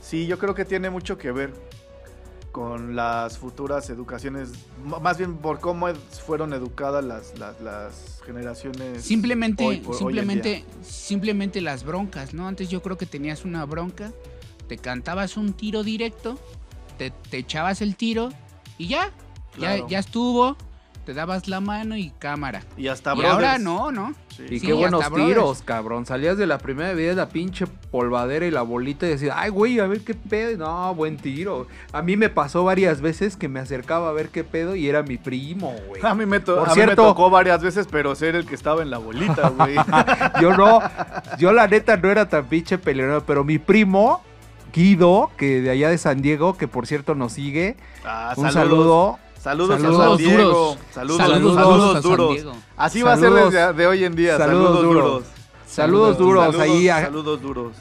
Sí, 0.00 0.26
yo 0.26 0.38
creo 0.38 0.54
que 0.54 0.64
tiene 0.64 0.88
mucho 0.90 1.18
que 1.18 1.32
ver 1.32 1.52
con 2.56 2.96
las 2.96 3.36
futuras 3.36 3.90
educaciones, 3.90 4.48
más 4.82 5.18
bien 5.18 5.36
por 5.36 5.60
cómo 5.60 5.88
fueron 6.24 6.54
educadas 6.54 7.04
las, 7.04 7.38
las, 7.38 7.60
las 7.60 8.22
generaciones. 8.24 9.02
Simplemente, 9.04 9.62
hoy 9.62 9.76
por- 9.76 9.94
simplemente, 9.98 10.64
simplemente 10.82 11.60
las 11.60 11.84
broncas, 11.84 12.32
¿no? 12.32 12.48
Antes 12.48 12.70
yo 12.70 12.80
creo 12.80 12.96
que 12.96 13.04
tenías 13.04 13.44
una 13.44 13.66
bronca, 13.66 14.10
te 14.68 14.78
cantabas 14.78 15.36
un 15.36 15.52
tiro 15.52 15.82
directo, 15.82 16.38
te, 16.96 17.10
te 17.10 17.36
echabas 17.36 17.82
el 17.82 17.94
tiro 17.94 18.30
y 18.78 18.88
ya, 18.88 19.10
Claro. 19.52 19.82
ya, 19.84 19.88
ya 19.90 19.98
estuvo, 19.98 20.56
te 21.06 21.14
dabas 21.14 21.46
la 21.48 21.60
mano 21.60 21.96
y 21.96 22.10
cámara. 22.18 22.62
Y 22.76 22.88
hasta 22.88 23.14
y 23.14 23.24
ahora 23.24 23.56
no, 23.58 23.92
¿no? 23.92 24.12
Sí. 24.36 24.42
Y 24.50 24.58
Sí, 24.60 24.66
qué 24.66 24.72
buenos 24.74 25.08
brothers. 25.08 25.28
tiros, 25.28 25.62
cabrón. 25.62 26.04
Salías 26.04 26.36
de 26.36 26.46
la 26.46 26.58
primera 26.58 26.92
vez 26.92 27.16
la 27.16 27.28
pinche 27.28 27.66
polvadera 27.90 28.44
y 28.44 28.50
la 28.50 28.60
bolita 28.62 29.06
y 29.06 29.10
decías, 29.10 29.34
ay, 29.38 29.48
güey, 29.50 29.78
a 29.78 29.86
ver 29.86 30.00
qué 30.00 30.12
pedo. 30.14 30.58
No, 30.58 30.94
buen 30.94 31.16
tiro. 31.16 31.68
A 31.92 32.02
mí 32.02 32.16
me 32.16 32.28
pasó 32.28 32.64
varias 32.64 33.00
veces 33.00 33.36
que 33.36 33.48
me 33.48 33.60
acercaba 33.60 34.08
a 34.10 34.12
ver 34.12 34.28
qué 34.30 34.42
pedo 34.44 34.74
y 34.76 34.88
era 34.88 35.02
mi 35.04 35.16
primo, 35.16 35.74
güey. 35.88 36.02
A 36.04 36.14
mí, 36.14 36.26
me 36.26 36.40
to- 36.40 36.56
Por 36.58 36.70
a 36.70 36.74
mí 36.74 36.82
me 36.84 36.96
tocó 36.96 37.30
varias 37.30 37.62
veces, 37.62 37.86
pero 37.90 38.14
ser 38.16 38.34
el 38.34 38.44
que 38.44 38.56
estaba 38.56 38.82
en 38.82 38.90
la 38.90 38.98
bolita, 38.98 39.48
güey. 39.50 39.76
Yo 40.42 40.54
no, 40.56 40.80
yo 41.38 41.52
la 41.52 41.66
neta 41.68 41.96
no 41.96 42.10
era 42.10 42.28
tan 42.28 42.44
pinche 42.46 42.78
peleonero, 42.78 43.24
pero 43.24 43.44
mi 43.44 43.58
primo, 43.58 44.22
Guido, 44.74 45.30
que 45.38 45.62
de 45.62 45.70
allá 45.70 45.88
de 45.88 45.96
San 45.98 46.20
Diego, 46.20 46.56
que 46.56 46.68
por 46.68 46.86
cierto 46.86 47.14
nos 47.14 47.32
sigue, 47.32 47.76
Ah, 48.04 48.34
un 48.36 48.50
saludos. 48.50 48.52
saludo. 48.52 49.18
Saludos, 49.46 49.80
Saludos 49.80 50.00
a 50.00 50.08
San 50.08 50.16
Diego. 50.16 50.42
duros. 50.42 50.78
Saludos, 50.90 51.16
Saludos 51.18 51.54
saludos, 51.54 51.90
a 51.90 51.92
San 51.92 52.02
duros. 52.10 52.34
Diego. 52.34 52.52
Así 52.76 53.02
va 53.02 53.12
a 53.12 53.16
ser 53.16 53.32
desde 53.32 53.72
de 53.74 53.86
hoy 53.86 54.04
en 54.04 54.16
día. 54.16 54.36
Saludos 54.38 54.64
Saludos, 54.64 54.82
duros. 54.82 55.04
duros. 55.04 55.24
Saludos 55.68 56.18
duros 56.18 56.44
Saludos, 56.46 56.60
ahí 56.62 56.88
a, 56.88 57.02
Saludos 57.02 57.42
duros. 57.42 57.76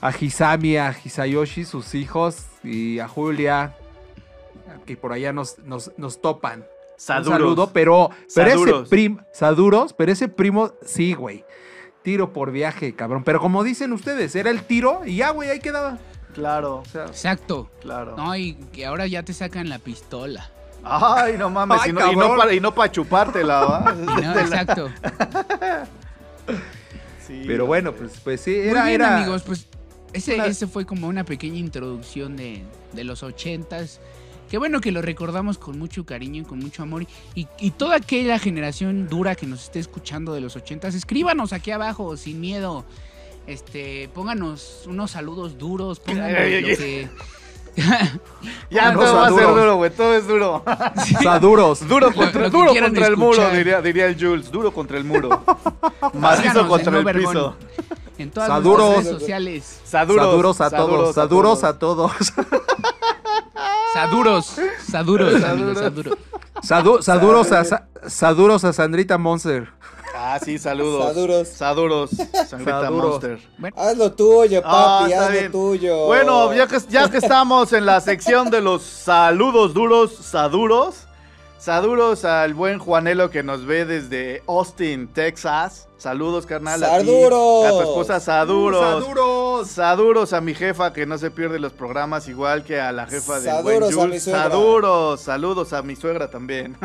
a 0.00 0.10
Hisami, 0.16 0.76
a 0.76 0.94
Hisayoshi, 1.04 1.64
sus 1.64 1.96
hijos, 1.96 2.44
y 2.62 3.00
a 3.00 3.08
Julia, 3.08 3.74
que 4.86 4.96
por 4.96 5.12
allá 5.12 5.32
nos, 5.32 5.58
nos, 5.58 5.90
nos 5.96 6.20
topan. 6.20 6.60
Un 6.60 6.66
Saludos. 6.96 7.32
saludo, 7.32 7.70
pero, 7.72 8.10
pero 8.32 8.48
ese 8.48 8.58
Saduros. 8.58 8.88
primo, 8.88 9.20
Saduros, 9.32 9.92
pero 9.94 10.12
ese 10.12 10.28
primo, 10.28 10.72
sí, 10.84 11.14
güey. 11.14 11.44
Tiro 12.02 12.32
por 12.32 12.52
viaje, 12.52 12.94
cabrón. 12.94 13.24
Pero 13.24 13.40
como 13.40 13.64
dicen 13.64 13.92
ustedes, 13.92 14.36
era 14.36 14.50
el 14.50 14.62
tiro 14.62 15.02
y 15.04 15.16
ya, 15.16 15.30
güey, 15.30 15.50
ahí 15.50 15.58
quedaba. 15.58 15.98
Claro, 16.32 16.76
O 16.76 16.84
sea, 16.84 17.06
Exacto. 17.06 17.68
claro. 17.80 18.16
No, 18.16 18.36
y 18.36 18.54
que 18.72 18.86
ahora 18.86 19.08
ya 19.08 19.24
te 19.24 19.32
sacan 19.32 19.68
la 19.68 19.80
pistola. 19.80 20.50
Ay, 20.84 21.36
no 21.38 21.50
mames. 21.50 21.80
Ay, 21.82 21.90
y, 21.90 21.92
no, 21.92 22.12
y, 22.12 22.16
no 22.16 22.36
para, 22.36 22.54
y 22.54 22.60
no 22.60 22.74
para 22.74 22.90
chupártela, 22.92 23.64
¿va? 23.64 23.96
Y 24.02 24.22
no, 24.22 24.38
exacto. 24.38 24.88
Sí, 27.26 27.42
pero 27.46 27.66
bueno, 27.66 27.92
pues, 27.92 28.12
pues 28.24 28.40
sí, 28.40 28.52
Muy 28.52 28.68
era, 28.68 28.84
bien, 28.86 29.02
era. 29.02 29.18
amigos, 29.18 29.42
pues 29.42 29.66
ese, 30.14 30.36
Una- 30.36 30.46
ese 30.46 30.66
fue 30.66 30.86
como 30.86 31.08
una 31.08 31.24
pequeña 31.24 31.58
introducción 31.58 32.36
de, 32.36 32.62
de 32.94 33.04
los 33.04 33.22
ochentas. 33.22 34.00
Qué 34.50 34.56
bueno 34.56 34.80
que 34.80 34.92
lo 34.92 35.02
recordamos 35.02 35.58
con 35.58 35.78
mucho 35.78 36.06
cariño 36.06 36.40
y 36.40 36.44
con 36.46 36.58
mucho 36.58 36.82
amor. 36.82 37.04
Y, 37.34 37.46
y 37.58 37.72
toda 37.72 37.96
aquella 37.96 38.38
generación 38.38 39.08
dura 39.08 39.34
que 39.34 39.44
nos 39.46 39.64
esté 39.64 39.78
escuchando 39.78 40.32
de 40.32 40.40
los 40.40 40.56
ochentas, 40.56 40.94
escríbanos 40.94 41.52
aquí 41.52 41.70
abajo, 41.70 42.16
sin 42.16 42.40
miedo. 42.40 42.86
Este, 43.46 44.08
pónganos 44.14 44.84
unos 44.86 45.10
saludos 45.10 45.58
duros, 45.58 46.00
pónganos 46.00 46.38
Ay, 46.38 46.62
lo 46.62 46.68
ay, 46.68 46.76
que... 46.76 47.08
Ya 48.70 48.92
no, 48.92 49.00
todo 49.00 49.14
va 49.16 49.26
a 49.26 49.30
ser 49.30 49.46
duro, 49.46 49.76
güey. 49.76 49.90
Todo 49.90 50.14
es 50.14 50.26
duro. 50.26 50.62
Saduros. 51.22 51.86
Duro 51.88 52.12
contra, 52.12 52.42
lo 52.42 52.50
que 52.50 52.56
duro 52.56 52.70
quieran 52.72 52.90
contra 52.90 53.06
el 53.08 53.16
muro, 53.16 53.50
diría, 53.50 53.80
diría 53.80 54.06
el 54.06 54.16
Jules. 54.20 54.50
Duro 54.50 54.72
contra 54.72 54.98
el 54.98 55.04
muro. 55.04 55.42
Macizo 56.14 56.66
contra 56.68 56.98
el 56.98 57.04
piso. 57.14 57.56
En 58.18 58.30
todas 58.30 58.48
Saduros. 58.48 58.96
las 58.96 59.04
redes 59.04 59.18
sociales. 59.20 59.80
Saduros, 59.84 60.24
Saduros 60.26 60.60
a 60.60 60.70
todos. 60.70 61.14
Saduros 61.14 61.64
a 61.64 61.78
todos. 61.78 62.12
Saduros. 63.94 64.56
Saduros, 64.90 65.42
amigos, 65.44 65.78
Saduros. 65.78 65.78
saduros. 65.78 66.18
Sadu- 66.62 67.02
Saduros 67.02 67.52
a, 67.52 67.64
Sa- 67.64 67.86
Saduros 68.06 68.64
a 68.64 68.72
Sandrita 68.72 69.18
Monster. 69.18 69.70
Ah, 70.14 70.38
sí, 70.42 70.58
saludos. 70.58 71.04
Saduros. 71.06 71.48
Saduros. 71.48 72.10
Sangrita. 72.48 72.90
Monster. 72.90 73.38
Haz 73.76 73.96
lo 73.96 74.12
tuyo, 74.12 74.60
Ah, 74.64 74.98
papi, 75.00 75.12
está 75.12 75.26
haz 75.26 75.32
bien. 75.32 75.44
lo 75.46 75.50
tuyo. 75.50 76.06
Bueno, 76.06 76.52
ya 76.54 76.66
que, 76.66 76.78
ya 76.88 77.10
que 77.10 77.18
estamos 77.18 77.72
en 77.72 77.86
la 77.86 78.00
sección 78.00 78.50
de 78.50 78.60
los 78.60 78.82
saludos 78.82 79.74
duros, 79.74 80.12
saduros. 80.14 81.07
Saduros 81.58 82.24
al 82.24 82.54
buen 82.54 82.78
Juanelo 82.78 83.30
que 83.30 83.42
nos 83.42 83.66
ve 83.66 83.84
desde 83.84 84.44
Austin, 84.46 85.08
Texas. 85.08 85.88
Saludos, 85.96 86.46
carnal. 86.46 86.84
a 86.84 87.00
ti, 87.00 87.06
Saduros. 87.06 87.66
A 87.66 87.70
tu 87.70 87.80
esposa 87.80 88.20
Saduros. 88.20 88.80
Saduros. 89.04 89.68
Saduros 89.68 90.32
a 90.34 90.40
mi 90.40 90.54
jefa 90.54 90.92
que 90.92 91.04
no 91.04 91.18
se 91.18 91.32
pierde 91.32 91.58
los 91.58 91.72
programas, 91.72 92.28
igual 92.28 92.62
que 92.62 92.80
a 92.80 92.92
la 92.92 93.06
jefa 93.06 93.40
de 93.40 93.50
buen 93.60 93.80
Saduros 93.82 93.90
a 93.90 93.94
Jules. 93.96 94.10
mi 94.14 94.20
suegra. 94.20 94.42
Saduros, 94.44 95.20
saludos 95.20 95.72
a 95.72 95.82
mi 95.82 95.96
suegra 95.96 96.30
también. 96.30 96.76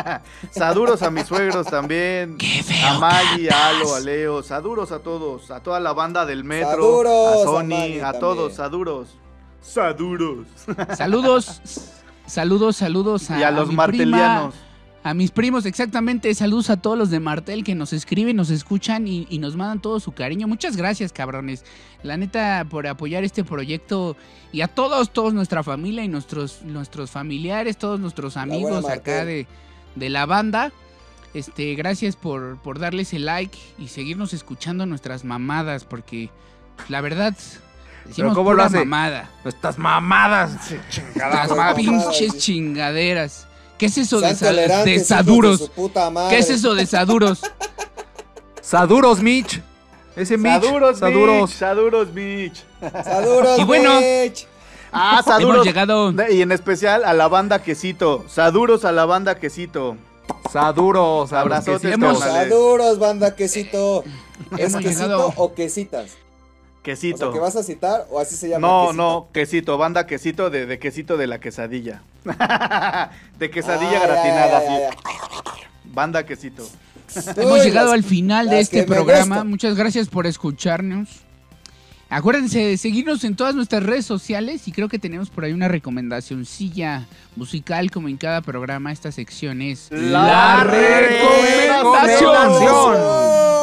saduros 0.50 1.02
a 1.02 1.10
mis 1.10 1.26
suegros 1.26 1.66
también. 1.66 2.38
Qué 2.38 2.62
feo 2.62 2.88
a 2.88 2.98
Maggie, 2.98 3.50
a 3.50 3.68
Alo, 3.68 3.94
a 3.94 4.00
Leo. 4.00 4.42
Saduros 4.42 4.92
a 4.92 5.00
todos, 5.00 5.50
a 5.50 5.60
toda 5.62 5.78
la 5.78 5.92
banda 5.92 6.24
del 6.24 6.42
metro. 6.42 6.70
Saduros 6.70 7.36
a 7.36 7.40
a 7.40 7.44
Sony, 7.44 7.60
a, 7.60 7.66
también. 7.68 8.20
todos, 8.20 8.54
saduros. 8.54 9.08
Saduros. 9.60 10.46
Saludos. 10.96 11.60
Saludos, 12.26 12.76
saludos 12.76 13.30
a, 13.30 13.40
y 13.40 13.42
a 13.42 13.50
los 13.50 13.68
mi 13.68 13.74
martelianos. 13.74 14.54
prima, 14.54 14.72
a 15.04 15.14
mis 15.14 15.30
primos, 15.30 15.66
exactamente. 15.66 16.32
Saludos 16.34 16.70
a 16.70 16.76
todos 16.76 16.96
los 16.96 17.10
de 17.10 17.20
Martel 17.20 17.64
que 17.64 17.74
nos 17.74 17.92
escriben, 17.92 18.36
nos 18.36 18.50
escuchan 18.50 19.08
y, 19.08 19.26
y 19.28 19.38
nos 19.38 19.56
mandan 19.56 19.80
todo 19.82 19.98
su 20.00 20.12
cariño. 20.12 20.46
Muchas 20.46 20.76
gracias, 20.76 21.12
cabrones. 21.12 21.64
La 22.02 22.16
neta, 22.16 22.64
por 22.70 22.86
apoyar 22.86 23.24
este 23.24 23.44
proyecto. 23.44 24.16
Y 24.52 24.60
a 24.60 24.68
todos, 24.68 25.12
todos 25.12 25.34
nuestra 25.34 25.62
familia 25.62 26.04
y 26.04 26.08
nuestros, 26.08 26.62
nuestros 26.62 27.10
familiares, 27.10 27.76
todos 27.76 27.98
nuestros 27.98 28.36
amigos 28.36 28.82
buena 28.82 28.94
acá 28.96 29.24
de, 29.24 29.46
de 29.96 30.08
la 30.08 30.24
banda. 30.26 30.72
Este, 31.34 31.74
gracias 31.74 32.14
por, 32.14 32.58
por 32.58 32.78
darles 32.78 33.12
el 33.14 33.24
like 33.24 33.58
y 33.78 33.88
seguirnos 33.88 34.34
escuchando 34.34 34.84
nuestras 34.86 35.24
mamadas, 35.24 35.84
porque 35.84 36.30
la 36.88 37.00
verdad, 37.00 37.34
decimos 38.04 38.34
¿cómo 38.34 38.52
lo 38.52 38.62
hace? 38.62 38.78
mamada. 38.78 39.30
Nuestras 39.44 39.78
mamadas. 39.78 40.52
Las 41.14 41.50
mamadas. 41.50 41.74
pinches 41.76 42.38
chingaderas. 42.38 43.46
¿Qué 43.78 43.86
es 43.86 43.98
eso 43.98 44.20
de, 44.20 44.34
sa- 44.34 45.04
saduros? 45.04 45.58
su 45.58 45.70
puta 45.70 46.08
madre. 46.10 46.36
¿Qué 46.36 46.40
es 46.42 46.50
eso 46.50 46.74
de 46.74 46.86
saduros? 46.86 47.40
Saduros, 48.60 49.20
Mitch. 49.20 49.60
Ese 50.14 50.36
Mitch. 50.36 50.62
Saduros, 50.62 50.98
Saduros. 50.98 51.48
Mitch. 51.48 51.58
Saduros, 51.58 52.12
Mitch. 52.12 52.64
Saduros, 53.04 53.58
Y 53.58 53.64
bueno, 53.64 53.98
bitch. 53.98 54.46
Ah, 54.92 55.14
Hemos 55.14 55.24
Saduros. 55.24 55.66
llegado. 55.66 56.12
De- 56.12 56.34
Y 56.34 56.42
en 56.42 56.52
especial 56.52 57.04
a 57.04 57.12
la 57.14 57.28
banda 57.28 57.62
Quesito. 57.62 58.24
Saduros 58.28 58.84
a 58.84 58.92
la 58.92 59.04
banda 59.04 59.34
Quesito. 59.36 59.96
Saduros. 60.52 61.32
Hemos- 61.32 61.80
carnales. 62.20 62.48
Saduros, 62.48 62.98
banda, 62.98 63.34
quesito. 63.34 64.04
¿Es 64.58 64.70
Hemos 64.74 64.82
quesito 64.82 65.02
llegado- 65.04 65.32
o 65.36 65.54
quesitas? 65.54 66.12
O 66.82 66.84
Quesito. 66.84 67.16
sea, 67.18 67.32
¿que 67.32 67.38
vas 67.38 67.54
a 67.54 67.62
citar 67.62 68.06
o 68.10 68.18
así 68.18 68.34
se 68.34 68.48
llama? 68.48 68.66
No, 68.66 68.80
quesito? 68.88 68.92
no, 69.02 69.28
quesito, 69.32 69.78
banda 69.78 70.04
quesito 70.06 70.50
de, 70.50 70.66
de 70.66 70.78
quesito 70.80 71.16
de 71.16 71.28
la 71.28 71.38
quesadilla. 71.38 72.02
de 73.38 73.50
quesadilla 73.52 74.00
Ah, 74.02 74.06
gratinada, 74.06 74.50
ya, 74.50 74.60
sí. 74.60 74.66
ya, 74.66 74.90
ya. 74.90 74.96
Banda 75.84 76.26
quesito. 76.26 76.68
Hemos 77.36 77.64
llegado 77.64 77.86
las- 77.88 77.94
al 77.94 78.02
final 78.02 78.48
de 78.48 78.58
este 78.60 78.82
programa. 78.82 79.44
Muchas 79.44 79.76
gracias 79.76 80.08
por 80.08 80.26
escucharnos. 80.26 81.08
Acuérdense 82.10 82.58
de 82.58 82.76
seguirnos 82.76 83.22
en 83.24 83.36
todas 83.36 83.54
nuestras 83.54 83.82
redes 83.84 84.04
sociales 84.04 84.66
y 84.68 84.72
creo 84.72 84.88
que 84.88 84.98
tenemos 84.98 85.30
por 85.30 85.44
ahí 85.44 85.52
una 85.52 85.68
recomendacioncilla 85.68 87.06
musical 87.36 87.90
como 87.90 88.08
en 88.08 88.16
cada 88.18 88.40
programa. 88.42 88.90
Esta 88.92 89.12
sección 89.12 89.62
es 89.62 89.88
La 89.92 90.62
recomendación. 90.64 92.32
¡Recomendación! 92.34 93.61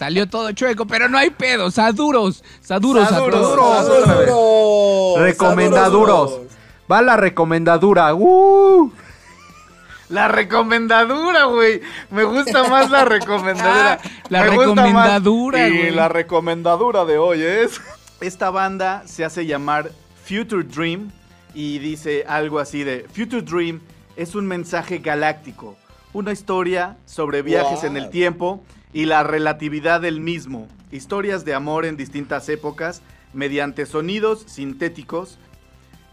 Salió 0.00 0.26
todo 0.26 0.50
chueco, 0.52 0.86
pero 0.86 1.10
no 1.10 1.18
hay 1.18 1.28
pedo. 1.28 1.70
Saduros, 1.70 2.42
saduros, 2.62 3.06
Saduros. 3.06 3.38
saduros. 3.38 3.76
Saduros, 3.84 4.06
Saduros. 4.06 4.26
duros. 4.26 5.20
Recomendaduros. 5.20 6.38
Va 6.90 7.02
la 7.02 7.18
recomendadura. 7.18 8.14
¡Uh! 8.14 8.90
La 10.08 10.26
recomendadura, 10.28 11.44
güey. 11.44 11.82
Me 12.10 12.24
gusta 12.24 12.66
más 12.66 12.90
la 12.90 13.04
recomendadura. 13.16 13.98
La 14.30 14.44
Me 14.44 14.56
gusta 14.56 14.74
más. 14.74 14.84
recomendadura, 14.86 15.68
Y 15.68 15.90
la 15.90 16.08
recomendadura 16.08 17.04
de 17.04 17.18
hoy 17.18 17.42
es. 17.42 17.78
Esta 18.22 18.48
banda 18.48 19.02
se 19.04 19.26
hace 19.26 19.44
llamar 19.44 19.90
Future 20.24 20.62
Dream 20.64 21.10
y 21.52 21.78
dice 21.78 22.24
algo 22.26 22.58
así 22.58 22.84
de 22.84 23.06
Future 23.14 23.42
Dream 23.42 23.82
es 24.16 24.34
un 24.34 24.46
mensaje 24.46 24.96
galáctico, 25.00 25.76
una 26.14 26.32
historia 26.32 26.96
sobre 27.04 27.42
viajes 27.42 27.84
en 27.84 27.98
el 27.98 28.08
tiempo 28.08 28.64
y 28.92 29.04
la 29.06 29.22
relatividad 29.22 30.00
del 30.00 30.20
mismo, 30.20 30.66
historias 30.90 31.44
de 31.44 31.54
amor 31.54 31.84
en 31.84 31.96
distintas 31.96 32.48
épocas 32.48 33.02
mediante 33.32 33.86
sonidos 33.86 34.44
sintéticos 34.48 35.38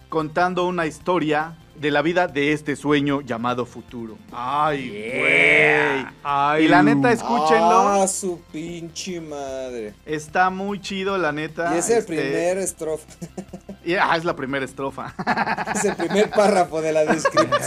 contando 0.09 0.65
una 0.67 0.85
historia 0.85 1.57
de 1.75 1.91
la 1.91 2.01
vida 2.01 2.27
de 2.27 2.53
este 2.53 2.75
sueño 2.75 3.21
llamado 3.21 3.65
futuro. 3.65 4.17
Ay, 4.31 4.89
güey. 4.89 6.13
Ay, 6.23 6.65
Y 6.65 6.67
la 6.67 6.81
neta, 6.81 7.11
escúchenlo. 7.11 8.01
Ah, 8.01 8.07
su 8.07 8.41
pinche 8.51 9.21
madre. 9.21 9.93
Está 10.05 10.49
muy 10.49 10.79
chido, 10.81 11.17
la 11.17 11.31
neta. 11.31 11.75
Y 11.75 11.79
es 11.79 11.89
el 11.89 11.97
este, 11.99 12.15
primer 12.15 12.57
estrofa. 12.57 13.05
y- 13.85 13.93
ah, 13.95 14.15
es 14.17 14.25
la 14.25 14.35
primera 14.35 14.65
estrofa. 14.65 15.13
Es 15.75 15.85
el 15.85 15.95
primer 15.95 16.31
párrafo 16.31 16.81
de 16.81 16.93
la 16.93 17.05
descripción. 17.05 17.51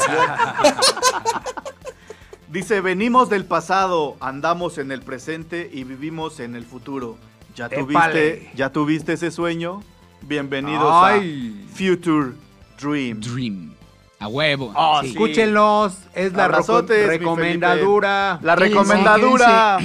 Dice, 2.51 2.81
venimos 2.81 3.31
del 3.31 3.44
pasado, 3.44 4.16
andamos 4.18 4.78
en 4.78 4.90
el 4.90 5.02
presente 5.02 5.70
y 5.72 5.85
vivimos 5.85 6.40
en 6.40 6.56
el 6.56 6.64
futuro. 6.64 7.16
¿Ya 7.55 7.68
tuviste, 7.68 8.51
¿ya 8.56 8.72
tuviste 8.72 9.12
ese 9.12 9.31
sueño? 9.31 9.85
Bienvenidos 10.22 10.90
Ay. 10.93 11.64
a 11.64 11.77
Future 11.77 12.32
Dream. 12.81 13.20
Dream. 13.20 13.72
A 14.18 14.27
huevo. 14.27 14.72
Ah, 14.74 14.98
sí. 15.01 15.10
Escúchenlos. 15.10 15.97
Es 16.12 16.32
la 16.32 16.47
Abrazotes, 16.47 17.06
recomendadura. 17.06 18.40
La 18.43 18.56
Quédense, 18.56 18.81
recomendadura. 18.81 19.78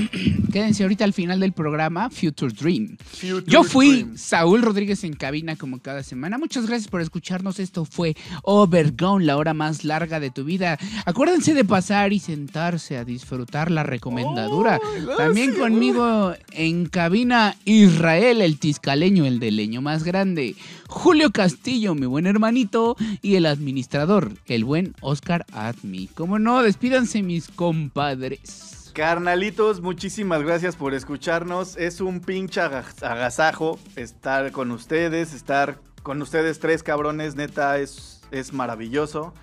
Quédense 0.56 0.84
ahorita 0.84 1.04
al 1.04 1.12
final 1.12 1.42
del 1.42 1.52
programa, 1.52 2.10
Future 2.10 2.54
Dream. 2.54 2.96
Future 2.98 3.44
Yo 3.46 3.66
fui 3.66 4.04
Dream. 4.04 4.18
Saúl 4.18 4.62
Rodríguez 4.62 5.04
en 5.04 5.12
cabina 5.12 5.58
como 5.58 5.80
cada 5.80 6.02
semana. 6.02 6.38
Muchas 6.38 6.66
gracias 6.66 6.90
por 6.90 7.02
escucharnos. 7.02 7.60
Esto 7.60 7.84
fue 7.84 8.16
Overgone, 8.42 9.26
la 9.26 9.36
hora 9.36 9.54
más 9.54 9.84
larga 9.84 10.22
de 10.22 10.32
tu 10.32 10.46
vida. 10.46 10.80
Acuérdense 11.06 11.54
de 11.54 11.66
pasar 11.66 12.14
y 12.14 12.20
sentarse 12.20 12.96
a 12.96 13.04
disfrutar 13.04 13.70
la 13.70 13.84
recomendadura. 13.84 14.80
Oh, 14.82 15.18
También 15.18 15.56
conmigo 15.56 16.32
en 16.52 16.86
cabina 16.86 17.58
Israel, 17.66 18.40
el 18.40 18.58
tiscaleño, 18.58 19.26
el 19.26 19.40
de 19.40 19.52
leño 19.52 19.82
más 19.82 20.06
grande. 20.06 20.56
Julio 20.88 21.32
Castillo, 21.34 21.96
mi 21.96 22.06
buen 22.06 22.28
hermanito. 22.28 22.96
Y 23.22 23.36
el 23.36 23.46
administrador, 23.46 24.32
el 24.46 24.64
buen 24.64 24.96
Oscar 25.02 25.46
Admi. 25.52 26.08
Como 26.08 26.40
no, 26.40 26.64
despídanse 26.64 27.24
mis 27.24 27.50
compadres. 27.50 28.85
Carnalitos, 28.96 29.82
muchísimas 29.82 30.42
gracias 30.42 30.78
por 30.78 30.94
escucharnos. 30.94 31.76
Es 31.76 32.00
un 32.00 32.22
pinche 32.22 32.62
aga- 32.62 32.86
agasajo 33.02 33.78
estar 33.98 34.54
con 34.54 34.72
ustedes, 34.72 35.34
estar 35.34 35.80
con 36.02 36.22
ustedes 36.22 36.62
tres 36.62 36.82
cabrones, 36.82 37.36
neta, 37.36 37.78
es, 37.78 38.22
es 38.32 38.54
maravilloso. 38.54 39.34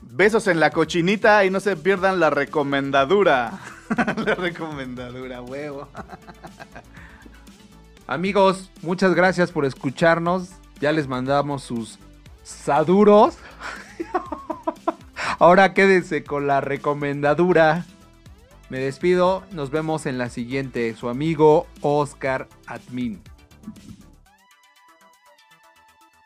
Besos 0.00 0.46
en 0.46 0.60
la 0.60 0.70
cochinita 0.70 1.44
y 1.44 1.50
no 1.50 1.58
se 1.58 1.76
pierdan 1.76 2.20
la 2.20 2.30
recomendadura. 2.30 3.58
la 4.24 4.34
recomendadura, 4.36 5.42
huevo. 5.42 5.88
Amigos, 8.06 8.70
muchas 8.80 9.12
gracias 9.16 9.50
por 9.50 9.64
escucharnos. 9.64 10.50
Ya 10.80 10.92
les 10.92 11.08
mandamos 11.08 11.64
sus 11.64 11.98
saduros. 12.44 13.38
Ahora 15.40 15.74
quédense 15.74 16.22
con 16.22 16.46
la 16.46 16.60
recomendadura. 16.60 17.86
Me 18.70 18.78
despido. 18.78 19.44
Nos 19.52 19.70
vemos 19.70 20.06
en 20.06 20.18
la 20.18 20.30
siguiente. 20.30 20.94
Su 20.96 21.08
amigo 21.08 21.66
Oscar 21.82 22.48
Admin. 22.66 23.22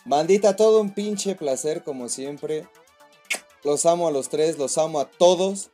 Bandita, 0.04 0.56
todo 0.56 0.80
un 0.80 0.94
pinche 0.94 1.34
placer 1.34 1.82
como 1.84 2.08
siempre. 2.08 2.66
Los 3.64 3.84
amo 3.86 4.08
a 4.08 4.10
los 4.10 4.28
tres, 4.28 4.56
los 4.58 4.78
amo 4.78 5.00
a 5.00 5.04
todos. 5.10 5.70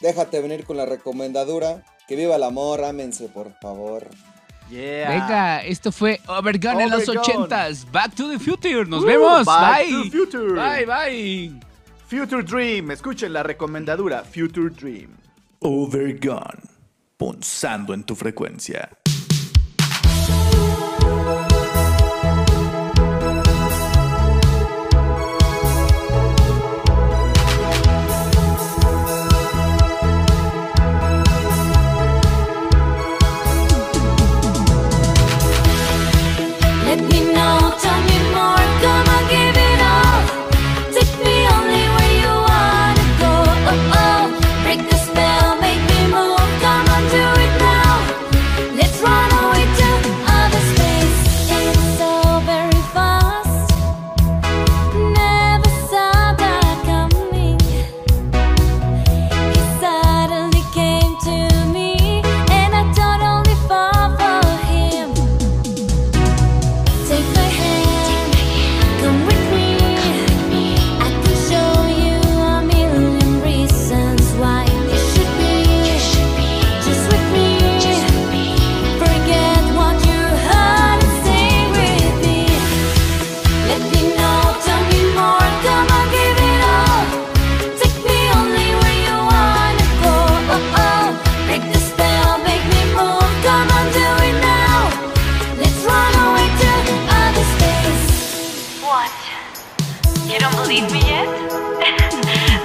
Déjate 0.00 0.40
venir 0.40 0.64
con 0.64 0.76
la 0.76 0.86
recomendadura. 0.86 1.84
Que 2.08 2.16
viva 2.16 2.34
el 2.36 2.42
amor, 2.42 2.82
ámense 2.82 3.28
por 3.28 3.52
favor. 3.60 4.08
Yeah. 4.68 5.10
Venga, 5.10 5.62
esto 5.64 5.92
fue 5.92 6.20
Overgone 6.26 6.84
en 6.84 6.90
los 6.90 7.08
ochentas. 7.08 7.90
Back 7.92 8.14
to 8.14 8.28
the 8.28 8.38
future. 8.38 8.84
Nos 8.84 9.02
Uh, 9.04 9.06
vemos. 9.06 9.46
Back 9.46 9.84
bye. 9.86 9.90
to 9.92 10.02
the 10.04 10.10
future. 10.10 10.54
Bye, 10.54 10.86
bye. 10.86 11.60
Future 12.08 12.42
Dream, 12.42 12.90
escuchen 12.90 13.32
la 13.32 13.44
recomendadura 13.44 14.24
Future 14.24 14.70
Dream. 14.70 15.16
Overgone. 15.62 16.62
Punzando 17.18 17.92
en 17.92 18.04
tu 18.04 18.16
frecuencia. 18.16 18.88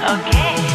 Okay. 0.08 0.65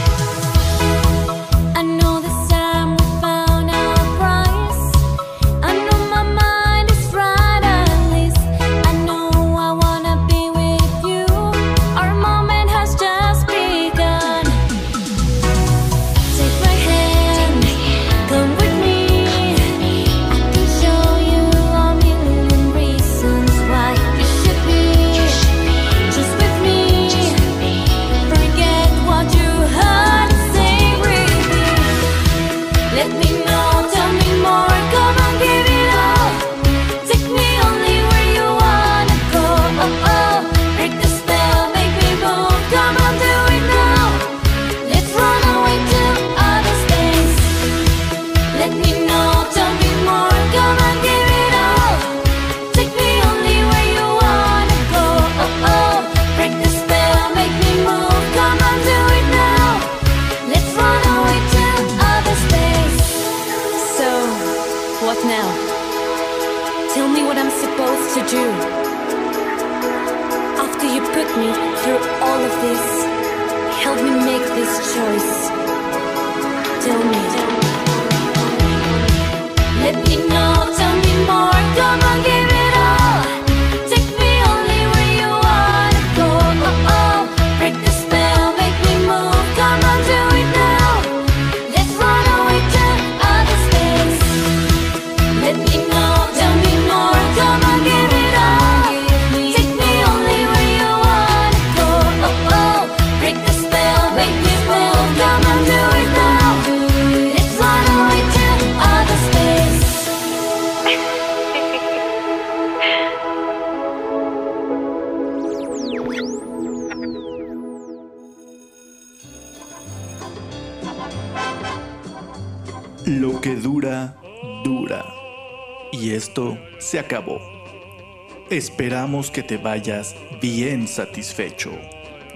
que 129.31 129.43
te 129.43 129.57
vayas 129.57 130.15
bien 130.39 130.87
satisfecho. 130.87 131.71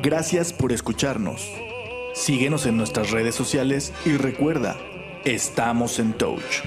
Gracias 0.02 0.52
por 0.52 0.72
escucharnos. 0.72 1.52
Síguenos 2.14 2.66
en 2.66 2.78
nuestras 2.78 3.12
redes 3.12 3.36
sociales 3.36 3.94
y 4.06 4.18
recuerda, 4.18 4.78
estamos 5.24 6.00
en 6.00 6.14
touch. 6.14 6.64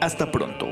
Hasta 0.00 0.32
pronto. 0.32 0.71